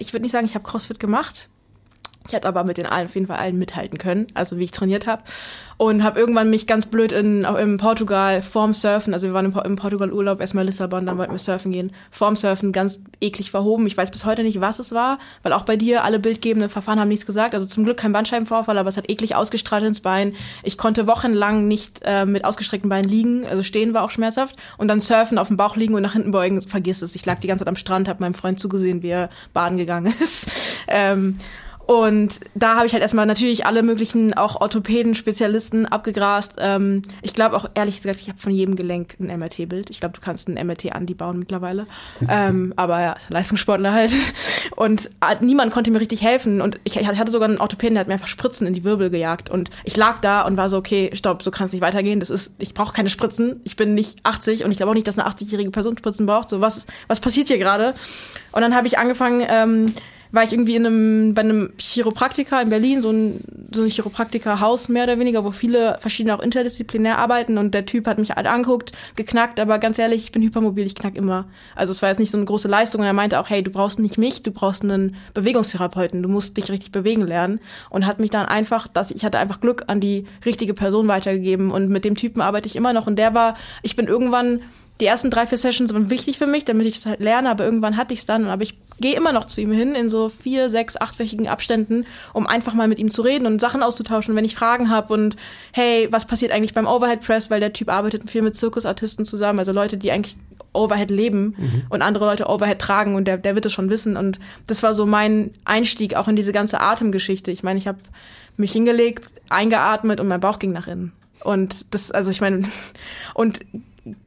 ich 0.00 0.12
würde 0.12 0.22
nicht 0.22 0.32
sagen, 0.32 0.46
ich 0.46 0.56
habe 0.56 0.64
CrossFit 0.64 0.98
gemacht. 0.98 1.48
Ich 2.26 2.32
hätte 2.32 2.48
aber 2.48 2.64
mit 2.64 2.78
den 2.78 2.86
allen 2.86 3.06
auf 3.06 3.14
jeden 3.14 3.26
Fall 3.26 3.38
allen 3.38 3.58
mithalten 3.58 3.98
können, 3.98 4.26
also 4.34 4.58
wie 4.58 4.64
ich 4.64 4.72
trainiert 4.72 5.06
habe 5.06 5.22
und 5.78 6.02
habe 6.02 6.18
irgendwann 6.18 6.48
mich 6.48 6.66
ganz 6.66 6.86
blöd 6.86 7.12
in, 7.12 7.44
in 7.44 7.76
Portugal 7.76 8.40
vorm 8.40 8.72
Surfen, 8.72 9.12
also 9.12 9.26
wir 9.26 9.34
waren 9.34 9.44
im, 9.46 9.58
im 9.58 9.76
Portugal 9.76 10.10
Urlaub, 10.10 10.40
erstmal 10.40 10.64
Lissabon, 10.64 11.04
dann 11.04 11.18
wollten 11.18 11.32
wir 11.32 11.38
surfen 11.38 11.70
gehen, 11.70 11.92
vorm 12.10 12.34
Surfen 12.34 12.72
ganz 12.72 13.00
eklig 13.20 13.50
verhoben. 13.50 13.86
Ich 13.86 13.96
weiß 13.96 14.10
bis 14.10 14.24
heute 14.24 14.42
nicht, 14.42 14.60
was 14.60 14.78
es 14.78 14.92
war, 14.92 15.18
weil 15.42 15.52
auch 15.52 15.64
bei 15.64 15.76
dir 15.76 16.04
alle 16.04 16.18
bildgebenden 16.18 16.70
Verfahren 16.70 16.98
haben 16.98 17.08
nichts 17.08 17.26
gesagt. 17.26 17.54
Also 17.54 17.66
zum 17.66 17.84
Glück 17.84 17.98
kein 17.98 18.12
Bandscheibenvorfall, 18.12 18.78
aber 18.78 18.88
es 18.88 18.96
hat 18.96 19.10
eklig 19.10 19.34
ausgestrahlt 19.34 19.84
ins 19.84 20.00
Bein. 20.00 20.34
Ich 20.62 20.78
konnte 20.78 21.06
wochenlang 21.06 21.68
nicht 21.68 22.00
äh, 22.04 22.24
mit 22.24 22.44
ausgestreckten 22.44 22.88
Beinen 22.88 23.08
liegen, 23.08 23.46
also 23.46 23.62
stehen 23.62 23.92
war 23.92 24.02
auch 24.02 24.10
schmerzhaft 24.10 24.56
und 24.78 24.88
dann 24.88 25.00
surfen, 25.00 25.36
auf 25.36 25.48
dem 25.48 25.58
Bauch 25.58 25.76
liegen 25.76 25.94
und 25.94 26.02
nach 26.02 26.14
hinten 26.14 26.30
beugen, 26.30 26.62
vergiss 26.62 27.02
es. 27.02 27.14
Ich 27.14 27.26
lag 27.26 27.40
die 27.40 27.48
ganze 27.48 27.64
Zeit 27.64 27.68
am 27.68 27.76
Strand, 27.76 28.08
habe 28.08 28.22
meinem 28.22 28.34
Freund 28.34 28.58
zugesehen, 28.58 29.02
wie 29.02 29.08
er 29.08 29.28
baden 29.52 29.76
gegangen 29.76 30.14
ist. 30.20 30.48
ähm, 30.88 31.36
und 31.86 32.40
da 32.56 32.74
habe 32.74 32.86
ich 32.86 32.92
halt 32.92 33.02
erstmal 33.02 33.26
natürlich 33.26 33.64
alle 33.64 33.84
möglichen 33.84 34.34
auch 34.34 34.60
Orthopäden, 34.60 35.14
Spezialisten 35.14 35.86
abgegrast. 35.86 36.56
Ähm, 36.58 37.02
ich 37.22 37.32
glaube 37.32 37.56
auch 37.56 37.70
ehrlich 37.74 37.98
gesagt, 37.98 38.20
ich 38.20 38.28
habe 38.28 38.40
von 38.40 38.52
jedem 38.52 38.74
Gelenk 38.74 39.14
ein 39.20 39.26
MRT-Bild. 39.38 39.90
Ich 39.90 40.00
glaube, 40.00 40.14
du 40.14 40.20
kannst 40.20 40.48
ein 40.48 40.66
MRT 40.66 40.92
Andi 40.92 41.14
bauen 41.14 41.38
mittlerweile. 41.38 41.86
ähm, 42.28 42.72
aber 42.74 43.00
ja, 43.00 43.16
Leistungssportler 43.28 43.92
halt. 43.92 44.10
Und 44.74 45.06
äh, 45.20 45.36
niemand 45.40 45.72
konnte 45.72 45.92
mir 45.92 46.00
richtig 46.00 46.22
helfen. 46.22 46.60
Und 46.60 46.80
ich, 46.82 46.96
ich 46.96 47.06
hatte 47.06 47.30
sogar 47.30 47.48
einen 47.48 47.58
Orthopäden, 47.58 47.94
der 47.94 48.00
hat 48.00 48.08
mir 48.08 48.14
einfach 48.14 48.26
Spritzen 48.26 48.66
in 48.66 48.74
die 48.74 48.82
Wirbel 48.82 49.08
gejagt. 49.08 49.48
Und 49.48 49.70
ich 49.84 49.96
lag 49.96 50.18
da 50.18 50.42
und 50.42 50.56
war 50.56 50.68
so, 50.68 50.78
okay, 50.78 51.10
stopp, 51.14 51.44
so 51.44 51.52
kann 51.52 51.66
es 51.66 51.72
nicht 51.72 51.82
weitergehen. 51.82 52.18
Das 52.18 52.30
ist, 52.30 52.52
ich 52.58 52.74
brauche 52.74 52.94
keine 52.94 53.10
Spritzen. 53.10 53.60
Ich 53.62 53.76
bin 53.76 53.94
nicht 53.94 54.18
80 54.24 54.64
und 54.64 54.72
ich 54.72 54.78
glaube 54.78 54.90
auch 54.90 54.94
nicht, 54.94 55.06
dass 55.06 55.16
eine 55.16 55.28
80-jährige 55.28 55.70
Person 55.70 55.96
Spritzen 55.96 56.26
braucht. 56.26 56.48
So, 56.48 56.60
was, 56.60 56.88
was 57.06 57.20
passiert 57.20 57.46
hier 57.46 57.58
gerade? 57.58 57.94
Und 58.50 58.62
dann 58.62 58.74
habe 58.74 58.88
ich 58.88 58.98
angefangen, 58.98 59.46
ähm, 59.48 59.92
war 60.32 60.44
ich 60.44 60.52
irgendwie 60.52 60.76
in 60.76 60.86
einem, 60.86 61.34
bei 61.34 61.42
einem 61.42 61.72
Chiropraktiker 61.78 62.60
in 62.60 62.68
Berlin, 62.68 63.00
so 63.00 63.10
ein, 63.10 63.44
so 63.72 63.82
ein 63.82 63.88
Chiropraktiker-Haus 63.88 64.88
mehr 64.88 65.04
oder 65.04 65.18
weniger, 65.18 65.44
wo 65.44 65.50
viele 65.50 65.98
verschiedene 66.00 66.36
auch 66.36 66.42
interdisziplinär 66.42 67.18
arbeiten 67.18 67.58
und 67.58 67.74
der 67.74 67.86
Typ 67.86 68.06
hat 68.06 68.18
mich 68.18 68.30
halt 68.30 68.46
anguckt, 68.46 68.92
geknackt, 69.16 69.60
aber 69.60 69.78
ganz 69.78 69.98
ehrlich, 69.98 70.24
ich 70.24 70.32
bin 70.32 70.42
hypermobil, 70.42 70.86
ich 70.86 70.94
knack 70.94 71.16
immer. 71.16 71.46
Also 71.74 71.92
es 71.92 72.02
war 72.02 72.08
jetzt 72.08 72.18
nicht 72.18 72.30
so 72.30 72.38
eine 72.38 72.46
große 72.46 72.68
Leistung 72.68 73.00
und 73.00 73.06
er 73.06 73.12
meinte 73.12 73.40
auch, 73.40 73.50
hey, 73.50 73.62
du 73.62 73.70
brauchst 73.70 73.98
nicht 73.98 74.18
mich, 74.18 74.42
du 74.42 74.50
brauchst 74.50 74.82
einen 74.82 75.16
Bewegungstherapeuten, 75.34 76.22
du 76.22 76.28
musst 76.28 76.56
dich 76.56 76.70
richtig 76.70 76.92
bewegen 76.92 77.22
lernen 77.22 77.60
und 77.90 78.06
hat 78.06 78.20
mich 78.20 78.30
dann 78.30 78.46
einfach, 78.46 78.88
dass 78.88 79.10
ich 79.10 79.24
hatte 79.24 79.38
einfach 79.38 79.60
Glück 79.60 79.84
an 79.86 80.00
die 80.00 80.24
richtige 80.44 80.74
Person 80.74 81.08
weitergegeben 81.08 81.70
und 81.70 81.88
mit 81.88 82.04
dem 82.04 82.14
Typen 82.14 82.40
arbeite 82.40 82.66
ich 82.66 82.76
immer 82.76 82.92
noch 82.92 83.06
und 83.06 83.16
der 83.16 83.34
war, 83.34 83.56
ich 83.82 83.96
bin 83.96 84.06
irgendwann 84.06 84.60
die 85.00 85.06
ersten 85.06 85.30
drei, 85.30 85.46
vier 85.46 85.58
Sessions 85.58 85.92
waren 85.92 86.10
wichtig 86.10 86.38
für 86.38 86.46
mich, 86.46 86.64
damit 86.64 86.86
ich 86.86 86.94
das 86.94 87.06
halt 87.06 87.20
lerne, 87.20 87.50
aber 87.50 87.64
irgendwann 87.64 87.96
hatte 87.96 88.14
ich 88.14 88.20
es 88.20 88.26
dann. 88.26 88.46
Aber 88.46 88.62
ich 88.62 88.78
gehe 89.00 89.14
immer 89.14 89.32
noch 89.32 89.44
zu 89.44 89.60
ihm 89.60 89.72
hin 89.72 89.94
in 89.94 90.08
so 90.08 90.28
vier, 90.28 90.70
sechs, 90.70 90.96
achtwöchigen 90.96 91.48
Abständen, 91.48 92.06
um 92.32 92.46
einfach 92.46 92.74
mal 92.74 92.88
mit 92.88 92.98
ihm 92.98 93.10
zu 93.10 93.22
reden 93.22 93.46
und 93.46 93.60
Sachen 93.60 93.82
auszutauschen, 93.82 94.34
wenn 94.34 94.44
ich 94.44 94.54
Fragen 94.54 94.90
habe 94.90 95.12
und 95.12 95.36
hey, 95.72 96.08
was 96.10 96.26
passiert 96.26 96.52
eigentlich 96.52 96.74
beim 96.74 96.86
Overhead 96.86 97.20
Press, 97.20 97.50
weil 97.50 97.60
der 97.60 97.72
Typ 97.72 97.90
arbeitet 97.90 98.30
viel 98.30 98.42
mit 98.42 98.56
Zirkusartisten 98.56 99.24
zusammen, 99.24 99.58
also 99.58 99.72
Leute, 99.72 99.96
die 99.96 100.10
eigentlich 100.10 100.36
Overhead 100.72 101.10
leben 101.10 101.54
mhm. 101.58 101.82
und 101.88 102.02
andere 102.02 102.26
Leute 102.26 102.46
Overhead 102.48 102.78
tragen 102.78 103.14
und 103.14 103.26
der, 103.26 103.38
der 103.38 103.54
wird 103.54 103.66
es 103.66 103.72
schon 103.72 103.90
wissen. 103.90 104.16
Und 104.16 104.38
das 104.66 104.82
war 104.82 104.94
so 104.94 105.06
mein 105.06 105.52
Einstieg 105.64 106.14
auch 106.14 106.28
in 106.28 106.36
diese 106.36 106.52
ganze 106.52 106.80
Atemgeschichte. 106.80 107.50
Ich 107.50 107.62
meine, 107.62 107.78
ich 107.78 107.86
habe 107.86 107.98
mich 108.56 108.72
hingelegt, 108.72 109.26
eingeatmet 109.48 110.20
und 110.20 110.28
mein 110.28 110.40
Bauch 110.40 110.58
ging 110.58 110.72
nach 110.72 110.86
innen. 110.86 111.12
Und 111.42 111.94
das, 111.94 112.10
also 112.10 112.30
ich 112.30 112.40
meine, 112.40 112.64
und 113.34 113.60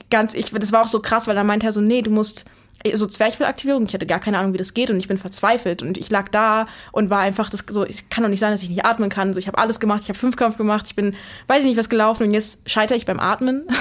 ganz, 0.10 0.34
ich, 0.34 0.52
das 0.52 0.72
war 0.72 0.84
auch 0.84 0.88
so 0.88 1.00
krass, 1.00 1.28
weil 1.28 1.38
er 1.38 1.44
meinte 1.44 1.68
er 1.68 1.72
so, 1.72 1.82
nee, 1.82 2.02
du 2.02 2.12
musst 2.12 2.46
so 2.94 3.08
Zwerchfellaktivierung, 3.08 3.86
ich 3.86 3.94
hatte 3.94 4.06
gar 4.06 4.20
keine 4.20 4.38
Ahnung, 4.38 4.54
wie 4.54 4.58
das 4.58 4.74
geht 4.74 4.90
und 4.90 5.00
ich 5.00 5.08
bin 5.08 5.18
verzweifelt 5.18 5.82
und 5.82 5.98
ich 5.98 6.10
lag 6.10 6.30
da 6.30 6.68
und 6.92 7.10
war 7.10 7.20
einfach 7.20 7.50
das 7.50 7.66
so, 7.70 7.86
ich 7.86 8.10
kann 8.10 8.24
doch 8.24 8.30
nicht 8.30 8.40
sein, 8.40 8.52
dass 8.52 8.64
ich 8.64 8.70
nicht 8.70 8.86
atmen 8.86 9.10
kann. 9.10 9.34
So, 9.34 9.40
ich 9.40 9.48
habe 9.48 9.58
alles 9.58 9.80
gemacht, 9.80 10.02
ich 10.04 10.10
habe 10.10 10.18
Fünfkampf 10.18 10.58
gemacht, 10.58 10.86
ich 10.88 10.96
bin, 10.96 11.16
weiß 11.48 11.64
ich 11.64 11.70
nicht, 11.70 11.78
was 11.78 11.90
gelaufen 11.90 12.24
und 12.28 12.32
jetzt 12.32 12.62
scheitere 12.70 12.98
ich 12.98 13.06
beim 13.06 13.20
Atmen. 13.20 13.68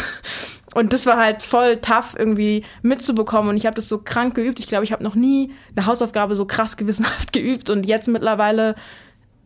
Und 0.74 0.92
das 0.92 1.06
war 1.06 1.16
halt 1.16 1.42
voll 1.42 1.78
tough 1.78 2.14
irgendwie 2.16 2.62
mitzubekommen 2.82 3.48
und 3.48 3.56
ich 3.56 3.64
habe 3.64 3.74
das 3.74 3.88
so 3.88 3.98
krank 3.98 4.34
geübt. 4.34 4.60
Ich 4.60 4.68
glaube, 4.68 4.84
ich 4.84 4.92
habe 4.92 5.02
noch 5.02 5.14
nie 5.14 5.50
eine 5.74 5.86
Hausaufgabe 5.86 6.36
so 6.36 6.44
krass 6.44 6.76
gewissenhaft 6.76 7.32
geübt 7.32 7.70
und 7.70 7.86
jetzt 7.86 8.06
mittlerweile 8.06 8.74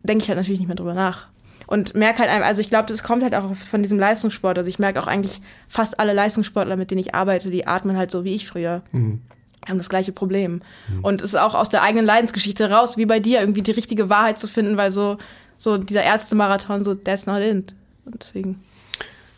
denke 0.03 0.21
ich 0.21 0.27
halt 0.27 0.37
natürlich 0.37 0.59
nicht 0.59 0.67
mehr 0.67 0.75
drüber 0.75 0.93
nach 0.93 1.29
und 1.65 1.95
merke 1.95 2.19
halt, 2.19 2.29
also 2.43 2.61
ich 2.61 2.69
glaube, 2.69 2.87
das 2.87 3.03
kommt 3.03 3.23
halt 3.23 3.35
auch 3.35 3.55
von 3.55 3.81
diesem 3.81 3.99
Leistungssport. 3.99 4.57
Also 4.57 4.69
ich 4.69 4.79
merke 4.79 5.01
auch 5.01 5.07
eigentlich 5.07 5.41
fast 5.67 5.99
alle 5.99 6.13
Leistungssportler, 6.13 6.75
mit 6.75 6.91
denen 6.91 6.99
ich 6.99 7.15
arbeite, 7.15 7.49
die 7.49 7.67
atmen 7.67 7.97
halt 7.97 8.11
so 8.11 8.23
wie 8.23 8.35
ich 8.35 8.47
früher. 8.47 8.81
Mhm. 8.91 9.21
Haben 9.67 9.77
das 9.77 9.89
gleiche 9.89 10.11
Problem. 10.11 10.61
Mhm. 10.89 11.03
Und 11.03 11.21
es 11.21 11.29
ist 11.29 11.39
auch 11.39 11.55
aus 11.55 11.69
der 11.69 11.81
eigenen 11.81 12.05
Leidensgeschichte 12.05 12.69
raus, 12.69 12.97
wie 12.97 13.05
bei 13.05 13.19
dir, 13.19 13.39
irgendwie 13.39 13.61
die 13.61 13.71
richtige 13.71 14.09
Wahrheit 14.09 14.39
zu 14.39 14.47
finden, 14.47 14.77
weil 14.77 14.91
so, 14.91 15.17
so 15.57 15.77
dieser 15.77 16.03
Ärztemarathon, 16.03 16.83
so, 16.83 16.95
that's 16.95 17.25
not 17.25 17.41
it. 17.41 17.73
Und 18.05 18.21
deswegen. 18.21 18.63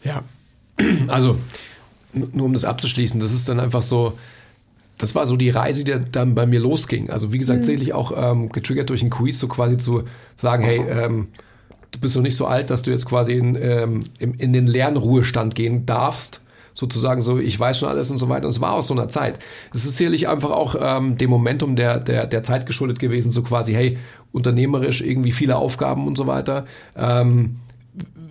Ja, 0.04 0.24
also, 1.08 1.38
nur 2.14 2.46
um 2.46 2.54
das 2.54 2.66
abzuschließen, 2.66 3.20
das 3.20 3.34
ist 3.34 3.50
dann 3.50 3.60
einfach 3.60 3.82
so, 3.82 4.18
das 4.98 5.14
war 5.14 5.28
so 5.28 5.36
die 5.36 5.50
Reise, 5.50 5.84
die 5.84 5.96
dann 6.12 6.36
bei 6.36 6.46
mir 6.46 6.60
losging. 6.60 7.10
Also 7.10 7.34
wie 7.34 7.38
gesagt, 7.38 7.62
mhm. 7.62 7.64
sehe 7.64 7.78
ich 7.78 7.94
auch 7.94 8.14
ähm, 8.16 8.50
getriggert 8.50 8.90
durch 8.90 9.04
ein 9.04 9.10
Quiz, 9.10 9.40
so 9.40 9.48
quasi 9.48 9.78
zu 9.78 10.04
sagen, 10.36 10.64
hey, 10.64 10.80
ähm, 10.80 11.28
du 11.92 12.00
bist 12.00 12.16
noch 12.16 12.24
nicht 12.24 12.36
so 12.36 12.48
alt, 12.48 12.70
dass 12.70 12.82
du 12.82 12.92
jetzt 12.92 13.06
quasi 13.06 13.34
in, 13.34 13.56
ähm, 13.56 14.04
in, 14.20 14.36
in 14.36 14.54
den 14.54 14.68
Lernruhestand 14.68 15.54
gehen 15.56 15.86
darfst 15.86 16.42
sozusagen 16.76 17.22
so, 17.22 17.40
ich 17.40 17.60
weiß 17.60 17.80
schon 17.80 17.90
alles 17.90 18.12
und 18.12 18.20
so 18.20 18.30
weiter. 18.30 18.46
Und 18.46 18.52
es 18.52 18.62
war 18.62 18.74
aus 18.74 18.88
so 18.88 18.94
einer 18.94 19.08
Zeit. 19.08 19.40
Es 19.74 19.86
ist 19.86 19.98
sicherlich 19.98 20.28
einfach 20.28 20.52
auch 20.52 20.76
ähm, 20.80 21.18
dem 21.18 21.32
Momentum 21.32 21.76
der, 21.76 22.00
der, 22.00 22.28
der 22.28 22.44
Zeit 22.44 22.68
geschuldet 22.68 23.00
gewesen, 23.00 23.32
so 23.32 23.42
quasi, 23.42 23.74
hey, 23.74 23.98
unternehmerisch 24.32 25.02
irgendwie 25.02 25.32
viele 25.32 25.56
Aufgaben 25.56 26.06
und 26.06 26.18
so 26.18 26.28
weiter. 26.28 26.66
Ähm, 26.96 27.62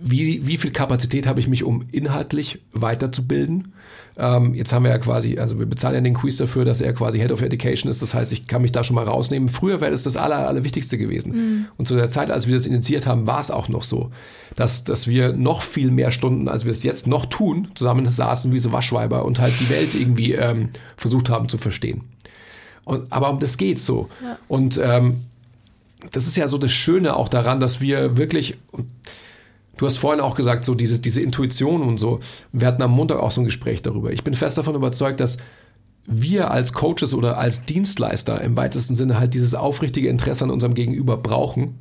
wie, 0.05 0.45
wie 0.45 0.57
viel 0.57 0.71
Kapazität 0.71 1.25
habe 1.25 1.39
ich 1.39 1.47
mich, 1.47 1.63
um 1.63 1.85
inhaltlich 1.91 2.59
weiterzubilden? 2.73 3.73
Ähm, 4.17 4.53
jetzt 4.53 4.71
haben 4.71 4.83
wir 4.83 4.91
ja 4.91 4.99
quasi, 4.99 5.39
also 5.39 5.59
wir 5.59 5.65
bezahlen 5.65 5.95
ja 5.95 6.01
den 6.01 6.13
Quiz 6.13 6.37
dafür, 6.37 6.63
dass 6.63 6.79
er 6.79 6.93
quasi 6.93 7.17
Head 7.19 7.31
of 7.31 7.41
Education 7.41 7.89
ist. 7.89 8.01
Das 8.01 8.13
heißt, 8.13 8.31
ich 8.31 8.47
kann 8.47 8.61
mich 8.61 8.71
da 8.71 8.83
schon 8.83 8.95
mal 8.95 9.03
rausnehmen. 9.03 9.49
Früher 9.49 9.81
wäre 9.81 9.91
das 9.91 10.03
das 10.03 10.15
Aller, 10.15 10.47
Allerwichtigste 10.47 10.97
gewesen. 10.97 11.33
Mhm. 11.33 11.65
Und 11.77 11.87
zu 11.87 11.95
der 11.95 12.07
Zeit, 12.07 12.29
als 12.29 12.45
wir 12.45 12.53
das 12.53 12.67
initiiert 12.67 13.07
haben, 13.07 13.25
war 13.25 13.39
es 13.39 13.49
auch 13.49 13.67
noch 13.67 13.83
so, 13.83 14.11
dass, 14.55 14.83
dass 14.83 15.07
wir 15.07 15.33
noch 15.33 15.63
viel 15.63 15.89
mehr 15.91 16.11
Stunden, 16.11 16.47
als 16.47 16.65
wir 16.65 16.71
es 16.71 16.83
jetzt 16.83 17.07
noch 17.07 17.25
tun, 17.25 17.69
zusammen 17.73 18.09
saßen 18.09 18.53
wie 18.53 18.59
so 18.59 18.71
Waschweiber 18.71 19.25
und 19.25 19.39
halt 19.39 19.59
die 19.59 19.69
Welt 19.69 19.95
irgendwie 19.95 20.33
ähm, 20.33 20.69
versucht 20.95 21.29
haben 21.29 21.49
zu 21.49 21.57
verstehen. 21.57 22.01
Und, 22.83 23.11
aber 23.11 23.31
um 23.31 23.39
das 23.39 23.57
geht 23.57 23.81
so. 23.81 24.07
Ja. 24.23 24.37
Und 24.47 24.79
ähm, 24.81 25.21
das 26.11 26.27
ist 26.27 26.37
ja 26.37 26.47
so 26.47 26.57
das 26.57 26.71
Schöne 26.71 27.15
auch 27.15 27.27
daran, 27.27 27.59
dass 27.59 27.81
wir 27.81 28.17
wirklich, 28.17 28.57
Du 29.77 29.85
hast 29.85 29.97
vorhin 29.97 30.21
auch 30.21 30.35
gesagt, 30.35 30.65
so 30.65 30.75
diese, 30.75 30.99
diese 30.99 31.21
Intuition 31.21 31.81
und 31.81 31.97
so. 31.97 32.19
Wir 32.51 32.67
hatten 32.67 32.81
am 32.81 32.91
Montag 32.91 33.19
auch 33.19 33.31
so 33.31 33.41
ein 33.41 33.45
Gespräch 33.45 33.81
darüber. 33.81 34.11
Ich 34.11 34.23
bin 34.23 34.33
fest 34.33 34.57
davon 34.57 34.75
überzeugt, 34.75 35.19
dass 35.19 35.37
wir 36.07 36.51
als 36.51 36.73
Coaches 36.73 37.13
oder 37.13 37.37
als 37.37 37.65
Dienstleister 37.65 38.39
im 38.41 38.55
weitesten 38.55 38.95
Sinne 38.95 39.19
halt 39.19 39.33
dieses 39.33 39.55
aufrichtige 39.55 40.09
Interesse 40.09 40.43
an 40.43 40.51
unserem 40.51 40.75
Gegenüber 40.75 41.17
brauchen. 41.17 41.79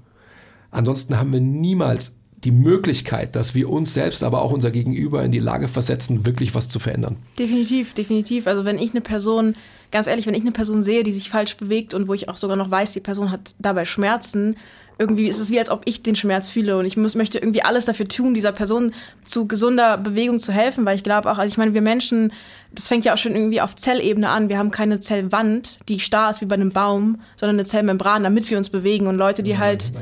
Ansonsten 0.70 1.18
haben 1.18 1.32
wir 1.32 1.40
niemals 1.40 2.18
die 2.44 2.50
Möglichkeit, 2.50 3.36
dass 3.36 3.54
wir 3.54 3.70
uns 3.70 3.94
selbst, 3.94 4.22
aber 4.22 4.42
auch 4.42 4.52
unser 4.52 4.70
Gegenüber 4.70 5.24
in 5.24 5.30
die 5.30 5.38
Lage 5.38 5.68
versetzen, 5.68 6.26
wirklich 6.26 6.54
was 6.54 6.68
zu 6.68 6.78
verändern. 6.78 7.16
Definitiv, 7.38 7.94
definitiv. 7.94 8.46
Also 8.46 8.64
wenn 8.64 8.78
ich 8.78 8.90
eine 8.90 9.00
Person, 9.00 9.54
ganz 9.90 10.06
ehrlich, 10.06 10.26
wenn 10.26 10.34
ich 10.34 10.42
eine 10.42 10.52
Person 10.52 10.82
sehe, 10.82 11.04
die 11.04 11.12
sich 11.12 11.30
falsch 11.30 11.56
bewegt 11.56 11.94
und 11.94 12.06
wo 12.06 12.12
ich 12.12 12.28
auch 12.28 12.36
sogar 12.36 12.56
noch 12.56 12.70
weiß, 12.70 12.92
die 12.92 13.00
Person 13.00 13.30
hat 13.30 13.54
dabei 13.58 13.86
Schmerzen, 13.86 14.56
irgendwie 14.98 15.26
ist 15.26 15.38
es 15.38 15.50
wie, 15.50 15.58
als 15.58 15.70
ob 15.70 15.82
ich 15.86 16.02
den 16.02 16.14
Schmerz 16.14 16.48
fühle 16.48 16.76
und 16.78 16.86
ich 16.86 16.96
muss, 16.96 17.14
möchte 17.14 17.38
irgendwie 17.38 17.62
alles 17.62 17.84
dafür 17.84 18.06
tun, 18.08 18.34
dieser 18.34 18.52
Person 18.52 18.94
zu 19.24 19.46
gesunder 19.46 19.98
Bewegung 19.98 20.38
zu 20.38 20.52
helfen, 20.52 20.84
weil 20.84 20.94
ich 20.94 21.02
glaube 21.02 21.30
auch, 21.30 21.38
also 21.38 21.50
ich 21.50 21.58
meine, 21.58 21.74
wir 21.74 21.82
Menschen, 21.82 22.32
das 22.72 22.88
fängt 22.88 23.04
ja 23.04 23.14
auch 23.14 23.18
schon 23.18 23.34
irgendwie 23.34 23.60
auf 23.60 23.74
Zellebene 23.74 24.28
an. 24.28 24.48
Wir 24.48 24.58
haben 24.58 24.70
keine 24.70 25.00
Zellwand, 25.00 25.78
die 25.88 25.98
starr 25.98 26.30
ist 26.30 26.40
wie 26.40 26.46
bei 26.46 26.54
einem 26.54 26.70
Baum, 26.70 27.20
sondern 27.36 27.56
eine 27.56 27.66
Zellmembran, 27.66 28.22
damit 28.22 28.50
wir 28.50 28.58
uns 28.58 28.70
bewegen 28.70 29.06
und 29.06 29.16
Leute, 29.16 29.42
die 29.42 29.58
halt 29.58 29.92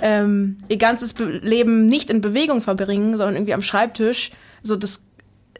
ähm, 0.00 0.58
ihr 0.68 0.78
ganzes 0.78 1.14
Leben 1.18 1.86
nicht 1.86 2.08
in 2.08 2.20
Bewegung 2.20 2.62
verbringen, 2.62 3.16
sondern 3.16 3.36
irgendwie 3.36 3.54
am 3.54 3.62
Schreibtisch, 3.62 4.30
so 4.62 4.76
das 4.76 5.02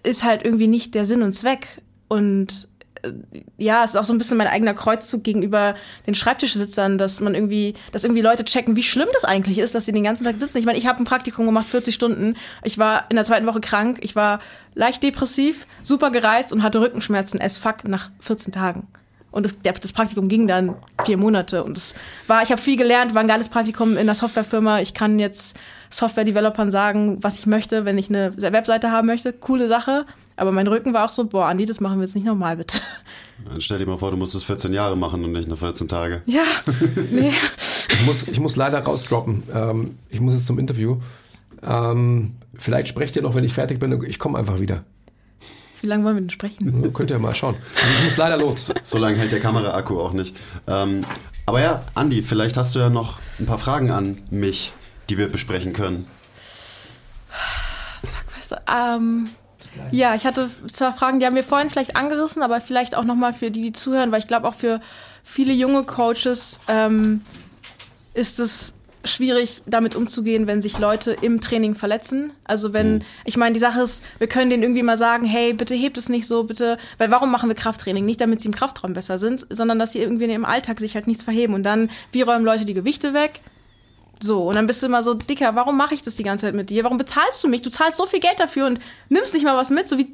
ist 0.03 0.25
halt 0.25 0.45
irgendwie 0.45 0.69
nicht 0.69 0.95
der 0.95 1.05
Sinn 1.05 1.23
und 1.23 1.33
Zweck. 1.33 1.83
Und 2.09 2.68
ja, 3.57 3.85
es 3.85 3.91
ist 3.91 3.97
auch 3.97 4.05
so 4.05 4.13
ein 4.13 4.19
bisschen 4.19 4.39
mein 4.39 4.47
eigener 4.47 4.75
Kreuzzug 4.75 5.25
gegenüber 5.25 5.75
den 6.07 6.15
Schreibtischsitzern, 6.15 6.99
dass 6.99 7.21
man 7.21 7.35
irgendwie, 7.35 7.75
dass 7.93 8.05
irgendwie 8.05 8.23
Leute 8.23 8.45
checken, 8.45 8.77
wie 8.77 8.83
schlimm 8.83 9.09
das 9.13 9.25
eigentlich 9.25 9.59
ist, 9.59 9.75
dass 9.75 9.87
sie 9.87 9.93
den 9.93 10.05
ganzen 10.05 10.25
Tag 10.25 10.39
sitzen. 10.39 10.59
Ich 10.59 10.67
meine, 10.67 10.79
ich 10.79 10.87
habe 10.87 11.03
ein 11.03 11.05
Praktikum 11.05 11.47
gemacht, 11.47 11.69
40 11.69 11.95
Stunden. 11.95 12.37
Ich 12.65 12.79
war 12.79 13.07
in 13.11 13.17
der 13.17 13.25
zweiten 13.25 13.47
Woche 13.47 13.61
krank, 13.61 13.99
ich 14.03 14.17
war 14.17 14.41
leicht 14.75 15.03
depressiv, 15.03 15.67
super 15.83 16.11
gereizt 16.11 16.53
und 16.53 16.63
hatte 16.63 16.81
Rückenschmerzen 16.81 17.41
as 17.41 17.57
fuck 17.57 17.85
nach 17.85 18.11
14 18.21 18.53
Tagen. 18.53 18.87
Und 19.31 19.45
das, 19.45 19.57
das 19.81 19.93
Praktikum 19.93 20.29
ging 20.29 20.47
dann 20.47 20.75
vier 21.05 21.19
Monate. 21.19 21.63
Und 21.63 21.77
es 21.77 21.95
war, 22.27 22.43
ich 22.43 22.51
habe 22.51 22.61
viel 22.61 22.77
gelernt, 22.77 23.15
war 23.15 23.21
ein 23.21 23.29
geiles 23.29 23.49
Praktikum 23.49 23.93
in 23.93 23.99
einer 23.99 24.15
Softwarefirma. 24.15 24.81
Ich 24.81 24.95
kann 24.95 25.19
jetzt 25.19 25.57
Software-Developern 25.91 26.71
sagen, 26.71 27.19
was 27.23 27.39
ich 27.39 27.47
möchte, 27.47 27.85
wenn 27.85 27.99
ich 27.99 28.09
eine 28.09 28.35
Webseite 28.37 28.91
haben 28.91 29.07
möchte. 29.07 29.33
Coole 29.33 29.69
Sache. 29.69 30.07
Aber 30.39 30.53
mein 30.53 30.69
Rücken 30.69 30.95
war 30.95 31.05
auch 31.05 31.11
so, 31.11 31.25
boah, 31.25 31.47
Andi, 31.47 31.67
das 31.67 31.81
machen 31.81 31.99
wir 31.99 32.05
jetzt 32.05 32.15
nicht 32.15 32.25
nochmal, 32.25 32.57
bitte. 32.57 32.79
Dann 33.45 33.61
stell 33.61 33.79
dir 33.79 33.87
mal 33.87 33.99
vor, 33.99 34.13
du 34.13 34.17
musst 34.17 34.37
es 34.37 34.45
14 34.45 34.73
Jahre 34.73 34.97
machen 34.97 35.25
und 35.25 35.33
nicht 35.33 35.49
nur 35.49 35.57
14 35.57 35.89
Tage. 35.89 36.23
Ja, 36.27 36.45
nee. 37.11 37.33
ich, 37.89 38.07
muss, 38.07 38.29
ich 38.29 38.39
muss 38.39 38.55
leider 38.55 38.79
rausdroppen. 38.79 39.43
Ähm, 39.53 39.99
ich 40.09 40.21
muss 40.21 40.35
jetzt 40.35 40.47
zum 40.47 40.61
Interview. 40.61 40.99
Ähm, 41.63 42.37
vielleicht 42.55 42.87
sprecht 42.87 43.17
ihr 43.17 43.23
noch, 43.23 43.35
wenn 43.35 43.43
ich 43.43 43.53
fertig 43.53 43.81
bin. 43.81 44.01
Ich 44.05 44.21
komme 44.21 44.39
einfach 44.39 44.61
wieder. 44.61 44.85
Wie 45.81 45.89
lange 45.89 46.05
wollen 46.05 46.17
wir 46.17 46.21
denn 46.21 46.31
sprechen? 46.31 46.93
Könnt 46.93 47.11
ihr 47.11 47.19
mal 47.19 47.35
schauen. 47.35 47.57
Also 47.75 47.99
ich 47.99 48.05
muss 48.05 48.17
leider 48.17 48.37
los. 48.37 48.73
So 48.85 48.99
lange 48.99 49.19
hält 49.19 49.33
der 49.33 49.41
Kameraakku 49.41 49.99
auch 49.99 50.13
nicht. 50.13 50.37
Ähm, 50.69 51.01
aber 51.47 51.61
ja, 51.61 51.83
Andi, 51.95 52.23
vielleicht 52.23 52.57
hast 52.57 52.77
du 52.77 52.79
ja 52.79 52.91
noch 52.91 53.19
ein 53.41 53.47
paar 53.47 53.59
Fragen 53.59 53.91
an 53.91 54.17
mich, 54.31 54.73
die 55.09 55.19
wir 55.19 55.29
besprechen 55.29 55.73
können. 55.73 56.07
Fuck, 58.03 58.37
weißt 58.37 58.53
du, 58.53 58.57
ähm, 58.69 59.29
ja, 59.91 60.15
ich 60.15 60.27
hatte 60.27 60.51
zwar 60.71 60.93
Fragen, 60.93 61.21
die 61.21 61.27
haben 61.27 61.37
wir 61.37 61.45
vorhin 61.45 61.71
vielleicht 61.71 61.97
angerissen, 61.97 62.43
aber 62.43 62.61
vielleicht 62.61 62.97
auch 62.97 63.05
nochmal 63.05 63.33
für 63.33 63.51
die, 63.51 63.63
die 63.63 63.73
zuhören, 63.73 64.13
weil 64.13 64.21
ich 64.21 64.29
glaube 64.29 64.47
auch 64.49 64.55
für 64.55 64.81
viele 65.25 65.53
junge 65.53 65.85
Coaches 65.85 66.61
ähm, 66.69 67.23
ist 68.15 68.39
es 68.39 68.75
schwierig, 69.05 69.63
damit 69.67 69.95
umzugehen, 69.95 70.47
wenn 70.47 70.61
sich 70.63 70.79
Leute 70.79 71.13
im 71.13 71.41
Training 71.41 71.75
verletzen. 71.75 72.33
Also 72.45 72.73
wenn, 72.73 72.97
mhm. 72.97 73.03
ich 73.25 73.37
meine, 73.37 73.55
die 73.55 73.61
Sache 73.61 73.81
ist, 73.81 74.03
wir 74.19 74.27
können 74.27 74.51
denen 74.51 74.63
irgendwie 74.63 74.83
mal 74.83 74.99
sagen, 74.99 75.25
hey, 75.25 75.53
bitte 75.53 75.75
hebt 75.75 75.99
es 75.99 76.09
nicht 76.09 76.27
so, 76.27 76.45
bitte, 76.45 76.79
weil 76.99 77.11
warum 77.11 77.31
machen 77.31 77.49
wir 77.49 77.57
Krafttraining? 77.57 78.05
Nicht, 78.05 78.21
damit 78.21 78.41
sie 78.41 78.49
im 78.49 78.55
Kraftraum 78.55 78.93
besser 78.93 79.19
sind, 79.19 79.47
sondern 79.51 79.79
dass 79.79 79.93
sie 79.93 80.01
irgendwie 80.01 80.27
ihrem 80.27 80.45
Alltag 80.45 80.81
sich 80.81 80.95
halt 80.95 81.07
nichts 81.07 81.25
verheben. 81.25 81.55
Und 81.55 81.63
dann, 81.63 81.91
wie 82.13 82.23
räumen 82.23 82.45
Leute 82.45 82.65
die 82.65 82.75
Gewichte 82.75 83.15
weg? 83.15 83.41
So, 84.21 84.49
und 84.49 84.57
dann 84.57 84.67
bist 84.67 84.83
du 84.83 84.87
immer 84.87 85.03
so, 85.03 85.15
Dicker, 85.15 85.55
warum 85.55 85.77
mache 85.77 85.95
ich 85.95 86.03
das 86.03 86.17
die 86.17 86.25
ganze 86.25 86.47
Zeit 86.47 86.55
mit 86.55 86.71
dir? 86.71 86.83
Warum 86.85 86.99
bezahlst 86.99 87.43
du 87.45 87.49
mich? 87.49 87.63
Du 87.63 87.71
zahlst 87.71 87.99
so 87.99 88.07
viel 88.07 88.21
Geld 88.21 88.39
dafür 88.41 88.67
und 88.67 88.81
nimmst 89.09 89.33
nicht 89.33 89.45
mal 89.45 89.57
was 89.57 89.71
mit, 89.71 89.89
so 89.89 89.97
wie 89.97 90.05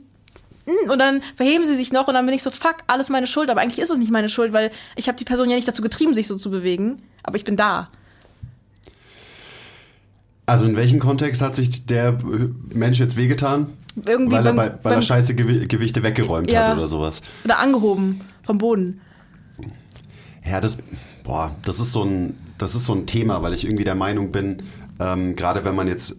mm, 0.67 0.91
und 0.91 0.99
dann 0.99 1.23
verheben 1.37 1.65
sie 1.65 1.75
sich 1.75 1.91
noch 1.93 2.07
und 2.09 2.15
dann 2.15 2.27
bin 2.27 2.35
ich 2.35 2.43
so, 2.43 2.51
fuck, 2.51 2.77
alles 2.87 3.09
meine 3.09 3.27
Schuld. 3.27 3.49
Aber 3.49 3.61
eigentlich 3.63 3.79
ist 3.79 3.91
es 3.91 3.97
nicht 3.99 4.13
meine 4.13 4.29
Schuld, 4.29 4.53
weil 4.53 4.71
ich 4.97 5.09
habe 5.09 5.17
die 5.17 5.25
Person 5.25 5.49
ja 5.49 5.57
nicht 5.57 5.67
dazu 5.67 5.81
getrieben, 5.83 6.13
sich 6.15 6.27
so 6.27 6.37
zu 6.37 6.51
bewegen. 6.51 7.01
Aber 7.23 7.37
ich 7.37 7.45
bin 7.45 7.57
da. 7.57 7.89
Also 10.47 10.67
in 10.67 10.77
welchem 10.77 10.99
Kontext 10.99 11.41
hat 11.41 11.57
sich 11.57 11.87
der 11.87 12.19
Mensch 12.73 12.99
jetzt 12.99 13.17
wehgetan? 13.17 13.73
Irgendwie 14.07 14.37
weil 14.37 14.47
er, 14.47 14.53
beim- 14.53 14.57
bei, 14.57 14.63
weil 14.85 14.93
er 14.93 14.97
beim- 14.97 15.03
scheiße 15.03 15.35
Gewi 15.35 15.67
Gewichte 15.67 16.03
weggeräumt 16.03 16.51
Ja. 16.51 16.69
hat 16.69 16.77
oder 16.77 16.87
sowas. 16.87 17.23
Oder 17.45 17.59
angehoben 17.59 18.21
vom 18.43 18.59
Boden. 18.59 19.01
Ja, 20.47 20.61
das, 20.61 20.77
boah, 21.23 21.55
das 21.63 21.81
ist 21.81 21.93
so 21.93 22.03
ein, 22.05 22.37
das 22.65 22.75
ist 22.75 22.87
so 22.87 22.95
ein 22.95 23.07
Thema, 23.07 23.43
weil 23.43 23.55
ich 23.55 23.65
irgendwie 23.65 23.85
der 23.85 23.95
Meinung 23.95 24.33
bin, 24.33 24.57
ähm, 24.99 25.37
gerade 25.37 25.65
wenn 25.65 25.75
man 25.75 25.87
jetzt 25.87 26.17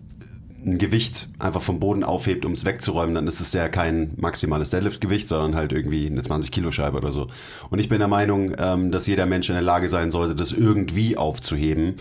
ein 0.66 0.78
Gewicht 0.78 1.28
einfach 1.38 1.62
vom 1.62 1.80
Boden 1.80 2.04
aufhebt, 2.04 2.46
um 2.46 2.52
es 2.52 2.66
wegzuräumen, 2.66 3.14
dann 3.14 3.28
ist 3.28 3.40
es 3.40 3.54
ja 3.54 3.68
kein 3.68 4.14
maximales 4.18 4.72
Deadlift-Gewicht, 4.72 5.28
sondern 5.28 5.56
halt 5.56 5.72
irgendwie 5.72 6.08
eine 6.08 6.22
20-Kilo-Scheibe 6.22 6.98
oder 6.98 7.12
so. 7.12 7.28
Und 7.70 7.80
ich 7.80 7.90
bin 7.90 8.00
der 8.00 8.08
Meinung, 8.08 8.56
ähm, 8.58 8.92
dass 8.92 9.08
jeder 9.08 9.26
Mensch 9.26 9.50
in 9.50 9.56
der 9.56 9.64
Lage 9.64 9.90
sein 9.90 10.12
sollte, 10.12 10.36
das 10.36 10.52
irgendwie 10.52 11.18
aufzuheben. 11.18 11.96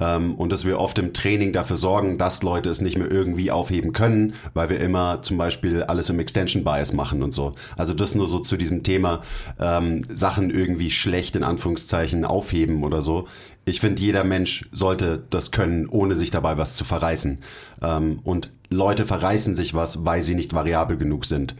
Ähm, 0.00 0.34
und 0.34 0.50
dass 0.50 0.66
wir 0.66 0.78
oft 0.78 0.98
im 0.98 1.12
Training 1.12 1.52
dafür 1.52 1.76
sorgen, 1.76 2.18
dass 2.18 2.42
Leute 2.42 2.70
es 2.70 2.80
nicht 2.80 2.98
mehr 2.98 3.10
irgendwie 3.10 3.50
aufheben 3.50 3.92
können, 3.92 4.34
weil 4.52 4.68
wir 4.68 4.80
immer 4.80 5.22
zum 5.22 5.38
Beispiel 5.38 5.82
alles 5.82 6.10
im 6.10 6.18
Extension 6.18 6.64
Bias 6.64 6.92
machen 6.92 7.22
und 7.22 7.32
so. 7.32 7.54
Also 7.76 7.94
das 7.94 8.14
nur 8.14 8.28
so 8.28 8.40
zu 8.40 8.56
diesem 8.56 8.82
Thema 8.82 9.22
ähm, 9.60 10.02
Sachen 10.12 10.50
irgendwie 10.50 10.90
schlecht 10.90 11.36
in 11.36 11.44
Anführungszeichen 11.44 12.24
aufheben 12.24 12.82
oder 12.82 13.00
so. 13.00 13.28
Ich 13.64 13.80
finde, 13.80 14.02
jeder 14.02 14.24
Mensch 14.24 14.68
sollte 14.72 15.24
das 15.30 15.50
können, 15.50 15.86
ohne 15.86 16.14
sich 16.14 16.30
dabei 16.30 16.58
was 16.58 16.74
zu 16.76 16.84
verreißen. 16.84 17.38
Ähm, 17.80 18.20
und 18.24 18.50
Leute 18.70 19.06
verreißen 19.06 19.54
sich 19.54 19.74
was, 19.74 20.04
weil 20.04 20.22
sie 20.22 20.34
nicht 20.34 20.52
variabel 20.52 20.96
genug 20.96 21.24
sind. 21.24 21.54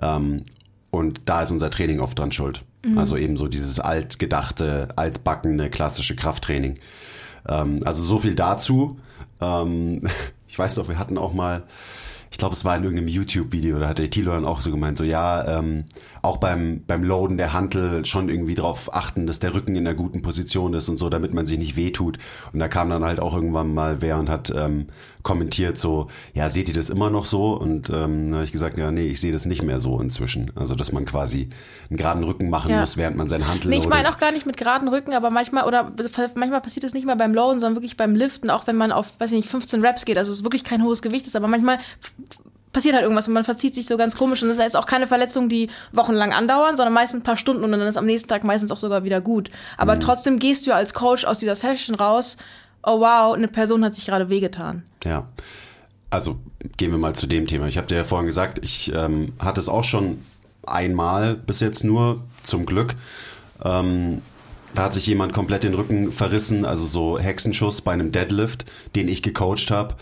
Ähm, 0.00 0.44
und 0.90 1.22
da 1.26 1.42
ist 1.42 1.50
unser 1.50 1.70
Training 1.70 2.00
oft 2.00 2.18
dran 2.18 2.32
schuld. 2.32 2.64
Also 2.94 3.16
eben 3.16 3.36
so 3.36 3.48
dieses 3.48 3.80
altgedachte, 3.80 4.88
altbackene, 4.94 5.70
klassische 5.70 6.14
Krafttraining. 6.14 6.78
Ähm, 7.48 7.80
also 7.84 8.02
so 8.02 8.18
viel 8.18 8.34
dazu. 8.34 9.00
Ähm, 9.40 10.08
ich 10.46 10.58
weiß 10.58 10.76
doch, 10.76 10.88
wir 10.88 10.98
hatten 10.98 11.18
auch 11.18 11.32
mal, 11.32 11.64
ich 12.30 12.38
glaube, 12.38 12.54
es 12.54 12.64
war 12.64 12.76
in 12.76 12.84
irgendeinem 12.84 13.08
YouTube-Video, 13.08 13.78
da 13.78 13.88
hat 13.88 13.98
der 13.98 14.10
Thilo 14.10 14.32
dann 14.32 14.44
auch 14.44 14.60
so 14.60 14.70
gemeint, 14.70 14.96
so 14.96 15.04
ja, 15.04 15.58
ähm, 15.58 15.84
auch 16.26 16.36
beim, 16.38 16.82
beim 16.86 17.02
Loaden 17.02 17.36
der 17.36 17.52
Hantel 17.52 18.04
schon 18.04 18.28
irgendwie 18.28 18.54
drauf 18.54 18.92
achten, 18.94 19.26
dass 19.26 19.40
der 19.40 19.54
Rücken 19.54 19.76
in 19.76 19.86
einer 19.86 19.94
guten 19.94 20.22
Position 20.22 20.74
ist 20.74 20.88
und 20.88 20.96
so, 20.96 21.08
damit 21.08 21.32
man 21.32 21.46
sich 21.46 21.58
nicht 21.58 21.76
wehtut. 21.76 22.18
Und 22.52 22.58
da 22.58 22.68
kam 22.68 22.90
dann 22.90 23.04
halt 23.04 23.20
auch 23.20 23.34
irgendwann 23.34 23.72
mal 23.72 24.02
wer 24.02 24.18
und 24.18 24.28
hat 24.28 24.52
ähm, 24.54 24.86
kommentiert 25.22 25.78
so, 25.78 26.08
ja, 26.34 26.50
seht 26.50 26.68
ihr 26.68 26.74
das 26.74 26.90
immer 26.90 27.10
noch 27.10 27.26
so? 27.26 27.54
Und 27.54 27.90
ähm, 27.90 28.30
da 28.30 28.36
habe 28.36 28.44
ich 28.44 28.52
gesagt, 28.52 28.78
ja, 28.78 28.90
nee, 28.90 29.06
ich 29.06 29.20
sehe 29.20 29.32
das 29.32 29.46
nicht 29.46 29.62
mehr 29.62 29.80
so 29.80 30.00
inzwischen. 30.00 30.50
Also, 30.54 30.74
dass 30.74 30.92
man 30.92 31.04
quasi 31.04 31.48
einen 31.88 31.96
geraden 31.96 32.22
Rücken 32.24 32.48
machen 32.48 32.70
Ja. 32.70 32.80
muss, 32.80 32.96
während 32.96 33.16
man 33.16 33.28
seinen 33.28 33.48
Hantel 33.48 33.70
Nee, 33.70 33.78
ich 33.78 33.88
meine 33.88 34.08
auch 34.08 34.18
gar 34.18 34.32
nicht 34.32 34.46
mit 34.46 34.56
geraden 34.56 34.88
Rücken, 34.88 35.14
aber 35.14 35.30
manchmal, 35.30 35.64
oder 35.64 35.92
manchmal 36.34 36.60
passiert 36.60 36.84
es 36.84 36.94
nicht 36.94 37.06
mal 37.06 37.16
beim 37.16 37.34
Lowen, 37.34 37.58
sondern 37.58 37.76
wirklich 37.76 37.96
beim 37.96 38.14
Liften, 38.14 38.50
auch 38.50 38.66
wenn 38.66 38.76
man 38.76 38.92
auf, 38.92 39.18
weiß 39.18 39.32
ich 39.32 39.36
nicht, 39.36 39.48
15 39.48 39.80
Reps 39.84 40.04
geht, 40.04 40.18
also 40.18 40.30
es 40.32 40.44
wirklich 40.44 40.64
kein 40.64 40.82
hohes 40.82 41.02
Gewicht 41.02 41.26
ist, 41.26 41.36
aber 41.36 41.48
manchmal 41.48 41.78
passiert 42.76 42.94
halt 42.94 43.04
irgendwas 43.04 43.26
und 43.26 43.32
man 43.32 43.44
verzieht 43.44 43.74
sich 43.74 43.86
so 43.86 43.96
ganz 43.96 44.18
komisch 44.18 44.42
und 44.42 44.50
das 44.50 44.58
ist 44.58 44.76
auch 44.76 44.84
keine 44.84 45.06
Verletzungen, 45.06 45.48
die 45.48 45.70
wochenlang 45.92 46.34
andauern, 46.34 46.76
sondern 46.76 46.92
meistens 46.92 47.20
ein 47.20 47.22
paar 47.22 47.38
Stunden 47.38 47.64
und 47.64 47.72
dann 47.72 47.80
ist 47.80 47.96
am 47.96 48.04
nächsten 48.04 48.28
Tag 48.28 48.44
meistens 48.44 48.70
auch 48.70 48.76
sogar 48.76 49.02
wieder 49.02 49.22
gut. 49.22 49.50
Aber 49.78 49.98
trotzdem 49.98 50.38
gehst 50.38 50.66
du 50.66 50.70
ja 50.72 50.76
als 50.76 50.92
Coach 50.92 51.24
aus 51.24 51.38
dieser 51.38 51.54
Session 51.54 51.96
raus, 51.96 52.36
oh 52.82 53.00
wow, 53.00 53.34
eine 53.34 53.48
Person 53.48 53.82
hat 53.82 53.94
sich 53.94 54.04
gerade 54.04 54.28
wehgetan. 54.28 54.82
Ja. 55.04 55.26
Also 56.10 56.36
gehen 56.76 56.90
wir 56.90 56.98
mal 56.98 57.14
zu 57.14 57.26
dem 57.26 57.46
Thema. 57.46 57.66
Ich 57.66 57.78
habe 57.78 57.86
dir 57.86 57.96
ja 57.96 58.04
vorhin 58.04 58.26
gesagt, 58.26 58.62
ich 58.62 58.92
ähm, 58.94 59.32
hatte 59.38 59.58
es 59.58 59.70
auch 59.70 59.84
schon 59.84 60.18
einmal 60.66 61.34
bis 61.34 61.60
jetzt 61.60 61.82
nur, 61.82 62.24
zum 62.42 62.66
Glück. 62.66 62.94
Ähm, 63.64 64.20
da 64.74 64.82
hat 64.82 64.92
sich 64.92 65.06
jemand 65.06 65.32
komplett 65.32 65.62
den 65.62 65.72
Rücken 65.72 66.12
verrissen, 66.12 66.66
also 66.66 66.84
so 66.84 67.18
Hexenschuss 67.18 67.80
bei 67.80 67.92
einem 67.92 68.12
Deadlift, 68.12 68.66
den 68.94 69.08
ich 69.08 69.22
gecoacht 69.22 69.70
habe. 69.70 69.94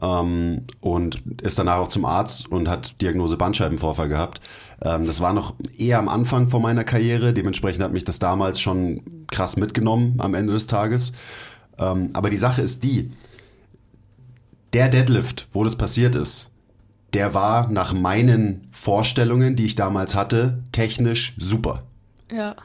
Ähm, 0.00 0.62
und 0.80 1.22
ist 1.42 1.58
danach 1.58 1.78
auch 1.78 1.88
zum 1.88 2.04
Arzt 2.04 2.50
und 2.50 2.68
hat 2.68 3.00
Diagnose 3.00 3.36
Bandscheibenvorfall 3.36 4.08
gehabt. 4.08 4.40
Ähm, 4.82 5.06
das 5.06 5.20
war 5.20 5.32
noch 5.32 5.54
eher 5.76 5.98
am 5.98 6.08
Anfang 6.08 6.48
von 6.48 6.62
meiner 6.62 6.84
Karriere, 6.84 7.32
dementsprechend 7.32 7.82
hat 7.82 7.92
mich 7.92 8.04
das 8.04 8.18
damals 8.18 8.60
schon 8.60 9.00
krass 9.30 9.56
mitgenommen 9.56 10.16
am 10.18 10.34
Ende 10.34 10.52
des 10.52 10.66
Tages. 10.66 11.12
Ähm, 11.78 12.10
aber 12.12 12.30
die 12.30 12.36
Sache 12.36 12.62
ist 12.62 12.84
die, 12.84 13.10
der 14.72 14.88
Deadlift, 14.88 15.48
wo 15.52 15.64
das 15.64 15.76
passiert 15.76 16.14
ist, 16.14 16.50
der 17.14 17.32
war 17.32 17.68
nach 17.70 17.94
meinen 17.94 18.68
Vorstellungen, 18.72 19.56
die 19.56 19.64
ich 19.64 19.74
damals 19.74 20.14
hatte, 20.14 20.62
technisch 20.72 21.34
super. 21.38 21.84
Ja. 22.30 22.56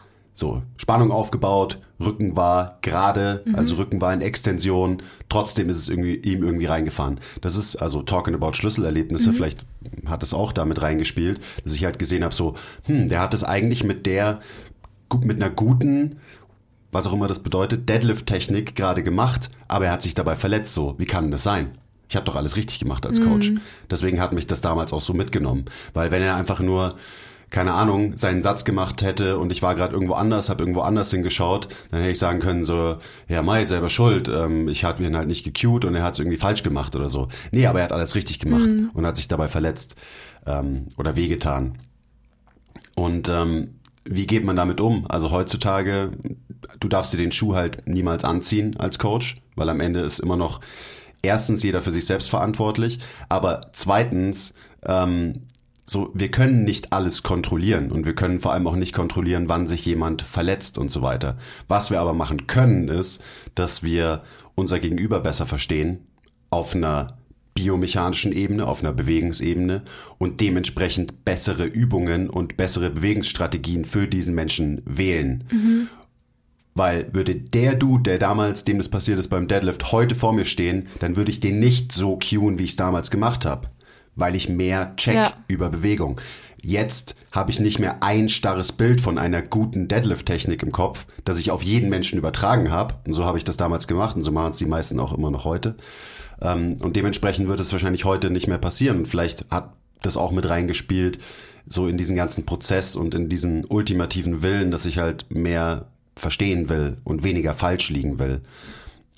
So, 0.42 0.64
Spannung 0.76 1.12
aufgebaut, 1.12 1.78
Rücken 2.00 2.36
war 2.36 2.80
gerade, 2.82 3.44
also 3.54 3.76
Rücken 3.76 4.02
war 4.02 4.12
in 4.12 4.22
Extension, 4.22 5.04
trotzdem 5.30 5.70
ist 5.70 5.78
es 5.78 5.88
irgendwie, 5.88 6.16
ihm 6.16 6.42
irgendwie 6.42 6.66
reingefahren. 6.66 7.20
Das 7.42 7.56
ist 7.56 7.76
also 7.76 8.02
talking 8.02 8.34
about 8.34 8.54
Schlüsselerlebnisse, 8.54 9.34
vielleicht 9.34 9.68
hat 10.08 10.24
es 10.24 10.34
auch 10.34 10.52
damit 10.52 10.82
reingespielt, 10.82 11.40
dass 11.64 11.74
ich 11.74 11.86
halt 11.86 12.00
gesehen 12.00 12.24
habe, 12.24 12.34
so, 12.34 12.56
hm, 12.86 13.08
der 13.08 13.22
hat 13.22 13.36
es 13.36 13.44
eigentlich 13.44 13.84
mit 13.84 14.08
der, 14.08 14.42
mit 15.24 15.40
einer 15.40 15.52
guten, 15.52 16.16
was 16.92 17.06
auch 17.06 17.14
immer 17.14 17.28
das 17.28 17.44
bedeutet, 17.44 17.88
Deadlift-Technik 17.88 18.76
gerade 18.76 19.04
gemacht, 19.04 19.52
aber 19.68 19.86
er 19.86 19.92
hat 19.92 20.02
sich 20.02 20.16
dabei 20.16 20.36
verletzt, 20.36 20.74
so, 20.74 20.96
wie 20.98 21.06
kann 21.06 21.26
denn 21.26 21.32
das 21.32 21.44
sein? 21.44 21.78
Ich 22.10 22.16
habe 22.16 22.26
doch 22.26 22.36
alles 22.36 22.56
richtig 22.56 22.80
gemacht 22.80 23.06
als 23.06 23.22
Coach. 23.24 23.54
Deswegen 23.90 24.20
hat 24.20 24.34
mich 24.34 24.46
das 24.46 24.60
damals 24.60 24.92
auch 24.92 25.00
so 25.00 25.14
mitgenommen. 25.14 25.64
Weil 25.94 26.12
wenn 26.12 26.22
er 26.22 26.36
einfach 26.36 26.60
nur, 26.60 26.96
keine 27.52 27.74
Ahnung, 27.74 28.18
seinen 28.18 28.42
Satz 28.42 28.64
gemacht 28.64 29.02
hätte 29.02 29.38
und 29.38 29.52
ich 29.52 29.62
war 29.62 29.76
gerade 29.76 29.94
irgendwo 29.94 30.14
anders, 30.14 30.50
habe 30.50 30.64
irgendwo 30.64 30.82
anders 30.82 31.12
hingeschaut, 31.12 31.68
dann 31.92 32.00
hätte 32.00 32.12
ich 32.12 32.20
sagen 32.20 32.40
können 32.40 32.64
so, 32.64 32.98
ja, 33.28 33.44
Mai, 33.44 33.66
selber 33.66 33.90
schuld, 33.90 34.30
ähm, 34.30 34.70
ich 34.70 34.86
habe 34.86 35.04
ihn 35.04 35.18
halt 35.18 35.28
nicht 35.28 35.44
gecued 35.44 35.86
und 35.86 35.94
er 35.94 36.04
hat 36.04 36.14
es 36.14 36.20
irgendwie 36.20 36.38
falsch 36.38 36.64
gemacht 36.64 36.96
oder 36.96 37.10
so. 37.10 37.28
Nee, 37.52 37.68
aber 37.68 37.80
er 37.80 37.86
hat 37.86 37.92
alles 37.92 38.16
richtig 38.16 38.40
gemacht 38.40 38.70
und 38.94 39.06
hat 39.06 39.18
sich 39.18 39.28
dabei 39.28 39.50
verletzt 39.50 39.96
ähm, 40.48 40.88
oder 40.98 41.18
wehgetan. 41.18 41.78
Und 42.96 43.28
ähm, 43.28 43.76
wie 44.06 44.28
geht 44.28 44.46
man 44.46 44.56
damit 44.56 44.80
um? 44.80 45.06
Also 45.10 45.32
heutzutage, 45.32 46.12
du 46.80 46.88
darfst 46.88 47.14
dir 47.14 47.18
den 47.18 47.34
Schuh 47.34 47.56
halt 47.56 47.86
niemals 47.86 48.24
anziehen 48.24 48.78
als 48.78 48.98
Coach, 48.98 49.42
weil 49.56 49.70
am 49.70 49.82
Ende 49.82 50.00
ist 50.00 50.20
immer 50.20 50.38
noch 50.38 50.62
erstens 51.22 51.64
jeder 51.64 51.82
für 51.82 51.92
sich 51.92 52.06
selbst 52.06 52.30
verantwortlich, 52.30 53.00
aber 53.28 53.70
zweitens, 53.74 54.54
ähm, 54.84 55.48
so, 55.86 56.12
wir 56.14 56.32
können 56.32 56.64
nicht 56.64 56.94
alles 56.94 57.24
kontrollieren 57.24 57.92
und 57.92 58.06
wir 58.06 58.16
können 58.16 58.40
vor 58.40 58.54
allem 58.54 58.68
auch 58.68 58.76
nicht 58.76 58.94
kontrollieren, 58.94 59.50
wann 59.50 59.68
sich 59.68 59.86
jemand 59.86 60.22
verletzt 60.22 60.78
und 60.78 60.90
so 60.90 61.02
weiter. 61.02 61.38
Was 61.68 61.92
wir 61.92 62.00
aber 62.00 62.14
machen 62.14 62.48
können, 62.48 62.88
ist, 62.88 63.22
dass 63.56 63.84
wir 63.84 64.24
unser 64.56 64.80
Gegenüber 64.80 65.20
besser 65.20 65.46
verstehen 65.46 66.08
auf 66.50 66.76
einer 66.76 67.08
biomechanischen 67.54 68.32
Ebene, 68.32 68.68
auf 68.68 68.82
einer 68.82 68.94
Bewegungsebene 68.94 69.82
und 70.18 70.40
dementsprechend 70.40 71.26
bessere 71.26 71.66
Übungen 71.66 72.30
und 72.30 72.58
bessere 72.58 72.90
Bewegungsstrategien 72.90 73.86
für 73.86 74.08
diesen 74.08 74.34
Menschen 74.36 74.82
wählen. 74.86 75.44
Weil 76.74 77.14
würde 77.14 77.36
der 77.36 77.76
Dude, 77.76 78.04
der 78.04 78.20
damals, 78.20 78.64
dem 78.64 78.78
das 78.78 78.88
passiert 78.88 79.20
ist 79.20 79.28
beim 79.28 79.50
Deadlift, 79.50 79.92
heute 79.92 80.16
vor 80.16 80.32
mir 80.32 80.46
stehen, 80.46 80.88
dann 81.00 81.18
würde 81.18 81.32
ich 81.32 81.42
den 81.42 81.60
nicht 81.60 81.92
so 81.92 82.18
cueen, 82.18 82.60
wie 82.60 82.64
ich 82.64 82.72
es 82.72 82.76
damals 82.78 83.12
gemacht 83.12 83.46
habe. 83.46 83.70
Weil 84.16 84.36
ich 84.36 84.50
mehr 84.50 84.94
check 84.98 85.16
Ja. 85.16 85.34
über 85.48 85.70
Bewegung. 85.70 86.20
Jetzt 86.62 87.16
habe 87.32 87.50
ich 87.50 87.60
nicht 87.60 87.80
mehr 87.80 88.04
ein 88.04 88.30
starres 88.30 88.72
Bild 88.72 89.02
von 89.02 89.18
einer 89.18 89.42
guten 89.42 89.88
Deadlift-Technik 89.88 90.62
im 90.62 90.72
Kopf, 90.72 91.08
das 91.26 91.40
ich 91.40 91.50
auf 91.50 91.64
jeden 91.64 91.90
Menschen 91.90 92.20
übertragen 92.20 92.70
habe. 92.72 92.96
Und 93.08 93.14
so 93.14 93.26
habe 93.26 93.38
ich 93.38 93.44
das 93.44 93.58
damals 93.58 93.88
gemacht 93.88 94.16
und 94.16 94.22
so 94.22 94.32
machen 94.32 94.52
es 94.52 94.58
die 94.58 94.66
meisten 94.66 95.00
auch 95.00 95.14
immer 95.14 95.32
noch 95.32 95.46
heute. 95.46 95.76
Ähm, 96.42 96.78
und 96.82 96.96
dementsprechend 96.96 97.48
wird 97.48 97.60
es 97.60 97.72
wahrscheinlich 97.72 98.06
heute 98.06 98.30
nicht 98.30 98.48
mehr 98.48 98.58
passieren. 98.60 99.00
Und 99.00 99.08
vielleicht 99.08 99.50
hat 99.50 99.74
das 100.02 100.18
auch 100.18 100.32
mit 100.32 100.48
reingespielt, 100.48 101.20
so 101.68 101.88
in 101.88 101.98
diesen 101.98 102.16
ganzen 102.16 102.46
Prozess 102.46 102.96
und 102.96 103.16
in 103.16 103.30
diesen 103.30 103.66
ultimativen 103.66 104.42
Willen, 104.42 104.72
dass 104.72 104.86
ich 104.86 104.98
halt 104.98 105.26
mehr 105.30 105.86
verstehen 106.16 106.70
will 106.70 106.98
und 107.04 107.24
weniger 107.24 107.54
falsch 107.54 107.90
liegen 107.90 108.20
will. 108.20 108.42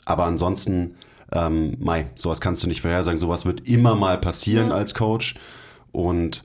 Aber 0.05 0.25
ansonsten, 0.25 0.95
ähm, 1.33 1.75
Mai, 1.79 2.07
sowas 2.15 2.41
kannst 2.41 2.63
du 2.63 2.67
nicht 2.67 2.81
vorhersagen. 2.81 3.19
Sowas 3.19 3.45
wird 3.45 3.67
immer 3.67 3.95
mal 3.95 4.17
passieren 4.17 4.71
als 4.71 4.93
Coach. 4.93 5.35
Und 5.91 6.43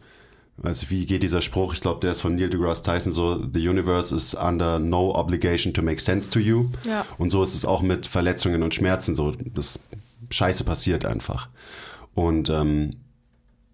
weißt 0.57 0.83
du, 0.85 0.91
wie 0.91 1.07
geht 1.07 1.23
dieser 1.23 1.43
Spruch? 1.43 1.75
Ich 1.75 1.81
glaube, 1.81 2.01
der 2.01 2.13
ist 2.13 2.21
von 2.21 2.35
Neil 2.35 2.51
deGrasse 2.51 2.83
Tyson 2.83 3.13
so, 3.13 3.41
the 3.53 3.69
universe 3.69 4.15
is 4.15 4.35
under 4.35 4.79
no 4.79 5.15
obligation 5.15 5.73
to 5.75 5.83
make 5.83 6.01
sense 6.01 6.31
to 6.31 6.39
you. 6.39 6.67
Ja. 6.85 7.07
Und 7.19 7.31
so 7.31 7.43
ist 7.43 7.55
es 7.55 7.65
auch 7.65 7.83
mit 7.83 8.07
Verletzungen 8.07 8.63
und 8.63 8.75
Schmerzen 8.75 9.15
so. 9.15 9.33
Das 9.55 9.81
Scheiße 10.31 10.65
passiert 10.65 11.05
einfach. 11.05 11.49
Und 12.15 12.51
ähm, 12.51 12.91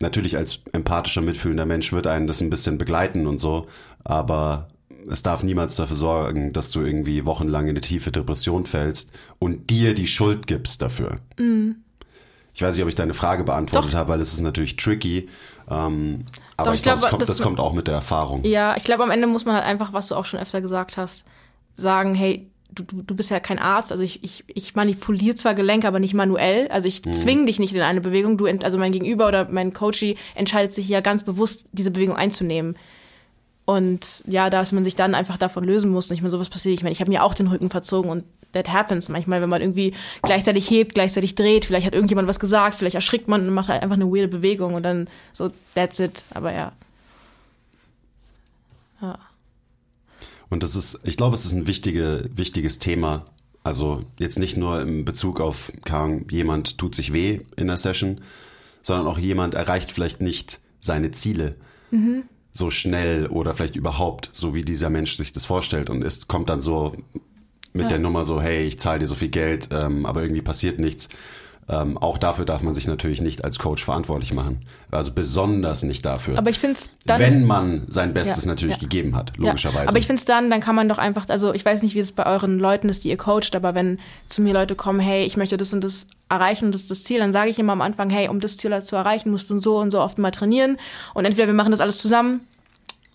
natürlich 0.01 0.37
als 0.37 0.61
empathischer, 0.73 1.23
mitfühlender 1.23 1.67
Mensch 1.67 1.93
wird 1.93 2.07
einen 2.07 2.27
das 2.27 2.41
ein 2.41 2.51
bisschen 2.51 2.79
begleiten 2.79 3.27
und 3.27 3.39
so, 3.39 3.67
aber 4.03 4.69
es 5.11 5.23
darf 5.23 5.43
niemals 5.43 5.77
dafür 5.77 5.97
sorgen, 5.97 6.53
dass 6.53 6.71
du 6.71 6.81
irgendwie 6.81 7.25
wochenlang 7.27 7.65
in 7.65 7.71
eine 7.71 7.81
tiefe 7.81 8.11
Depression 8.13 8.67
fällst 8.67 9.11
und 9.39 9.71
dir 9.71 9.95
die 9.95 10.07
Schuld 10.07 10.47
gibst 10.47 10.83
dafür. 10.83 11.19
Ich 12.55 12.63
weiß 12.63 12.75
nicht, 12.75 12.83
ob 12.83 12.89
ich 12.89 12.95
deine 12.95 13.15
Frage 13.15 13.45
beantwortet 13.45 13.95
habe, 13.95 14.09
weil 14.11 14.21
es 14.21 14.33
ist 14.33 14.41
natürlich 14.41 14.77
tricky. 14.77 15.29
Ähm, 15.71 16.27
aber 16.57 16.67
Doch, 16.71 16.75
ich, 16.75 16.81
ich 16.81 16.83
glaube, 16.85 17.01
glaube, 17.01 17.03
das, 17.03 17.11
kommt, 17.11 17.23
das- 17.23 17.29
das 17.29 17.41
kommt 17.43 17.59
auch 17.61 17.73
mit 17.73 17.87
der 17.89 17.95
Erfahrung. 17.95 18.45
Ja, 18.45 18.77
ich 18.77 18.85
glaube, 18.85 19.03
am 19.03 19.11
Ende 19.11 19.27
muss 19.27 19.45
man 19.45 19.55
halt 19.57 19.65
einfach, 19.65 19.93
was 19.93 20.09
du 20.09 20.15
auch 20.15 20.25
schon 20.25 20.39
öfter 20.41 20.61
gesagt 20.61 20.97
hast, 20.97 21.25
sagen, 21.75 22.15
hey, 22.15 22.49
du, 22.71 22.85
du, 22.85 23.15
bist 23.17 23.31
ja 23.31 23.41
kein 23.41 23.59
Arzt, 23.59 23.91
also 23.93 24.03
ich, 24.03 24.23
ich, 24.23 24.45
ich 24.49 24.75
manipuliere 24.75 25.35
zwar 25.37 25.55
Gelenke, 25.55 25.89
aber 25.89 26.01
nicht 26.01 26.15
manuell. 26.15 26.69
Also 26.69 26.87
ich 26.89 27.03
zwinge 27.03 27.47
dich 27.47 27.59
nicht 27.59 27.75
in 27.75 27.81
eine 27.81 28.01
Bewegung. 28.01 28.37
Du, 28.39 28.47
also 28.47 28.79
mein 28.79 28.93
Gegenüber 28.93 29.27
oder 29.29 29.49
mein 29.51 29.73
Coachie 29.73 30.17
entscheidet 30.35 30.73
sich 30.73 30.89
ja 30.89 31.01
ganz 31.01 31.25
bewusst, 31.25 31.69
diese 31.73 31.91
Bewegung 31.91 32.17
einzunehmen. 32.17 32.77
Und 33.67 34.23
ja, 34.27 34.51
dass 34.51 34.73
man 34.73 34.85
sich 34.85 34.95
dann 34.95 35.15
einfach 35.15 35.39
davon 35.39 35.65
lösen 35.65 35.91
muss. 35.91 36.11
Nicht 36.11 36.21
mehr 36.21 36.31
sowas 36.31 36.51
passiert. 36.51 36.75
Ich 36.75 36.83
meine, 36.83 36.93
ich 36.93 37.01
habe 37.01 37.11
mir 37.11 37.23
auch 37.23 37.35
den 37.35 37.47
Rücken 37.47 37.71
verzogen 37.71 38.11
und 38.11 38.25
that 38.53 38.73
happens. 38.73 39.09
Manchmal, 39.09 39.41
wenn 39.41 39.49
man 39.49 39.63
irgendwie 39.63 39.95
gleichzeitig 40.23 40.69
hebt, 40.69 40.95
gleichzeitig 40.95 41.35
dreht, 41.35 41.65
vielleicht 41.65 41.87
hat 41.87 41.95
irgendjemand 41.95 42.29
was 42.29 42.39
gesagt, 42.39 42.77
vielleicht 42.77 42.95
erschrickt 42.95 43.27
man 43.29 43.47
und 43.47 43.55
macht 43.55 43.69
halt 43.69 43.83
einfach 43.83 43.97
eine 43.97 44.07
weirde 44.07 44.29
Bewegung 44.29 44.75
und 44.75 44.83
dann 44.83 45.09
so, 45.33 45.51
that's 45.75 45.99
it. 45.99 46.25
Aber 46.35 46.53
ja. 46.53 46.73
Ja. 49.01 49.19
Und 50.51 50.63
das 50.63 50.77
ist, 50.77 51.01
ich 51.05 51.17
glaube, 51.17 51.35
es 51.35 51.47
ist 51.47 51.53
ein 51.53 51.67
wichtige, 51.67 52.29
wichtiges 52.35 52.79
Thema. 52.79 53.25
Also 53.63 54.05
jetzt 54.19 54.39
nicht 54.39 54.59
nur 54.59 54.83
im 54.83 55.07
Bezug 55.07 55.41
auf, 55.41 55.73
Ahnung, 55.91 56.27
jemand 56.31 56.77
tut 56.77 56.95
sich 56.95 57.15
weh 57.15 57.41
in 57.57 57.69
der 57.69 57.79
Session, 57.79 58.21
sondern 58.83 59.07
auch 59.07 59.19
jemand 59.19 59.55
erreicht 59.55 59.91
vielleicht 59.91 60.21
nicht 60.21 60.61
seine 60.81 61.13
Ziele 61.13 61.57
so 62.55 62.71
schnell 62.71 63.27
oder 63.27 63.53
vielleicht 63.53 63.77
überhaupt, 63.77 64.31
so 64.33 64.55
wie 64.55 64.63
dieser 64.63 64.89
Mensch 64.89 65.17
sich 65.17 65.33
das 65.33 65.45
vorstellt. 65.45 65.91
Und 65.91 66.03
es 66.03 66.29
kommt 66.29 66.49
dann 66.49 66.61
so 66.61 66.95
mit 67.73 67.91
der 67.91 67.99
Nummer 67.99 68.25
so, 68.25 68.41
hey, 68.41 68.65
ich 68.65 68.79
zahle 68.79 69.01
dir 69.01 69.09
so 69.09 69.17
viel 69.17 69.29
Geld, 69.29 69.69
ähm, 69.73 70.07
aber 70.07 70.23
irgendwie 70.23 70.41
passiert 70.41 70.79
nichts. 70.79 71.09
Ähm, 71.69 71.97
auch 71.97 72.19
dafür 72.19 72.45
darf 72.45 72.63
man 72.63 72.75
sich 72.75 72.87
natürlich 72.87 73.23
nicht 73.23 73.43
als 73.43 73.59
Coach 73.59 73.85
verantwortlich 73.85 74.35
machen. 74.35 74.67
Also 74.91 75.13
besonders 75.13 75.83
nicht 75.83 76.05
dafür. 76.05 76.37
Aber 76.37 76.51
ich 76.51 76.59
finde 76.59 76.75
es 76.77 76.91
dann. 77.07 77.19
wenn 77.19 77.45
man 77.45 77.85
sein 77.89 78.13
Bestes 78.13 78.45
Ja, 78.45 78.51
natürlich 78.51 78.77
ja. 78.77 78.81
gegeben 78.81 79.17
hat, 79.17 79.33
Ja, 79.39 79.47
logischerweise. 79.47 79.89
aber 79.89 79.99
ich 79.99 80.07
finde 80.07 80.21
es 80.21 80.27
dann, 80.27 80.51
dann 80.51 80.61
kann 80.61 80.75
man 80.75 80.89
doch 80.89 80.99
einfach, 80.99 81.29
also 81.29 81.55
ich 81.55 81.65
weiß 81.65 81.83
nicht, 81.83 81.95
wie 81.95 82.01
es 82.01 82.13
bei 82.13 82.27
euren 82.27 82.59
Leuten 82.59 82.89
ist, 82.91 83.05
die 83.05 83.09
ihr 83.09 83.17
coacht, 83.17 83.57
aber 83.57 83.75
wenn 83.75 83.99
zu 84.27 84.43
mir 84.43 84.53
Leute 84.53 84.75
kommen, 84.75 85.01
hey, 85.01 85.25
ich 85.25 85.37
möchte 85.37 85.57
das 85.57 85.73
und 85.73 85.83
das 85.83 86.09
erreichen 86.29 86.67
und 86.67 86.75
das 86.75 86.83
ist 86.83 86.91
das 86.91 87.05
Ziel, 87.05 87.19
dann 87.19 87.33
sage 87.33 87.51
ich 87.51 87.59
immer 87.59 87.73
am 87.73 87.81
Anfang, 87.83 88.11
hey, 88.11 88.29
um 88.29 88.41
das 88.41 88.57
Ziel 88.59 88.83
zu 88.83 88.97
erreichen, 88.97 89.31
musst 89.31 89.49
du 89.49 89.59
so 89.59 89.79
und 89.79 89.91
so 89.91 90.01
oft 90.01 90.19
mal 90.19 90.31
trainieren. 90.33 90.77
Und 91.15 91.25
entweder 91.25 91.47
wir 91.47 91.55
machen 91.55 91.71
das 91.71 91.81
alles 91.81 91.99
zusammen 91.99 92.41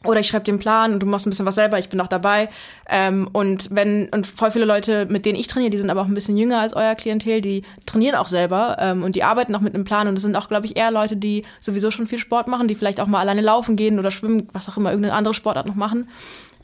oder 0.06 0.22
ich 0.22 0.28
schreibe 0.28 0.50
einen 0.50 0.60
Plan 0.60 0.94
und 0.94 1.02
du 1.02 1.06
machst 1.06 1.28
ein 1.28 1.30
bisschen 1.30 1.46
was 1.46 1.56
selber, 1.56 1.78
ich 1.78 1.90
bin 1.90 2.00
auch 2.00 2.08
dabei. 2.08 2.50
Ähm, 2.88 3.30
und 3.34 3.68
wenn, 3.72 4.08
und 4.10 4.28
voll 4.28 4.52
viele 4.52 4.66
Leute, 4.66 5.06
mit 5.08 5.26
denen 5.26 5.38
ich 5.38 5.48
trainiere, 5.48 5.72
die 5.72 5.78
sind 5.78 5.90
aber 5.90 6.02
auch 6.02 6.08
ein 6.08 6.14
bisschen 6.14 6.38
jünger 6.38 6.62
als 6.62 6.74
euer 6.74 6.96
Klientel, 6.96 7.42
die 7.42 7.64
trainieren 7.86 8.16
auch 8.16 8.30
selber 8.30 8.78
ähm, 8.80 9.04
und 9.04 9.16
die 9.16 9.24
arbeiten 9.24 9.54
auch 9.56 9.62
mit 9.62 9.76
einem 9.76 9.84
Plan. 9.84 10.08
Und 10.08 10.16
das 10.16 10.24
sind 10.24 10.38
auch, 10.38 10.48
glaube 10.48 10.66
ich, 10.66 10.78
eher 10.78 10.92
Leute, 10.92 11.18
die 11.18 11.44
sowieso 11.60 11.92
schon 11.92 12.08
viel 12.08 12.20
Sport 12.20 12.48
machen, 12.48 12.70
die 12.70 12.76
vielleicht 12.76 13.02
auch 13.02 13.08
mal 13.08 13.20
alleine 13.20 13.42
laufen 13.42 13.76
gehen 13.76 14.00
oder 14.00 14.10
schwimmen, 14.10 14.48
was 14.54 14.70
auch 14.70 14.78
immer, 14.78 14.92
irgendeine 14.92 15.16
andere 15.16 15.34
Sportart 15.34 15.68
noch 15.68 15.76
machen. 15.76 16.08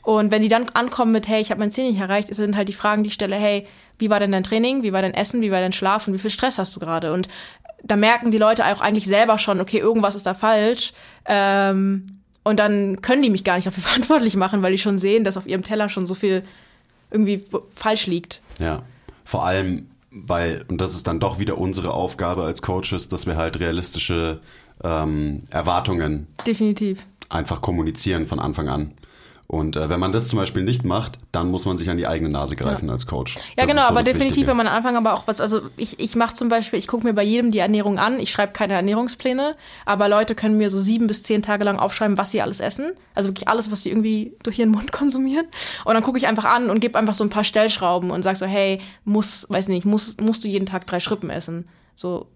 Und 0.02 0.30
wenn 0.30 0.40
die 0.40 0.48
dann 0.48 0.68
ankommen 0.72 1.12
mit, 1.12 1.28
hey, 1.28 1.40
ich 1.40 1.50
habe 1.50 1.58
mein 1.58 1.72
Ziel 1.72 1.90
nicht 1.90 2.00
erreicht, 2.00 2.34
sind 2.34 2.56
halt 2.56 2.68
die 2.68 2.72
Fragen, 2.72 3.02
die 3.02 3.08
ich 3.08 3.14
stelle, 3.14 3.36
hey, 3.36 3.66
wie 3.98 4.08
war 4.08 4.20
denn 4.20 4.32
dein 4.32 4.44
Training, 4.44 4.82
wie 4.82 4.92
war 4.92 5.02
dein 5.02 5.14
Essen, 5.14 5.42
wie 5.42 5.50
war 5.50 5.60
dein 5.60 5.72
Schlaf 5.72 6.06
und 6.06 6.14
wie 6.14 6.18
viel 6.18 6.30
Stress 6.30 6.58
hast 6.58 6.76
du 6.76 6.80
gerade? 6.80 7.12
Und 7.12 7.28
da 7.82 7.96
merken 7.96 8.30
die 8.30 8.38
Leute 8.38 8.64
auch 8.64 8.80
eigentlich 8.80 9.06
selber 9.06 9.36
schon, 9.36 9.60
okay, 9.60 9.78
irgendwas 9.78 10.14
ist 10.14 10.24
da 10.24 10.34
falsch. 10.34 10.92
Ähm, 11.26 12.06
und 12.46 12.60
dann 12.60 13.02
können 13.02 13.22
die 13.22 13.30
mich 13.30 13.42
gar 13.42 13.56
nicht 13.56 13.66
dafür 13.66 13.82
verantwortlich 13.82 14.36
machen, 14.36 14.62
weil 14.62 14.70
die 14.70 14.78
schon 14.78 15.00
sehen, 15.00 15.24
dass 15.24 15.36
auf 15.36 15.48
ihrem 15.48 15.64
Teller 15.64 15.88
schon 15.88 16.06
so 16.06 16.14
viel 16.14 16.44
irgendwie 17.10 17.40
falsch 17.74 18.06
liegt. 18.06 18.40
Ja, 18.60 18.82
vor 19.24 19.44
allem, 19.44 19.88
weil, 20.12 20.64
und 20.68 20.80
das 20.80 20.94
ist 20.94 21.08
dann 21.08 21.18
doch 21.18 21.40
wieder 21.40 21.58
unsere 21.58 21.92
Aufgabe 21.92 22.44
als 22.44 22.62
Coaches, 22.62 23.08
dass 23.08 23.26
wir 23.26 23.36
halt 23.36 23.58
realistische 23.58 24.40
ähm, 24.84 25.42
Erwartungen 25.50 26.28
Definitiv. 26.46 27.04
einfach 27.28 27.60
kommunizieren 27.62 28.26
von 28.26 28.38
Anfang 28.38 28.68
an. 28.68 28.92
Und 29.48 29.76
äh, 29.76 29.88
wenn 29.88 30.00
man 30.00 30.12
das 30.12 30.26
zum 30.26 30.38
Beispiel 30.40 30.64
nicht 30.64 30.84
macht, 30.84 31.18
dann 31.30 31.50
muss 31.50 31.66
man 31.66 31.76
sich 31.76 31.88
an 31.88 31.96
die 31.96 32.06
eigene 32.06 32.28
Nase 32.30 32.56
greifen 32.56 32.90
als 32.90 33.06
Coach. 33.06 33.36
Ja, 33.36 33.64
Das 33.64 33.66
genau, 33.66 33.82
so 33.82 33.88
aber 33.88 34.02
definitiv, 34.02 34.28
Wichtige. 34.30 34.46
wenn 34.48 34.56
man 34.56 34.66
am 34.66 34.74
Anfang 34.74 34.96
aber 34.96 35.14
auch 35.14 35.28
was, 35.28 35.40
also 35.40 35.62
ich, 35.76 36.00
ich 36.00 36.16
mache 36.16 36.34
zum 36.34 36.48
Beispiel, 36.48 36.80
ich 36.80 36.88
gucke 36.88 37.06
mir 37.06 37.14
bei 37.14 37.22
jedem 37.22 37.52
die 37.52 37.58
Ernährung 37.58 37.98
an, 38.00 38.18
ich 38.18 38.32
schreibe 38.32 38.52
keine 38.52 38.74
Ernährungspläne, 38.74 39.54
aber 39.84 40.08
Leute 40.08 40.34
können 40.34 40.58
mir 40.58 40.68
so 40.68 40.80
sieben 40.80 41.06
bis 41.06 41.22
zehn 41.22 41.42
Tage 41.42 41.62
lang 41.62 41.78
aufschreiben, 41.78 42.18
was 42.18 42.32
sie 42.32 42.42
alles 42.42 42.58
essen. 42.58 42.90
Also 43.14 43.28
wirklich 43.28 43.46
alles, 43.46 43.70
was 43.70 43.84
sie 43.84 43.90
irgendwie 43.90 44.32
durch 44.42 44.58
ihren 44.58 44.70
Mund 44.70 44.90
konsumieren. 44.96 45.46
Und 45.84 45.94
dann 45.94 46.02
gucke 46.02 46.18
ich 46.18 46.26
einfach 46.26 46.44
an 46.46 46.68
und 46.68 46.80
gebe 46.80 46.98
einfach 46.98 47.14
so 47.14 47.22
ein 47.22 47.30
paar 47.30 47.44
Stellschrauben 47.44 48.10
und 48.10 48.22
sag 48.22 48.36
so, 48.36 48.46
hey, 48.46 48.80
muss, 49.04 49.46
weiß 49.48 49.68
nicht, 49.68 49.84
muss, 49.84 50.16
musst 50.20 50.42
du 50.42 50.48
jeden 50.48 50.66
Tag 50.66 50.86
drei 50.88 50.98
Schrippen 50.98 51.30
essen. 51.30 51.66
So, 51.94 52.26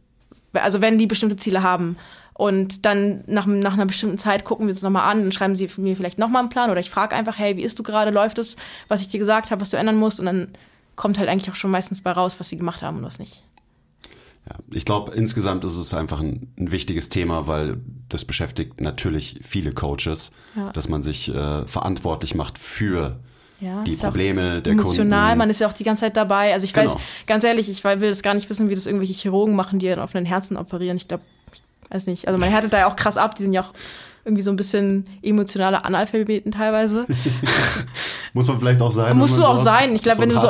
also 0.52 0.80
wenn 0.80 0.96
die 0.96 1.08
bestimmte 1.08 1.36
Ziele 1.36 1.64
haben. 1.64 1.96
Und 2.40 2.86
dann 2.86 3.22
nach, 3.26 3.44
nach 3.44 3.74
einer 3.74 3.84
bestimmten 3.84 4.16
Zeit 4.16 4.46
gucken 4.46 4.66
wir 4.66 4.72
uns 4.72 4.80
nochmal 4.80 5.10
an 5.10 5.20
und 5.22 5.34
schreiben 5.34 5.54
sie 5.56 5.68
mir 5.76 5.94
vielleicht 5.94 6.18
nochmal 6.18 6.40
einen 6.40 6.48
Plan 6.48 6.70
oder 6.70 6.80
ich 6.80 6.88
frage 6.88 7.14
einfach, 7.14 7.38
hey, 7.38 7.58
wie 7.58 7.62
isst 7.62 7.78
du 7.78 7.82
gerade, 7.82 8.10
läuft 8.10 8.38
es, 8.38 8.56
was 8.88 9.02
ich 9.02 9.08
dir 9.08 9.18
gesagt 9.18 9.50
habe, 9.50 9.60
was 9.60 9.68
du 9.68 9.76
ändern 9.76 9.96
musst 9.98 10.20
und 10.20 10.24
dann 10.26 10.48
kommt 10.96 11.18
halt 11.18 11.28
eigentlich 11.28 11.50
auch 11.50 11.54
schon 11.56 11.70
meistens 11.70 12.00
bei 12.00 12.12
raus, 12.12 12.36
was 12.40 12.48
sie 12.48 12.56
gemacht 12.56 12.80
haben 12.80 12.96
und 12.96 13.02
was 13.04 13.18
nicht. 13.18 13.42
Ja, 14.48 14.54
ich 14.72 14.86
glaube, 14.86 15.12
insgesamt 15.14 15.64
ist 15.64 15.76
es 15.76 15.92
einfach 15.92 16.20
ein, 16.20 16.50
ein 16.58 16.72
wichtiges 16.72 17.10
Thema, 17.10 17.46
weil 17.46 17.76
das 18.08 18.24
beschäftigt 18.24 18.80
natürlich 18.80 19.38
viele 19.42 19.72
Coaches, 19.72 20.30
Ja. 20.56 20.72
dass 20.72 20.88
man 20.88 21.02
sich 21.02 21.28
äh, 21.28 21.66
verantwortlich 21.66 22.34
macht 22.34 22.56
für 22.58 23.20
Ja, 23.60 23.84
die 23.84 23.92
ist 23.92 24.02
Probleme 24.02 24.62
der 24.62 24.72
Emotional, 24.72 25.24
Kunden. 25.32 25.38
man 25.40 25.50
ist 25.50 25.60
ja 25.60 25.68
auch 25.68 25.74
die 25.74 25.84
ganze 25.84 26.00
Zeit 26.04 26.16
dabei. 26.16 26.54
Also 26.54 26.64
ich 26.64 26.74
weiß, 26.74 26.92
Genau. 26.94 27.04
ganz 27.26 27.44
ehrlich, 27.44 27.68
ich 27.68 27.84
will 27.84 27.98
das 28.08 28.22
gar 28.22 28.32
nicht 28.32 28.48
wissen, 28.48 28.70
wie 28.70 28.74
das 28.74 28.86
irgendwelche 28.86 29.12
Chirurgen 29.12 29.54
machen, 29.54 29.78
die 29.78 29.94
auf 29.94 30.12
den 30.12 30.24
Herzen 30.24 30.56
operieren. 30.56 30.96
Ich 30.96 31.06
glaube, 31.06 31.22
weiß 31.90 32.06
nicht. 32.06 32.28
Also 32.28 32.40
man 32.40 32.48
härtet 32.48 32.72
da 32.72 32.78
ja 32.78 32.86
auch 32.88 32.96
krass 32.96 33.16
ab, 33.16 33.34
die 33.34 33.42
sind 33.42 33.52
ja 33.52 33.62
auch 33.62 33.72
irgendwie 34.24 34.42
so 34.42 34.50
ein 34.50 34.56
bisschen 34.56 35.06
emotionale 35.22 35.84
Analphabeten 35.84 36.52
teilweise. 36.52 37.06
Muss 38.32 38.46
man 38.46 38.58
vielleicht 38.60 38.80
auch 38.80 38.92
sein. 38.92 39.16
Musst 39.16 39.38
du 39.38 39.44
auch 39.44 39.56
so 39.56 39.64
sein. 39.64 39.94
Ich 39.94 40.02
glaube, 40.02 40.16
so 40.16 40.22
wenn 40.22 40.28
du 40.28 40.38
so. 40.38 40.48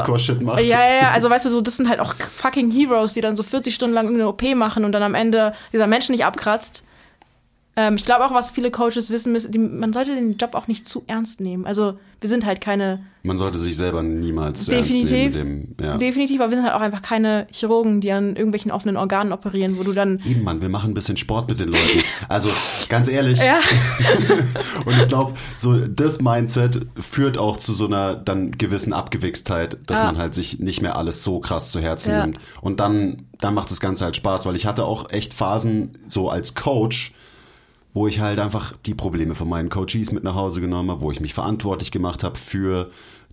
Ja, 0.58 0.84
ja, 0.84 0.94
ja. 1.02 1.10
Also 1.12 1.30
weißt 1.30 1.46
du, 1.46 1.50
so, 1.50 1.60
das 1.60 1.76
sind 1.76 1.88
halt 1.88 2.00
auch 2.00 2.14
fucking 2.14 2.70
Heroes, 2.70 3.14
die 3.14 3.20
dann 3.20 3.36
so 3.36 3.42
40 3.42 3.74
Stunden 3.74 3.94
lang 3.94 4.06
irgendeine 4.06 4.28
OP 4.28 4.42
machen 4.54 4.84
und 4.84 4.92
dann 4.92 5.02
am 5.02 5.14
Ende 5.14 5.54
dieser 5.72 5.86
Mensch 5.86 6.08
nicht 6.08 6.24
abkratzt. 6.24 6.82
Ähm, 7.76 7.94
ich 7.96 8.04
glaube 8.04 8.24
auch, 8.26 8.34
was 8.34 8.50
viele 8.50 8.70
Coaches 8.70 9.10
wissen 9.10 9.32
müssen, 9.32 9.52
die, 9.52 9.58
man 9.58 9.92
sollte 9.92 10.14
den 10.14 10.36
Job 10.36 10.54
auch 10.54 10.66
nicht 10.66 10.88
zu 10.88 11.04
ernst 11.06 11.40
nehmen. 11.40 11.66
Also 11.66 11.94
wir 12.20 12.28
sind 12.28 12.44
halt 12.44 12.60
keine, 12.60 13.00
Man 13.22 13.38
sollte 13.38 13.58
sich 13.60 13.76
selber 13.76 14.02
niemals 14.02 14.64
zu 14.64 14.72
Definitiv. 14.72 15.10
ernst 15.12 15.36
nehmen 15.38 15.68
mit 15.68 15.78
dem, 15.80 15.84
ja. 15.86 15.96
definitiv, 15.96 16.40
aber 16.40 16.50
wir 16.50 16.56
sind 16.56 16.66
halt 16.66 16.74
auch 16.74 16.80
einfach 16.80 17.00
keine 17.00 17.46
Chirurgen, 17.52 18.00
die 18.00 18.10
an 18.12 18.34
irgendwelchen 18.36 18.72
offenen 18.72 18.96
Organen 18.96 19.32
operieren, 19.32 19.78
wo 19.78 19.84
du 19.84 19.92
dann 19.92 20.20
Eben, 20.26 20.42
Mann, 20.42 20.60
wir 20.60 20.68
machen 20.68 20.90
ein 20.90 20.94
bisschen 20.94 21.16
Sport 21.16 21.48
mit 21.48 21.60
den 21.60 21.68
Leuten. 21.68 22.02
Also, 22.28 22.48
ganz 22.88 23.06
ehrlich. 23.08 23.38
Ja. 23.38 23.60
Und 24.84 25.00
ich 25.00 25.08
glaube, 25.08 25.34
so 25.56 25.78
das 25.86 26.20
Mindset 26.20 26.86
führt 26.98 27.38
auch 27.38 27.56
zu 27.56 27.72
so 27.72 27.86
einer 27.86 28.14
dann 28.14 28.50
gewissen 28.52 28.92
Abgewichstheit, 28.92 29.78
dass 29.86 30.00
Ja. 30.00 30.06
man 30.06 30.18
halt 30.18 30.34
sich 30.34 30.58
nicht 30.58 30.82
mehr 30.82 30.96
alles 30.96 31.22
so 31.24 31.38
krass 31.40 31.70
zu 31.70 31.80
Herzen 31.80 32.10
Ja. 32.10 32.26
nimmt. 32.26 32.38
Und 32.60 32.80
dann, 32.80 33.26
dann 33.38 33.54
macht 33.54 33.70
das 33.70 33.80
Ganze 33.80 34.04
halt 34.04 34.16
Spaß, 34.16 34.44
weil 34.46 34.56
ich 34.56 34.66
hatte 34.66 34.84
auch 34.84 35.10
echt 35.10 35.32
Phasen 35.34 35.92
so 36.06 36.28
als 36.28 36.54
Coach, 36.54 37.12
wo 37.92 38.06
ich 38.06 38.20
halt 38.20 38.38
einfach 38.38 38.74
die 38.86 38.94
Probleme 38.94 39.34
von 39.34 39.48
meinen 39.48 39.68
Coaches 39.68 40.12
mit 40.12 40.24
nach 40.24 40.34
Hause 40.34 40.60
genommen 40.60 40.90
habe, 40.90 41.00
wo 41.00 41.10
ich 41.10 41.20
mich 41.20 41.34
verantwortlich 41.34 41.90
gemacht 41.90 42.22
habe 42.24 42.38
für 42.38 42.90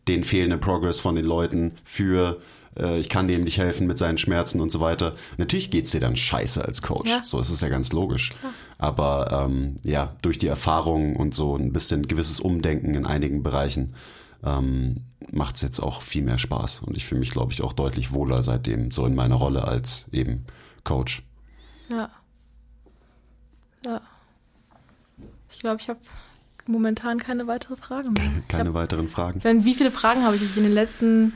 den 0.08 0.24
fehlenden 0.24 0.60
Progress 0.60 1.00
von 1.00 1.16
den 1.16 1.26
Leuten, 1.26 1.74
für 1.84 2.42
äh, 2.78 3.00
ich 3.00 3.10
kann 3.10 3.28
dem 3.28 3.42
nicht 3.42 3.58
helfen 3.58 3.88
mit 3.88 3.98
seinen 3.98 4.18
Schmerzen 4.18 4.62
und 4.62 4.72
so 4.72 4.80
weiter. 4.80 5.16
Natürlich 5.38 5.72
geht's 5.72 5.92
dir 5.92 6.00
dann 6.00 6.16
scheiße 6.16 6.64
als 6.64 6.82
Coach. 6.82 7.10
Ja. 7.10 7.24
So 7.24 7.40
ist 7.40 7.50
es 7.50 7.62
ja 7.62 7.70
ganz 7.70 7.92
logisch. 7.92 8.32
Aber 8.78 9.46
ähm, 9.48 9.78
ja, 9.84 10.16
durch 10.22 10.38
die 10.38 10.48
Erfahrung 10.48 11.16
und 11.16 11.34
so 11.34 11.56
ein 11.56 11.74
bisschen 11.74 12.08
gewisses 12.08 12.40
Umdenken 12.40 12.96
in 12.96 13.06
einigen 13.06 13.44
Bereichen 13.44 13.96
ähm, 14.44 15.02
macht's 15.32 15.62
jetzt 15.62 15.80
auch 15.80 16.02
viel 16.02 16.24
mehr 16.24 16.38
Spaß. 16.38 16.82
Und 16.86 16.96
ich 16.96 17.06
fühle 17.06 17.20
mich, 17.20 17.32
glaube 17.32 17.52
ich, 17.52 17.62
auch 17.62 17.74
deutlich 17.74 18.14
wohler 18.14 18.44
seitdem 18.44 18.92
so 18.92 19.06
in 19.06 19.16
meiner 19.16 19.36
Rolle 19.36 19.66
als 19.66 20.08
eben 20.12 20.46
Coach. 20.84 21.24
Ja. 21.92 22.10
Ja. 23.86 24.02
Ich 25.54 25.60
glaube, 25.60 25.78
ich 25.82 25.90
habe 25.90 26.00
momentan 26.68 27.20
keine 27.20 27.48
weitere 27.48 27.76
Frage 27.76 28.10
mehr. 28.12 28.30
Keine 28.48 28.70
hab, 28.70 28.76
weiteren 28.76 29.08
Fragen. 29.08 29.40
ich 29.40 29.44
meine, 29.44 29.66
wie 29.66 29.74
viele 29.76 29.92
Fragen 29.92 30.24
habe 30.24 30.36
ich 30.36 30.42
euch 30.42 30.58
in 30.58 30.64
den 30.64 30.74
letzten 30.74 31.34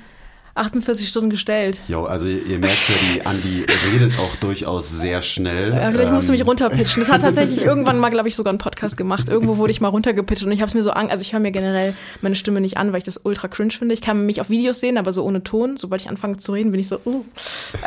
48 0.53 1.07
Stunden 1.07 1.30
gestellt? 1.30 1.78
Jo, 1.88 2.03
also 2.03 2.28
ihr 2.28 2.45
ihr 2.45 2.59
merkt 2.59 2.78
ja, 2.89 2.95
die 3.14 3.26
Andi 3.26 3.66
redet 3.93 4.20
auch 4.20 4.36
durchaus 4.41 4.89
sehr 4.91 5.22
schnell. 5.22 5.74
Ja, 5.74 5.89
vielleicht 5.91 6.12
musst 6.12 6.28
du 6.28 6.34
mich 6.34 6.41
Ähm, 6.41 6.47
runterpitchen. 6.47 7.01
Das 7.01 7.09
hat 7.09 7.22
tatsächlich 7.22 7.62
irgendwann 7.64 7.99
mal, 7.99 8.09
glaube 8.09 8.28
ich, 8.28 8.36
sogar 8.36 8.51
einen 8.51 8.57
Podcast 8.57 8.97
gemacht. 8.97 9.30
Irgendwo 9.30 9.55
wurde 9.55 9.72
ich 9.72 9.80
mal 9.80 9.88
runtergepitcht 9.88 10.43
und 10.43 10.51
ich 10.51 10.59
habe 10.59 10.68
es 10.68 10.74
mir 10.74 10.84
so 10.84 10.91
an, 10.91 11.09
also 11.09 11.22
ich 11.22 11.32
höre 11.32 11.39
mir 11.39 11.51
generell 11.51 11.95
meine 12.22 12.36
Stimme 12.36 12.59
nicht 12.59 12.76
an, 12.76 12.91
weil 12.91 12.97
ich 12.97 13.05
das 13.05 13.22
ultra 13.24 13.47
cringe 13.47 13.72
finde. 13.72 13.93
Ich 13.93 14.01
kann 14.01 14.26
mich 14.26 14.41
auf 14.41 14.49
Videos 14.49 14.82
sehen, 14.82 14.97
aber 14.97 15.14
so 15.14 15.24
ohne 15.24 15.41
Ton. 15.43 15.78
Sobald 15.78 16.01
ich 16.01 16.09
anfange 16.09 16.36
zu 16.36 16.51
reden, 16.51 16.72
bin 16.72 16.82
ich 16.82 16.89
so, 16.89 16.99
uh. 17.05 17.24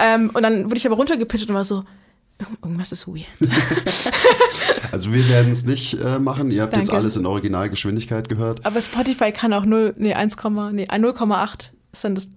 Ähm, 0.00 0.30
und 0.32 0.42
dann 0.42 0.64
wurde 0.64 0.78
ich 0.78 0.86
aber 0.86 0.96
runtergepitcht 0.96 1.50
und 1.50 1.54
war 1.54 1.64
so, 1.64 1.84
"Irgend- 2.38 2.58
irgendwas 2.62 2.92
ist 2.92 3.06
weird. 3.06 3.26
Also 4.94 5.12
wir 5.12 5.28
werden 5.28 5.50
es 5.50 5.66
nicht 5.66 5.94
äh, 5.94 6.20
machen. 6.20 6.52
Ihr 6.52 6.62
habt 6.62 6.72
jetzt 6.72 6.86
Danke. 6.86 7.00
alles 7.00 7.16
in 7.16 7.26
Originalgeschwindigkeit 7.26 8.28
gehört. 8.28 8.64
Aber 8.64 8.80
Spotify 8.80 9.32
kann 9.32 9.52
auch 9.52 9.64
0, 9.64 9.92
nee, 9.98 10.14
1, 10.14 10.36
nee, 10.36 10.86
0,8 10.86 11.70
ist 11.92 12.04
dann 12.04 12.14
das 12.14 12.28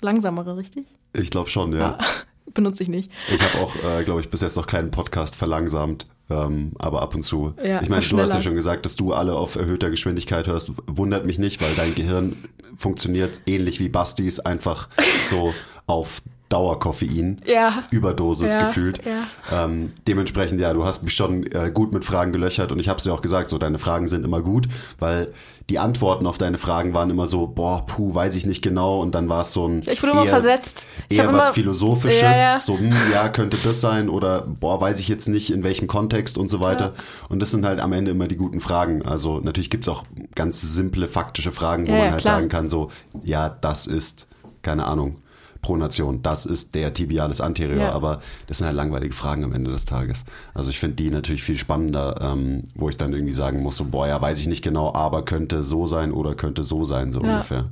langsamere, 0.00 0.56
richtig? 0.56 0.86
Ich 1.12 1.30
glaube 1.30 1.50
schon, 1.50 1.72
ja. 1.72 1.96
Ah, 2.00 2.04
benutze 2.52 2.82
ich 2.82 2.88
nicht. 2.88 3.12
Ich 3.32 3.40
habe 3.40 3.64
auch, 3.64 3.76
äh, 3.76 4.02
glaube 4.02 4.20
ich, 4.20 4.28
bis 4.28 4.40
jetzt 4.40 4.56
noch 4.56 4.66
keinen 4.66 4.90
Podcast 4.90 5.36
verlangsamt. 5.36 6.06
Ähm, 6.28 6.72
aber 6.80 7.00
ab 7.00 7.14
und 7.14 7.22
zu. 7.22 7.54
Ja, 7.64 7.80
ich 7.80 7.88
meine, 7.88 8.04
du 8.04 8.18
hast 8.18 8.34
ja 8.34 8.42
schon 8.42 8.56
gesagt, 8.56 8.86
dass 8.86 8.96
du 8.96 9.12
alle 9.12 9.36
auf 9.36 9.54
erhöhter 9.54 9.90
Geschwindigkeit 9.90 10.48
hörst. 10.48 10.72
Wundert 10.88 11.26
mich 11.26 11.38
nicht, 11.38 11.62
weil 11.62 11.72
dein 11.76 11.94
Gehirn 11.94 12.34
funktioniert 12.76 13.40
ähnlich 13.46 13.78
wie 13.78 13.88
Bastis, 13.88 14.40
einfach 14.40 14.88
so 15.30 15.54
auf 15.86 16.22
Dauerkoffein. 16.54 17.40
Ja. 17.46 17.82
Überdosis 17.90 18.54
Ja, 18.54 18.66
gefühlt. 18.66 19.00
ja. 19.04 19.64
Ähm, 19.64 19.92
dementsprechend, 20.06 20.60
ja, 20.60 20.72
du 20.72 20.84
hast 20.84 21.02
mich 21.02 21.14
schon 21.14 21.44
äh, 21.50 21.70
gut 21.74 21.92
mit 21.92 22.04
Fragen 22.04 22.32
gelöchert 22.32 22.70
und 22.70 22.78
ich 22.78 22.88
habe 22.88 22.98
es 22.98 23.04
dir 23.04 23.12
auch 23.12 23.22
gesagt, 23.22 23.50
so 23.50 23.58
deine 23.58 23.78
Fragen 23.78 24.06
sind 24.06 24.24
immer 24.24 24.40
gut, 24.40 24.68
weil 25.00 25.32
die 25.70 25.78
Antworten 25.80 26.26
auf 26.28 26.38
deine 26.38 26.58
Fragen 26.58 26.94
waren 26.94 27.10
immer 27.10 27.26
so, 27.26 27.46
boah, 27.48 27.86
puh, 27.86 28.14
weiß 28.14 28.36
ich 28.36 28.46
nicht 28.46 28.62
genau 28.62 29.00
und 29.00 29.14
dann 29.16 29.28
war 29.28 29.40
es 29.40 29.52
so 29.52 29.66
ein 29.66 29.82
Ich 29.86 30.00
wurde 30.02 30.12
immer 30.12 30.26
versetzt. 30.26 30.86
Ich 31.08 31.18
Eher 31.18 31.26
was 31.26 31.32
immer- 31.34 31.52
Philosophisches, 31.54 32.20
Ja, 32.20 32.60
so, 32.60 32.78
hm, 32.78 32.92
ja, 33.12 33.28
könnte 33.30 33.56
das 33.56 33.80
sein 33.80 34.08
oder 34.08 34.42
boah, 34.42 34.80
weiß 34.80 35.00
ich 35.00 35.08
jetzt 35.08 35.26
nicht, 35.28 35.50
in 35.52 35.64
welchem 35.64 35.88
Kontext 35.88 36.38
und 36.38 36.50
so 36.50 36.60
weiter. 36.60 36.92
Und 37.30 37.40
das 37.40 37.50
sind 37.50 37.64
halt 37.66 37.80
am 37.80 37.92
Ende 37.92 38.10
immer 38.12 38.28
die 38.28 38.36
guten 38.36 38.60
Fragen. 38.60 39.02
Also 39.04 39.40
natürlich 39.40 39.70
gibt's 39.70 39.88
auch 39.88 40.04
ganz 40.36 40.60
simple, 40.60 41.08
faktische 41.08 41.50
Fragen, 41.50 41.88
wo 41.88 41.92
man 41.92 42.12
halt 42.12 42.20
klar. 42.20 42.36
sagen 42.36 42.48
kann, 42.48 42.68
so, 42.68 42.90
ja, 43.24 43.48
das 43.48 43.86
ist, 43.88 44.28
keine 44.62 44.84
Ahnung, 44.86 45.16
Pronation, 45.64 46.20
das 46.22 46.44
ist 46.44 46.74
der 46.74 46.92
Tibialis 46.92 47.40
anterior, 47.40 47.84
Ja. 47.84 47.92
aber 47.92 48.20
das 48.46 48.58
sind 48.58 48.66
halt 48.66 48.76
langweilige 48.76 49.14
Fragen 49.14 49.44
am 49.44 49.52
Ende 49.54 49.70
des 49.70 49.86
Tages. 49.86 50.26
Also 50.52 50.68
ich 50.68 50.78
finde 50.78 50.96
die 50.96 51.08
natürlich 51.10 51.42
viel 51.42 51.56
spannender, 51.56 52.18
ähm, 52.20 52.64
wo 52.74 52.90
ich 52.90 52.98
dann 52.98 53.14
irgendwie 53.14 53.32
sagen 53.32 53.62
muss, 53.62 53.78
so, 53.78 53.86
boah, 53.86 54.06
ja, 54.06 54.20
weiß 54.20 54.38
ich 54.40 54.46
nicht 54.46 54.62
genau, 54.62 54.92
aber 54.94 55.24
könnte 55.24 55.62
so 55.62 55.86
sein 55.86 56.12
oder 56.12 56.34
könnte 56.34 56.64
so 56.64 56.84
sein, 56.84 57.14
so 57.14 57.22
Ja. 57.22 57.32
ungefähr. 57.32 57.70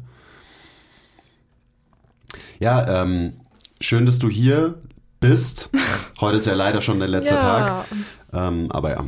Ja, 2.61 3.03
ähm, 3.03 3.35
schön, 3.81 4.07
dass 4.07 4.19
du 4.19 4.29
hier 4.31 4.77
bist. 5.21 5.69
Heute 6.21 6.39
ist 6.39 6.47
ja 6.47 6.55
leider 6.55 6.81
schon 6.81 6.99
der 6.99 7.09
letzte 7.09 7.35
Ja. 7.35 7.41
Tag. 7.41 7.87
Ähm, 8.33 8.71
aber 8.73 8.91
ja, 8.91 9.05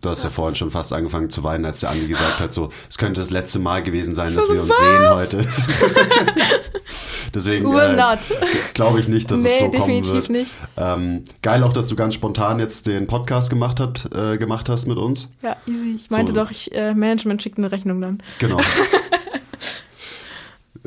du 0.00 0.10
hast 0.10 0.24
ja 0.24 0.30
vorhin 0.30 0.56
schon 0.56 0.70
fast 0.70 0.92
angefangen 0.92 1.30
zu 1.30 1.42
weinen, 1.44 1.64
als 1.64 1.80
der 1.80 1.90
Andi 1.90 2.06
gesagt 2.06 2.40
hat, 2.40 2.52
so, 2.52 2.70
es 2.88 2.98
könnte 2.98 3.20
das 3.20 3.30
letzte 3.30 3.58
Mal 3.58 3.82
gewesen 3.82 4.14
sein, 4.14 4.34
dass 4.34 4.48
wir 4.50 4.60
uns 4.60 4.70
was? 4.70 5.30
sehen 5.30 5.40
heute. 5.42 5.48
Deswegen 7.34 7.66
Will 7.72 7.80
äh, 7.80 7.96
not. 7.96 8.18
glaube 8.74 9.00
ich 9.00 9.08
nicht, 9.08 9.30
dass 9.30 9.42
Nee, 9.42 9.48
es 9.50 9.58
so 9.58 9.64
kommen 9.66 9.72
definitiv 10.02 10.12
wird. 10.12 10.30
nicht. 10.30 10.52
Ähm, 10.76 11.24
geil 11.42 11.62
auch, 11.64 11.72
dass 11.72 11.88
du 11.88 11.96
ganz 11.96 12.14
spontan 12.14 12.58
jetzt 12.60 12.86
den 12.86 13.06
Podcast 13.06 13.50
gemacht, 13.50 13.78
hat, 13.80 14.08
äh, 14.14 14.38
gemacht 14.38 14.68
hast 14.68 14.86
mit 14.86 14.96
uns. 14.96 15.28
Ja, 15.42 15.56
easy. 15.66 15.96
Ich 15.98 16.10
meinte 16.10 16.32
So. 16.32 16.40
doch, 16.40 16.50
ich, 16.50 16.74
äh, 16.74 16.94
Management 16.94 17.42
schickt 17.42 17.58
eine 17.58 17.70
Rechnung 17.70 18.00
dann. 18.00 18.22
Genau. 18.38 18.58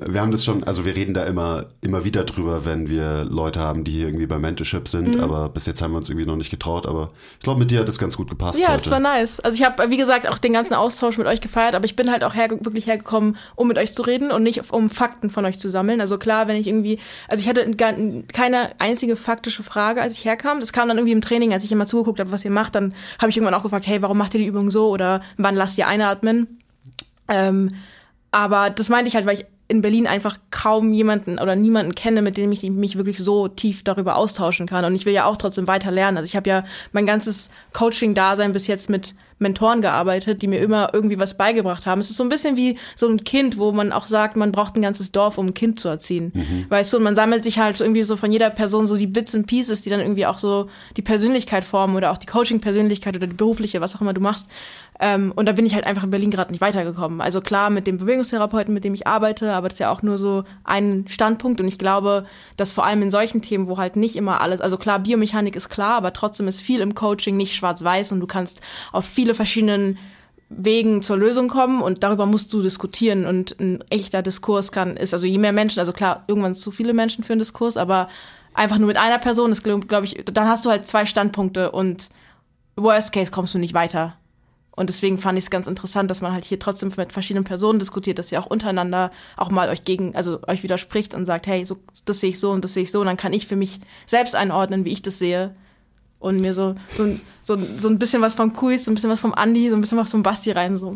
Wir 0.07 0.21
haben 0.21 0.31
das 0.31 0.45
schon, 0.45 0.63
also 0.63 0.85
wir 0.85 0.95
reden 0.95 1.13
da 1.13 1.23
immer, 1.23 1.65
immer 1.81 2.03
wieder 2.05 2.23
drüber, 2.23 2.63
wenn 2.65 2.89
wir 2.89 3.25
Leute 3.25 3.59
haben, 3.59 3.83
die 3.83 3.91
hier 3.91 4.07
irgendwie 4.07 4.27
bei 4.27 4.37
Mentorship 4.37 4.87
sind, 4.87 5.15
Mhm. 5.15 5.21
aber 5.21 5.49
bis 5.49 5.65
jetzt 5.65 5.81
haben 5.81 5.91
wir 5.91 5.97
uns 5.97 6.09
irgendwie 6.09 6.25
noch 6.25 6.35
nicht 6.35 6.49
getraut, 6.51 6.85
aber 6.85 7.11
ich 7.37 7.43
glaube, 7.43 7.59
mit 7.59 7.71
dir 7.71 7.79
hat 7.79 7.87
das 7.87 7.97
ganz 7.99 8.15
gut 8.15 8.29
gepasst 8.29 8.59
Ja, 8.59 8.69
heute. 8.69 8.83
das 8.83 8.91
war 8.91 8.99
nice. 8.99 9.39
Also 9.39 9.55
ich 9.55 9.63
habe, 9.65 9.89
wie 9.89 9.97
gesagt, 9.97 10.29
auch 10.29 10.37
den 10.37 10.53
ganzen 10.53 10.73
Austausch 10.75 11.17
mit 11.17 11.27
euch 11.27 11.41
gefeiert, 11.41 11.75
aber 11.75 11.85
ich 11.85 11.95
bin 11.95 12.11
halt 12.11 12.23
auch 12.23 12.33
her, 12.35 12.49
wirklich 12.49 12.87
hergekommen, 12.87 13.35
um 13.55 13.67
mit 13.67 13.77
euch 13.77 13.93
zu 13.93 14.01
reden 14.03 14.31
und 14.31 14.43
nicht 14.43 14.71
um 14.71 14.89
Fakten 14.89 15.29
von 15.29 15.43
euch 15.45 15.59
zu 15.59 15.69
sammeln. 15.69 16.01
Also 16.01 16.17
klar, 16.17 16.47
wenn 16.47 16.55
ich 16.55 16.67
irgendwie, 16.67 16.99
also 17.27 17.41
ich 17.41 17.49
hatte 17.49 17.69
gar- 17.71 17.93
keine 18.31 18.79
einzige 18.79 19.15
faktische 19.15 19.63
Frage, 19.63 20.01
als 20.01 20.17
ich 20.17 20.25
herkam. 20.25 20.59
Das 20.59 20.71
kam 20.73 20.87
dann 20.87 20.97
irgendwie 20.97 21.13
im 21.13 21.21
Training, 21.21 21.51
als 21.53 21.63
ich 21.63 21.71
immer 21.71 21.85
zugeguckt 21.85 22.19
habe, 22.19 22.31
was 22.31 22.45
ihr 22.45 22.51
macht, 22.51 22.75
dann 22.75 22.93
habe 23.19 23.29
ich 23.31 23.37
irgendwann 23.37 23.53
auch 23.59 23.63
gefragt, 23.63 23.87
hey, 23.87 24.01
warum 24.01 24.17
macht 24.17 24.33
ihr 24.33 24.39
die 24.39 24.47
Übung 24.47 24.71
so 24.71 24.89
oder 24.89 25.21
wann 25.37 25.55
lasst 25.55 25.77
ihr 25.77 25.87
einatmen? 25.87 26.59
Ähm, 27.27 27.69
aber 28.31 28.69
das 28.69 28.89
meinte 28.89 29.07
ich 29.07 29.15
halt, 29.15 29.25
weil 29.25 29.33
ich 29.35 29.45
in 29.69 29.81
Berlin 29.81 30.07
einfach 30.07 30.37
kaum 30.49 30.91
jemanden 30.93 31.37
oder 31.37 31.55
niemanden 31.55 31.93
kenne, 31.93 32.23
mit 32.23 32.37
dem 32.37 32.51
ich 32.51 32.63
mich 32.63 32.97
wirklich 32.97 33.19
so 33.19 33.47
tief 33.47 33.83
darüber 33.83 34.15
austauschen 34.15 34.65
kann. 34.65 34.83
Und 34.83 34.95
ich 34.95 35.05
will 35.05 35.13
ja 35.13 35.25
auch 35.25 35.37
trotzdem 35.37 35.67
weiter 35.67 35.91
lernen. 35.91 36.17
Also 36.17 36.27
ich 36.27 36.35
habe 36.35 36.49
ja 36.49 36.65
mein 36.91 37.05
ganzes 37.05 37.49
Coaching-Dasein 37.73 38.51
bis 38.51 38.65
jetzt 38.65 38.89
mit 38.89 39.13
Mentoren 39.37 39.81
gearbeitet, 39.81 40.41
die 40.41 40.47
mir 40.47 40.59
immer 40.59 40.89
irgendwie 40.91 41.19
was 41.19 41.37
beigebracht 41.37 41.85
haben. 41.85 42.01
Es 42.01 42.09
ist 42.09 42.17
so 42.17 42.23
ein 42.23 42.29
bisschen 42.29 42.57
wie 42.57 42.77
so 42.95 43.07
ein 43.07 43.23
Kind, 43.23 43.57
wo 43.57 43.71
man 43.71 43.91
auch 43.91 44.07
sagt, 44.07 44.35
man 44.35 44.51
braucht 44.51 44.75
ein 44.75 44.81
ganzes 44.81 45.11
Dorf, 45.11 45.37
um 45.37 45.47
ein 45.47 45.53
Kind 45.53 45.79
zu 45.79 45.87
erziehen. 45.87 46.65
Weißt 46.69 46.91
du, 46.91 46.97
und 46.97 47.03
man 47.03 47.15
sammelt 47.15 47.43
sich 47.43 47.59
halt 47.59 47.79
irgendwie 47.79 48.03
so 48.03 48.17
von 48.17 48.31
jeder 48.31 48.49
Person 48.49 48.87
so 48.87 48.97
die 48.97 49.07
Bits 49.07 49.33
and 49.35 49.47
Pieces, 49.47 49.81
die 49.83 49.91
dann 49.91 50.01
irgendwie 50.01 50.25
auch 50.25 50.39
so 50.39 50.67
die 50.97 51.01
Persönlichkeit 51.01 51.63
formen 51.63 51.95
oder 51.95 52.11
auch 52.11 52.17
die 52.17 52.25
Coaching-Persönlichkeit 52.25 53.15
oder 53.15 53.27
die 53.27 53.35
berufliche, 53.35 53.79
was 53.79 53.95
auch 53.95 54.01
immer 54.01 54.13
du 54.13 54.21
machst. 54.21 54.47
Ähm, 55.01 55.31
und 55.33 55.45
da 55.45 55.53
bin 55.53 55.65
ich 55.65 55.75
halt 55.75 55.85
einfach 55.85 56.03
in 56.03 56.09
Berlin 56.09 56.29
gerade 56.29 56.51
nicht 56.51 56.59
weitergekommen. 56.59 57.21
Also 57.21 57.39
klar, 57.39 57.69
mit 57.69 57.87
dem 57.87 57.97
Bewegungstherapeuten, 57.97 58.73
mit 58.73 58.83
dem 58.83 58.93
ich 58.93 59.07
arbeite, 59.07 59.53
aber 59.53 59.69
das 59.69 59.75
ist 59.75 59.79
ja 59.79 59.91
auch 59.91 60.01
nur 60.01 60.17
so 60.17 60.43
ein 60.65 61.05
Standpunkt. 61.07 61.61
Und 61.61 61.69
ich 61.69 61.79
glaube, 61.79 62.25
dass 62.57 62.73
vor 62.73 62.85
allem 62.85 63.01
in 63.01 63.11
solchen 63.11 63.41
Themen, 63.41 63.67
wo 63.67 63.77
halt 63.77 63.95
nicht 63.95 64.17
immer 64.17 64.41
alles, 64.41 64.59
also 64.59 64.77
klar, 64.77 64.99
Biomechanik 64.99 65.55
ist 65.55 65.69
klar, 65.69 65.95
aber 65.95 66.11
trotzdem 66.11 66.49
ist 66.49 66.59
viel 66.59 66.81
im 66.81 66.95
Coaching 66.95 67.37
nicht 67.37 67.55
schwarz-weiß 67.55 68.11
und 68.11 68.19
du 68.19 68.27
kannst 68.27 68.59
auf 68.91 69.05
viele 69.05 69.33
verschiedenen 69.33 69.97
Wegen 70.49 71.01
zur 71.03 71.17
Lösung 71.17 71.47
kommen 71.47 71.81
und 71.81 72.03
darüber 72.03 72.25
musst 72.25 72.51
du 72.51 72.61
diskutieren 72.61 73.25
und 73.25 73.57
ein 73.59 73.83
echter 73.91 74.23
Diskurs 74.23 74.71
kann, 74.71 74.97
ist 74.97 75.13
also 75.13 75.27
je 75.27 75.37
mehr 75.37 75.53
Menschen, 75.53 75.79
also 75.79 75.93
klar, 75.93 76.23
irgendwann 76.27 76.55
zu 76.55 76.71
viele 76.71 76.93
Menschen 76.93 77.23
für 77.23 77.33
einen 77.33 77.39
Diskurs, 77.39 77.77
aber 77.77 78.09
einfach 78.55 78.79
nur 78.79 78.87
mit 78.87 78.97
einer 78.97 79.19
Person 79.19 79.51
ist, 79.51 79.63
glaube 79.63 79.85
glaub 79.85 80.03
ich, 80.03 80.23
dann 80.25 80.47
hast 80.47 80.65
du 80.65 80.71
halt 80.71 80.87
zwei 80.87 81.05
Standpunkte 81.05 81.71
und 81.71 82.09
worst 82.75 83.13
case 83.13 83.31
kommst 83.31 83.53
du 83.53 83.59
nicht 83.59 83.75
weiter. 83.75 84.18
Und 84.79 84.87
deswegen 84.87 85.17
fand 85.17 85.37
ich 85.37 85.43
es 85.43 85.49
ganz 85.49 85.67
interessant, 85.67 86.09
dass 86.09 86.21
man 86.21 86.31
halt 86.31 86.45
hier 86.45 86.57
trotzdem 86.57 86.91
mit 86.95 87.11
verschiedenen 87.11 87.43
Personen 87.43 87.79
diskutiert, 87.79 88.17
dass 88.17 88.31
ihr 88.31 88.39
auch 88.41 88.45
untereinander 88.45 89.11
auch 89.35 89.51
mal 89.51 89.67
euch 89.69 89.83
gegen, 89.83 90.15
also 90.15 90.39
euch 90.47 90.63
widerspricht 90.63 91.13
und 91.13 91.25
sagt, 91.25 91.47
hey, 91.47 91.65
so, 91.65 91.77
das 92.05 92.21
sehe 92.21 92.29
ich 92.29 92.39
so 92.39 92.51
und 92.51 92.63
das 92.63 92.73
sehe 92.73 92.83
ich 92.83 92.91
so. 92.91 93.01
Und 93.01 93.07
dann 93.07 93.17
kann 93.17 93.33
ich 93.33 93.45
für 93.45 93.57
mich 93.57 93.81
selbst 94.05 94.35
einordnen, 94.35 94.85
wie 94.85 94.91
ich 94.93 95.01
das 95.01 95.19
sehe. 95.19 95.53
Und 96.19 96.41
mir 96.41 96.53
so, 96.53 96.75
so, 96.95 97.03
ein- 97.03 97.21
so, 97.41 97.57
so 97.77 97.87
ein 97.89 97.97
bisschen 97.99 98.21
was 98.21 98.33
vom 98.35 98.53
Kuis, 98.53 98.85
so 98.85 98.91
ein 98.91 98.95
bisschen 98.95 99.09
was 99.09 99.19
vom 99.21 99.33
Andi, 99.33 99.69
so 99.69 99.75
ein 99.75 99.81
bisschen 99.81 99.97
was 99.97 100.11
vom 100.11 100.21
Basti 100.23 100.51
rein, 100.51 100.75
so. 100.75 100.95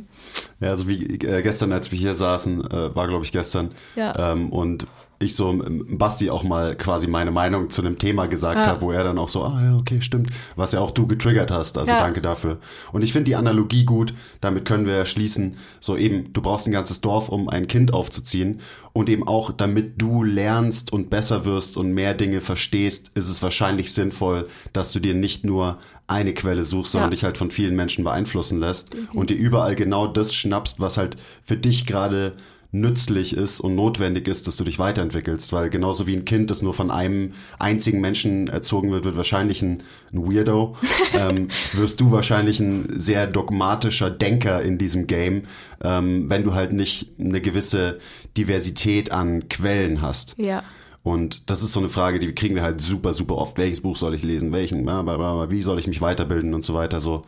Ja, 0.59 0.69
also 0.71 0.87
wie 0.87 1.01
äh, 1.19 1.41
gestern, 1.41 1.71
als 1.71 1.91
wir 1.91 1.99
hier 1.99 2.13
saßen, 2.15 2.69
äh, 2.69 2.93
war 2.95 3.07
glaube 3.07 3.23
ich 3.25 3.31
gestern, 3.31 3.71
Ja. 3.95 4.31
ähm, 4.33 4.49
und 4.49 4.85
ich 5.23 5.35
so 5.35 5.49
ähm, 5.51 5.97
Basti 5.97 6.29
auch 6.29 6.43
mal 6.43 6.75
quasi 6.75 7.07
meine 7.07 7.31
Meinung 7.31 7.69
zu 7.69 7.81
einem 7.81 7.97
Thema 7.97 8.27
gesagt 8.27 8.65
Ja. 8.65 8.67
habe, 8.67 8.81
wo 8.81 8.91
er 8.91 9.03
dann 9.03 9.17
auch 9.17 9.29
so, 9.29 9.43
ah 9.43 9.59
ja, 9.61 9.77
okay, 9.77 10.01
stimmt, 10.01 10.29
was 10.55 10.71
ja 10.71 10.79
auch 10.79 10.91
du 10.91 11.07
getriggert 11.07 11.51
hast, 11.51 11.77
also 11.77 11.91
Ja. 11.91 11.99
danke 11.99 12.21
dafür. 12.21 12.59
Und 12.91 13.03
ich 13.03 13.11
finde 13.11 13.25
die 13.25 13.35
Analogie 13.35 13.85
gut, 13.85 14.13
damit 14.41 14.65
können 14.65 14.85
wir 14.85 15.05
schließen, 15.05 15.57
so 15.79 15.97
eben, 15.97 16.33
du 16.33 16.41
brauchst 16.41 16.67
ein 16.67 16.71
ganzes 16.73 17.01
Dorf, 17.01 17.29
um 17.29 17.49
ein 17.49 17.67
Kind 17.67 17.93
aufzuziehen 17.93 18.61
und 18.93 19.09
eben 19.09 19.27
auch, 19.27 19.51
damit 19.51 20.01
du 20.01 20.23
lernst 20.23 20.93
und 20.93 21.09
besser 21.09 21.45
wirst 21.45 21.77
und 21.77 21.93
mehr 21.93 22.13
Dinge 22.13 22.41
verstehst, 22.41 23.11
ist 23.15 23.29
es 23.29 23.41
wahrscheinlich 23.41 23.91
sinnvoll, 23.93 24.47
dass 24.73 24.91
du 24.91 24.99
dir 24.99 25.13
nicht 25.15 25.43
nur 25.45 25.77
eine 26.05 26.33
Quelle 26.33 26.63
suchst, 26.63 26.91
sondern 26.91 27.09
Ja. 27.09 27.15
dich 27.15 27.23
halt 27.23 27.37
von 27.37 27.49
vielen 27.49 27.75
Menschen 27.75 28.03
beeinflussen 28.03 28.59
lässt 28.59 28.95
und 29.13 29.29
dir 29.29 29.35
überall 29.37 29.73
genau 29.75 30.05
das 30.05 30.33
schnappst, 30.35 30.79
was 30.79 30.97
halt 30.97 31.17
für 31.43 31.57
dich 31.57 31.85
gerade 31.87 32.33
nützlich 32.73 33.37
ist 33.37 33.59
und 33.59 33.75
notwendig 33.75 34.27
ist, 34.27 34.47
dass 34.47 34.57
du 34.57 34.63
dich 34.63 34.79
weiterentwickelst, 34.79 35.53
weil 35.53 35.69
genauso 35.69 36.07
wie 36.07 36.15
ein 36.15 36.25
Kind, 36.25 36.49
das 36.49 36.63
nur 36.63 36.73
von 36.73 36.89
einem 36.89 37.33
einzigen 37.59 38.01
Menschen 38.01 38.47
erzogen 38.47 38.91
wird, 38.91 39.05
wird 39.05 39.15
wahrscheinlich 39.15 39.61
ein, 39.61 39.83
ein 40.11 40.25
Weirdo, 40.25 40.75
ähm, 41.13 41.49
wirst 41.73 42.01
du 42.01 42.11
wahrscheinlich 42.11 42.59
ein 42.59 42.99
sehr 42.99 43.27
dogmatischer 43.27 44.09
Denker 44.09 44.63
in 44.63 44.79
diesem 44.79 45.05
Game, 45.05 45.43
ähm, 45.83 46.29
wenn 46.29 46.43
du 46.43 46.55
halt 46.55 46.73
nicht 46.73 47.11
eine 47.19 47.41
gewisse 47.41 47.99
Diversität 48.35 49.11
an 49.11 49.47
Quellen 49.49 50.01
hast. 50.01 50.35
Ja. 50.37 50.63
Und 51.03 51.49
das 51.51 51.61
ist 51.61 51.73
so 51.73 51.79
eine 51.79 51.89
Frage, 51.89 52.17
die 52.17 52.33
kriegen 52.33 52.55
wir 52.55 52.63
halt 52.63 52.81
super, 52.81 53.13
super 53.13 53.35
oft. 53.35 53.57
Welches 53.57 53.81
Buch 53.81 53.97
soll 53.97 54.15
ich 54.15 54.23
lesen? 54.23 54.51
Welchen? 54.51 54.87
Wie 54.87 55.61
soll 55.61 55.77
ich 55.77 55.87
mich 55.87 56.01
weiterbilden 56.01 56.53
und 56.53 56.63
so 56.63 56.73
weiter? 56.73 57.01
So, 57.01 57.23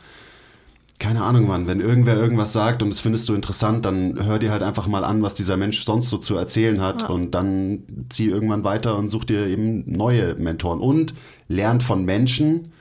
keine 0.97 1.23
Ahnung, 1.23 1.47
Mann. 1.47 1.67
Wenn 1.67 1.81
irgendwer 1.81 2.15
irgendwas 2.15 2.53
sagt 2.53 2.81
und 2.81 2.89
das 2.89 3.01
findest 3.01 3.27
du 3.27 3.33
interessant, 3.33 3.85
dann 3.85 4.23
hör 4.25 4.39
dir 4.39 4.51
halt 4.51 4.63
einfach 4.63 4.87
mal 4.87 5.03
an, 5.03 5.21
was 5.21 5.33
dieser 5.33 5.57
Mensch 5.57 5.83
sonst 5.83 6.09
so 6.09 6.17
zu 6.17 6.35
erzählen 6.35 6.81
hat 6.81 7.09
und 7.09 7.31
dann 7.31 7.83
zieh 8.09 8.29
irgendwann 8.29 8.63
weiter 8.63 8.97
und 8.97 9.09
such 9.09 9.25
dir 9.25 9.45
eben 9.47 9.83
neue 9.91 10.35
Mentoren 10.35 10.79
und 10.79 11.13
lernt 11.49 11.83
von 11.83 12.05
Menschen. 12.05 12.71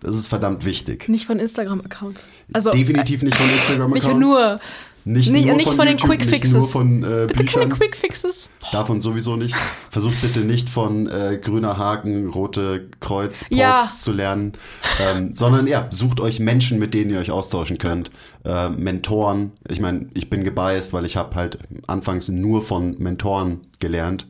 Das 0.00 0.14
ist 0.14 0.28
verdammt 0.28 0.64
wichtig. 0.64 1.08
Nicht 1.08 1.26
von 1.26 1.38
Instagram-Accounts. 1.38 2.28
Also, 2.52 2.70
Definitiv 2.70 3.22
nicht 3.22 3.36
von 3.36 3.48
äh, 3.48 3.52
Instagram-Accounts. 3.52 4.06
nicht 4.06 4.18
nur. 4.18 4.58
Nicht, 5.04 5.30
nicht- 5.30 5.46
nur 5.46 5.56
nicht 5.56 5.68
von 5.72 5.86
den 5.86 5.96
YouTube, 5.98 6.10
Quick 6.10 6.20
Nicht 6.20 6.30
nur 6.30 6.40
Fixes. 6.40 6.70
von 6.72 7.02
äh, 7.02 7.24
Bitte 7.26 7.44
Büchern. 7.44 7.60
keine 7.68 7.74
Quick 7.74 7.96
Fixes. 7.96 8.50
Davon 8.70 9.00
sowieso 9.00 9.36
nicht. 9.36 9.54
Versucht 9.90 10.20
bitte 10.20 10.40
nicht 10.40 10.68
von 10.68 11.06
äh, 11.08 11.38
grüner 11.42 11.78
Haken, 11.78 12.28
rote 12.28 12.88
Kreuz, 13.00 13.40
Posts 13.44 13.46
Ja. 13.56 13.90
zu 13.98 14.12
lernen, 14.12 14.52
ähm, 15.00 15.34
sondern 15.34 15.66
ja, 15.66 15.88
sucht 15.90 16.20
euch 16.20 16.38
Menschen, 16.40 16.78
mit 16.78 16.92
denen 16.94 17.10
ihr 17.10 17.18
euch 17.18 17.30
austauschen 17.30 17.78
könnt. 17.78 18.10
Äh, 18.44 18.68
Mentoren. 18.70 19.52
Ich 19.68 19.80
meine, 19.80 20.08
ich 20.14 20.28
bin 20.28 20.44
gebiased, 20.44 20.92
weil 20.92 21.04
ich 21.06 21.16
habe 21.16 21.34
halt 21.34 21.58
anfangs 21.86 22.28
nur 22.28 22.62
von 22.62 22.96
Mentoren 22.98 23.60
gelernt. 23.78 24.26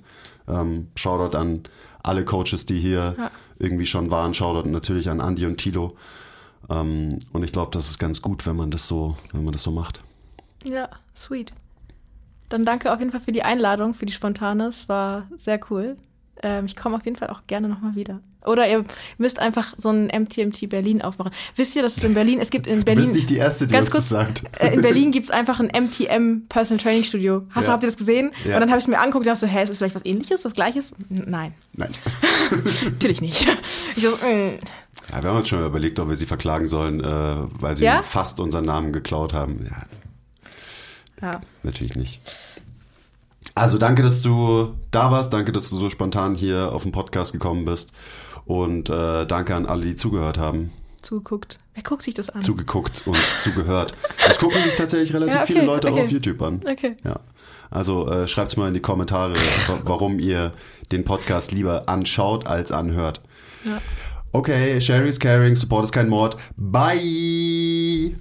Ähm, 0.49 0.89
Shoutout 0.95 1.37
an 1.37 1.63
alle 2.03 2.25
Coaches, 2.25 2.65
die 2.67 2.79
hier 2.79 3.15
Ja. 3.19 3.31
irgendwie 3.59 3.87
schon 3.87 4.11
waren. 4.11 4.35
Shoutout 4.35 4.69
natürlich 4.69 5.11
an 5.11 5.21
Andy 5.21 5.47
und 5.47 5.59
Tilo. 5.59 5.97
Ähm, 6.69 7.19
und 7.33 7.43
ich 7.43 7.53
glaube, 7.53 7.71
das 7.73 7.91
ist 7.91 7.99
ganz 7.99 8.23
gut, 8.23 8.47
wenn 8.47 8.57
man 8.57 8.71
das 8.71 8.87
so, 8.87 9.17
wenn 9.33 9.43
man 9.45 9.53
das 9.53 9.63
so 9.65 9.71
macht. 9.73 10.01
Ja, 10.65 10.89
sweet. 11.15 11.53
Dann 12.49 12.65
danke 12.65 12.93
auf 12.93 12.99
jeden 12.99 13.13
Fall 13.13 13.21
für 13.21 13.33
die 13.33 13.43
Einladung, 13.43 13.95
für 13.95 14.07
die 14.07 14.13
spontane. 14.13 14.67
Es 14.67 14.89
war 14.89 15.27
sehr 15.37 15.61
cool. 15.71 15.97
Ähm, 16.43 16.65
ich 16.65 16.75
komme 16.75 16.97
auf 16.97 17.05
jeden 17.05 17.17
Fall 17.17 17.29
auch 17.29 17.43
gerne 17.47 17.69
nochmal 17.69 17.95
wieder. 17.95 18.21
Oder 18.47 18.67
ihr 18.69 18.85
müsst 19.19 19.39
einfach 19.39 19.75
so 19.77 19.91
ein 19.91 20.07
MTMT 20.07 20.71
Berlin 20.71 21.03
aufmachen. 21.03 21.33
Wisst 21.57 21.77
ihr, 21.77 21.83
dass 21.83 21.99
es 21.99 22.03
in 22.03 22.15
Berlin, 22.15 22.41
es 22.41 22.49
gibt 22.51 22.67
in 22.67 22.83
Berlin. 22.85 23.03
Du 23.03 23.09
bist 23.09 23.15
nicht 23.17 23.31
die 23.31 23.37
Erste, 23.37 23.67
die 23.67 23.73
ganz 23.75 23.91
kurz, 23.91 24.09
das 24.09 24.19
sagt. 24.21 24.43
Äh, 24.59 24.73
in 24.75 24.81
Berlin 24.81 25.13
gibt 25.13 25.27
es 25.27 25.31
einfach 25.31 25.61
ein 25.61 25.67
MTM 25.67 26.47
Personal 26.49 26.83
Training 26.83 27.05
Studio. 27.05 27.43
Hast 27.51 27.67
du, 27.67 27.71
Ja. 27.71 27.75
habt 27.75 27.83
ihr 27.85 27.89
das 27.89 27.99
gesehen? 27.99 28.33
Ja. 28.47 28.55
Und 28.55 28.61
dann 28.63 28.71
habe 28.71 28.79
ich 28.79 28.85
es 28.85 28.89
mir 28.89 28.99
angeguckt 28.99 29.27
und 29.27 29.27
dachte 29.27 29.41
so, 29.41 29.47
hä, 29.47 29.63
ist 29.63 29.69
das 29.69 29.77
vielleicht 29.77 29.95
was 29.95 30.05
ähnliches, 30.07 30.45
was 30.47 30.55
gleiches? 30.55 30.95
Nein, 31.11 31.53
Nein. 31.75 31.91
natürlich 32.85 33.21
nicht. 33.21 33.47
Ich 33.97 34.03
so, 34.03 34.17
mm. 34.17 34.59
Ja, 35.13 35.23
wir 35.23 35.31
haben 35.31 35.37
uns 35.39 35.49
schon 35.49 35.65
überlegt, 35.65 35.99
ob 36.01 36.09
wir 36.09 36.17
sie 36.17 36.27
verklagen 36.27 36.67
sollen, 36.67 37.01
äh, 37.01 37.37
weil 37.61 37.77
sie 37.77 37.85
Ja? 37.85 38.03
fast 38.03 38.41
unseren 38.41 38.65
Namen 38.65 38.93
geklaut 38.95 39.35
haben. 39.35 39.67
Ja, 39.71 39.77
ja. 41.23 41.41
natürlich 41.63 41.97
nicht. 41.97 42.21
Also 43.55 43.79
danke, 43.79 44.03
dass 44.03 44.23
du 44.23 44.75
da 44.91 45.11
warst. 45.11 45.33
Danke, 45.33 45.53
dass 45.53 45.71
du 45.71 45.77
so 45.77 45.91
spontan 45.91 46.35
hier 46.35 46.73
auf 46.73 46.83
den 46.83 46.93
Podcast 46.93 47.33
gekommen 47.33 47.65
bist. 47.65 47.93
Und 48.45 48.91
äh, 48.91 49.27
danke 49.27 49.55
an 49.55 49.67
alle, 49.67 49.85
die 49.87 49.97
zugehört 49.97 50.39
haben, 50.39 50.73
zugeguckt. 51.03 51.59
Wer 51.75 51.83
guckt 51.83 52.03
sich 52.03 52.15
das 52.15 52.31
an? 52.31 52.43
zugeguckt 52.43 53.03
und 53.07 53.17
zugehört. 53.43 53.95
Das 54.27 54.39
gucken 54.39 54.63
sich 54.63 54.75
tatsächlich 54.77 55.13
relativ 55.15 55.35
Ja, 55.35 55.43
okay, 55.43 55.53
viele 55.55 55.65
Leute 55.67 55.89
auch 55.89 55.93
okay. 55.93 56.03
auf 56.03 56.11
YouTube 56.11 56.43
an. 56.43 56.61
Okay. 56.69 56.97
Ja. 57.05 57.21
Also 57.71 58.09
äh, 58.09 58.27
schreibt's 58.29 58.57
mal 58.57 58.69
in 58.69 58.75
die 58.75 58.81
Kommentare, 58.81 59.35
wa- 59.35 59.81
warum 59.85 60.19
ihr 60.19 60.53
den 60.91 61.05
Podcast 61.05 61.53
lieber 61.53 61.89
anschaut 61.89 62.47
als 62.47 62.73
anhört. 62.73 63.21
Ja. 63.65 63.81
Okay, 64.33 64.81
Sherry 64.81 65.09
is 65.09 65.21
caring, 65.21 65.55
Support 65.57 65.85
ist 65.85 65.93
kein 65.93 66.09
Mord. 66.09 66.37
Bye! 66.57 68.15